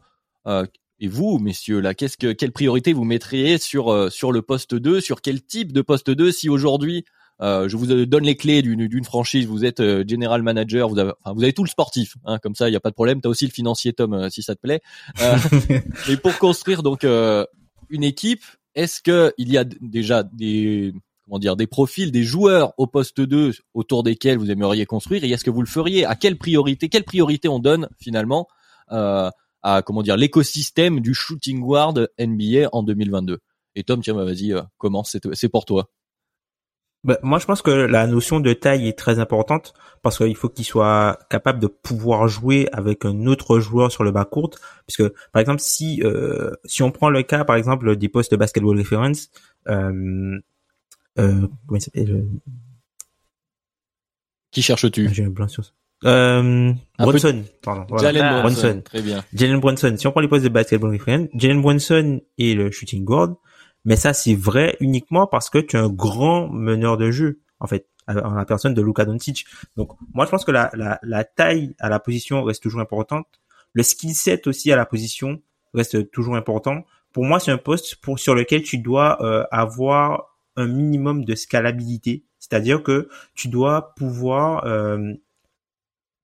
euh, 0.47 0.65
et 0.99 1.09
vous, 1.09 1.37
messieurs, 1.39 1.81
là, 1.81 1.93
qu'est-ce 1.93 2.17
que 2.17 2.31
quelle 2.31 2.53
priorité 2.53 2.93
vous 2.93 3.03
mettriez 3.03 3.57
sur 3.59 3.91
euh, 3.91 4.09
sur 4.09 4.31
le 4.31 4.41
poste 4.41 4.73
2 4.73 5.01
Sur 5.01 5.21
quel 5.21 5.43
type 5.43 5.73
de 5.73 5.81
poste 5.81 6.09
2 6.09 6.31
Si 6.31 6.49
aujourd'hui 6.49 7.03
euh, 7.41 7.69
je 7.69 7.77
vous 7.77 7.85
donne 7.85 8.23
les 8.23 8.35
clés 8.35 8.61
d'une, 8.61 8.87
d'une 8.87 9.03
franchise. 9.03 9.45
Vous 9.45 9.65
êtes 9.65 9.79
euh, 9.79 10.03
general 10.07 10.41
manager. 10.41 10.89
Vous 10.89 10.97
avez, 10.97 11.11
enfin, 11.23 11.33
vous 11.35 11.43
avez 11.43 11.53
tout 11.53 11.63
le 11.63 11.69
sportif. 11.69 12.15
Hein, 12.25 12.39
comme 12.39 12.55
ça, 12.55 12.67
il 12.67 12.71
n'y 12.71 12.77
a 12.77 12.79
pas 12.79 12.89
de 12.89 12.95
problème. 12.95 13.21
T'as 13.21 13.29
aussi 13.29 13.45
le 13.45 13.51
financier, 13.51 13.93
Tom, 13.93 14.13
euh, 14.13 14.29
si 14.29 14.41
ça 14.41 14.55
te 14.55 14.61
plaît. 14.61 14.81
et 16.09 16.17
pour 16.17 16.37
construire 16.39 16.83
donc 16.83 17.05
une 17.89 18.03
équipe, 18.03 18.43
est-ce 18.75 19.01
que 19.01 19.33
il 19.37 19.51
y 19.51 19.57
a 19.57 19.63
déjà 19.63 20.23
des 20.23 20.93
comment 21.25 21.39
dire 21.39 21.55
des 21.55 21.67
profils, 21.67 22.11
des 22.11 22.23
joueurs 22.23 22.73
au 22.77 22.87
poste 22.87 23.19
2 23.19 23.53
autour 23.73 24.03
desquels 24.03 24.37
vous 24.37 24.51
aimeriez 24.51 24.85
construire 24.85 25.23
Et 25.23 25.29
est-ce 25.29 25.43
que 25.43 25.49
vous 25.49 25.61
le 25.61 25.67
feriez? 25.67 26.05
À 26.05 26.15
quelle 26.15 26.37
priorité 26.37 26.89
Quelle 26.89 27.03
priorité 27.03 27.49
on 27.49 27.59
donne 27.59 27.89
finalement 27.99 28.47
à 28.89 29.81
comment 29.85 30.03
dire 30.03 30.15
l'écosystème 30.15 31.01
du 31.01 31.13
shooting 31.13 31.59
guard 31.59 31.93
NBA 32.19 32.69
en 32.71 32.83
2022 32.83 33.39
Et 33.75 33.83
Tom, 33.83 34.01
tiens, 34.01 34.13
bah, 34.13 34.23
vas-y, 34.23 34.53
commence. 34.77 35.11
C'est, 35.11 35.35
c'est 35.35 35.49
pour 35.49 35.65
toi. 35.65 35.89
Bah, 37.07 37.17
moi, 37.23 37.39
je 37.39 37.45
pense 37.45 37.61
que 37.61 37.71
la 37.71 38.05
notion 38.05 38.41
de 38.41 38.51
taille 38.51 38.89
est 38.89 38.97
très 38.97 39.17
importante 39.19 39.73
parce 40.03 40.17
qu'il 40.17 40.35
faut 40.35 40.49
qu'il 40.49 40.65
soit 40.65 41.17
capable 41.29 41.59
de 41.59 41.67
pouvoir 41.67 42.27
jouer 42.27 42.67
avec 42.73 43.05
un 43.05 43.25
autre 43.27 43.59
joueur 43.59 43.93
sur 43.93 44.03
le 44.03 44.11
bas 44.11 44.25
court. 44.25 44.51
Puisque, 44.85 45.07
par 45.31 45.39
exemple, 45.39 45.61
si 45.61 46.03
euh, 46.03 46.51
si 46.65 46.83
on 46.83 46.91
prend 46.91 47.09
le 47.09 47.23
cas, 47.23 47.45
par 47.45 47.55
exemple, 47.55 47.95
des 47.95 48.09
postes 48.09 48.31
de 48.31 48.35
basketball 48.35 48.77
reference, 48.77 49.29
euh, 49.69 50.37
euh, 51.17 51.47
comment 51.65 51.77
il 51.77 51.81
s'appelle 51.81 52.11
euh, 52.11 52.25
Qui 54.51 54.61
cherches-tu? 54.61 55.09
J'ai 55.13 55.23
un 55.23 55.29
blanc 55.29 55.47
sur 55.47 55.63
euh, 56.03 56.73
Brunson, 56.99 57.43
pardon. 57.63 57.97
Jalen 57.97 58.41
Brunson. 58.41 58.81
Très 58.83 59.01
bien. 59.01 59.23
Jalen 59.33 59.59
Brunson. 59.59 59.95
Si 59.97 60.05
on 60.05 60.11
prend 60.11 60.19
les 60.19 60.27
postes 60.27 60.43
de 60.43 60.49
basketball 60.49 60.91
reference, 60.91 61.27
Jalen 61.33 61.61
Brunson 61.61 62.21
est 62.37 62.53
le 62.53 62.69
shooting 62.69 63.03
guard. 63.03 63.37
Mais 63.87 63.95
ça, 63.95 64.13
c'est 64.13 64.35
vrai 64.35 64.75
uniquement 64.81 65.27
parce 65.27 65.49
que 65.49 65.59
tu 65.59 65.77
es 65.77 65.79
un 65.79 65.87
grand 65.87 66.49
meneur 66.49 66.97
de 66.97 67.09
jeu, 67.09 67.39
en 67.61 67.67
fait, 67.67 67.87
en 68.09 68.33
la 68.33 68.43
personne 68.43 68.73
de 68.73 68.81
Luka 68.81 69.05
Doncic. 69.05 69.45
Donc, 69.77 69.91
moi, 70.13 70.25
je 70.25 70.29
pense 70.29 70.43
que 70.43 70.51
la, 70.51 70.69
la, 70.73 70.99
la 71.03 71.23
taille 71.23 71.73
à 71.79 71.87
la 71.87 72.01
position 72.01 72.43
reste 72.43 72.61
toujours 72.61 72.81
importante. 72.81 73.27
Le 73.71 73.83
skill 73.83 74.13
set 74.13 74.45
aussi 74.45 74.73
à 74.73 74.75
la 74.75 74.85
position 74.85 75.41
reste 75.73 76.11
toujours 76.11 76.35
important. 76.35 76.83
Pour 77.13 77.23
moi, 77.23 77.39
c'est 77.39 77.51
un 77.51 77.57
poste 77.57 77.95
pour, 77.95 78.19
sur 78.19 78.35
lequel 78.35 78.61
tu 78.61 78.77
dois 78.77 79.23
euh, 79.23 79.45
avoir 79.51 80.35
un 80.57 80.67
minimum 80.67 81.23
de 81.23 81.33
scalabilité. 81.33 82.25
C'est-à-dire 82.39 82.83
que 82.83 83.07
tu 83.35 83.47
dois 83.47 83.93
pouvoir 83.95 84.65
euh, 84.65 85.13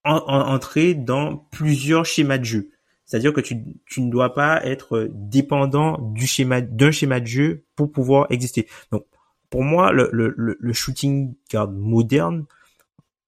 entrer 0.03 0.95
dans 0.95 1.38
plusieurs 1.38 2.05
schémas 2.05 2.39
de 2.39 2.43
jeu. 2.43 2.70
C'est-à-dire 3.14 3.34
que 3.34 3.41
tu, 3.41 3.64
tu 3.86 4.01
ne 4.01 4.09
dois 4.09 4.34
pas 4.34 4.66
être 4.66 5.07
dépendant 5.11 5.99
du 5.99 6.26
schéma 6.26 6.61
d'un 6.61 6.89
schéma 6.89 7.20
de 7.20 7.28
jeu 7.28 7.64
pour 7.76 7.91
pouvoir 7.91 8.26
exister. 8.32 8.68
Donc 8.91 9.05
pour 9.51 9.61
moi, 9.61 9.91
le, 9.91 10.09
le, 10.11 10.34
le 10.36 10.74
shooting 10.74 11.36
guard 11.51 11.70
moderne, 11.70 12.45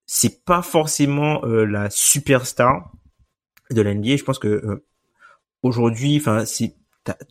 c'est 0.07 0.43
pas 0.43 0.63
forcément 0.63 1.45
euh, 1.45 1.65
la 1.65 1.91
superstar 1.91 2.93
de 3.69 3.79
la 3.79 3.93
NBA. 3.93 4.15
Je 4.15 4.23
pense 4.23 4.39
que 4.39 4.47
euh, 4.47 4.83
aujourd'hui, 5.61 6.17
enfin, 6.17 6.45
c'est 6.45 6.73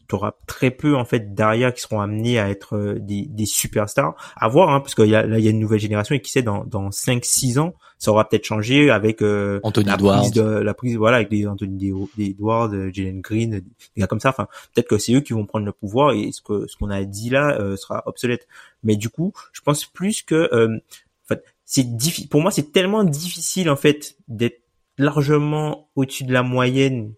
tu 0.09 0.14
auras 0.14 0.33
très 0.47 0.70
peu 0.70 0.97
en 0.97 1.05
fait 1.05 1.35
derrière 1.35 1.75
qui 1.75 1.81
seront 1.83 2.01
amenés 2.01 2.39
à 2.39 2.49
être 2.49 2.77
euh, 2.77 2.99
des, 2.99 3.27
des 3.27 3.47
superstars. 3.47 4.14
À 4.37 4.49
voir, 4.49 4.70
hein, 4.70 4.81
parce 4.81 4.95
qu'il 4.95 5.07
y 5.07 5.14
a 5.14 5.27
là 5.27 5.39
il 5.39 5.45
y 5.45 5.49
a 5.49 5.51
une 5.51 5.59
nouvelle 5.59 5.81
génération 5.81 6.14
et 6.14 6.20
qui 6.20 6.31
sait 6.31 6.43
dans 6.43 6.64
dans 6.64 6.91
cinq 6.91 7.25
six 7.25 7.59
ans 7.59 7.75
ça 7.99 8.11
aura 8.11 8.29
peut-être 8.29 8.45
changé 8.45 8.91
avec 8.91 9.22
euh, 9.22 9.61
Anthony 9.62 9.87
la 9.87 9.95
Edwards. 9.95 10.18
prise 10.20 10.33
de 10.33 10.43
la 10.43 10.75
prise 10.75 10.97
voilà 10.97 11.16
avec 11.16 11.31
des 11.31 11.47
Anthony 11.47 11.93
Edwards, 12.18 12.72
euh, 12.72 12.91
Jalen 12.93 13.20
Green, 13.20 13.51
des 13.61 14.01
gars 14.01 14.07
comme 14.07 14.20
ça. 14.20 14.31
Enfin 14.31 14.47
peut-être 14.75 14.89
que 14.89 14.99
c'est 14.99 15.14
eux 15.14 15.20
qui 15.20 15.33
vont 15.33 15.47
prendre 15.47 15.66
le 15.66 15.72
pouvoir 15.72 16.12
et 16.12 16.31
ce 16.33 16.41
que 16.41 16.66
ce 16.66 16.77
qu'on 16.77 16.91
a 16.91 17.03
dit 17.05 17.31
là 17.31 17.59
sera 17.77 18.03
obsolète. 18.07 18.47
Mais 18.83 18.97
du 18.97 19.09
coup 19.09 19.33
je 19.53 19.61
pense 19.61 19.85
plus 19.87 20.22
que 20.22 20.49
en 20.77 21.27
fait 21.27 21.45
c'est 21.64 21.97
difficile 21.97 22.29
pour 22.29 22.43
moi 22.43 22.51
c'est 22.51 22.72
tellement 22.72 23.05
difficile 23.05 23.70
en 23.70 23.77
fait 23.77 24.16
d'être 24.29 24.61
largement 24.99 25.89
au-dessus 25.97 26.25
de 26.25 26.33
la 26.33 26.43
moyenne 26.43 27.12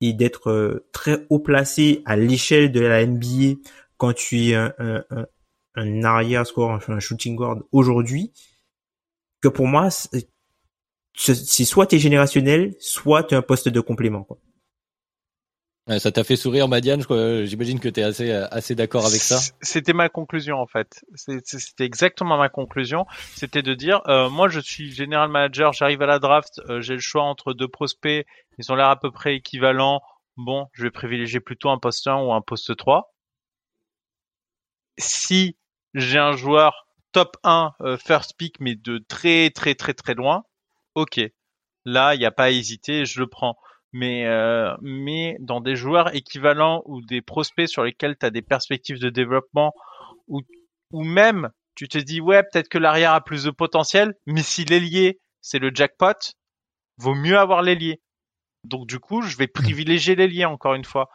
et 0.00 0.12
d'être 0.12 0.50
euh, 0.50 0.88
très 0.92 1.26
haut 1.30 1.38
placé 1.38 2.02
à 2.06 2.16
l'échelle 2.16 2.72
de 2.72 2.80
la 2.80 3.04
NBA 3.04 3.60
quand 3.96 4.12
tu 4.12 4.48
es 4.48 4.54
un, 4.54 4.72
un, 4.78 5.04
un, 5.74 6.04
arrière 6.04 6.46
score, 6.46 6.78
un 6.88 7.00
shooting 7.00 7.34
guard 7.36 7.58
aujourd'hui, 7.72 8.32
que 9.40 9.48
pour 9.48 9.66
moi, 9.66 9.88
c'est 9.90 10.28
soit 11.64 11.86
tu 11.86 11.96
es 11.96 11.98
générationnel, 11.98 12.74
soit 12.78 13.24
tu 13.24 13.34
es 13.34 13.36
un 13.36 13.42
poste 13.42 13.68
de 13.68 13.80
complément. 13.80 14.22
Quoi. 14.22 14.38
Ouais, 15.88 15.98
ça 15.98 16.12
t'a 16.12 16.22
fait 16.22 16.36
sourire, 16.36 16.68
Madiane. 16.68 17.02
J'imagine 17.46 17.80
que 17.80 17.88
tu 17.88 18.00
es 18.00 18.02
assez, 18.02 18.30
assez 18.30 18.74
d'accord 18.74 19.06
avec 19.06 19.20
ça. 19.20 19.38
C'était 19.62 19.94
ma 19.94 20.10
conclusion, 20.10 20.58
en 20.58 20.66
fait. 20.66 21.02
C'était 21.14 21.84
exactement 21.84 22.36
ma 22.36 22.50
conclusion. 22.50 23.06
C'était 23.34 23.62
de 23.62 23.72
dire, 23.72 24.02
euh, 24.06 24.28
moi, 24.28 24.48
je 24.48 24.60
suis 24.60 24.92
général 24.92 25.30
manager, 25.30 25.72
j'arrive 25.72 26.02
à 26.02 26.06
la 26.06 26.18
draft, 26.18 26.60
euh, 26.68 26.82
j'ai 26.82 26.94
le 26.94 27.00
choix 27.00 27.22
entre 27.22 27.54
deux 27.54 27.68
prospects, 27.68 28.26
ils 28.58 28.70
ont 28.72 28.74
l'air 28.76 28.88
à 28.88 28.98
peu 28.98 29.10
près 29.10 29.36
équivalents. 29.36 30.02
Bon, 30.36 30.66
je 30.72 30.84
vais 30.84 30.90
privilégier 30.90 31.40
plutôt 31.40 31.70
un 31.70 31.78
poste 31.78 32.06
1 32.06 32.22
ou 32.22 32.32
un 32.32 32.40
poste 32.40 32.76
3. 32.76 33.12
Si 34.98 35.56
j'ai 35.94 36.18
un 36.18 36.32
joueur 36.32 36.86
top 37.12 37.36
1 37.44 37.72
euh, 37.80 37.96
first 37.96 38.34
pick, 38.36 38.60
mais 38.60 38.74
de 38.76 38.98
très 39.08 39.50
très 39.50 39.74
très 39.74 39.94
très 39.94 40.14
loin, 40.14 40.44
ok. 40.94 41.20
Là, 41.84 42.14
il 42.14 42.18
n'y 42.18 42.26
a 42.26 42.30
pas 42.30 42.44
à 42.44 42.50
hésiter, 42.50 43.04
je 43.06 43.20
le 43.20 43.26
prends 43.28 43.56
mais 43.92 44.26
euh, 44.26 44.74
mais 44.82 45.36
dans 45.40 45.60
des 45.60 45.76
joueurs 45.76 46.14
équivalents 46.14 46.82
ou 46.86 47.00
des 47.00 47.22
prospects 47.22 47.68
sur 47.68 47.84
lesquels 47.84 48.16
tu 48.18 48.26
as 48.26 48.30
des 48.30 48.42
perspectives 48.42 48.98
de 48.98 49.10
développement 49.10 49.72
ou 50.28 50.42
ou 50.92 51.04
même 51.04 51.50
tu 51.74 51.88
te 51.88 51.98
dis 51.98 52.20
ouais 52.20 52.42
peut-être 52.42 52.68
que 52.68 52.78
l'arrière 52.78 53.12
a 53.12 53.22
plus 53.22 53.44
de 53.44 53.50
potentiel 53.50 54.14
mais 54.26 54.42
si 54.42 54.64
l'ailier 54.64 55.20
c'est 55.40 55.58
le 55.58 55.70
jackpot 55.74 56.34
vaut 56.98 57.14
mieux 57.14 57.38
avoir 57.38 57.62
l'ailier 57.62 58.00
donc 58.68 58.86
du 58.86 58.98
coup 58.98 59.22
je 59.22 59.36
vais 59.36 59.46
privilégier 59.46 60.14
l'ailier 60.14 60.44
encore 60.44 60.74
une 60.74 60.84
fois 60.84 61.08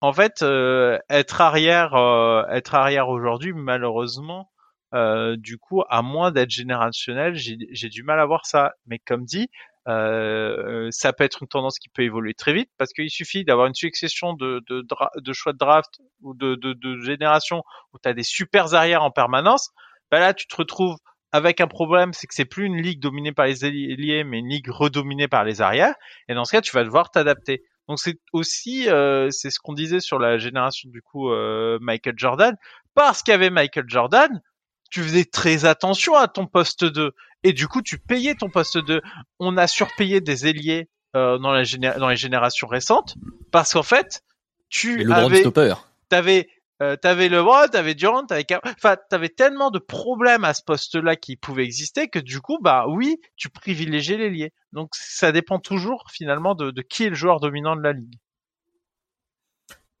en 0.00 0.12
fait 0.12 0.42
euh, 0.42 0.98
être 1.10 1.40
arrière 1.40 1.94
euh, 1.94 2.44
être 2.50 2.74
arrière 2.74 3.08
aujourd'hui 3.08 3.52
malheureusement 3.52 4.50
du 4.92 5.58
coup 5.58 5.82
à 5.90 6.00
moins 6.00 6.30
d'être 6.30 6.50
générationnel 6.50 7.34
j'ai 7.34 7.88
du 7.88 8.02
mal 8.02 8.20
à 8.20 8.24
voir 8.24 8.46
ça 8.46 8.72
mais 8.86 8.98
comme 8.98 9.24
dit 9.24 9.50
euh, 9.88 10.88
ça 10.90 11.14
peut 11.14 11.24
être 11.24 11.42
une 11.42 11.48
tendance 11.48 11.78
qui 11.78 11.88
peut 11.88 12.02
évoluer 12.02 12.34
très 12.34 12.52
vite 12.52 12.70
parce 12.76 12.92
qu'il 12.92 13.10
suffit 13.10 13.44
d'avoir 13.44 13.66
une 13.66 13.74
succession 13.74 14.34
de, 14.34 14.62
de, 14.68 14.86
de, 15.16 15.32
choix 15.32 15.54
de 15.54 15.58
draft 15.58 16.00
ou 16.20 16.34
de, 16.34 16.56
de, 16.56 16.74
de 16.74 17.00
génération 17.00 17.62
où 17.94 17.98
tu 17.98 18.06
as 18.08 18.12
des 18.12 18.22
super 18.22 18.74
arrières 18.74 19.02
en 19.02 19.10
permanence. 19.10 19.70
Bah 20.10 20.20
là, 20.20 20.34
tu 20.34 20.46
te 20.46 20.56
retrouves 20.56 20.96
avec 21.32 21.60
un 21.60 21.66
problème, 21.66 22.12
c'est 22.12 22.26
que 22.26 22.34
c'est 22.34 22.44
plus 22.44 22.64
une 22.64 22.80
ligue 22.80 23.00
dominée 23.00 23.32
par 23.32 23.46
les 23.46 23.64
ailiers, 23.64 24.24
mais 24.24 24.38
une 24.38 24.48
ligue 24.48 24.70
redominée 24.70 25.28
par 25.28 25.44
les 25.44 25.60
arrières. 25.60 25.94
Et 26.28 26.34
dans 26.34 26.44
ce 26.44 26.52
cas, 26.52 26.60
tu 26.60 26.72
vas 26.72 26.84
devoir 26.84 27.10
t'adapter. 27.10 27.62
Donc 27.88 27.98
c'est 27.98 28.18
aussi, 28.32 28.88
euh, 28.88 29.30
c'est 29.30 29.50
ce 29.50 29.58
qu'on 29.58 29.72
disait 29.72 30.00
sur 30.00 30.18
la 30.18 30.36
génération 30.36 30.90
du 30.90 31.00
coup 31.00 31.30
euh, 31.30 31.78
Michael 31.80 32.14
Jordan, 32.18 32.54
parce 32.94 33.22
qu'il 33.22 33.32
y 33.32 33.34
avait 33.34 33.50
Michael 33.50 33.86
Jordan, 33.88 34.42
tu 34.90 35.02
faisais 35.02 35.24
très 35.24 35.64
attention 35.64 36.14
à 36.14 36.28
ton 36.28 36.46
poste 36.46 36.84
2 36.84 37.12
et 37.44 37.52
du 37.54 37.66
coup 37.66 37.80
tu 37.80 37.98
payais 37.98 38.34
ton 38.34 38.50
poste 38.50 38.76
2. 38.78 39.00
On 39.38 39.56
a 39.56 39.66
surpayé 39.66 40.20
des 40.20 40.46
ailiers 40.46 40.90
euh, 41.16 41.38
dans, 41.38 41.52
la 41.52 41.64
dans 41.98 42.08
les 42.08 42.16
générations 42.16 42.66
récentes 42.66 43.16
parce 43.52 43.72
qu'en 43.72 43.82
fait 43.82 44.22
tu 44.68 44.98
le 44.98 45.12
avais 45.14 45.40
stopper. 45.40 45.72
t'avais 46.10 46.48
euh, 46.82 46.96
t'avais 46.96 47.28
LeBron, 47.28 47.68
t'avais 47.68 47.94
Durant, 47.94 48.24
t'avais 48.24 48.46
enfin 48.64 48.96
t'avais 49.10 49.28
tellement 49.28 49.70
de 49.70 49.78
problèmes 49.78 50.44
à 50.44 50.54
ce 50.54 50.62
poste-là 50.62 51.16
qui 51.16 51.36
pouvaient 51.36 51.64
exister 51.64 52.08
que 52.08 52.18
du 52.18 52.40
coup 52.40 52.58
bah 52.60 52.86
oui 52.88 53.18
tu 53.36 53.48
privilégiais 53.48 54.16
l'ailier. 54.16 54.52
Donc 54.72 54.90
ça 54.92 55.32
dépend 55.32 55.58
toujours 55.58 56.04
finalement 56.12 56.54
de, 56.54 56.70
de 56.70 56.82
qui 56.82 57.04
est 57.04 57.10
le 57.10 57.14
joueur 57.14 57.40
dominant 57.40 57.76
de 57.76 57.82
la 57.82 57.92
ligue. 57.92 58.18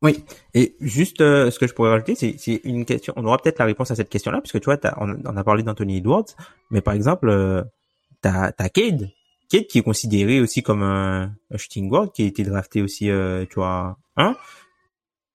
Oui, 0.00 0.24
et 0.54 0.76
juste 0.80 1.20
euh, 1.20 1.50
ce 1.50 1.58
que 1.58 1.66
je 1.66 1.74
pourrais 1.74 1.90
rajouter, 1.90 2.14
c'est 2.14 2.60
une 2.62 2.84
question. 2.84 3.12
On 3.16 3.24
aura 3.24 3.38
peut-être 3.38 3.58
la 3.58 3.64
réponse 3.64 3.90
à 3.90 3.96
cette 3.96 4.08
question-là, 4.08 4.40
puisque 4.40 4.60
tu 4.60 4.66
vois, 4.66 4.78
on, 4.98 5.36
a 5.36 5.44
parlé 5.44 5.64
d'Anthony 5.64 5.96
Edwards, 5.96 6.26
mais 6.70 6.80
par 6.80 6.94
exemple, 6.94 7.28
euh, 7.28 7.64
t'as 8.22 8.52
as 8.56 8.68
Cade, 8.68 9.10
Cade 9.50 9.66
qui 9.66 9.78
est 9.78 9.82
considéré 9.82 10.40
aussi 10.40 10.62
comme 10.62 10.84
un, 10.84 11.32
shooting 11.56 11.88
guard, 11.88 12.12
qui 12.12 12.22
a 12.22 12.26
été 12.26 12.44
drafté 12.44 12.80
aussi, 12.80 13.10
euh, 13.10 13.44
tu 13.50 13.56
vois, 13.56 13.98
un. 14.16 14.36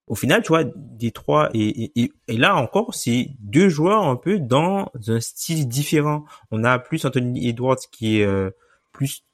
Au 0.06 0.14
final, 0.14 0.42
tu 0.42 0.48
vois, 0.48 0.64
des 0.64 1.12
trois 1.12 1.48
et, 1.54 1.92
et, 2.00 2.12
et 2.28 2.36
là 2.36 2.56
encore, 2.56 2.94
c'est 2.94 3.30
deux 3.40 3.68
joueurs 3.68 4.04
un 4.04 4.16
peu 4.16 4.38
dans 4.38 4.90
un 5.08 5.20
style 5.20 5.66
différent. 5.66 6.24
On 6.50 6.62
a 6.64 6.78
plus 6.78 7.04
Anthony 7.06 7.48
Edwards 7.48 7.78
qui 7.90 8.20
est 8.20 8.24
euh, 8.24 8.50
plus 8.92 9.24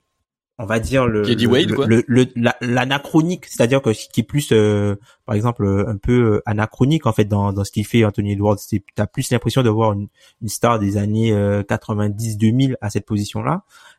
on 0.60 0.66
va 0.66 0.78
dire 0.78 1.06
le 1.06 1.22
le, 1.22 2.26
l'anachronique. 2.60 3.46
C'est-à-dire 3.46 3.80
que 3.80 3.94
ce 3.94 4.08
qui 4.10 4.20
est 4.20 4.24
plus 4.24 4.52
euh, 4.52 4.96
par 5.24 5.34
exemple 5.34 5.66
un 5.86 5.96
peu 5.96 6.34
euh, 6.34 6.42
anachronique 6.44 7.06
en 7.06 7.12
fait 7.14 7.24
dans, 7.24 7.54
dans 7.54 7.64
ce 7.64 7.70
qu'il 7.72 7.86
fait 7.86 8.04
Anthony 8.04 8.32
Edwards 8.32 8.58
tu 8.68 8.82
as 8.98 9.06
plus 9.06 9.30
l'impression 9.30 9.62
de 9.62 9.70
voir 9.70 9.94
une, 9.94 10.08
star 10.48 10.78
des 10.78 10.98
années 10.98 11.32
90 11.66 12.34
euh, 12.34 12.38
2000 12.38 12.76
à 12.82 12.90
cette 12.90 13.06
position 13.06 13.42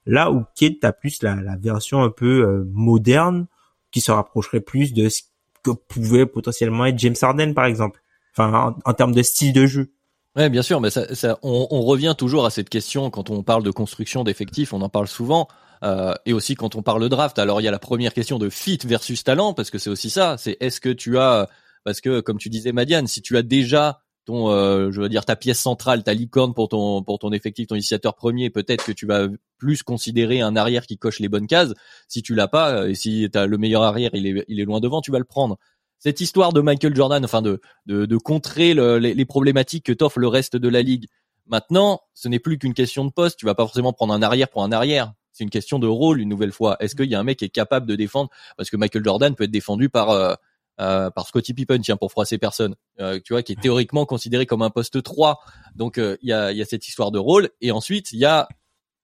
là 0.06 0.32
où 0.32 0.44
Kate 0.56 0.74
t'as 0.82 0.92
plus 0.92 1.24
la, 1.24 1.36
la 1.36 1.56
version 1.56 2.04
un 2.04 2.12
peu 2.12 2.64
moderne 2.72 3.48
qui 3.90 4.00
se 4.00 4.12
rapprocherait 4.12 4.62
plus 4.62 4.94
de 4.94 5.10
ce 5.10 5.24
que 5.64 5.72
pouvait 5.72 6.26
potentiellement 6.26 6.86
être 6.86 6.98
James 7.00 7.16
Harden 7.22 7.54
par 7.54 7.66
exemple 7.66 8.02
enfin 8.36 8.76
en, 8.86 8.94
termes 8.94 9.14
de 9.14 9.22
style 9.22 9.54
de 9.54 9.66
jeu 9.66 9.94
Ouais, 10.38 10.50
bien 10.50 10.62
sûr, 10.62 10.80
mais 10.80 10.90
ça, 10.90 11.14
ça 11.14 11.38
on, 11.44 11.68
on, 11.72 11.82
revient 11.82 12.16
toujours 12.18 12.46
à 12.46 12.52
cette 12.52 12.70
question 12.70 13.10
quand 13.10 13.30
on 13.30 13.44
parle 13.44 13.64
de 13.64 13.72
construction 13.72 14.24
d'effectifs, 14.24 14.72
on 14.72 14.82
en 14.82 14.88
parle 14.88 15.10
souvent. 15.10 15.50
Euh, 15.84 16.14
et 16.26 16.34
aussi 16.34 16.56
quand 16.56 16.76
on 16.76 16.84
parle 16.84 17.02
de 17.02 17.08
draft, 17.08 17.40
alors 17.40 17.60
il 17.60 17.64
y 17.64 17.68
a 17.68 17.72
la 17.72 17.80
première 17.80 18.14
question 18.14 18.38
de 18.38 18.50
fit 18.50 18.80
versus 18.86 19.24
talent, 19.24 19.54
parce 19.54 19.72
que 19.72 19.78
c'est 19.78 19.90
aussi 19.90 20.10
ça. 20.10 20.38
C'est 20.38 20.58
est-ce 20.60 20.80
que 20.80 20.90
tu 20.90 21.18
as, 21.18 21.50
parce 21.84 22.02
que 22.02 22.20
comme 22.22 22.38
tu 22.38 22.50
disais 22.50 22.72
Madiane, 22.72 23.08
si 23.08 23.22
tu 23.22 23.36
as 23.36 23.42
déjà 23.42 24.02
ton, 24.26 24.52
euh, 24.52 24.92
je 24.92 25.02
veux 25.02 25.10
dire 25.10 25.26
ta 25.26 25.36
pièce 25.36 25.60
centrale, 25.60 26.04
ta 26.04 26.14
licorne 26.14 26.54
pour 26.54 26.70
ton 26.70 27.04
pour 27.04 27.20
ton 27.20 27.32
effectif, 27.32 27.68
ton 27.68 27.76
initiateur 27.76 28.16
premier, 28.16 28.50
peut-être 28.50 28.86
que 28.86 28.92
tu 28.92 29.06
vas 29.06 29.28
plus 29.58 29.84
considérer 29.84 30.42
un 30.42 30.56
arrière 30.56 30.86
qui 30.86 30.98
coche 30.98 31.20
les 31.20 31.30
bonnes 31.30 31.48
cases. 31.48 31.74
Si 32.08 32.22
tu 32.22 32.36
l'as 32.36 32.48
pas, 32.48 32.88
et 32.88 32.96
si 32.96 33.28
tu 33.32 33.38
as 33.38 33.46
le 33.46 33.58
meilleur 33.58 33.84
arrière, 33.84 34.12
il 34.14 34.26
est 34.28 34.46
il 34.48 34.60
est 34.60 34.66
loin 34.66 34.80
devant, 34.80 35.02
tu 35.02 35.12
vas 35.12 35.20
le 35.20 35.26
prendre. 35.26 35.58
Cette 36.00 36.22
histoire 36.22 36.54
de 36.54 36.62
Michael 36.62 36.96
Jordan, 36.96 37.24
enfin 37.24 37.42
de 37.42 37.62
de, 37.86 38.06
de 38.06 38.18
contrer 38.18 38.74
les, 38.74 39.14
les 39.14 39.26
problématiques 39.26 39.86
que 39.86 39.94
t'offre 39.94 40.20
le 40.20 40.28
reste 40.28 40.56
de 40.56 40.70
la 40.70 40.82
ligue. 40.82 41.08
Maintenant, 41.48 42.02
ce 42.14 42.28
n'est 42.28 42.40
plus 42.40 42.58
qu'une 42.58 42.74
question 42.74 43.04
de 43.04 43.12
poste. 43.12 43.38
Tu 43.38 43.46
vas 43.46 43.56
pas 43.56 43.64
forcément 43.64 43.94
prendre 43.94 44.14
un 44.14 44.22
arrière 44.22 44.48
pour 44.50 44.64
un 44.64 44.72
arrière. 44.72 45.14
C'est 45.32 45.44
une 45.44 45.50
question 45.50 45.80
de 45.80 45.88
rôle 45.88 46.20
une 46.22 46.30
nouvelle 46.30 46.52
fois. 46.52 46.78
Est-ce 46.80 46.96
qu'il 46.96 47.10
y 47.10 47.16
a 47.16 47.20
un 47.20 47.24
mec 47.24 47.40
qui 47.40 47.46
est 47.46 47.50
capable 47.50 47.88
de 47.88 47.96
défendre? 47.96 48.30
Parce 48.58 48.70
que 48.70 48.78
Michael 48.78 49.04
Jordan 49.04 49.34
peut 49.36 49.46
être 49.46 49.52
défendu 49.52 49.90
par 49.90 50.12
euh, 50.12 50.34
euh, 50.82 51.10
par 51.10 51.28
Scottie 51.28 51.54
Pippen, 51.54 51.80
tiens, 51.80 51.98
pour 51.98 52.12
froisser 52.12 52.38
personne. 52.38 52.76
Euh, 53.00 53.20
tu 53.24 53.34
vois, 53.34 53.44
qui 53.44 53.54
est 53.54 53.62
théoriquement 53.62 54.06
considéré 54.06 54.46
comme 54.46 54.62
un 54.62 54.70
poste 54.70 55.02
3. 55.02 55.40
Donc 55.76 55.98
il 55.98 56.18
y 56.28 56.34
a 56.34 56.52
y 56.52 56.62
a 56.62 56.66
cette 56.66 56.88
histoire 56.88 57.12
de 57.12 57.20
rôle. 57.20 57.50
Et 57.62 57.72
ensuite 57.72 58.12
il 58.12 58.20
y 58.20 58.26
a 58.26 58.48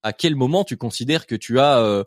à 0.03 0.13
quel 0.13 0.35
moment 0.35 0.63
tu 0.63 0.77
considères 0.77 1.25
que 1.25 1.35
tu 1.35 1.59
as 1.59 2.03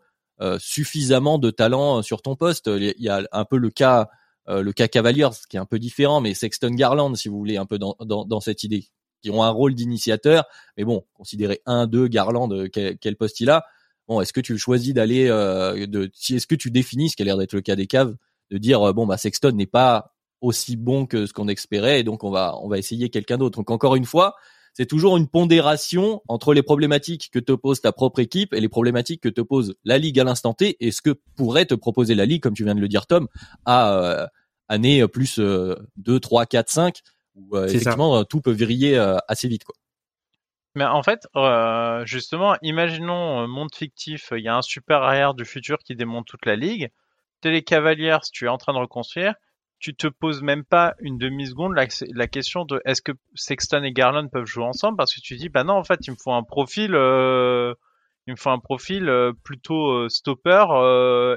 suffisamment 0.59 1.39
de 1.39 1.51
talent 1.51 2.03
sur 2.03 2.23
ton 2.23 2.37
poste? 2.37 2.67
Il 2.69 2.95
y 2.99 3.09
a 3.09 3.23
un 3.33 3.45
peu 3.45 3.57
le 3.57 3.71
cas 3.71 4.09
le 4.49 4.73
cas 4.73 4.89
Cavaliers 4.89 5.29
qui 5.49 5.57
est 5.57 5.61
un 5.61 5.67
peu 5.67 5.79
différent, 5.79 6.21
mais 6.21 6.35
Sexton 6.35 6.71
Garland, 6.71 7.15
si 7.15 7.29
vous 7.29 7.39
voulez, 7.39 7.57
un 7.57 7.67
peu 7.67 7.79
dans, 7.79 7.97
dans, 8.01 8.25
dans 8.25 8.41
cette 8.41 8.65
idée, 8.65 8.89
qui 9.23 9.31
ont 9.31 9.43
un 9.43 9.51
rôle 9.51 9.75
d'initiateur, 9.75 10.45
mais 10.77 10.85
bon, 10.85 11.05
considérer 11.15 11.61
un, 11.67 11.87
deux, 11.87 12.09
Garland, 12.09 12.49
quel, 12.73 12.99
quel 12.99 13.17
poste 13.17 13.41
il 13.41 13.51
a, 13.51 13.65
bon, 14.09 14.21
est-ce 14.21 14.33
que 14.33 14.41
tu 14.41 14.59
choisis 14.59 14.93
d'aller, 14.93 15.29
euh, 15.29 15.87
de, 15.87 16.11
est-ce 16.31 16.47
que 16.47 16.55
tu 16.55 16.71
définis, 16.71 17.11
ce 17.11 17.17
qui 17.17 17.23
a 17.23 17.25
l'air 17.25 17.37
d'être 17.37 17.55
le 17.55 17.61
cas 17.61 17.77
des 17.77 17.87
caves, 17.87 18.17
de 18.51 18.59
dire 18.59 18.83
euh, 18.83 18.93
bon 18.93 19.07
bah 19.07 19.17
Sexton 19.17 19.53
n'est 19.53 19.67
pas 19.67 20.15
aussi 20.41 20.77
bon 20.77 21.07
que 21.07 21.27
ce 21.27 21.33
qu'on 21.33 21.49
espérait 21.49 22.01
et 22.01 22.03
donc 22.03 22.25
on 22.25 22.31
va 22.31 22.57
on 22.63 22.69
va 22.69 22.79
essayer 22.79 23.11
quelqu'un 23.11 23.39
d'autre. 23.39 23.59
Donc 23.59 23.71
encore 23.71 23.97
une 23.97 24.05
fois, 24.05 24.37
c'est 24.73 24.87
toujours 24.87 25.17
une 25.17 25.29
pondération 25.29 26.23
entre 26.29 26.55
les 26.55 26.63
problématiques 26.63 27.31
que 27.33 27.39
te 27.39 27.53
pose 27.53 27.81
ta 27.81 27.93
propre 27.93 28.21
équipe 28.21 28.55
et 28.55 28.61
les 28.61 28.69
problématiques 28.69 29.23
que 29.23 29.29
te 29.29 29.41
pose 29.41 29.75
la 29.85 29.99
ligue 29.99 30.19
à 30.21 30.25
l'instant 30.25 30.55
T 30.55 30.77
et 30.81 30.93
ce 30.93 31.03
que 31.03 31.11
pourrait 31.37 31.67
te 31.67 31.75
proposer 31.75 32.15
la 32.15 32.27
ligue, 32.27 32.43
comme 32.43 32.55
tu 32.55 32.65
viens 32.65 32.75
de 32.75 32.81
le 32.81 32.89
dire 32.89 33.07
Tom, 33.07 33.29
à 33.65 33.95
euh, 33.95 34.27
année 34.69 35.07
plus 35.09 35.39
2, 35.39 36.21
3, 36.21 36.47
4, 36.47 36.71
5, 36.71 37.01
où 37.35 37.59
effectivement 37.59 38.25
tout 38.25 38.41
peut 38.41 38.53
vriller 38.53 38.97
assez 39.27 39.49
vite. 39.49 39.65
quoi. 39.65 39.75
Mais 40.77 40.85
en 40.85 41.03
fait, 41.03 41.27
euh, 41.37 42.05
justement, 42.07 42.57
imaginons 42.63 43.43
euh, 43.43 43.47
monde 43.47 43.75
fictif, 43.75 44.33
il 44.37 44.45
y 44.45 44.49
a 44.49 44.57
un 44.57 44.63
super 44.63 45.03
arrière 45.03 45.35
du 45.35 45.45
futur 45.45 45.79
qui 45.79 45.97
démonte 45.97 46.27
toute 46.27 46.47
la 46.47 46.57
ligue. 46.57 46.91
T'es 47.41 47.63
tu 47.63 48.45
es 48.45 48.49
en 48.49 48.59
train 48.59 48.73
de 48.75 48.79
reconstruire, 48.79 49.35
tu 49.79 49.95
te 49.97 50.07
poses 50.07 50.43
même 50.43 50.65
pas 50.65 50.95
une 51.01 51.17
demi-seconde 51.19 51.75
la, 51.75 51.87
la, 52.15 52.29
question 52.29 52.65
de 52.65 52.83
est-ce 52.85 53.01
que 53.01 53.13
Sexton 53.35 53.83
et 53.83 53.93
Garland 53.93 54.29
peuvent 54.29 54.45
jouer 54.45 54.65
ensemble? 54.65 54.99
Parce 54.99 55.15
que 55.15 55.21
tu 55.21 55.37
dis 55.37 55.49
bah 55.49 55.65
non 55.65 55.75
en 55.75 55.85
fait 55.85 56.07
il 56.07 56.11
me 56.11 56.17
faut 56.23 56.33
un 56.33 56.43
profil 56.43 56.95
euh, 56.95 57.75
il 58.27 58.33
me 58.33 58.37
faut 58.37 58.51
un 58.51 58.59
profil 58.59 59.09
euh, 59.09 59.33
plutôt 59.43 59.91
euh, 59.93 60.09
stopper 60.11 60.65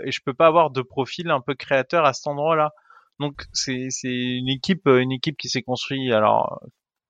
et 0.05 0.11
je 0.11 0.19
peux 0.25 0.33
pas 0.33 0.47
avoir 0.47 0.71
de 0.71 0.81
profil 0.81 1.29
un 1.31 1.41
peu 1.41 1.55
créateur 1.55 2.05
à 2.05 2.13
cet 2.13 2.27
endroit-là. 2.27 2.71
Donc 3.19 3.43
c'est 3.53 3.87
c'est 3.89 4.09
une 4.09 4.49
équipe 4.49 4.87
une 4.87 5.13
équipe 5.13 5.37
qui 5.37 5.47
s'est 5.49 5.63
construite 5.63 6.11
alors 6.11 6.61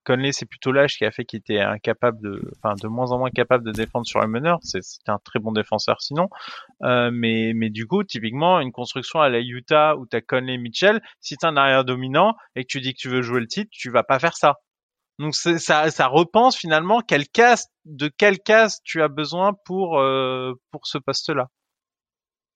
Conley, 0.03 0.31
c'est 0.31 0.45
plutôt 0.45 0.71
l'âge 0.71 0.97
qui 0.97 1.05
a 1.05 1.11
fait 1.11 1.25
qu'il 1.25 1.39
était 1.39 1.59
incapable 1.59 2.21
de, 2.21 2.51
enfin, 2.57 2.75
de 2.81 2.87
moins 2.87 3.11
en 3.11 3.19
moins 3.19 3.29
capable 3.29 3.65
de 3.65 3.71
défendre 3.71 4.05
sur 4.05 4.21
le 4.21 4.27
meneur. 4.27 4.59
C'était 4.61 5.11
un 5.11 5.19
très 5.23 5.39
bon 5.39 5.51
défenseur 5.51 6.01
sinon. 6.01 6.29
Euh, 6.83 7.09
mais, 7.11 7.53
mais 7.55 7.69
du 7.69 7.87
coup, 7.87 8.03
typiquement, 8.03 8.59
une 8.59 8.71
construction 8.71 9.21
à 9.21 9.29
la 9.29 9.39
Utah 9.39 9.95
où 9.95 10.05
t'as 10.05 10.21
Conley 10.21 10.57
Mitchell, 10.57 11.01
si 11.19 11.37
t'as 11.37 11.49
un 11.49 11.57
arrière 11.57 11.85
dominant 11.85 12.35
et 12.55 12.63
que 12.63 12.67
tu 12.67 12.81
dis 12.81 12.93
que 12.93 12.99
tu 12.99 13.09
veux 13.09 13.21
jouer 13.21 13.39
le 13.39 13.47
titre, 13.47 13.69
tu 13.71 13.89
vas 13.89 14.03
pas 14.03 14.19
faire 14.19 14.35
ça. 14.35 14.55
Donc 15.19 15.35
ça, 15.35 15.57
ça 15.91 16.07
repense 16.07 16.57
finalement 16.57 17.01
quel 17.01 17.27
casse, 17.27 17.67
de 17.85 18.09
quel 18.09 18.39
casse 18.39 18.81
tu 18.83 19.01
as 19.01 19.07
besoin 19.07 19.53
pour, 19.65 19.99
euh, 19.99 20.53
pour 20.71 20.87
ce 20.87 20.97
poste-là. 20.97 21.47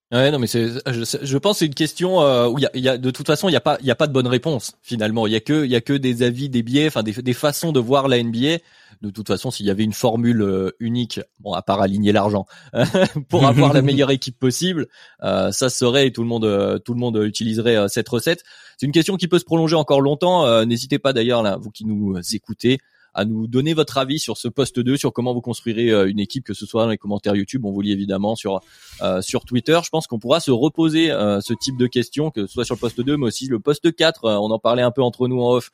Ouais, 0.09 0.31
non, 0.31 0.39
mais 0.39 0.47
c'est, 0.47 0.69
je, 0.89 1.17
je 1.21 1.37
pense, 1.37 1.57
c'est 1.57 1.65
une 1.65 1.75
question 1.75 2.21
euh, 2.21 2.47
où 2.47 2.57
il 2.57 2.61
y 2.61 2.65
a, 2.65 2.69
y 2.77 2.87
a, 2.87 2.97
de 2.97 3.11
toute 3.11 3.27
façon, 3.27 3.49
il 3.49 3.51
y 3.51 3.57
a 3.57 3.61
pas, 3.61 3.77
il 3.81 3.87
y 3.87 3.91
a 3.91 3.95
pas 3.95 4.07
de 4.07 4.13
bonne 4.13 4.27
réponse 4.27 4.77
finalement. 4.81 5.27
Il 5.27 5.33
y 5.33 5.35
a 5.35 5.41
que, 5.41 5.65
il 5.65 5.69
y 5.69 5.75
a 5.75 5.81
que 5.81 5.91
des 5.91 6.23
avis, 6.23 6.47
des 6.47 6.63
biais, 6.63 6.87
enfin 6.87 7.03
des, 7.03 7.11
des 7.11 7.33
façons 7.33 7.73
de 7.73 7.79
voir 7.81 8.07
la 8.07 8.23
NBA. 8.23 8.59
De 9.01 9.09
toute 9.09 9.27
façon, 9.27 9.51
s'il 9.51 9.65
y 9.65 9.69
avait 9.69 9.83
une 9.83 9.93
formule 9.93 10.41
euh, 10.41 10.71
unique, 10.79 11.19
bon, 11.41 11.51
à 11.51 11.61
part 11.61 11.81
aligner 11.81 12.13
l'argent, 12.13 12.45
pour 13.29 13.45
avoir 13.45 13.73
la 13.73 13.81
meilleure 13.81 14.09
équipe 14.09 14.39
possible, 14.39 14.87
euh, 15.23 15.51
ça 15.51 15.69
serait 15.69 16.09
tout 16.11 16.23
le 16.23 16.29
monde, 16.29 16.45
euh, 16.45 16.79
tout 16.79 16.93
le 16.93 16.99
monde 17.01 17.21
utiliserait 17.23 17.89
cette 17.89 18.07
recette. 18.07 18.43
C'est 18.77 18.85
une 18.85 18.93
question 18.93 19.17
qui 19.17 19.27
peut 19.27 19.39
se 19.39 19.45
prolonger 19.45 19.75
encore 19.75 19.99
longtemps. 19.99 20.65
N'hésitez 20.65 20.99
pas 20.99 21.11
d'ailleurs, 21.11 21.43
là, 21.43 21.57
vous 21.59 21.69
qui 21.69 21.83
nous 21.83 22.17
écoutez, 22.33 22.79
à 23.17 23.25
nous 23.25 23.47
donner 23.47 23.73
votre 23.73 23.97
avis 23.97 24.19
sur 24.19 24.37
ce 24.37 24.47
poste 24.47 24.79
2, 24.79 24.95
sur 24.95 25.11
comment 25.11 25.33
vous 25.33 25.41
construirez 25.41 25.89
euh, 25.89 26.07
une 26.07 26.19
équipe, 26.19 26.45
que 26.45 26.53
ce 26.53 26.67
soit 26.67 26.83
dans 26.83 26.91
les 26.91 26.99
commentaires 26.99 27.35
YouTube, 27.35 27.65
on 27.65 27.71
vous 27.71 27.81
lit 27.81 27.91
évidemment 27.91 28.35
sur 28.35 28.61
euh, 29.01 29.23
sur 29.23 29.43
Twitter. 29.43 29.77
Je 29.83 29.89
pense 29.89 30.05
qu'on 30.05 30.19
pourra 30.19 30.39
se 30.39 30.51
reposer 30.51 31.09
euh, 31.09 31.41
ce 31.41 31.55
type 31.55 31.77
de 31.77 31.87
questions, 31.87 32.29
que 32.29 32.45
ce 32.45 32.53
soit 32.53 32.63
sur 32.63 32.75
le 32.75 32.79
poste 32.79 33.01
2, 33.01 33.17
mais 33.17 33.25
aussi 33.25 33.47
le 33.47 33.59
poste 33.59 33.93
4. 33.93 34.25
on 34.25 34.51
en 34.51 34.59
parlait 34.59 34.83
un 34.83 34.91
peu 34.91 35.01
entre 35.01 35.27
nous 35.27 35.41
en 35.41 35.53
off, 35.53 35.71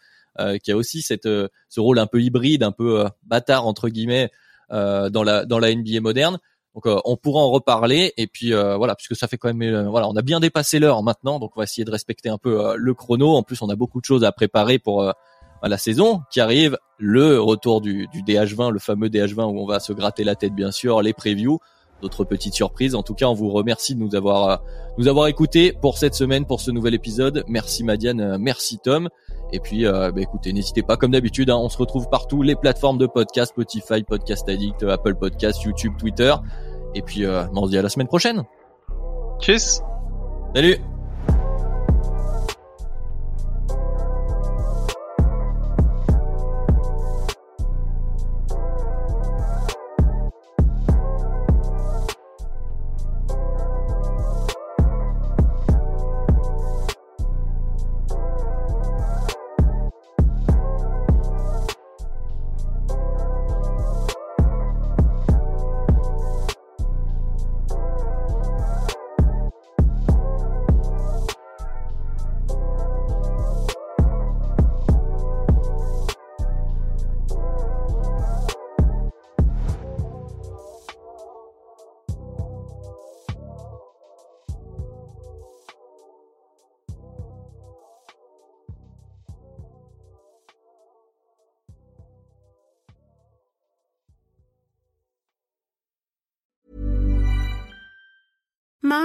qui 0.63 0.71
a 0.71 0.77
aussi 0.77 1.01
cette 1.01 1.27
ce 1.27 1.79
rôle 1.79 1.99
un 1.99 2.07
peu 2.07 2.21
hybride, 2.21 2.63
un 2.63 2.71
peu 2.71 3.05
bâtard 3.23 3.67
entre 3.67 3.89
guillemets 3.89 4.31
dans 4.69 5.23
la 5.23 5.45
dans 5.45 5.59
la 5.59 5.75
NBA 5.75 5.99
moderne. 5.99 6.39
Donc 6.73 6.85
on 6.87 7.17
pourra 7.17 7.41
en 7.41 7.51
reparler 7.51 8.13
et 8.17 8.25
puis 8.25 8.51
voilà 8.51 8.95
puisque 8.95 9.15
ça 9.15 9.27
fait 9.27 9.37
quand 9.37 9.53
même 9.53 9.89
voilà 9.89 10.07
on 10.07 10.15
a 10.15 10.23
bien 10.23 10.39
dépassé 10.39 10.79
l'heure 10.79 11.03
maintenant 11.03 11.39
donc 11.39 11.51
on 11.55 11.59
va 11.59 11.65
essayer 11.65 11.85
de 11.85 11.91
respecter 11.91 12.29
un 12.29 12.39
peu 12.39 12.75
le 12.77 12.93
chrono. 12.95 13.35
En 13.35 13.43
plus 13.43 13.61
on 13.61 13.69
a 13.69 13.75
beaucoup 13.75 13.99
de 13.99 14.05
choses 14.05 14.23
à 14.23 14.31
préparer 14.31 14.79
pour 14.79 15.13
la 15.69 15.77
saison 15.77 16.21
qui 16.31 16.41
arrive, 16.41 16.77
le 16.97 17.39
retour 17.39 17.81
du, 17.81 18.07
du 18.07 18.21
DH20, 18.23 18.71
le 18.71 18.79
fameux 18.79 19.07
DH20 19.07 19.45
où 19.45 19.59
on 19.59 19.65
va 19.65 19.79
se 19.79 19.93
gratter 19.93 20.23
la 20.23 20.35
tête 20.35 20.53
bien 20.53 20.71
sûr, 20.71 21.01
les 21.01 21.13
previews, 21.13 21.59
d'autres 22.03 22.25
petites 22.25 22.53
surprises. 22.53 22.93
En 22.93 23.01
tout 23.01 23.15
cas, 23.15 23.25
on 23.25 23.33
vous 23.33 23.49
remercie 23.49 23.95
de 23.95 23.99
nous 23.99 24.15
avoir 24.15 24.49
euh, 24.49 24.57
nous 24.97 25.07
avoir 25.07 25.27
écouté 25.27 25.73
pour 25.81 25.97
cette 25.97 26.13
semaine, 26.13 26.45
pour 26.45 26.61
ce 26.61 26.69
nouvel 26.69 26.93
épisode. 26.93 27.43
Merci 27.47 27.83
Madiane, 27.83 28.21
euh, 28.21 28.37
merci 28.39 28.77
Tom. 28.77 29.09
Et 29.51 29.59
puis, 29.59 29.85
euh, 29.85 30.11
bah, 30.11 30.21
écoutez, 30.21 30.53
n'hésitez 30.53 30.83
pas, 30.83 30.97
comme 30.97 31.11
d'habitude, 31.11 31.49
hein, 31.49 31.57
on 31.57 31.69
se 31.69 31.77
retrouve 31.77 32.09
partout, 32.09 32.41
les 32.41 32.55
plateformes 32.55 32.97
de 32.97 33.07
podcast, 33.07 33.51
Spotify, 33.51 34.03
Podcast 34.03 34.47
Addict, 34.49 34.83
Apple 34.83 35.15
Podcast, 35.15 35.63
YouTube, 35.63 35.93
Twitter. 35.97 36.33
Et 36.95 37.01
puis, 37.01 37.25
on 37.27 37.65
se 37.65 37.71
dit 37.71 37.77
à 37.77 37.81
la 37.81 37.89
semaine 37.89 38.07
prochaine. 38.07 38.43
Tchuss. 39.39 39.81
Salut. 40.55 40.92